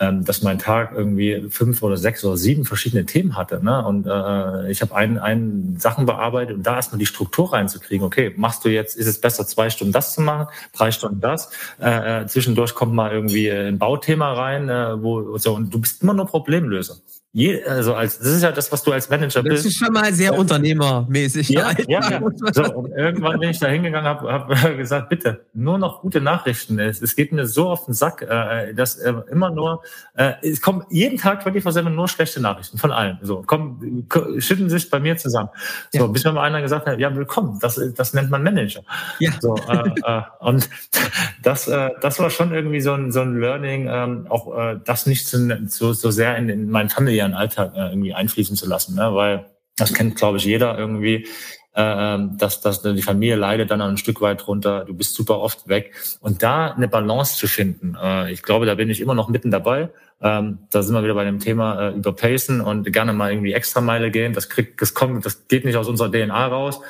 ähm, 0.00 0.24
dass 0.24 0.42
mein 0.42 0.58
Tag 0.58 0.92
irgendwie 0.96 1.46
fünf 1.50 1.82
oder 1.82 1.98
sechs 1.98 2.24
oder 2.24 2.36
sieben 2.36 2.64
verschiedene 2.64 3.04
Themen 3.04 3.36
hatte. 3.36 3.62
Ne? 3.62 3.84
Und 3.84 4.06
äh, 4.06 4.70
ich 4.70 4.80
habe 4.80 4.96
einen, 4.96 5.18
einen 5.18 5.78
Sachen 5.78 6.06
bearbeitet 6.06 6.56
und 6.56 6.66
da 6.66 6.76
erstmal 6.76 6.98
die 6.98 7.06
Struktur 7.06 7.52
reinzukriegen. 7.52 8.04
Okay, 8.06 8.32
machst 8.36 8.64
du 8.64 8.70
jetzt, 8.70 8.96
ist 8.96 9.06
es 9.06 9.20
besser, 9.20 9.46
zwei 9.46 9.68
Stunden 9.68 9.92
das 9.92 10.14
zu 10.14 10.22
machen, 10.22 10.48
drei 10.72 10.90
Stunden 10.90 11.20
das. 11.20 11.50
Äh, 11.78 12.22
äh 12.22 12.26
zwischendurch 12.26 12.74
kommt 12.74 12.94
mal 12.94 13.12
irgendwie 13.12 13.50
ein 13.50 13.78
Bauthema 13.78 14.32
rein, 14.32 14.68
äh, 14.70 15.02
wo 15.02 15.36
so 15.36 15.54
und 15.54 15.72
du 15.72 15.80
bist 15.80 16.02
immer 16.02 16.14
nur 16.14 16.26
Problemlöser. 16.26 16.96
Je, 17.32 17.62
also 17.64 17.94
als 17.94 18.18
das 18.18 18.26
ist 18.26 18.42
ja 18.42 18.50
das, 18.50 18.72
was 18.72 18.82
du 18.82 18.90
als 18.90 19.08
Manager 19.08 19.44
bist. 19.44 19.58
Das 19.58 19.66
ist 19.66 19.78
schon 19.78 19.92
mal 19.92 20.12
sehr 20.12 20.36
unternehmermäßig. 20.36 21.48
Ja, 21.50 21.70
ja, 21.86 22.10
ja. 22.10 22.20
So, 22.52 22.74
und 22.74 22.90
irgendwann 22.90 23.38
bin 23.38 23.50
ich 23.50 23.60
da 23.60 23.68
hingegangen, 23.68 24.08
habe 24.08 24.32
hab 24.32 24.48
gesagt, 24.76 25.10
bitte, 25.10 25.44
nur 25.54 25.78
noch 25.78 26.00
gute 26.00 26.20
Nachrichten. 26.20 26.80
Es, 26.80 27.00
es 27.00 27.14
geht 27.14 27.30
mir 27.30 27.46
so 27.46 27.68
auf 27.68 27.84
den 27.84 27.94
Sack, 27.94 28.22
äh, 28.22 28.74
dass 28.74 28.96
äh, 28.96 29.14
immer 29.30 29.50
nur, 29.50 29.82
äh, 30.14 30.32
es 30.42 30.60
kommen 30.60 30.84
jeden 30.90 31.18
Tag 31.18 31.44
24 31.44 31.84
nur 31.84 32.08
schlechte 32.08 32.40
Nachrichten 32.40 32.78
von 32.78 32.90
allen. 32.90 33.20
So, 33.22 33.42
kommen, 33.42 34.08
schütten 34.38 34.68
sich 34.68 34.90
bei 34.90 34.98
mir 34.98 35.16
zusammen. 35.16 35.50
So, 35.92 36.00
ja. 36.00 36.06
bis 36.08 36.24
mir 36.24 36.32
mal 36.32 36.42
einer 36.42 36.62
gesagt 36.62 36.88
hat, 36.88 36.98
ja, 36.98 37.14
willkommen, 37.14 37.60
das, 37.60 37.80
das 37.94 38.12
nennt 38.12 38.30
man 38.30 38.42
Manager. 38.42 38.80
Ja. 39.20 39.30
So, 39.40 39.54
äh, 39.54 39.88
äh, 40.04 40.22
und 40.40 40.68
das, 41.44 41.68
äh, 41.68 41.90
das 42.00 42.18
war 42.18 42.30
schon 42.30 42.52
irgendwie 42.52 42.80
so 42.80 42.92
ein, 42.92 43.12
so 43.12 43.20
ein 43.20 43.38
Learning, 43.38 43.88
ähm, 43.88 44.26
auch 44.28 44.58
äh, 44.58 44.80
das 44.84 45.06
nicht 45.06 45.28
so, 45.28 45.38
so, 45.68 45.92
so 45.92 46.10
sehr 46.10 46.36
in, 46.36 46.48
in 46.48 46.68
meinen 46.68 46.88
Familie 46.88 47.19
ihren 47.20 47.34
Alltag 47.34 47.72
äh, 47.74 47.90
irgendwie 47.90 48.14
einfließen 48.14 48.56
zu 48.56 48.68
lassen, 48.68 48.94
ne? 48.94 49.14
weil 49.14 49.46
das 49.76 49.94
kennt, 49.94 50.16
glaube 50.16 50.38
ich, 50.38 50.44
jeder 50.44 50.78
irgendwie, 50.78 51.26
äh, 51.74 52.18
dass, 52.36 52.60
dass 52.60 52.82
die 52.82 53.02
Familie 53.02 53.36
leidet 53.36 53.70
dann 53.70 53.80
ein 53.80 53.96
Stück 53.96 54.20
weit 54.20 54.46
runter, 54.46 54.84
du 54.84 54.94
bist 54.94 55.14
super 55.14 55.38
oft 55.40 55.68
weg. 55.68 55.94
Und 56.20 56.42
da 56.42 56.72
eine 56.72 56.88
Balance 56.88 57.36
zu 57.36 57.46
finden, 57.46 57.96
äh, 58.00 58.30
ich 58.32 58.42
glaube, 58.42 58.66
da 58.66 58.74
bin 58.74 58.90
ich 58.90 59.00
immer 59.00 59.14
noch 59.14 59.28
mitten 59.28 59.50
dabei. 59.50 59.90
Ähm, 60.20 60.58
da 60.70 60.82
sind 60.82 60.94
wir 60.94 61.02
wieder 61.02 61.14
bei 61.14 61.24
dem 61.24 61.38
Thema 61.38 61.88
äh, 61.88 61.94
überpacen 61.94 62.60
und 62.60 62.92
gerne 62.92 63.12
mal 63.12 63.30
irgendwie 63.30 63.54
extra 63.54 63.80
Meile 63.80 64.10
gehen. 64.10 64.34
Das 64.34 64.48
kriegt, 64.48 64.82
das 64.82 64.92
kommt, 64.92 65.24
das 65.24 65.48
geht 65.48 65.64
nicht 65.64 65.76
aus 65.76 65.88
unserer 65.88 66.10
DNA 66.10 66.46
raus. 66.46 66.80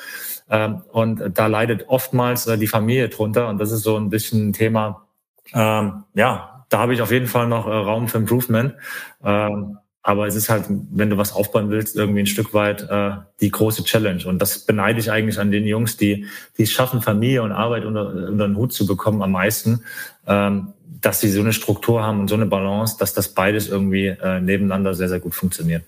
Ähm, 0.49 0.81
und 0.91 1.21
da 1.37 1.47
leidet 1.47 1.87
oftmals 1.87 2.45
äh, 2.47 2.57
die 2.57 2.67
Familie 2.67 3.07
drunter. 3.07 3.47
Und 3.47 3.57
das 3.59 3.71
ist 3.71 3.83
so 3.83 3.95
ein 3.95 4.09
bisschen 4.09 4.49
ein 4.49 4.53
Thema, 4.53 5.07
ähm, 5.53 6.03
ja, 6.13 6.65
da 6.69 6.79
habe 6.79 6.93
ich 6.93 7.01
auf 7.01 7.11
jeden 7.11 7.27
Fall 7.27 7.47
noch 7.47 7.67
äh, 7.67 7.71
Raum 7.71 8.07
für 8.07 8.17
Improvement. 8.17 8.75
Ähm, 9.23 9.77
aber 10.03 10.25
es 10.27 10.35
ist 10.35 10.49
halt, 10.49 10.65
wenn 10.67 11.11
du 11.11 11.17
was 11.17 11.33
aufbauen 11.33 11.69
willst, 11.69 11.95
irgendwie 11.95 12.21
ein 12.21 12.27
Stück 12.27 12.53
weit 12.53 12.89
äh, 12.89 13.11
die 13.39 13.51
große 13.51 13.83
Challenge. 13.83 14.25
Und 14.25 14.39
das 14.39 14.59
beneide 14.59 14.99
ich 14.99 15.11
eigentlich 15.11 15.39
an 15.39 15.51
den 15.51 15.65
Jungs, 15.65 15.97
die, 15.97 16.25
die 16.57 16.63
es 16.63 16.71
schaffen, 16.71 17.01
Familie 17.01 17.43
und 17.43 17.51
Arbeit 17.51 17.85
unter, 17.85 18.07
unter 18.07 18.47
den 18.47 18.57
Hut 18.57 18.73
zu 18.73 18.87
bekommen 18.87 19.21
am 19.21 19.31
meisten, 19.31 19.83
ähm, 20.25 20.73
dass 21.01 21.21
sie 21.21 21.29
so 21.29 21.41
eine 21.41 21.53
Struktur 21.53 22.03
haben 22.03 22.19
und 22.19 22.29
so 22.29 22.35
eine 22.35 22.47
Balance, 22.47 22.95
dass 22.97 23.13
das 23.13 23.29
beides 23.29 23.67
irgendwie 23.67 24.07
äh, 24.07 24.41
nebeneinander 24.41 24.95
sehr, 24.95 25.09
sehr 25.09 25.19
gut 25.19 25.35
funktioniert. 25.35 25.83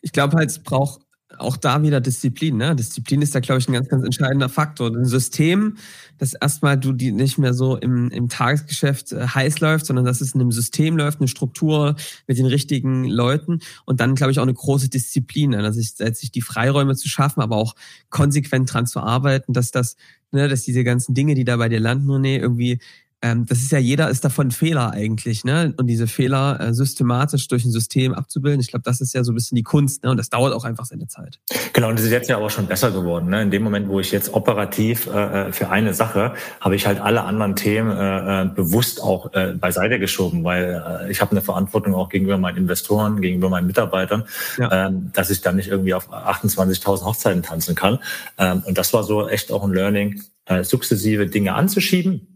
Ich 0.00 0.12
glaube 0.12 0.36
halt, 0.36 0.48
es 0.48 0.58
braucht 0.58 1.02
auch 1.40 1.56
da 1.56 1.82
wieder 1.82 2.00
Disziplin. 2.00 2.56
Ne? 2.56 2.76
Disziplin 2.76 3.22
ist 3.22 3.34
da, 3.34 3.40
glaube 3.40 3.60
ich, 3.60 3.68
ein 3.68 3.72
ganz, 3.72 3.88
ganz 3.88 4.04
entscheidender 4.04 4.48
Faktor. 4.48 4.88
Ein 4.88 5.04
System, 5.04 5.76
dass 6.18 6.34
erstmal 6.34 6.78
du 6.78 6.92
die 6.92 7.12
nicht 7.12 7.38
mehr 7.38 7.54
so 7.54 7.76
im, 7.76 8.10
im 8.10 8.28
Tagesgeschäft 8.28 9.12
äh, 9.12 9.26
heiß 9.26 9.60
läuft, 9.60 9.86
sondern 9.86 10.04
dass 10.04 10.20
es 10.20 10.34
in 10.34 10.40
einem 10.40 10.52
System 10.52 10.96
läuft, 10.96 11.20
eine 11.20 11.28
Struktur 11.28 11.96
mit 12.26 12.38
den 12.38 12.46
richtigen 12.46 13.04
Leuten 13.04 13.60
und 13.84 14.00
dann, 14.00 14.14
glaube 14.14 14.32
ich, 14.32 14.38
auch 14.38 14.44
eine 14.44 14.54
große 14.54 14.88
Disziplin, 14.88 15.50
ne? 15.50 15.62
dass 15.62 15.76
ich, 15.76 15.94
sich 15.94 16.30
die 16.30 16.42
Freiräume 16.42 16.94
zu 16.96 17.08
schaffen, 17.08 17.40
aber 17.40 17.56
auch 17.56 17.74
konsequent 18.10 18.72
dran 18.72 18.86
zu 18.86 19.00
arbeiten, 19.00 19.52
dass 19.52 19.70
das, 19.70 19.96
ne, 20.32 20.48
dass 20.48 20.62
diese 20.62 20.84
ganzen 20.84 21.14
Dinge, 21.14 21.34
die 21.34 21.44
da 21.44 21.56
bei 21.56 21.68
dir 21.68 21.80
landen, 21.80 22.10
René, 22.10 22.38
irgendwie 22.38 22.80
ähm, 23.22 23.44
das 23.46 23.58
ist 23.58 23.70
ja 23.70 23.78
jeder 23.78 24.08
ist 24.08 24.24
davon 24.24 24.50
Fehler 24.50 24.92
eigentlich, 24.92 25.44
ne? 25.44 25.74
Und 25.76 25.86
diese 25.88 26.06
Fehler 26.06 26.58
äh, 26.60 26.74
systematisch 26.74 27.48
durch 27.48 27.64
ein 27.64 27.70
System 27.70 28.14
abzubilden, 28.14 28.60
ich 28.60 28.68
glaube, 28.68 28.82
das 28.82 29.00
ist 29.00 29.14
ja 29.14 29.22
so 29.24 29.32
ein 29.32 29.34
bisschen 29.34 29.56
die 29.56 29.62
Kunst, 29.62 30.02
ne? 30.04 30.10
Und 30.10 30.16
das 30.16 30.30
dauert 30.30 30.54
auch 30.54 30.64
einfach 30.64 30.86
seine 30.86 31.06
Zeit. 31.06 31.38
Genau, 31.74 31.88
und 31.88 31.98
das 31.98 32.06
ist 32.06 32.12
jetzt 32.12 32.30
ja 32.30 32.38
auch 32.38 32.50
schon 32.50 32.66
besser 32.66 32.90
geworden. 32.90 33.28
Ne? 33.28 33.42
In 33.42 33.50
dem 33.50 33.62
Moment, 33.62 33.88
wo 33.88 34.00
ich 34.00 34.10
jetzt 34.10 34.32
operativ 34.32 35.06
äh, 35.06 35.48
äh 35.48 35.52
für 35.52 35.68
eine 35.68 35.94
Sache 35.94 36.34
habe 36.60 36.76
ich 36.76 36.86
halt 36.86 37.00
alle 37.00 37.22
anderen 37.24 37.56
Themen 37.56 37.90
äh, 37.90 38.42
äh, 38.42 38.44
bewusst 38.46 39.02
auch 39.02 39.32
äh, 39.34 39.54
beiseite 39.54 39.98
geschoben, 39.98 40.42
weil 40.44 40.82
äh, 41.02 41.10
ich 41.10 41.20
habe 41.20 41.32
eine 41.32 41.42
Verantwortung 41.42 41.94
auch 41.94 42.08
gegenüber 42.08 42.38
meinen 42.38 42.56
Investoren, 42.56 43.20
gegenüber 43.20 43.50
meinen 43.50 43.66
Mitarbeitern, 43.66 44.24
ja. 44.58 44.88
äh, 44.88 44.92
dass 45.12 45.30
ich 45.30 45.42
dann 45.42 45.56
nicht 45.56 45.68
irgendwie 45.68 45.94
auf 45.94 46.10
28.000 46.10 47.04
Hochzeiten 47.04 47.42
tanzen 47.42 47.74
kann. 47.74 47.98
Ähm, 48.38 48.62
und 48.66 48.78
das 48.78 48.92
war 48.92 49.04
so 49.04 49.28
echt 49.28 49.52
auch 49.52 49.64
ein 49.64 49.72
Learning, 49.72 50.22
äh, 50.46 50.64
sukzessive 50.64 51.26
Dinge 51.26 51.54
anzuschieben 51.54 52.29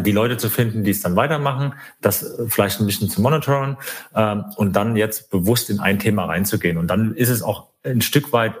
die 0.00 0.12
Leute 0.12 0.36
zu 0.36 0.48
finden, 0.48 0.84
die 0.84 0.92
es 0.92 1.00
dann 1.02 1.16
weitermachen, 1.16 1.74
das 2.00 2.22
äh, 2.22 2.48
vielleicht 2.48 2.80
ein 2.80 2.86
bisschen 2.86 3.10
zu 3.10 3.20
monitoren 3.20 3.76
ähm, 4.14 4.44
und 4.56 4.74
dann 4.74 4.96
jetzt 4.96 5.30
bewusst 5.30 5.70
in 5.70 5.80
ein 5.80 5.98
Thema 5.98 6.26
reinzugehen. 6.26 6.78
Und 6.78 6.88
dann 6.88 7.14
ist 7.14 7.30
es 7.30 7.42
auch 7.42 7.68
ein 7.82 8.00
Stück 8.00 8.32
weit 8.32 8.54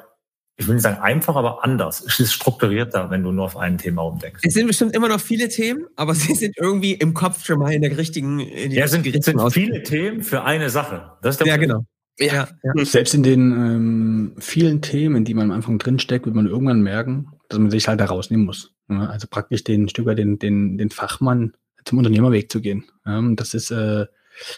ich 0.58 0.66
will 0.66 0.76
nicht 0.76 0.84
sagen 0.84 1.00
einfach, 1.02 1.36
aber 1.36 1.64
anders. 1.64 2.02
Es 2.02 2.18
ist 2.18 2.32
strukturierter, 2.32 3.10
wenn 3.10 3.22
du 3.22 3.30
nur 3.30 3.44
auf 3.44 3.58
ein 3.58 3.76
Thema 3.76 4.02
umdenkst. 4.02 4.42
Es 4.42 4.54
sind 4.54 4.66
bestimmt 4.66 4.96
immer 4.96 5.08
noch 5.08 5.20
viele 5.20 5.48
Themen, 5.48 5.86
aber 5.96 6.14
sie 6.14 6.34
sind 6.34 6.56
irgendwie 6.58 6.92
im 6.92 7.12
Kopf 7.12 7.44
schon 7.44 7.58
mal 7.58 7.72
in 7.72 7.82
der 7.82 7.96
richtigen. 7.96 8.40
In 8.40 8.72
ja, 8.72 8.88
sind, 8.88 9.04
sind 9.22 9.52
viele 9.52 9.82
Themen 9.82 10.22
für 10.22 10.44
eine 10.44 10.70
Sache. 10.70 11.12
Das 11.22 11.34
ist 11.34 11.40
der 11.40 11.48
ja, 11.48 11.56
genau. 11.56 11.84
Ja, 12.18 12.48
ja. 12.62 12.84
Selbst 12.84 13.12
in 13.12 13.22
den 13.22 13.52
ähm, 13.52 14.32
vielen 14.38 14.80
Themen, 14.80 15.26
die 15.26 15.34
man 15.34 15.50
am 15.50 15.56
Anfang 15.56 15.78
drinsteckt, 15.78 16.24
wird 16.24 16.34
man 16.34 16.46
irgendwann 16.46 16.80
merken, 16.80 17.28
dass 17.48 17.58
man 17.58 17.70
sich 17.70 17.88
halt 17.88 18.00
da 18.00 18.06
rausnehmen 18.06 18.46
muss. 18.46 18.72
Ja, 18.88 19.06
also 19.06 19.26
praktisch 19.28 19.64
den 19.64 19.88
Stück 19.88 20.14
den, 20.16 20.38
den, 20.38 20.78
den 20.78 20.90
Fachmann 20.90 21.52
zum 21.84 21.98
Unternehmerweg 21.98 22.50
zu 22.50 22.60
gehen. 22.60 22.84
Ja, 23.04 23.22
das 23.34 23.54
ist, 23.54 23.70
äh, 23.70 24.06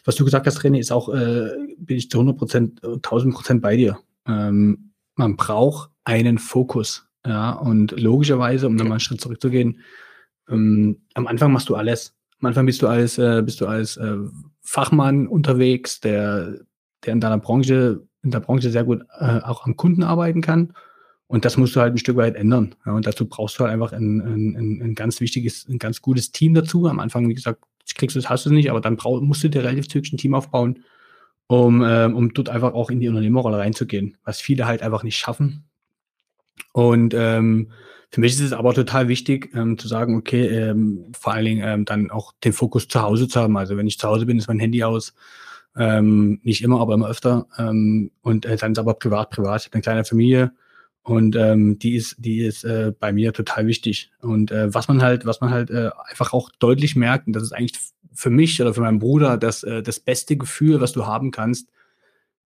was 0.05 0.17
du 0.17 0.25
gesagt 0.25 0.47
hast, 0.47 0.61
René, 0.61 0.79
ist 0.79 0.93
auch, 0.93 1.09
äh, 1.09 1.51
bin 1.79 1.97
ich 1.97 2.11
zu 2.11 2.19
100 2.19 2.37
Prozent, 2.37 2.85
1000 2.85 3.35
Prozent 3.35 3.63
bei 3.63 3.77
dir. 3.77 3.99
Ähm, 4.27 4.93
man 5.15 5.37
braucht 5.37 5.91
einen 6.05 6.39
Fokus. 6.39 7.07
Ja, 7.27 7.53
und 7.53 8.01
logischerweise, 8.01 8.67
um 8.67 8.77
dann 8.77 8.89
mal 8.89 8.95
einen 8.95 9.01
Schritt 9.01 9.21
zurückzugehen, 9.21 9.81
ähm, 10.49 11.03
am 11.15 11.27
Anfang 11.27 11.53
machst 11.53 11.69
du 11.69 11.75
alles. 11.75 12.15
Am 12.41 12.47
Anfang 12.47 12.67
bist 12.67 12.81
du 12.81 12.87
als, 12.87 13.19
äh, 13.19 13.43
bist 13.43 13.61
du 13.61 13.67
als 13.67 13.97
äh, 13.97 14.17
Fachmann 14.63 15.27
unterwegs, 15.27 16.01
der, 16.01 16.61
der 17.05 17.13
in 17.13 17.21
deiner 17.21 17.39
Branche, 17.39 18.07
in 18.23 18.31
der 18.31 18.41
Branche 18.41 18.71
sehr 18.71 18.85
gut 18.85 19.03
äh, 19.19 19.41
auch 19.41 19.67
am 19.67 19.77
Kunden 19.77 20.03
arbeiten 20.03 20.41
kann 20.41 20.73
und 21.29 21.45
das 21.45 21.59
musst 21.59 21.77
du 21.77 21.81
halt 21.81 21.95
ein 21.95 21.99
Stück 21.99 22.17
weit 22.17 22.37
ändern. 22.37 22.75
Ja, 22.87 22.93
und 22.93 23.07
dazu 23.07 23.27
brauchst 23.27 23.59
du 23.59 23.65
halt 23.65 23.73
einfach 23.73 23.93
ein, 23.93 24.21
ein, 24.21 24.81
ein 24.83 24.95
ganz 24.95 25.21
wichtiges, 25.21 25.69
ein 25.69 25.79
ganz 25.79 26.01
gutes 26.01 26.33
Team 26.33 26.55
dazu. 26.55 26.87
Am 26.87 27.01
Anfang, 27.01 27.29
wie 27.29 27.35
gesagt, 27.35 27.63
kriegst 27.97 28.17
du 28.17 28.21
es, 28.21 28.31
hast 28.31 28.47
du 28.47 28.51
es 28.51 28.55
nicht, 28.55 28.71
aber 28.71 28.81
dann 28.81 28.97
brauch, 28.97 29.21
musst 29.21 29.45
du 29.45 29.51
dir 29.51 29.63
relativ 29.63 29.89
zügig 29.89 30.13
ein 30.13 30.17
Team 30.17 30.35
aufbauen, 30.35 30.85
um, 31.47 31.85
ähm, 31.87 32.17
um 32.17 32.33
dort 32.33 32.49
einfach 32.49 32.73
auch 32.73 32.91
in 32.91 33.01
die 33.01 33.09
Unternehmerrolle 33.09 33.59
reinzugehen, 33.59 34.17
was 34.25 34.41
viele 34.41 34.67
halt 34.67 34.83
einfach 34.83 35.03
nicht 35.03 35.19
schaffen. 35.19 35.65
Und 36.73 37.15
ähm, 37.15 37.73
für 38.11 38.21
mich 38.23 38.33
ist 38.33 38.41
es 38.41 38.53
aber 38.55 38.73
total 38.73 39.09
wichtig 39.09 39.51
ähm, 39.55 39.77
zu 39.77 39.87
sagen, 39.87 40.17
okay, 40.17 40.47
ähm, 40.47 41.13
vor 41.13 41.35
allen 41.35 41.45
Dingen 41.45 41.63
ähm, 41.63 41.85
dann 41.85 42.11
auch 42.11 42.33
den 42.43 42.55
Fokus 42.55 42.89
zu 42.89 43.03
Hause 43.03 43.29
zu 43.29 43.39
haben. 43.39 43.57
Also 43.59 43.77
wenn 43.77 43.87
ich 43.87 43.99
zu 43.99 44.09
Hause 44.09 44.25
bin, 44.25 44.39
ist 44.39 44.49
mein 44.49 44.59
Handy 44.59 44.83
aus. 44.83 45.15
Ähm, 45.77 46.41
nicht 46.43 46.63
immer, 46.63 46.81
aber 46.81 46.95
immer 46.95 47.09
öfter. 47.09 47.47
Ähm, 47.59 48.11
und 48.23 48.47
äh, 48.47 48.57
dann 48.57 48.73
ist 48.73 48.79
aber 48.79 48.95
privat, 48.95 49.31
privat. 49.31 49.61
Ich 49.61 49.67
habe 49.67 49.75
eine 49.75 49.83
kleine 49.83 50.05
Familie 50.05 50.53
und 51.09 51.37
ähm, 51.37 51.79
die 51.79 51.95
ist, 51.95 52.17
die 52.19 52.41
ist 52.41 52.65
äh, 52.65 52.93
bei 52.99 53.13
mir 53.13 53.33
total 53.33 53.67
wichtig. 53.67 54.11
Und 54.21 54.51
äh, 54.51 54.73
was 54.75 54.89
man 54.89 55.03
halt, 55.03 55.25
was 55.25 55.41
man 55.41 55.51
halt 55.51 55.71
äh, 55.71 55.89
einfach 56.07 56.35
auch 56.35 56.51
deutlich 56.59 56.97
merkt, 56.97 57.27
und 57.27 57.33
das 57.33 57.43
ist 57.45 57.53
eigentlich 57.53 57.79
für 58.13 58.29
mich 58.29 58.61
oder 58.61 58.75
für 58.75 58.83
meinen 58.83 58.99
Bruder 58.99 59.39
das, 59.39 59.63
äh, 59.63 59.83
das 59.83 60.01
beste 60.01 60.37
Gefühl, 60.37 60.83
was 60.83 60.93
du 60.93 61.07
haben 61.07 61.31
kannst, 61.31 61.71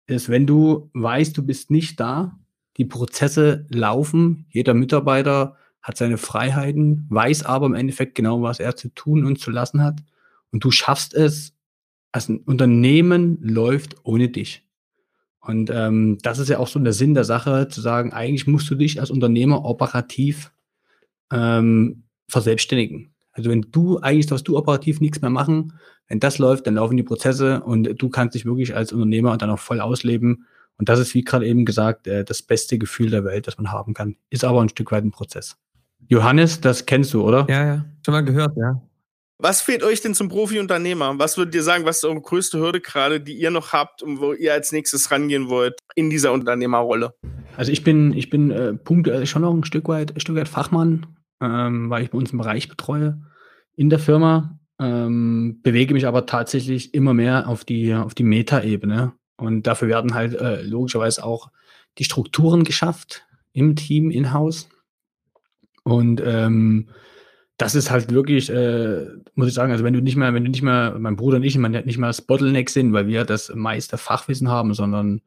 ist, 0.06 0.28
wenn 0.28 0.46
du 0.46 0.90
weißt, 0.92 1.36
du 1.36 1.44
bist 1.44 1.72
nicht 1.72 1.98
da, 1.98 2.38
die 2.76 2.84
Prozesse 2.84 3.66
laufen, 3.68 4.46
jeder 4.50 4.74
Mitarbeiter 4.74 5.56
hat 5.82 5.96
seine 5.96 6.16
Freiheiten, 6.16 7.06
weiß 7.10 7.44
aber 7.44 7.66
im 7.66 7.74
Endeffekt 7.74 8.14
genau, 8.14 8.42
was 8.42 8.60
er 8.60 8.76
zu 8.76 8.90
tun 8.90 9.24
und 9.24 9.40
zu 9.40 9.50
lassen 9.50 9.82
hat. 9.82 10.04
Und 10.52 10.62
du 10.62 10.70
schaffst 10.70 11.14
es, 11.14 11.56
also 12.12 12.34
ein 12.34 12.38
Unternehmen 12.38 13.38
läuft 13.42 13.96
ohne 14.04 14.28
dich. 14.28 14.64
Und 15.44 15.70
ähm, 15.70 16.18
das 16.22 16.38
ist 16.38 16.48
ja 16.48 16.58
auch 16.58 16.68
so 16.68 16.78
der 16.78 16.92
Sinn 16.92 17.14
der 17.14 17.24
Sache, 17.24 17.68
zu 17.68 17.80
sagen, 17.80 18.12
eigentlich 18.12 18.46
musst 18.46 18.70
du 18.70 18.76
dich 18.76 19.00
als 19.00 19.10
Unternehmer 19.10 19.64
operativ 19.64 20.52
ähm, 21.32 22.04
verselbstständigen. 22.28 23.12
Also 23.32 23.50
wenn 23.50 23.62
du 23.62 23.98
eigentlich 23.98 24.26
darfst 24.26 24.46
du 24.46 24.56
operativ 24.56 25.00
nichts 25.00 25.20
mehr 25.20 25.30
machen, 25.30 25.72
wenn 26.06 26.20
das 26.20 26.38
läuft, 26.38 26.66
dann 26.66 26.74
laufen 26.74 26.96
die 26.96 27.02
Prozesse 27.02 27.62
und 27.62 28.00
du 28.00 28.08
kannst 28.08 28.34
dich 28.34 28.44
wirklich 28.44 28.76
als 28.76 28.92
Unternehmer 28.92 29.36
dann 29.36 29.50
auch 29.50 29.58
voll 29.58 29.80
ausleben. 29.80 30.46
Und 30.78 30.88
das 30.88 31.00
ist, 31.00 31.14
wie 31.14 31.24
gerade 31.24 31.46
eben 31.46 31.64
gesagt, 31.64 32.06
äh, 32.06 32.24
das 32.24 32.42
beste 32.42 32.78
Gefühl 32.78 33.10
der 33.10 33.24
Welt, 33.24 33.46
das 33.46 33.56
man 33.56 33.72
haben 33.72 33.94
kann. 33.94 34.16
Ist 34.30 34.44
aber 34.44 34.60
ein 34.62 34.68
Stück 34.68 34.92
weit 34.92 35.04
ein 35.04 35.10
Prozess. 35.10 35.56
Johannes, 36.08 36.60
das 36.60 36.86
kennst 36.86 37.14
du, 37.14 37.22
oder? 37.22 37.46
Ja, 37.48 37.64
ja. 37.64 37.84
Schon 38.04 38.12
mal 38.12 38.24
gehört, 38.24 38.56
ja. 38.56 38.80
Was 39.38 39.60
fehlt 39.60 39.82
euch 39.82 40.00
denn 40.00 40.14
zum 40.14 40.28
Profi-Unternehmer? 40.28 41.18
Was 41.18 41.36
würdet 41.36 41.54
ihr 41.54 41.62
sagen, 41.62 41.84
was 41.84 41.98
ist 41.98 42.04
eure 42.04 42.20
größte 42.20 42.58
Hürde 42.58 42.80
gerade, 42.80 43.20
die 43.20 43.34
ihr 43.34 43.50
noch 43.50 43.72
habt 43.72 44.02
und 44.02 44.20
wo 44.20 44.32
ihr 44.32 44.52
als 44.52 44.72
nächstes 44.72 45.10
rangehen 45.10 45.48
wollt 45.48 45.78
in 45.94 46.10
dieser 46.10 46.32
Unternehmerrolle? 46.32 47.14
Also 47.56 47.72
ich 47.72 47.82
bin, 47.82 48.12
ich 48.14 48.30
bin 48.30 48.50
äh, 48.50 48.74
punktuell 48.74 49.26
schon 49.26 49.42
noch 49.42 49.52
ein 49.52 49.64
Stück 49.64 49.88
weit, 49.88 50.14
ein 50.14 50.20
Stück 50.20 50.36
weit 50.36 50.48
Fachmann, 50.48 51.06
ähm, 51.40 51.90
weil 51.90 52.04
ich 52.04 52.10
bei 52.10 52.18
uns 52.18 52.30
einen 52.30 52.38
Bereich 52.38 52.68
betreue 52.68 53.20
in 53.74 53.90
der 53.90 53.98
Firma, 53.98 54.58
ähm, 54.78 55.60
bewege 55.62 55.94
mich 55.94 56.06
aber 56.06 56.26
tatsächlich 56.26 56.94
immer 56.94 57.14
mehr 57.14 57.48
auf 57.48 57.64
die, 57.64 57.94
auf 57.94 58.14
die 58.14 58.24
Meta-Ebene. 58.24 59.12
Und 59.36 59.66
dafür 59.66 59.88
werden 59.88 60.14
halt 60.14 60.34
äh, 60.34 60.62
logischerweise 60.62 61.24
auch 61.24 61.50
die 61.98 62.04
Strukturen 62.04 62.64
geschafft 62.64 63.26
im 63.52 63.76
Team, 63.76 64.10
in-house. 64.10 64.68
Und 65.84 66.22
ähm, 66.24 66.88
das 67.58 67.74
ist 67.74 67.90
halt 67.90 68.10
wirklich, 68.10 68.50
äh, 68.50 69.06
muss 69.34 69.48
ich 69.48 69.54
sagen, 69.54 69.72
also 69.72 69.84
wenn 69.84 69.94
du 69.94 70.00
nicht 70.00 70.16
mehr, 70.16 70.34
wenn 70.34 70.44
du 70.44 70.50
nicht 70.50 70.62
mehr, 70.62 70.96
mein 70.98 71.16
Bruder 71.16 71.36
und 71.36 71.44
ich, 71.44 71.56
man 71.58 71.72
nicht 71.72 71.98
mehr 71.98 72.08
das 72.08 72.22
Bottleneck 72.22 72.70
sind, 72.70 72.92
weil 72.92 73.06
wir 73.06 73.24
das 73.24 73.54
meiste 73.54 73.98
Fachwissen 73.98 74.48
haben, 74.48 74.74
sondern 74.74 75.20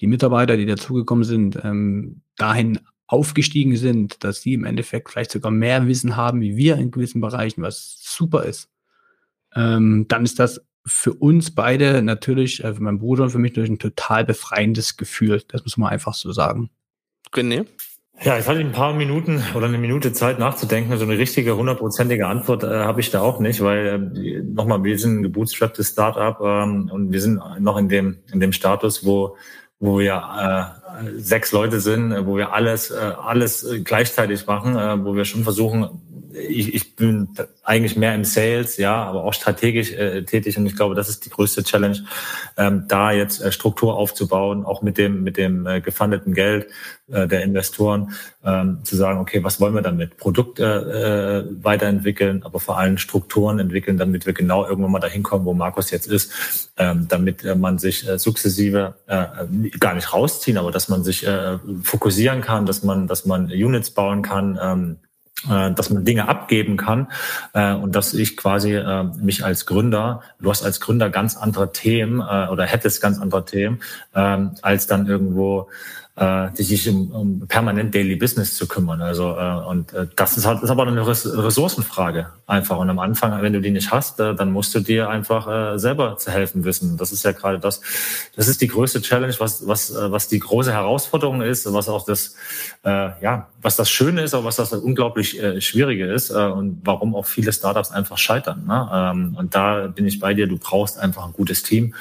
die 0.00 0.06
Mitarbeiter, 0.06 0.56
die 0.56 0.66
dazugekommen 0.66 1.24
sind, 1.24 1.58
ähm, 1.62 2.22
dahin 2.36 2.80
aufgestiegen 3.06 3.76
sind, 3.76 4.22
dass 4.22 4.42
sie 4.42 4.54
im 4.54 4.64
Endeffekt 4.64 5.10
vielleicht 5.10 5.32
sogar 5.32 5.50
mehr 5.50 5.86
Wissen 5.86 6.16
haben 6.16 6.40
wie 6.40 6.56
wir 6.56 6.76
in 6.76 6.90
gewissen 6.90 7.20
Bereichen, 7.20 7.62
was 7.62 7.98
super 8.00 8.44
ist, 8.44 8.70
ähm, 9.54 10.06
dann 10.08 10.24
ist 10.24 10.38
das 10.38 10.60
für 10.86 11.14
uns 11.14 11.54
beide 11.54 12.02
natürlich, 12.02 12.62
äh, 12.64 12.74
für 12.74 12.82
meinen 12.82 12.98
Bruder 12.98 13.24
und 13.24 13.30
für 13.30 13.38
mich 13.38 13.52
natürlich 13.52 13.70
ein 13.70 13.78
total 13.78 14.24
befreiendes 14.24 14.96
Gefühl. 14.96 15.42
Das 15.48 15.62
muss 15.62 15.76
man 15.76 15.90
einfach 15.90 16.14
so 16.14 16.32
sagen. 16.32 16.70
René? 17.32 17.66
Ja, 18.20 18.34
jetzt 18.36 18.48
hatte 18.48 18.58
ich 18.58 18.66
ein 18.66 18.72
paar 18.72 18.94
Minuten 18.94 19.44
oder 19.54 19.66
eine 19.66 19.78
Minute 19.78 20.12
Zeit 20.12 20.40
nachzudenken. 20.40 20.96
So 20.98 21.04
eine 21.04 21.16
richtige, 21.16 21.56
hundertprozentige 21.56 22.26
Antwort 22.26 22.64
äh, 22.64 22.66
habe 22.66 23.00
ich 23.00 23.12
da 23.12 23.20
auch 23.20 23.38
nicht, 23.38 23.60
weil 23.60 24.12
äh, 24.16 24.42
nochmal, 24.42 24.82
wir 24.82 24.98
sind 24.98 25.20
ein 25.20 25.22
gebootstrapptes 25.22 25.90
Startup 25.90 26.36
ähm, 26.40 26.90
und 26.92 27.12
wir 27.12 27.20
sind 27.20 27.40
noch 27.60 27.76
in 27.76 27.88
dem 27.88 28.18
in 28.32 28.40
dem 28.40 28.52
Status, 28.52 29.06
wo 29.06 29.36
wo 29.78 30.00
wir 30.00 30.74
äh, 31.04 31.20
sechs 31.20 31.52
Leute 31.52 31.78
sind, 31.78 32.26
wo 32.26 32.36
wir 32.36 32.52
alles 32.52 32.90
äh, 32.90 32.96
alles 32.96 33.64
gleichzeitig 33.84 34.44
machen, 34.46 34.76
äh, 34.76 35.04
wo 35.04 35.14
wir 35.14 35.24
schon 35.24 35.44
versuchen, 35.44 36.02
ich, 36.32 36.74
ich 36.74 36.96
bin 36.96 37.28
eigentlich 37.62 37.96
mehr 37.96 38.14
im 38.14 38.24
Sales, 38.24 38.76
ja, 38.76 38.94
aber 38.94 39.24
auch 39.24 39.32
strategisch 39.32 39.92
äh, 39.92 40.22
tätig 40.24 40.58
und 40.58 40.66
ich 40.66 40.76
glaube, 40.76 40.94
das 40.94 41.08
ist 41.08 41.24
die 41.24 41.30
größte 41.30 41.62
Challenge, 41.62 42.04
ähm, 42.56 42.84
da 42.88 43.12
jetzt 43.12 43.40
äh, 43.40 43.52
Struktur 43.52 43.96
aufzubauen, 43.96 44.64
auch 44.64 44.82
mit 44.82 44.98
dem 44.98 45.22
mit 45.22 45.36
dem 45.36 45.66
äh, 45.66 45.80
gefundeten 45.80 46.34
Geld 46.34 46.68
äh, 47.10 47.26
der 47.26 47.42
Investoren, 47.42 48.12
ähm, 48.44 48.80
zu 48.84 48.96
sagen, 48.96 49.20
okay, 49.20 49.42
was 49.42 49.60
wollen 49.60 49.74
wir 49.74 49.82
damit? 49.82 50.16
Produkte 50.16 51.46
äh, 51.48 51.64
weiterentwickeln, 51.64 52.42
aber 52.42 52.60
vor 52.60 52.78
allem 52.78 52.98
Strukturen 52.98 53.58
entwickeln, 53.58 53.96
damit 53.96 54.26
wir 54.26 54.32
genau 54.32 54.66
irgendwann 54.66 54.92
mal 54.92 55.00
dahin 55.00 55.22
kommen, 55.22 55.44
wo 55.44 55.54
Markus 55.54 55.90
jetzt 55.90 56.06
ist, 56.06 56.72
ähm, 56.76 57.06
damit 57.08 57.44
äh, 57.44 57.54
man 57.54 57.78
sich 57.78 58.08
äh, 58.08 58.18
sukzessive 58.18 58.94
äh, 59.06 59.68
gar 59.78 59.94
nicht 59.94 60.12
rausziehen, 60.12 60.58
aber 60.58 60.70
dass 60.70 60.88
man 60.88 61.04
sich 61.04 61.26
äh, 61.26 61.58
fokussieren 61.82 62.40
kann, 62.40 62.66
dass 62.66 62.82
man 62.82 63.06
dass 63.06 63.24
man 63.24 63.46
Units 63.46 63.90
bauen 63.90 64.22
kann. 64.22 64.58
Ähm, 64.60 64.96
äh, 65.02 65.07
dass 65.46 65.90
man 65.90 66.04
Dinge 66.04 66.28
abgeben 66.28 66.76
kann 66.76 67.08
äh, 67.52 67.72
und 67.72 67.94
dass 67.94 68.12
ich 68.12 68.36
quasi 68.36 68.74
äh, 68.74 69.04
mich 69.20 69.44
als 69.44 69.66
Gründer, 69.66 70.22
du 70.40 70.50
hast 70.50 70.64
als 70.64 70.80
Gründer 70.80 71.10
ganz 71.10 71.36
andere 71.36 71.72
Themen 71.72 72.20
äh, 72.20 72.48
oder 72.48 72.64
hättest 72.64 73.00
ganz 73.00 73.20
andere 73.20 73.44
Themen, 73.44 73.80
äh, 74.14 74.38
als 74.62 74.86
dann 74.86 75.06
irgendwo 75.06 75.68
äh, 76.18 76.48
sich 76.54 76.88
um, 76.88 77.10
um 77.10 77.48
permanent 77.48 77.94
Daily 77.94 78.16
Business 78.16 78.56
zu 78.56 78.66
kümmern. 78.66 79.00
Also 79.00 79.36
äh, 79.36 79.68
und 79.68 79.92
äh, 79.92 80.06
das 80.16 80.36
ist 80.36 80.46
halt 80.46 80.62
ist 80.62 80.70
aber 80.70 80.86
eine 80.86 81.06
Ressourcenfrage 81.06 82.26
einfach. 82.46 82.78
Und 82.78 82.90
am 82.90 82.98
Anfang, 82.98 83.40
wenn 83.42 83.52
du 83.52 83.60
die 83.60 83.70
nicht 83.70 83.90
hast, 83.90 84.18
äh, 84.20 84.34
dann 84.34 84.50
musst 84.50 84.74
du 84.74 84.80
dir 84.80 85.08
einfach 85.08 85.74
äh, 85.74 85.78
selber 85.78 86.16
zu 86.16 86.30
helfen 86.30 86.64
wissen. 86.64 86.96
Das 86.96 87.12
ist 87.12 87.24
ja 87.24 87.32
gerade 87.32 87.58
das. 87.58 87.80
Das 88.34 88.48
ist 88.48 88.60
die 88.60 88.68
größte 88.68 89.00
Challenge, 89.00 89.34
was 89.38 89.66
was 89.66 89.90
äh, 89.90 90.10
was 90.10 90.28
die 90.28 90.38
große 90.38 90.72
Herausforderung 90.72 91.42
ist, 91.42 91.72
was 91.72 91.88
auch 91.88 92.04
das 92.04 92.34
äh, 92.84 93.10
ja 93.22 93.48
was 93.60 93.76
das 93.76 93.90
Schöne 93.90 94.22
ist, 94.22 94.34
aber 94.34 94.44
was 94.44 94.56
das 94.56 94.72
unglaublich 94.72 95.40
äh, 95.42 95.60
Schwierige 95.60 96.06
ist 96.06 96.30
äh, 96.30 96.34
und 96.34 96.80
warum 96.84 97.14
auch 97.14 97.26
viele 97.26 97.52
Startups 97.52 97.90
einfach 97.90 98.18
scheitern. 98.18 98.64
Ne? 98.66 98.88
Ähm, 98.92 99.36
und 99.38 99.54
da 99.54 99.88
bin 99.88 100.06
ich 100.06 100.20
bei 100.20 100.34
dir. 100.34 100.46
Du 100.46 100.58
brauchst 100.58 100.98
einfach 100.98 101.26
ein 101.26 101.32
gutes 101.32 101.62
Team. 101.62 101.94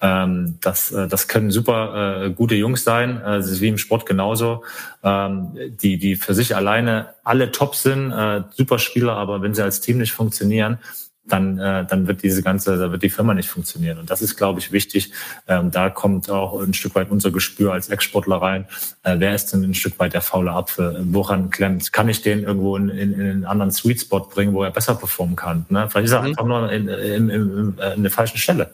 Ähm, 0.00 0.58
das 0.60 0.90
äh, 0.92 1.08
das 1.08 1.28
können 1.28 1.50
super 1.50 2.24
äh, 2.24 2.30
gute 2.30 2.54
Jungs 2.54 2.84
sein. 2.84 3.20
Äh, 3.20 3.42
wie 3.62 3.68
im 3.68 3.78
Sport 3.78 4.04
genauso, 4.04 4.64
ähm, 5.02 5.56
die, 5.80 5.96
die 5.96 6.16
für 6.16 6.34
sich 6.34 6.54
alleine 6.54 7.14
alle 7.24 7.50
top 7.50 7.74
sind, 7.74 8.12
äh, 8.12 8.42
super 8.50 8.78
Spieler, 8.78 9.14
aber 9.14 9.40
wenn 9.40 9.54
sie 9.54 9.62
als 9.62 9.80
Team 9.80 9.98
nicht 9.98 10.12
funktionieren, 10.12 10.78
dann, 11.24 11.58
äh, 11.58 11.86
dann 11.86 12.08
wird 12.08 12.22
diese 12.22 12.42
ganze, 12.42 12.76
da 12.76 12.90
wird 12.90 13.02
die 13.02 13.10
Firma 13.10 13.32
nicht 13.32 13.48
funktionieren. 13.48 13.98
Und 13.98 14.10
das 14.10 14.22
ist, 14.22 14.36
glaube 14.36 14.58
ich, 14.58 14.72
wichtig. 14.72 15.12
Ähm, 15.46 15.70
da 15.70 15.88
kommt 15.88 16.28
auch 16.28 16.60
ein 16.60 16.74
Stück 16.74 16.96
weit 16.96 17.10
unser 17.10 17.30
Gespür 17.30 17.72
als 17.72 17.88
Ex-Sportler 17.88 18.36
rein. 18.36 18.66
Äh, 19.04 19.16
wer 19.18 19.34
ist 19.34 19.52
denn 19.52 19.62
ein 19.62 19.74
Stück 19.74 19.98
weit 20.00 20.14
der 20.14 20.20
faule 20.20 20.50
Apfel? 20.50 21.00
Woran 21.10 21.50
klemmt? 21.50 21.92
Kann 21.92 22.08
ich 22.08 22.22
den 22.22 22.42
irgendwo 22.42 22.76
in, 22.76 22.88
in, 22.88 23.12
in 23.12 23.20
einen 23.20 23.44
anderen 23.44 23.70
Sweet 23.70 24.00
Spot 24.00 24.20
bringen, 24.20 24.52
wo 24.52 24.64
er 24.64 24.72
besser 24.72 24.96
performen 24.96 25.36
kann? 25.36 25.64
Ne? 25.68 25.88
Vielleicht 25.88 26.06
ist 26.06 26.12
er 26.12 26.22
mhm. 26.22 26.26
einfach 26.26 26.44
nur 26.44 26.72
in, 26.72 26.88
in, 26.88 27.30
in, 27.30 27.78
in, 27.78 28.02
der 28.02 28.10
falschen 28.10 28.38
Stelle. 28.38 28.72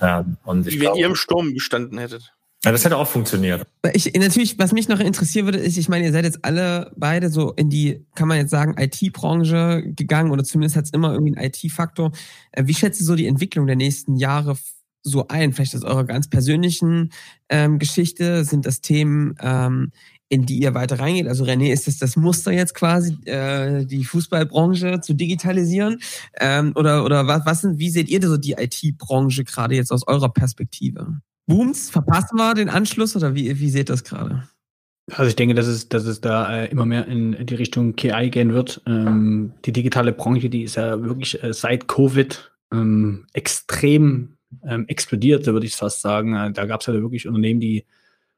Ähm, 0.00 0.36
und 0.44 0.66
ich 0.66 0.74
Wie 0.74 0.80
wenn 0.80 0.94
ihr 0.94 1.06
im 1.06 1.16
Sturm 1.16 1.54
gestanden 1.54 1.98
hättet. 1.98 2.34
Ja, 2.64 2.72
das 2.72 2.84
hätte 2.84 2.96
auch 2.96 3.06
funktioniert. 3.06 3.64
Ich, 3.92 4.12
natürlich, 4.14 4.58
was 4.58 4.72
mich 4.72 4.88
noch 4.88 4.98
interessieren 4.98 5.46
würde, 5.46 5.58
ist, 5.58 5.76
ich 5.76 5.88
meine, 5.88 6.06
ihr 6.06 6.12
seid 6.12 6.24
jetzt 6.24 6.44
alle 6.44 6.90
beide 6.96 7.30
so 7.30 7.52
in 7.52 7.70
die, 7.70 8.04
kann 8.16 8.26
man 8.26 8.38
jetzt 8.38 8.50
sagen, 8.50 8.74
IT-Branche 8.76 9.84
gegangen 9.94 10.32
oder 10.32 10.42
zumindest 10.42 10.74
hat 10.74 10.86
es 10.86 10.90
immer 10.90 11.12
irgendwie 11.12 11.36
einen 11.36 11.46
IT-Faktor. 11.46 12.10
Äh, 12.50 12.64
wie 12.66 12.74
schätzt 12.74 13.00
ihr 13.00 13.06
so 13.06 13.14
die 13.14 13.28
Entwicklung 13.28 13.68
der 13.68 13.76
nächsten 13.76 14.16
Jahre 14.16 14.56
so 15.04 15.28
ein? 15.28 15.52
Vielleicht 15.52 15.76
aus 15.76 15.84
eurer 15.84 16.04
ganz 16.04 16.28
persönlichen 16.28 17.12
ähm, 17.48 17.78
Geschichte 17.78 18.44
sind 18.44 18.66
das 18.66 18.80
Themen, 18.80 19.36
ähm, 19.40 19.92
in 20.28 20.44
die 20.44 20.58
ihr 20.58 20.74
weiter 20.74 20.98
reingeht. 20.98 21.28
Also 21.28 21.44
René, 21.44 21.72
ist 21.72 21.86
das 21.86 21.98
das 21.98 22.16
Muster 22.16 22.50
jetzt 22.50 22.74
quasi, 22.74 23.18
äh, 23.24 23.86
die 23.86 24.04
Fußballbranche 24.04 25.00
zu 25.00 25.14
digitalisieren? 25.14 26.00
Ähm, 26.40 26.72
oder 26.74 27.04
oder 27.04 27.28
was, 27.28 27.46
was 27.46 27.60
sind, 27.60 27.78
wie 27.78 27.90
seht 27.90 28.08
ihr 28.08 28.20
so 28.20 28.36
die 28.36 28.56
IT-Branche 28.58 29.44
gerade 29.44 29.76
jetzt 29.76 29.92
aus 29.92 30.08
eurer 30.08 30.32
Perspektive? 30.32 31.20
Booms? 31.48 31.90
Verpassen 31.90 32.36
wir 32.36 32.54
den 32.54 32.68
Anschluss 32.68 33.16
oder 33.16 33.34
wie, 33.34 33.58
wie 33.58 33.70
seht 33.70 33.90
ihr 33.90 33.94
das 33.94 34.04
gerade? 34.04 34.44
Also 35.10 35.30
ich 35.30 35.36
denke, 35.36 35.54
dass 35.54 35.66
es, 35.66 35.88
dass 35.88 36.04
es 36.04 36.20
da 36.20 36.54
äh, 36.54 36.70
immer 36.70 36.84
mehr 36.84 37.06
in 37.06 37.46
die 37.46 37.54
Richtung 37.54 37.96
KI 37.96 38.28
gehen 38.30 38.52
wird. 38.52 38.82
Ähm, 38.86 39.52
die 39.64 39.72
digitale 39.72 40.12
Branche, 40.12 40.50
die 40.50 40.62
ist 40.62 40.76
ja 40.76 41.02
wirklich 41.02 41.42
äh, 41.42 41.54
seit 41.54 41.88
Covid 41.88 42.52
ähm, 42.72 43.26
extrem 43.32 44.36
ähm, 44.64 44.86
explodiert, 44.86 45.46
würde 45.46 45.66
ich 45.66 45.74
fast 45.74 46.02
sagen. 46.02 46.34
Äh, 46.34 46.52
da 46.52 46.66
gab 46.66 46.82
es 46.82 46.86
ja 46.86 46.92
wirklich 46.92 47.26
Unternehmen, 47.26 47.60
die 47.60 47.86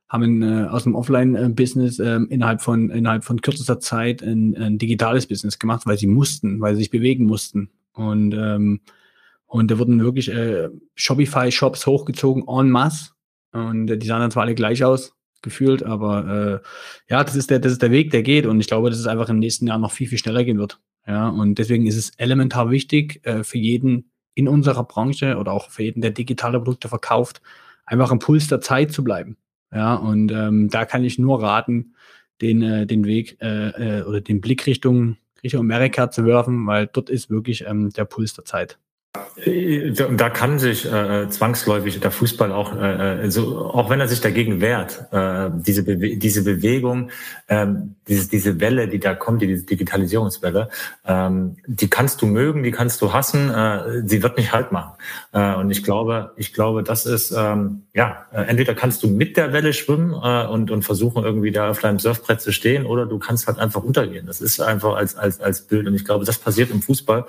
haben 0.09 0.43
äh, 0.43 0.67
aus 0.67 0.85
dem 0.85 0.95
Offline-Business 0.95 1.99
äh, 1.99 2.21
innerhalb 2.29 2.63
von 2.63 2.91
innerhalb 2.91 3.25
von 3.25 3.41
kürzester 3.41 3.79
Zeit 3.81 4.23
ein, 4.23 4.57
ein, 4.57 4.79
digitales 4.79 5.27
Business 5.27 5.59
gemacht, 5.59 5.87
weil 5.87 5.99
sie 5.99 6.09
mussten, 6.09 6.61
weil 6.61 6.75
sie 6.75 6.83
sich 6.83 6.91
bewegen 6.91 7.27
mussten. 7.27 7.71
Und 7.93 8.33
ähm, 8.35 8.81
und 9.51 9.69
da 9.69 9.79
wurden 9.81 10.01
wirklich 10.01 10.31
äh, 10.31 10.69
Shopify-Shops 10.95 11.85
hochgezogen 11.85 12.45
en 12.47 12.71
masse. 12.71 13.11
Und 13.51 13.91
äh, 13.91 13.99
die 13.99 14.07
sahen 14.07 14.21
dann 14.21 14.31
zwar 14.31 14.45
alle 14.45 14.55
gleich 14.55 14.85
aus, 14.85 15.13
gefühlt, 15.43 15.83
aber 15.83 16.63
äh, 17.09 17.13
ja, 17.13 17.25
das 17.25 17.35
ist 17.35 17.51
der, 17.51 17.59
das 17.59 17.73
ist 17.73 17.83
der 17.83 17.91
Weg, 17.91 18.13
der 18.13 18.23
geht. 18.23 18.47
Und 18.47 18.61
ich 18.61 18.69
glaube, 18.69 18.91
dass 18.91 19.01
es 19.01 19.09
einfach 19.09 19.29
im 19.29 19.41
nächsten 19.41 19.67
Jahr 19.67 19.79
noch 19.79 19.91
viel, 19.91 20.07
viel 20.07 20.19
schneller 20.19 20.45
gehen 20.45 20.59
wird. 20.59 20.81
Ja, 21.05 21.29
und 21.29 21.57
deswegen 21.59 21.87
ist 21.87 21.97
es 21.97 22.11
elementar 22.11 22.71
wichtig 22.71 23.27
äh, 23.27 23.43
für 23.43 23.59
jeden 23.59 24.13
in 24.35 24.47
unserer 24.47 24.85
Branche 24.85 25.37
oder 25.37 25.51
auch 25.51 25.69
für 25.71 25.83
jeden, 25.83 26.01
der 26.01 26.13
digitale 26.13 26.61
Produkte 26.61 26.89
verkauft, 26.89 27.43
einfach 27.85 28.13
am 28.13 28.21
Puls 28.21 28.47
der 28.47 28.61
Zeit 28.61 28.93
zu 28.93 29.03
bleiben. 29.03 29.37
Ja, 29.73 29.97
und 29.97 30.31
ähm, 30.31 30.69
da 30.69 30.85
kann 30.85 31.03
ich 31.03 31.19
nur 31.19 31.43
raten, 31.43 31.97
den, 32.41 32.63
äh, 32.63 32.87
den 32.87 33.05
Weg 33.05 33.37
äh, 33.41 33.99
äh, 33.99 34.03
oder 34.05 34.21
den 34.21 34.41
Blick 34.41 34.65
Richtung, 34.67 35.17
Richtung 35.43 35.63
Amerika 35.63 36.09
zu 36.09 36.25
werfen, 36.25 36.69
weil 36.69 36.87
dort 36.87 37.11
ist 37.11 37.31
wirklich 37.31 37.65
ähm, 37.67 37.91
der 37.91 38.05
Puls 38.05 38.35
der 38.35 38.45
Zeit. 38.45 38.79
Da 39.13 40.31
kann 40.31 40.61
sich 40.61 40.87
äh, 40.87 41.29
zwangsläufig 41.31 41.99
der 41.99 42.13
Fußball 42.13 42.53
auch, 42.53 42.77
äh, 42.81 43.29
so, 43.29 43.59
auch 43.59 43.91
wenn 43.91 43.99
er 43.99 44.07
sich 44.07 44.21
dagegen 44.21 44.61
wehrt, 44.61 45.07
äh, 45.11 45.51
diese, 45.53 45.83
Bewe 45.83 46.17
diese 46.17 46.45
Bewegung, 46.45 47.11
ähm, 47.49 47.97
diese, 48.07 48.29
diese 48.29 48.61
Welle, 48.61 48.87
die 48.87 49.01
da 49.01 49.15
kommt, 49.15 49.43
diese 49.43 49.65
Digitalisierungswelle, 49.65 50.69
ähm, 51.07 51.57
die 51.67 51.91
kannst 51.91 52.23
du 52.23 52.27
mögen, 52.27 52.63
die 52.63 52.71
kannst 52.71 53.03
du 53.03 53.13
hassen, 53.13 53.51
äh, 53.51 54.07
sie 54.07 54.23
wird 54.23 54.37
nicht 54.37 54.53
halt 54.53 54.71
machen. 54.71 54.93
Äh, 55.33 55.55
und 55.55 55.71
ich 55.71 55.83
glaube, 55.83 56.33
ich 56.37 56.53
glaube, 56.53 56.85
das 56.85 57.05
ist, 57.07 57.33
ähm, 57.37 57.83
ja, 57.95 58.27
äh, 58.33 58.43
entweder 58.43 58.75
kannst 58.75 59.03
du 59.03 59.09
mit 59.09 59.37
der 59.37 59.53
Welle 59.53 59.73
schwimmen 59.73 60.13
äh, 60.13 60.47
und, 60.47 60.71
und 60.71 60.83
versuchen 60.83 61.25
irgendwie 61.25 61.51
da 61.51 61.71
auf 61.71 61.81
deinem 61.81 61.99
Surfbrett 61.99 62.41
zu 62.41 62.53
stehen, 62.53 62.87
oder 62.87 63.07
du 63.07 63.19
kannst 63.19 63.49
halt 63.49 63.59
einfach 63.59 63.83
untergehen. 63.83 64.27
Das 64.27 64.41
ist 64.41 64.61
einfach 64.61 64.95
als, 64.95 65.17
als, 65.17 65.41
als 65.41 65.63
Bild. 65.63 65.89
Und 65.89 65.95
ich 65.95 66.05
glaube, 66.05 66.25
das 66.25 66.39
passiert 66.39 66.71
im 66.71 66.83
Fußball. 66.83 67.25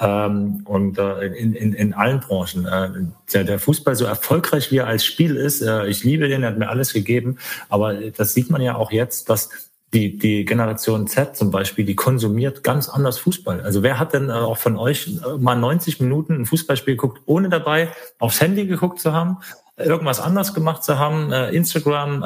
Ähm, 0.00 0.62
und 0.64 0.98
äh, 0.98 1.11
in, 1.20 1.54
in, 1.54 1.72
in 1.72 1.94
allen 1.94 2.20
Branchen. 2.20 2.66
Äh, 2.66 3.44
der, 3.44 3.58
Fußball 3.58 3.94
so 3.94 4.04
erfolgreich 4.04 4.70
wie 4.70 4.78
er 4.78 4.86
als 4.86 5.04
Spiel 5.04 5.36
ist, 5.36 5.62
äh, 5.62 5.86
ich 5.86 6.04
liebe 6.04 6.28
den, 6.28 6.42
er 6.42 6.50
hat 6.50 6.58
mir 6.58 6.68
alles 6.68 6.92
gegeben, 6.92 7.38
aber 7.68 7.94
das 7.94 8.34
sieht 8.34 8.50
man 8.50 8.60
ja 8.60 8.76
auch 8.76 8.92
jetzt, 8.92 9.28
dass 9.30 9.50
die, 9.92 10.16
die 10.18 10.44
Generation 10.44 11.06
Z 11.06 11.36
zum 11.36 11.50
Beispiel, 11.50 11.84
die 11.84 11.94
konsumiert 11.94 12.64
ganz 12.64 12.88
anders 12.88 13.18
Fußball. 13.18 13.60
Also 13.60 13.82
wer 13.82 13.98
hat 13.98 14.14
denn 14.14 14.30
äh, 14.30 14.32
auch 14.32 14.56
von 14.56 14.76
euch 14.76 15.20
mal 15.38 15.54
90 15.54 16.00
Minuten 16.00 16.34
ein 16.34 16.46
Fußballspiel 16.46 16.94
geguckt, 16.94 17.20
ohne 17.26 17.48
dabei 17.48 17.90
aufs 18.18 18.40
Handy 18.40 18.66
geguckt 18.66 19.00
zu 19.00 19.12
haben, 19.12 19.38
irgendwas 19.76 20.20
anders 20.20 20.54
gemacht 20.54 20.84
zu 20.84 20.98
haben, 20.98 21.32
Instagram, 21.32 22.20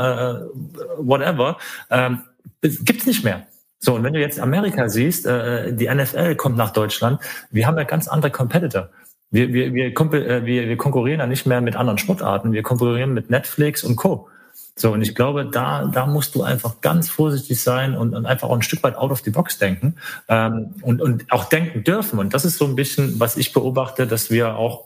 whatever, 0.99 1.59
ähm, 1.91 2.23
gibt's 2.61 3.07
nicht 3.07 3.25
mehr. 3.25 3.47
So, 3.79 3.95
und 3.95 4.03
wenn 4.05 4.15
du 4.15 4.21
jetzt 4.21 4.41
Amerika 4.41 4.89
siehst, 4.89 5.27
die 5.27 5.89
NFL 5.89 6.35
kommt 6.37 6.57
nach 6.57 6.71
Deutschland, 6.71 7.21
wir 7.51 7.67
haben 7.67 7.77
ja 7.77 7.85
ganz 7.85 8.09
andere 8.09 8.31
Competitor. 8.31 8.89
Wir, 9.31 9.53
wir, 9.53 9.75
wir, 9.75 9.87
äh, 9.87 10.47
wir, 10.47 10.69
wir 10.69 10.77
konkurrieren 10.77 11.21
ja 11.21 11.27
nicht 11.27 11.47
mehr 11.47 11.61
mit 11.61 11.77
anderen 11.77 11.99
Sportarten, 11.99 12.53
wir 12.53 12.63
konkurrieren 12.63 13.13
mit 13.13 13.29
Netflix 13.29 13.83
und 13.83 13.97
Co. 13.97 14.29
So, 14.77 14.93
und 14.93 15.03
ich 15.03 15.15
glaube, 15.15 15.47
da, 15.47 15.87
da 15.87 16.07
musst 16.07 16.35
du 16.35 16.43
einfach 16.43 16.81
ganz 16.81 17.09
vorsichtig 17.09 17.61
sein 17.61 17.97
und, 17.97 18.15
und 18.15 18.27
einfach 18.27 18.49
auch 18.49 18.55
ein 18.55 18.63
Stück 18.63 18.83
weit 18.83 18.97
out 18.97 19.11
of 19.11 19.21
the 19.21 19.31
box 19.31 19.59
denken 19.59 19.97
ähm, 20.29 20.75
und, 20.83 21.01
und 21.01 21.33
auch 21.33 21.45
denken 21.45 21.83
dürfen. 21.83 22.19
Und 22.19 22.35
das 22.35 22.45
ist 22.45 22.59
so 22.59 22.67
ein 22.67 22.77
bisschen, 22.77 23.19
was 23.19 23.37
ich 23.37 23.53
beobachte, 23.53 24.07
dass 24.07 24.31
wir 24.31 24.57
auch 24.57 24.85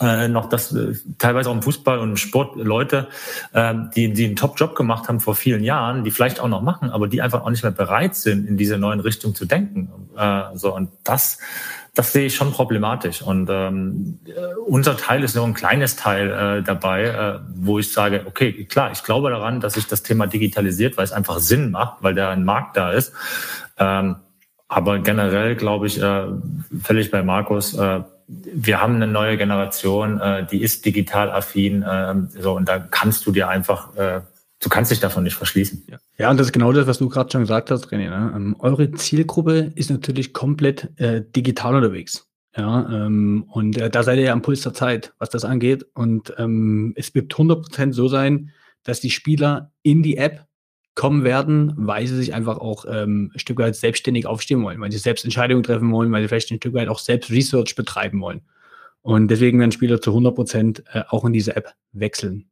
äh, 0.00 0.28
noch 0.28 0.48
das 0.48 0.72
äh, 0.72 0.94
teilweise 1.18 1.50
auch 1.50 1.54
im 1.54 1.62
Fußball 1.62 1.98
und 1.98 2.10
im 2.10 2.16
Sport 2.16 2.56
Leute, 2.56 3.08
äh, 3.52 3.74
die, 3.94 4.12
die 4.12 4.26
einen 4.26 4.36
Top-Job 4.36 4.74
gemacht 4.76 5.08
haben 5.08 5.20
vor 5.20 5.34
vielen 5.34 5.64
Jahren, 5.64 6.04
die 6.04 6.10
vielleicht 6.10 6.40
auch 6.40 6.48
noch 6.48 6.62
machen, 6.62 6.90
aber 6.90 7.08
die 7.08 7.20
einfach 7.20 7.42
auch 7.42 7.50
nicht 7.50 7.62
mehr 7.62 7.72
bereit 7.72 8.14
sind, 8.14 8.46
in 8.46 8.56
diese 8.56 8.78
neuen 8.78 9.00
Richtung 9.00 9.34
zu 9.34 9.44
denken. 9.44 9.90
Äh, 10.16 10.42
so, 10.54 10.74
und 10.74 10.90
das 11.04 11.38
das 11.98 12.12
sehe 12.12 12.26
ich 12.26 12.36
schon 12.36 12.52
problematisch. 12.52 13.22
Und 13.22 13.50
ähm, 13.50 14.20
unser 14.68 14.96
Teil 14.96 15.24
ist 15.24 15.34
nur 15.34 15.44
ein 15.44 15.54
kleines 15.54 15.96
Teil 15.96 16.30
äh, 16.30 16.62
dabei, 16.62 17.06
äh, 17.06 17.40
wo 17.56 17.80
ich 17.80 17.92
sage, 17.92 18.22
okay, 18.24 18.66
klar, 18.66 18.92
ich 18.92 19.02
glaube 19.02 19.30
daran, 19.30 19.58
dass 19.58 19.72
sich 19.72 19.88
das 19.88 20.04
Thema 20.04 20.28
digitalisiert, 20.28 20.96
weil 20.96 21.02
es 21.02 21.10
einfach 21.10 21.40
Sinn 21.40 21.72
macht, 21.72 21.96
weil 22.00 22.14
da 22.14 22.30
ein 22.30 22.44
Markt 22.44 22.76
da 22.76 22.92
ist. 22.92 23.12
Ähm, 23.78 24.14
aber 24.68 25.00
generell 25.00 25.56
glaube 25.56 25.88
ich, 25.88 26.00
äh, 26.00 26.26
völlig 26.80 27.10
bei 27.10 27.24
Markus, 27.24 27.74
äh, 27.74 28.02
wir 28.28 28.80
haben 28.80 28.96
eine 28.96 29.06
neue 29.06 29.36
Generation, 29.36 30.20
äh, 30.20 30.46
die 30.46 30.62
ist 30.62 30.84
digital 30.84 31.30
affin, 31.30 31.82
äh, 31.82 32.14
so 32.40 32.54
und 32.54 32.68
da 32.68 32.78
kannst 32.78 33.26
du 33.26 33.32
dir 33.32 33.48
einfach 33.48 33.96
äh, 33.96 34.20
du 34.60 34.68
kannst 34.68 34.90
dich 34.90 35.00
davon 35.00 35.24
nicht 35.24 35.36
verschließen. 35.36 35.84
Ja, 35.88 35.98
ja 36.18 36.30
und 36.30 36.38
das 36.38 36.48
ist 36.48 36.52
genau 36.52 36.72
das, 36.72 36.86
was 36.86 36.98
du 36.98 37.08
gerade 37.08 37.30
schon 37.30 37.42
gesagt 37.42 37.70
hast, 37.70 37.86
René. 37.86 38.10
Ne? 38.10 38.32
Ähm, 38.34 38.56
eure 38.58 38.90
Zielgruppe 38.92 39.72
ist 39.74 39.90
natürlich 39.90 40.32
komplett 40.32 40.88
äh, 40.98 41.22
digital 41.24 41.76
unterwegs. 41.76 42.26
Ja, 42.56 42.88
ähm, 42.90 43.44
und 43.48 43.78
äh, 43.78 43.88
da 43.88 44.02
seid 44.02 44.18
ihr 44.18 44.24
ja 44.24 44.32
am 44.32 44.42
Puls 44.42 44.62
der 44.62 44.74
Zeit, 44.74 45.12
was 45.18 45.30
das 45.30 45.44
angeht. 45.44 45.86
Und 45.94 46.34
ähm, 46.38 46.92
es 46.96 47.14
wird 47.14 47.32
100% 47.32 47.92
so 47.92 48.08
sein, 48.08 48.50
dass 48.82 49.00
die 49.00 49.10
Spieler 49.10 49.70
in 49.82 50.02
die 50.02 50.16
App 50.16 50.47
kommen 50.98 51.22
werden, 51.22 51.74
weil 51.76 52.08
sie 52.08 52.16
sich 52.16 52.34
einfach 52.34 52.58
auch 52.58 52.84
ähm, 52.90 53.30
ein 53.32 53.38
Stück 53.38 53.60
weit 53.60 53.76
selbstständig 53.76 54.26
aufstehen 54.26 54.64
wollen, 54.64 54.80
weil 54.80 54.90
sie 54.90 54.98
selbst 54.98 55.24
Entscheidungen 55.24 55.62
treffen 55.62 55.92
wollen, 55.92 56.10
weil 56.10 56.22
sie 56.22 56.28
vielleicht 56.28 56.50
ein 56.50 56.56
Stück 56.56 56.74
weit 56.74 56.88
auch 56.88 56.98
selbst 56.98 57.30
Research 57.30 57.76
betreiben 57.76 58.20
wollen. 58.20 58.40
Und 59.02 59.28
deswegen 59.28 59.60
werden 59.60 59.70
Spieler 59.70 60.00
zu 60.00 60.10
100% 60.10 60.82
äh, 60.92 61.04
auch 61.08 61.24
in 61.24 61.32
diese 61.32 61.54
App 61.54 61.72
wechseln. 61.92 62.50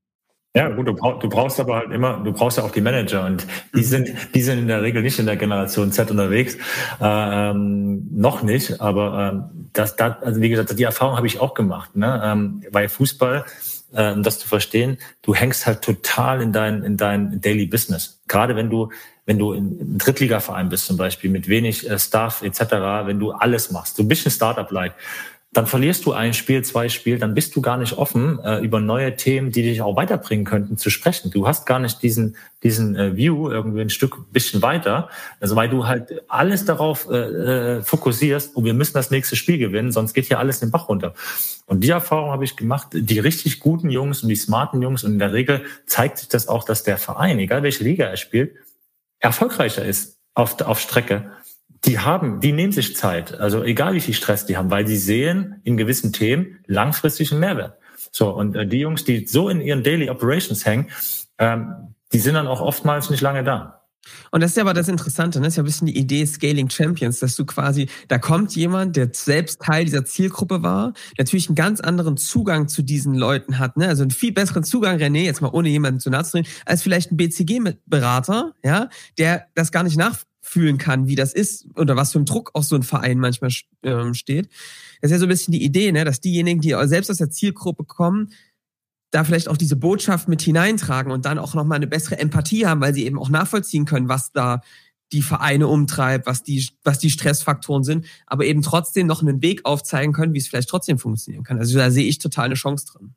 Ja, 0.55 0.69
gut, 0.69 0.87
du, 0.87 0.95
brauch, 0.95 1.19
du 1.19 1.29
brauchst 1.29 1.59
aber 1.59 1.75
halt 1.75 1.91
immer, 1.91 2.23
du 2.23 2.33
brauchst 2.33 2.57
ja 2.59 2.63
auch 2.63 2.71
die 2.71 2.81
Manager 2.81 3.27
und 3.27 3.45
die 3.75 3.81
mhm. 3.81 3.83
sind, 3.83 4.13
die 4.33 4.43
sind 4.43 4.61
in 4.61 4.69
der 4.69 4.81
Regel 4.81 5.03
nicht 5.03 5.19
in 5.19 5.27
der 5.27 5.37
Generation 5.37 5.91
Z 5.91 6.09
unterwegs, 6.13 6.57
ähm, 7.01 8.07
noch 8.13 8.45
nicht, 8.45 8.81
aber 8.81 9.33
ähm, 9.35 9.69
das, 9.73 9.97
das, 9.97 10.23
also 10.23 10.41
wie 10.41 10.49
gesagt, 10.49 10.79
die 10.79 10.85
Erfahrung 10.85 11.17
habe 11.17 11.27
ich 11.27 11.41
auch 11.41 11.53
gemacht, 11.53 11.97
ne? 11.97 12.23
ähm, 12.25 12.63
bei 12.71 12.89
Fußball, 12.89 13.45
um 13.97 14.23
das 14.23 14.39
zu 14.39 14.49
verstehen, 14.49 14.99
du 15.23 15.35
hängst 15.35 15.67
halt 15.67 15.83
total 15.83 16.43
in 16.43 16.53
dein, 16.53 16.83
in 16.83 16.97
dein 16.97 17.41
Daily 17.41 17.67
Business. 17.67 18.21
Gerade 18.29 18.57
wenn 18.57 18.71
du, 18.71 18.91
wenn 19.25 19.39
du 19.39 19.53
in 19.53 19.99
Drittligaverein 19.99 20.69
bist 20.69 20.87
zum 20.87 20.97
Beispiel, 20.97 21.31
mit 21.31 21.49
wenig 21.49 21.89
äh, 21.89 21.99
Staff 21.99 22.43
etc., 22.43 22.61
wenn 23.05 23.19
du 23.19 23.33
alles 23.33 23.71
machst, 23.71 23.97
so 23.97 24.03
ein 24.03 24.09
bisschen 24.09 24.31
Startup-like, 24.31 24.95
dann 25.57 25.67
verlierst 25.67 26.05
du 26.05 26.13
ein 26.13 26.35
Spiel, 26.35 26.63
zwei 26.63 26.91
Spiele, 26.91 27.19
dann 27.19 27.33
bist 27.33 27.57
du 27.57 27.63
gar 27.63 27.79
nicht 27.79 27.95
offen, 27.95 28.39
äh, 28.41 28.59
über 28.59 28.79
neue 28.79 29.17
Themen, 29.17 29.53
die 29.53 29.63
dich 29.63 29.81
auch 29.81 29.97
weiterbringen 29.97 30.45
könnten, 30.45 30.77
zu 30.77 30.91
sprechen. 30.91 31.31
Du 31.31 31.49
hast 31.49 31.65
gar 31.65 31.79
nicht 31.79 32.03
diesen, 32.03 32.37
diesen 32.63 32.95
äh, 32.95 33.17
View 33.17 33.51
irgendwie 33.51 33.81
ein 33.81 33.89
Stück 33.89 34.31
bisschen 34.33 34.61
weiter, 34.61 35.09
also 35.41 35.57
weil 35.57 35.71
du 35.71 35.87
halt 35.87 36.23
alles 36.29 36.67
darauf 36.67 37.09
äh, 37.11 37.79
äh 37.79 37.83
fokussierst, 37.83 38.53
oh, 38.55 38.65
wir 38.65 38.75
müssen 38.75 38.93
das 38.93 39.11
nächste 39.11 39.35
Spiel 39.35 39.57
gewinnen, 39.57 39.93
sonst 39.93 40.13
geht 40.13 40.27
hier 40.27 40.39
alles 40.39 40.61
den 40.61 40.71
Bach 40.71 40.91
runter. 40.91 41.15
Und 41.65 41.81
die 41.81 41.91
Erfahrung 41.91 42.33
habe 42.33 42.45
ich 42.45 42.57
gemacht, 42.57 42.89
die 42.93 43.19
richtig 43.19 43.59
guten 43.61 43.89
Jungs 43.89 44.23
und 44.23 44.29
die 44.29 44.37
smarten 44.37 44.83
Jungs, 44.83 45.05
und 45.05 45.13
in 45.13 45.19
der 45.19 45.33
Regel 45.33 45.65
zeigt 45.87 46.19
sich 46.19 46.29
das 46.29 46.49
auch, 46.49 46.65
dass 46.65 46.83
der 46.83 46.99
Verein, 46.99 47.39
egal 47.39 47.63
welche 47.63 47.83
Liga 47.83 48.05
er 48.05 48.19
spielt, 48.19 48.57
erfolgreicher 49.21 49.87
ist 49.87 50.19
auf, 50.35 50.61
auf 50.61 50.81
Strecke 50.81 51.31
die 51.85 51.99
haben, 51.99 52.41
die 52.41 52.53
nehmen 52.53 52.73
sich 52.73 52.97
Zeit, 52.97 53.39
also 53.39 53.63
egal 53.63 53.95
wie 53.95 54.01
viel 54.01 54.15
Stress 54.15 54.47
die 54.47 54.57
haben, 54.57 54.71
weil 54.71 54.87
sie 54.87 54.97
sehen 54.97 55.61
in 55.65 55.77
gewissen 55.77 56.13
Themen 56.13 56.59
langfristigen 56.67 57.39
Mehrwert. 57.39 57.79
So, 58.11 58.31
und 58.31 58.57
äh, 58.57 58.67
die 58.67 58.79
Jungs, 58.79 59.05
die 59.05 59.27
so 59.27 59.49
in 59.49 59.61
ihren 59.61 59.83
Daily 59.83 60.09
Operations 60.09 60.65
hängen, 60.65 60.89
ähm, 61.39 61.95
die 62.13 62.19
sind 62.19 62.35
dann 62.35 62.47
auch 62.47 62.61
oftmals 62.61 63.11
nicht 63.11 63.21
lange 63.21 63.45
da. 63.45 63.77
Und 64.31 64.43
das 64.43 64.53
ist 64.53 64.57
ja 64.57 64.63
aber 64.63 64.75
das 64.75 64.89
Interessante, 64.89 65.39
ne? 65.39 65.47
das 65.47 65.55
ist 65.55 65.57
ja 65.57 65.63
ein 65.63 65.67
bisschen 65.67 65.87
die 65.87 65.99
Idee 65.99 66.25
Scaling 66.27 66.71
Champions, 66.71 67.19
dass 67.19 67.35
du 67.35 67.45
quasi, 67.45 67.89
da 68.09 68.19
kommt 68.19 68.55
jemand, 68.55 68.97
der 68.97 69.11
selbst 69.13 69.61
Teil 69.61 69.85
dieser 69.85 70.05
Zielgruppe 70.05 70.63
war, 70.63 70.93
natürlich 71.19 71.49
einen 71.49 71.57
ganz 71.57 71.81
anderen 71.81 72.17
Zugang 72.17 72.69
zu 72.69 72.83
diesen 72.83 73.15
Leuten 73.15 73.59
hat, 73.59 73.77
ne? 73.77 73.89
also 73.89 74.03
einen 74.03 74.11
viel 74.11 74.33
besseren 74.33 74.65
Zugang, 74.65 74.99
René, 74.99 75.25
jetzt 75.25 75.41
mal 75.41 75.51
ohne 75.53 75.69
jemanden 75.69 76.01
zu 76.01 76.11
nahe 76.11 76.25
zu 76.25 76.37
reden, 76.37 76.49
als 76.65 76.83
vielleicht 76.83 77.13
ein 77.13 77.17
BCG-Berater, 77.17 78.55
ja, 78.65 78.89
der 79.19 79.47
das 79.55 79.73
gar 79.73 79.83
nicht 79.83 79.97
nach 79.97 80.19
fühlen 80.47 80.79
kann, 80.79 81.09
wie 81.09 81.17
das 81.17 81.33
ist 81.33 81.67
oder 81.75 81.97
was 81.97 82.13
für 82.13 82.21
ein 82.21 82.25
Druck 82.25 82.51
auch 82.55 82.63
so 82.63 82.77
ein 82.77 82.85
Verein 82.85 83.19
manchmal 83.19 83.51
ähm, 83.83 84.15
steht. 84.15 84.47
Das 85.01 85.11
ist 85.11 85.13
ja 85.13 85.19
so 85.19 85.27
ein 85.27 85.29
bisschen 85.29 85.53
die 85.53 85.65
Idee, 85.65 85.91
ne, 85.91 86.05
dass 86.05 86.21
diejenigen, 86.21 86.61
die 86.61 86.75
selbst 86.85 87.11
aus 87.11 87.19
der 87.19 87.31
Zielgruppe 87.31 87.85
kommen, 87.85 88.33
da 89.11 89.25
vielleicht 89.25 89.49
auch 89.49 89.57
diese 89.57 89.77
Botschaft 89.77 90.29
mit 90.29 90.43
hineintragen 90.43 91.11
und 91.11 91.25
dann 91.25 91.39
auch 91.39 91.55
nochmal 91.55 91.77
eine 91.77 91.89
bessere 91.89 92.19
Empathie 92.19 92.67
haben, 92.67 92.81
weil 92.81 92.95
sie 92.95 93.07
eben 93.07 93.19
auch 93.19 93.29
nachvollziehen 93.29 93.87
können, 93.87 94.09
was 94.09 94.31
da 94.33 94.61
die 95.13 95.23
Vereine 95.23 95.67
umtreibt, 95.67 96.27
was 96.27 96.43
die, 96.43 96.69
was 96.85 96.99
die 96.99 97.11
Stressfaktoren 97.11 97.85
sind, 97.85 98.07
aber 98.27 98.45
eben 98.45 98.63
trotzdem 98.63 99.07
noch 99.07 99.23
einen 99.23 99.43
Weg 99.43 99.65
aufzeigen 99.65 100.13
können, 100.13 100.33
wie 100.33 100.39
es 100.39 100.49
vielleicht 100.49 100.69
trotzdem 100.69 100.99
funktionieren 100.99 101.45
kann. 101.45 101.59
Also 101.59 101.77
da 101.77 101.91
sehe 101.91 102.07
ich 102.07 102.19
total 102.19 102.47
eine 102.47 102.55
Chance 102.55 102.87
drin. 102.93 103.15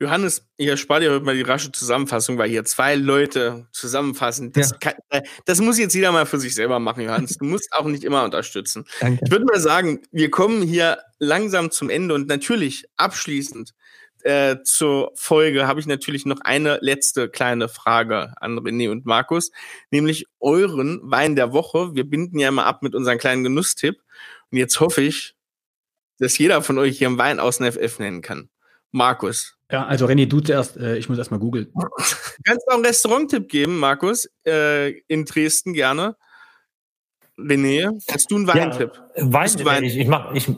Johannes, 0.00 0.46
ich 0.56 0.68
erspare 0.68 1.00
dir 1.00 1.10
heute 1.10 1.24
mal 1.24 1.34
die 1.34 1.42
rasche 1.42 1.72
Zusammenfassung, 1.72 2.38
weil 2.38 2.48
hier 2.48 2.64
zwei 2.64 2.94
Leute 2.94 3.66
zusammenfassen. 3.72 4.52
Das, 4.52 4.70
ja. 4.70 4.76
kann, 4.78 4.94
äh, 5.10 5.22
das 5.44 5.60
muss 5.60 5.78
jetzt 5.78 5.94
jeder 5.94 6.12
mal 6.12 6.24
für 6.24 6.38
sich 6.38 6.54
selber 6.54 6.78
machen, 6.78 7.02
Johannes. 7.02 7.36
Du 7.38 7.44
musst 7.44 7.72
auch 7.72 7.86
nicht 7.86 8.04
immer 8.04 8.22
unterstützen. 8.22 8.84
Danke. 9.00 9.24
Ich 9.24 9.30
würde 9.30 9.44
mal 9.44 9.58
sagen, 9.58 10.00
wir 10.12 10.30
kommen 10.30 10.62
hier 10.62 10.98
langsam 11.18 11.72
zum 11.72 11.90
Ende 11.90 12.14
und 12.14 12.28
natürlich 12.28 12.84
abschließend 12.96 13.74
äh, 14.22 14.62
zur 14.64 15.12
Folge 15.14 15.66
habe 15.66 15.80
ich 15.80 15.86
natürlich 15.86 16.26
noch 16.26 16.40
eine 16.40 16.78
letzte 16.80 17.28
kleine 17.28 17.68
Frage 17.68 18.34
an 18.40 18.58
René 18.58 18.90
und 18.90 19.06
Markus, 19.06 19.50
nämlich 19.90 20.26
euren 20.40 21.00
Wein 21.02 21.36
der 21.36 21.52
Woche. 21.52 21.94
Wir 21.94 22.04
binden 22.04 22.38
ja 22.38 22.48
immer 22.48 22.66
ab 22.66 22.82
mit 22.82 22.94
unserem 22.94 23.18
kleinen 23.18 23.44
Genusstipp. 23.44 24.02
Und 24.50 24.58
jetzt 24.58 24.80
hoffe 24.80 25.02
ich, 25.02 25.34
dass 26.18 26.38
jeder 26.38 26.62
von 26.62 26.78
euch 26.78 26.98
hier 26.98 27.08
einen 27.08 27.18
Wein 27.18 27.38
aus 27.38 27.58
dem 27.58 27.70
FF 27.72 27.98
nennen 28.00 28.22
kann. 28.22 28.48
Markus, 28.90 29.58
ja, 29.70 29.84
also 29.84 30.06
René, 30.06 30.26
du 30.26 30.40
zuerst, 30.40 30.78
äh, 30.78 30.96
ich 30.96 31.08
muss 31.08 31.18
erstmal 31.18 31.40
googeln. 31.40 31.70
Kannst 32.44 32.66
du 32.66 32.70
auch 32.70 32.76
einen 32.76 32.86
Restaurant-Tipp 32.86 33.48
geben, 33.48 33.78
Markus? 33.78 34.28
Äh, 34.46 35.00
in 35.08 35.26
Dresden 35.26 35.74
gerne. 35.74 36.16
René, 37.38 37.90
hast 38.10 38.30
du 38.30 38.36
einen 38.36 38.48
Weintipp? 38.48 38.92
Ja, 39.14 39.32
Wein, 39.32 39.64
Wein? 39.64 39.84
Ich, 39.84 39.96
ich 39.96 40.08
mache 40.08 40.36
ich, 40.36 40.48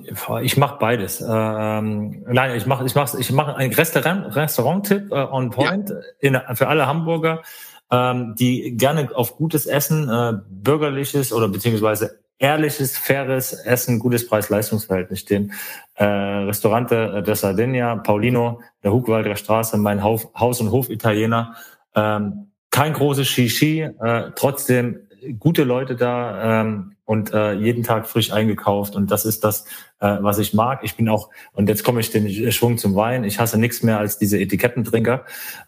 ich 0.43 0.57
mach 0.57 0.78
beides. 0.78 1.20
Ähm, 1.20 2.24
nein, 2.26 2.57
ich 2.57 2.64
mache 2.66 2.87
ich 2.87 2.95
mach, 2.95 3.12
ich 3.14 3.31
mach 3.33 3.55
einen 3.55 3.74
Restaurant-Tipp 3.74 4.37
Restaurant 4.37 4.91
äh, 4.91 5.14
on 5.14 5.51
point 5.51 5.91
ja. 5.91 5.97
in, 6.20 6.57
für 6.57 6.68
alle 6.68 6.87
Hamburger, 6.87 7.43
ähm, 7.91 8.35
die 8.39 8.76
gerne 8.76 9.11
auf 9.14 9.37
gutes 9.37 9.66
Essen, 9.66 10.09
äh, 10.09 10.35
bürgerliches 10.49 11.35
oder 11.35 11.49
beziehungsweise 11.49 12.20
ehrliches, 12.41 12.99
faires 12.99 13.53
Essen, 13.53 14.01
gutes 14.01 14.26
Preis-Leistungs-Verhältnis 14.26 15.20
stehen. 15.20 15.53
Äh, 15.95 16.05
Restaurante 16.05 17.22
der 17.24 17.36
Sardinia, 17.36 17.97
Paulino, 17.97 18.61
der 18.82 18.93
Hugwalder 18.93 19.36
Straße, 19.36 19.76
mein 19.76 20.03
Haus- 20.03 20.61
und 20.61 20.70
Hof-Italiener. 20.72 21.55
Ähm, 21.95 22.49
kein 22.70 22.95
großes 22.95 23.28
Shishi, 23.28 23.82
äh, 23.82 24.30
trotzdem 24.34 25.01
gute 25.38 25.64
Leute 25.64 25.97
da 25.97 26.62
ähm, 26.62 26.93
und 27.05 27.34
äh, 27.34 27.53
jeden 27.55 27.82
Tag 27.82 28.07
frisch 28.07 28.32
eingekauft. 28.32 28.97
Und 28.97 29.11
das 29.11 29.26
ist 29.26 29.45
das, 29.45 29.64
äh, 29.99 30.16
was 30.20 30.38
ich 30.38 30.55
mag. 30.55 30.80
Ich 30.82 30.97
bin 30.97 31.09
auch, 31.09 31.28
und 31.53 31.68
jetzt 31.68 31.84
komme 31.84 32.01
ich 32.01 32.11
den 32.11 32.53
Schwung 32.53 32.78
zum 32.78 32.95
Wein. 32.95 33.24
Ich 33.24 33.38
hasse 33.38 33.59
nichts 33.59 33.82
mehr 33.82 33.99
als 33.99 34.16
diese 34.16 34.38
Etikettentrinker, 34.38 35.24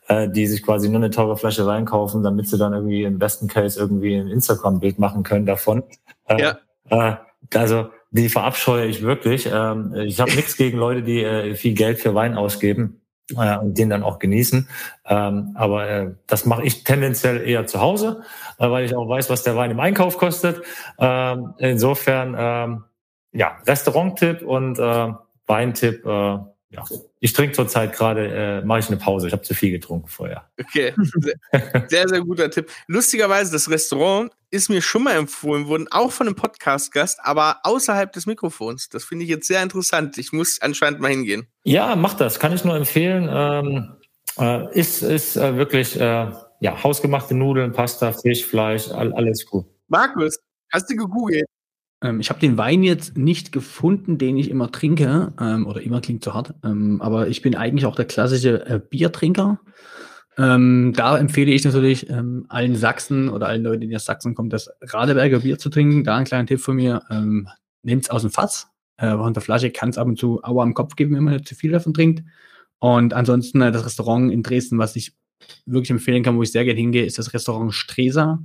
äh, 0.09 0.29
die 0.29 0.47
sich 0.47 0.63
quasi 0.63 0.89
nur 0.89 0.99
eine 0.99 1.11
teure 1.11 1.37
Flasche 1.37 1.67
Wein 1.67 1.85
kaufen, 1.85 2.23
damit 2.23 2.49
sie 2.49 2.57
dann 2.57 2.73
irgendwie 2.73 3.03
im 3.03 3.19
besten 3.19 3.49
Case 3.49 3.79
irgendwie 3.79 4.15
ein 4.15 4.29
Instagram-Bild 4.29 4.99
machen 4.99 5.23
können 5.23 5.45
davon. 5.45 5.83
Äh, 6.37 6.43
ja. 6.43 6.59
Äh, 6.91 7.17
also 7.55 7.91
die 8.11 8.29
verabscheue 8.29 8.87
ich 8.87 9.03
wirklich. 9.03 9.49
Ähm, 9.53 9.95
ich 9.95 10.21
habe 10.21 10.35
nichts 10.35 10.57
gegen 10.57 10.79
Leute, 10.79 11.03
die 11.03 11.23
äh, 11.23 11.55
viel 11.55 11.75
Geld 11.75 11.99
für 11.99 12.15
Wein 12.15 12.35
ausgeben 12.35 13.01
äh, 13.37 13.57
und 13.57 13.79
den 13.79 13.89
dann 13.89 14.03
auch 14.03 14.19
genießen. 14.19 14.69
Ähm, 15.07 15.53
aber 15.55 15.89
äh, 15.89 16.15
das 16.27 16.45
mache 16.45 16.63
ich 16.65 16.85
tendenziell 16.85 17.41
eher 17.49 17.67
zu 17.67 17.81
Hause, 17.81 18.23
äh, 18.59 18.69
weil 18.71 18.85
ich 18.85 18.95
auch 18.95 19.09
weiß, 19.09 19.31
was 19.31 19.43
der 19.43 19.57
Wein 19.57 19.71
im 19.71 19.81
Einkauf 19.81 20.19
kostet. 20.19 20.63
Ähm, 20.99 21.55
insofern, 21.59 22.37
ähm, 22.39 22.85
ja, 23.33 23.57
Restaurant-Tipp 23.67 24.43
und 24.43 24.79
äh, 24.79 25.13
Weintipp. 25.47 26.05
Äh, 26.05 26.09
ja, 26.09 26.85
ich 27.25 27.33
trinke 27.33 27.55
zurzeit 27.55 27.93
gerade, 27.93 28.27
äh, 28.27 28.67
mache 28.67 28.81
ich 28.81 28.89
eine 28.89 28.97
Pause. 28.97 29.29
Ich 29.29 29.33
habe 29.33 29.45
zu 29.45 29.55
viel 29.55 29.71
getrunken 29.71 30.09
vorher. 30.09 30.51
Okay, 30.59 30.93
sehr, 31.87 32.09
sehr 32.09 32.21
guter 32.21 32.51
Tipp. 32.51 32.69
Lustigerweise, 32.89 33.53
das 33.53 33.71
Restaurant 33.71 34.33
ist 34.51 34.69
mir 34.69 34.83
schon 34.83 35.05
mal 35.05 35.15
empfohlen 35.15 35.69
worden, 35.69 35.87
auch 35.93 36.11
von 36.11 36.27
einem 36.27 36.35
Podcast-Gast, 36.35 37.21
aber 37.23 37.61
außerhalb 37.63 38.13
des 38.13 38.27
Mikrofons. 38.27 38.89
Das 38.89 39.05
finde 39.05 39.23
ich 39.23 39.31
jetzt 39.31 39.47
sehr 39.47 39.63
interessant. 39.63 40.19
Ich 40.19 40.33
muss 40.33 40.61
anscheinend 40.61 40.99
mal 40.99 41.13
hingehen. 41.13 41.47
Ja, 41.63 41.95
mach 41.95 42.15
das. 42.15 42.41
Kann 42.41 42.53
ich 42.53 42.65
nur 42.65 42.75
empfehlen. 42.75 43.29
Ähm, 43.31 43.93
äh, 44.41 44.77
ist 44.77 45.03
ist 45.03 45.37
äh, 45.37 45.57
wirklich 45.57 45.95
äh, 46.01 46.27
ja 46.59 46.83
hausgemachte 46.83 47.37
Nudeln, 47.37 47.71
Pasta, 47.71 48.13
Fisch, 48.13 48.45
Fleisch, 48.45 48.91
all, 48.91 49.13
alles 49.13 49.47
gut. 49.47 49.67
Markus, 49.87 50.41
hast 50.73 50.91
du 50.91 50.97
gegoogelt? 50.97 51.47
Ähm, 52.03 52.21
ich 52.21 52.31
habe 52.31 52.41
den 52.41 52.59
Wein 52.59 52.83
jetzt 52.83 53.17
nicht 53.17 53.53
gefunden, 53.53 54.19
den 54.19 54.37
ich 54.37 54.51
immer 54.51 54.71
trinke, 54.71 55.33
ähm, 55.41 55.67
oder 55.67 55.81
immer 55.83 56.01
klingt 56.01 56.25
zu 56.25 56.35
hart, 56.35 56.55
ähm, 56.65 57.01
aber 57.01 57.29
ich 57.29 57.43
bin 57.43 57.55
eigentlich 57.55 57.87
auch 57.87 57.97
der 57.97 58.05
klassische 58.05 58.67
äh, 58.67 58.81
Biertrinker. 58.81 59.61
Ähm, 60.39 60.95
da 60.97 61.19
empfehle 61.19 61.53
ich 61.53 61.65
natürlich 61.65 62.09
ähm, 62.09 62.47
allen 62.49 62.75
Sachsen 62.75 63.29
oder 63.29 63.49
allen 63.49 63.63
Leuten, 63.63 63.89
die 63.89 63.95
aus 63.95 64.07
Sachsen 64.07 64.35
kommen, 64.35 64.49
das 64.49 64.71
Radeberger 64.81 65.41
Bier 65.41 65.59
zu 65.59 65.69
trinken. 65.69 66.05
Da 66.05 66.17
ein 66.17 66.25
kleiner 66.25 66.47
Tipp 66.47 66.61
von 66.61 66.77
mir, 66.77 67.03
ähm, 67.11 67.49
nehmt 67.83 68.05
es 68.05 68.11
aus 68.11 68.23
dem 68.23 68.31
Fass. 68.31 68.69
Äh, 68.97 69.11
von 69.11 69.35
der 69.35 69.43
Flasche 69.43 69.71
kann 69.71 69.91
es 69.91 69.99
ab 69.99 70.07
und 70.07 70.19
zu 70.19 70.43
Aua 70.43 70.63
am 70.63 70.75
Kopf 70.75 70.97
geben, 70.97 71.15
wenn 71.15 71.25
man 71.25 71.35
nicht 71.35 71.49
zu 71.49 71.55
viel 71.55 71.73
davon 71.73 71.93
trinkt. 71.93 72.23
Und 72.79 73.13
ansonsten 73.13 73.61
äh, 73.61 73.73
das 73.73 73.85
Restaurant 73.85 74.33
in 74.33 74.43
Dresden, 74.43 74.79
was 74.79 74.97
ich 74.97 75.13
wirklich 75.67 75.91
empfehlen 75.91 76.23
kann, 76.23 76.37
wo 76.37 76.43
ich 76.43 76.53
sehr 76.53 76.65
gerne 76.65 76.81
hingehe, 76.81 77.05
ist 77.05 77.19
das 77.19 77.35
Restaurant 77.35 77.75
Stresa. 77.75 78.39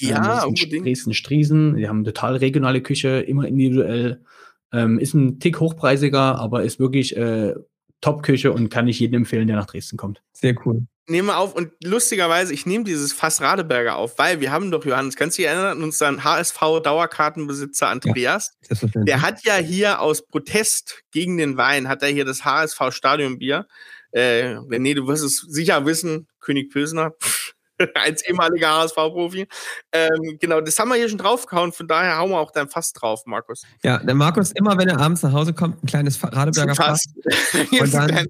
Ja, 0.00 0.42
ähm, 0.42 0.48
unbedingt. 0.50 0.86
Dresden-Striesen. 0.86 1.76
Die 1.76 1.88
haben 1.88 2.04
total 2.04 2.36
regionale 2.36 2.80
Küche, 2.82 3.20
immer 3.20 3.46
individuell. 3.46 4.22
Ähm, 4.72 4.98
ist 4.98 5.14
ein 5.14 5.40
Tick 5.40 5.60
hochpreisiger, 5.60 6.38
aber 6.38 6.62
ist 6.62 6.78
wirklich 6.78 7.16
äh, 7.16 7.54
Top-Küche 8.00 8.52
und 8.52 8.68
kann 8.68 8.86
ich 8.86 9.00
jedem 9.00 9.22
empfehlen, 9.22 9.46
der 9.46 9.56
nach 9.56 9.66
Dresden 9.66 9.96
kommt. 9.96 10.22
Sehr 10.32 10.54
cool. 10.64 10.86
Nehme 11.10 11.36
auf 11.36 11.54
und 11.54 11.72
lustigerweise, 11.82 12.52
ich 12.52 12.66
nehme 12.66 12.84
dieses 12.84 13.14
Fass 13.14 13.40
Radeberger 13.40 13.96
auf, 13.96 14.18
weil 14.18 14.40
wir 14.40 14.52
haben 14.52 14.70
doch, 14.70 14.84
Johannes, 14.84 15.16
kannst 15.16 15.38
du 15.38 15.42
dich 15.42 15.50
erinnern, 15.50 15.82
unseren 15.82 16.22
HSV-Dauerkartenbesitzer 16.22 17.88
Andreas, 17.88 18.52
ja, 18.68 18.76
der 19.04 19.22
hat 19.22 19.42
ja 19.44 19.56
hier 19.56 20.02
aus 20.02 20.26
Protest 20.26 21.02
gegen 21.10 21.38
den 21.38 21.56
Wein, 21.56 21.88
hat 21.88 22.02
er 22.02 22.10
hier 22.10 22.26
das 22.26 22.44
HSV-Stadionbier. 22.44 23.66
Äh, 24.12 24.56
nee, 24.78 24.92
du 24.94 25.06
wirst 25.06 25.24
es 25.24 25.38
sicher 25.48 25.86
wissen, 25.86 26.28
König 26.40 26.70
Pilsner. 26.70 27.14
als 27.94 28.26
ehemaliger 28.28 28.68
HSV-Profi. 28.68 29.46
Ähm, 29.92 30.38
genau, 30.40 30.60
das 30.60 30.78
haben 30.78 30.88
wir 30.88 30.96
hier 30.96 31.08
schon 31.08 31.18
draufgehauen, 31.18 31.72
von 31.72 31.86
daher 31.88 32.18
hauen 32.18 32.30
wir 32.30 32.38
auch 32.38 32.50
dann 32.50 32.68
fast 32.68 33.00
drauf, 33.00 33.22
Markus. 33.26 33.62
Ja, 33.82 33.98
der 33.98 34.14
Markus, 34.14 34.52
immer 34.52 34.76
wenn 34.78 34.88
er 34.88 35.00
abends 35.00 35.22
nach 35.22 35.32
Hause 35.32 35.52
kommt, 35.52 35.82
ein 35.82 35.86
kleines 35.86 36.22
Radeberger 36.22 36.74
Fass. 36.74 37.04
und 37.80 37.94
dann, 37.94 38.26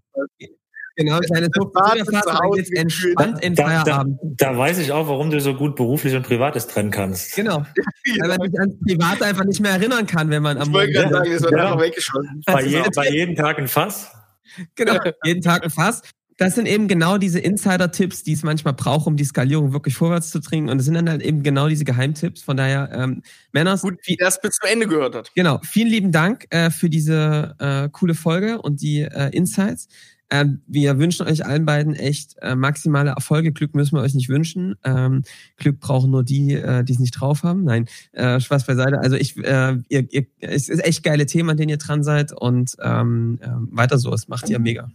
genau, 0.97 1.17
ein 1.17 1.23
kleines 1.23 1.49
Fass, 1.55 2.57
jetzt 2.57 2.73
entspannt 2.73 3.43
in 3.43 3.57
Feierabend. 3.57 4.19
Da, 4.23 4.53
da, 4.53 4.59
weiß 4.59 4.79
ich 4.79 4.93
auch, 4.93 5.09
warum 5.09 5.31
du 5.31 5.41
so 5.41 5.55
gut 5.55 5.77
beruflich 5.77 6.15
und 6.15 6.23
Privates 6.23 6.67
trennen 6.67 6.91
kannst. 6.91 7.35
Genau, 7.35 7.65
weil 8.21 8.29
man 8.29 8.51
sich 8.51 8.61
ans 8.61 8.77
Private 8.87 9.25
einfach 9.25 9.45
nicht 9.45 9.61
mehr 9.61 9.73
erinnern 9.73 10.07
kann, 10.07 10.31
wenn 10.31 10.43
man 10.43 10.59
am 10.59 10.69
Ich 10.69 10.75
wollte 10.75 10.93
gerade 10.93 11.15
sagen, 11.15 11.33
das 11.33 11.43
wird 11.43 11.53
genau. 11.53 11.81
weggeschossen. 11.81 12.43
Bei, 12.47 12.63
je, 12.63 12.83
bei 12.95 13.11
jedem 13.11 13.35
Tag 13.35 13.59
ein 13.59 13.69
Fass? 13.69 14.11
Genau, 14.75 14.99
jeden 15.25 15.43
Tag 15.43 15.63
ein 15.63 15.71
Fass 15.71 16.03
das 16.39 16.55
sind 16.55 16.67
eben 16.67 16.87
genau 16.87 17.19
diese 17.19 17.41
Insider-Tipps, 17.41 18.23
die 18.23 18.33
es 18.33 18.45
manchmal 18.45 18.73
braucht, 18.73 19.09
um 19.09 19.17
die 19.17 19.25
Skalierung 19.25 19.73
wirklich 19.73 19.97
vorwärts 19.97 20.31
zu 20.31 20.41
bringen. 20.41 20.69
Und 20.69 20.79
es 20.79 20.85
sind 20.85 20.95
dann 20.95 21.11
halt 21.11 21.21
eben 21.21 21.43
genau 21.43 21.69
diese 21.69 21.85
Geheimtipps. 21.85 22.43
Von 22.43 22.57
daher, 22.57 22.91
ähm, 22.93 23.23
Männers. 23.53 23.83
Gut, 23.83 23.99
wie 24.05 24.17
es 24.19 24.41
bis 24.41 24.53
zum 24.57 24.71
Ende 24.71 24.87
gehört 24.87 25.17
hat. 25.17 25.33
Genau. 25.35 25.59
Vielen 25.65 25.89
lieben 25.89 26.13
Dank 26.13 26.47
äh, 26.51 26.71
für 26.71 26.89
diese 26.89 27.57
äh, 27.59 27.89
coole 27.91 28.15
Folge 28.15 28.63
und 28.63 28.81
die 28.81 29.01
äh, 29.01 29.31
Insights. 29.37 29.89
Ähm, 30.31 30.61
wir 30.69 30.99
wünschen 30.99 31.27
euch 31.27 31.45
allen 31.45 31.65
beiden 31.65 31.97
echt 31.97 32.37
äh, 32.41 32.55
maximale 32.55 33.11
Erfolge. 33.11 33.51
Glück 33.51 33.75
müssen 33.75 33.97
wir 33.97 34.03
euch 34.03 34.15
nicht 34.15 34.29
wünschen. 34.29 34.77
Ähm, 34.85 35.25
Glück 35.57 35.81
brauchen 35.81 36.13
nur 36.13 36.23
die, 36.23 36.53
äh, 36.53 36.85
die 36.85 36.93
es 36.93 36.99
nicht 37.01 37.19
drauf 37.19 37.43
haben. 37.43 37.65
Nein, 37.65 37.87
äh, 38.13 38.39
Spaß 38.39 38.65
beiseite. 38.65 39.01
Also 39.01 39.17
ich, 39.17 39.37
äh, 39.39 39.77
ihr, 39.89 40.07
ihr, 40.13 40.27
es 40.39 40.69
ist 40.69 40.85
echt 40.85 41.03
geile 41.03 41.27
Themen, 41.27 41.51
an 41.51 41.57
denen 41.57 41.71
ihr 41.71 41.79
dran 41.79 42.05
seid 42.05 42.33
und 42.33 42.77
ähm, 42.81 43.41
äh, 43.43 43.49
weiter 43.77 43.99
so. 43.99 44.13
Es 44.13 44.29
macht 44.29 44.49
ihr 44.49 44.61
mega. 44.61 44.89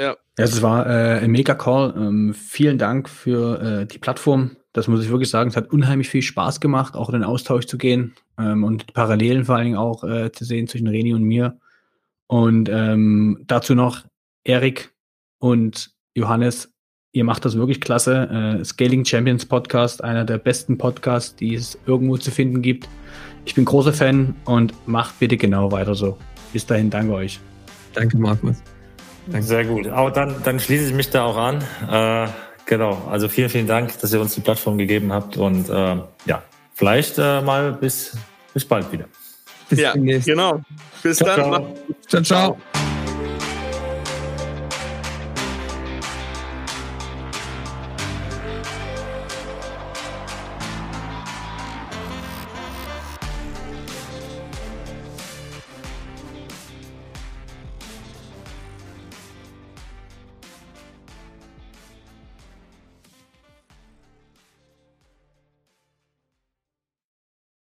Ja. 0.00 0.16
Es 0.36 0.62
war 0.62 0.86
äh, 0.86 1.18
ein 1.18 1.30
Mega-Call. 1.30 1.94
Ähm, 1.94 2.32
vielen 2.32 2.78
Dank 2.78 3.06
für 3.10 3.60
äh, 3.82 3.86
die 3.86 3.98
Plattform. 3.98 4.56
Das 4.72 4.88
muss 4.88 5.04
ich 5.04 5.10
wirklich 5.10 5.28
sagen. 5.28 5.50
Es 5.50 5.56
hat 5.56 5.70
unheimlich 5.70 6.08
viel 6.08 6.22
Spaß 6.22 6.60
gemacht, 6.60 6.94
auch 6.94 7.10
in 7.10 7.14
den 7.14 7.24
Austausch 7.24 7.66
zu 7.66 7.76
gehen 7.76 8.14
ähm, 8.38 8.64
und 8.64 8.88
die 8.88 8.92
Parallelen 8.92 9.44
vor 9.44 9.56
allen 9.56 9.66
Dingen 9.66 9.76
auch 9.76 10.02
äh, 10.02 10.32
zu 10.32 10.46
sehen 10.46 10.68
zwischen 10.68 10.86
Reni 10.86 11.12
und 11.12 11.24
mir. 11.24 11.58
Und 12.28 12.70
ähm, 12.72 13.44
dazu 13.46 13.74
noch 13.74 14.06
Erik 14.42 14.94
und 15.38 15.90
Johannes. 16.14 16.72
Ihr 17.12 17.24
macht 17.24 17.44
das 17.44 17.56
wirklich 17.56 17.82
klasse. 17.82 18.58
Äh, 18.60 18.64
Scaling 18.64 19.04
Champions 19.04 19.44
Podcast, 19.44 20.02
einer 20.02 20.24
der 20.24 20.38
besten 20.38 20.78
Podcasts, 20.78 21.36
die 21.36 21.54
es 21.54 21.78
irgendwo 21.84 22.16
zu 22.16 22.30
finden 22.30 22.62
gibt. 22.62 22.88
Ich 23.44 23.54
bin 23.54 23.66
großer 23.66 23.92
Fan 23.92 24.34
und 24.46 24.72
macht 24.88 25.18
bitte 25.18 25.36
genau 25.36 25.70
weiter 25.72 25.94
so. 25.94 26.16
Bis 26.54 26.64
dahin, 26.64 26.88
danke 26.88 27.12
euch. 27.12 27.38
Danke, 27.92 28.16
Markus. 28.16 28.62
Danke. 29.26 29.46
Sehr 29.46 29.64
gut. 29.64 29.86
Aber 29.88 30.10
dann, 30.10 30.36
dann 30.44 30.60
schließe 30.60 30.86
ich 30.86 30.94
mich 30.94 31.10
da 31.10 31.24
auch 31.24 31.36
an. 31.36 31.62
Äh, 31.90 32.28
genau. 32.66 33.02
Also 33.10 33.28
vielen, 33.28 33.48
vielen 33.48 33.66
Dank, 33.66 33.98
dass 34.00 34.12
ihr 34.12 34.20
uns 34.20 34.34
die 34.34 34.40
Plattform 34.40 34.78
gegeben 34.78 35.12
habt 35.12 35.36
und 35.36 35.68
äh, 35.68 35.96
ja, 36.26 36.42
vielleicht 36.74 37.18
äh, 37.18 37.40
mal 37.40 37.72
bis, 37.72 38.16
bis 38.54 38.64
bald 38.64 38.90
wieder. 38.92 39.04
Bis 39.68 39.78
ja, 39.78 39.92
genau. 39.92 40.60
Bis 41.02 41.18
ciao, 41.18 41.36
dann. 41.36 41.66
Ciao, 42.08 42.22
ciao. 42.22 42.22
ciao. 42.22 42.58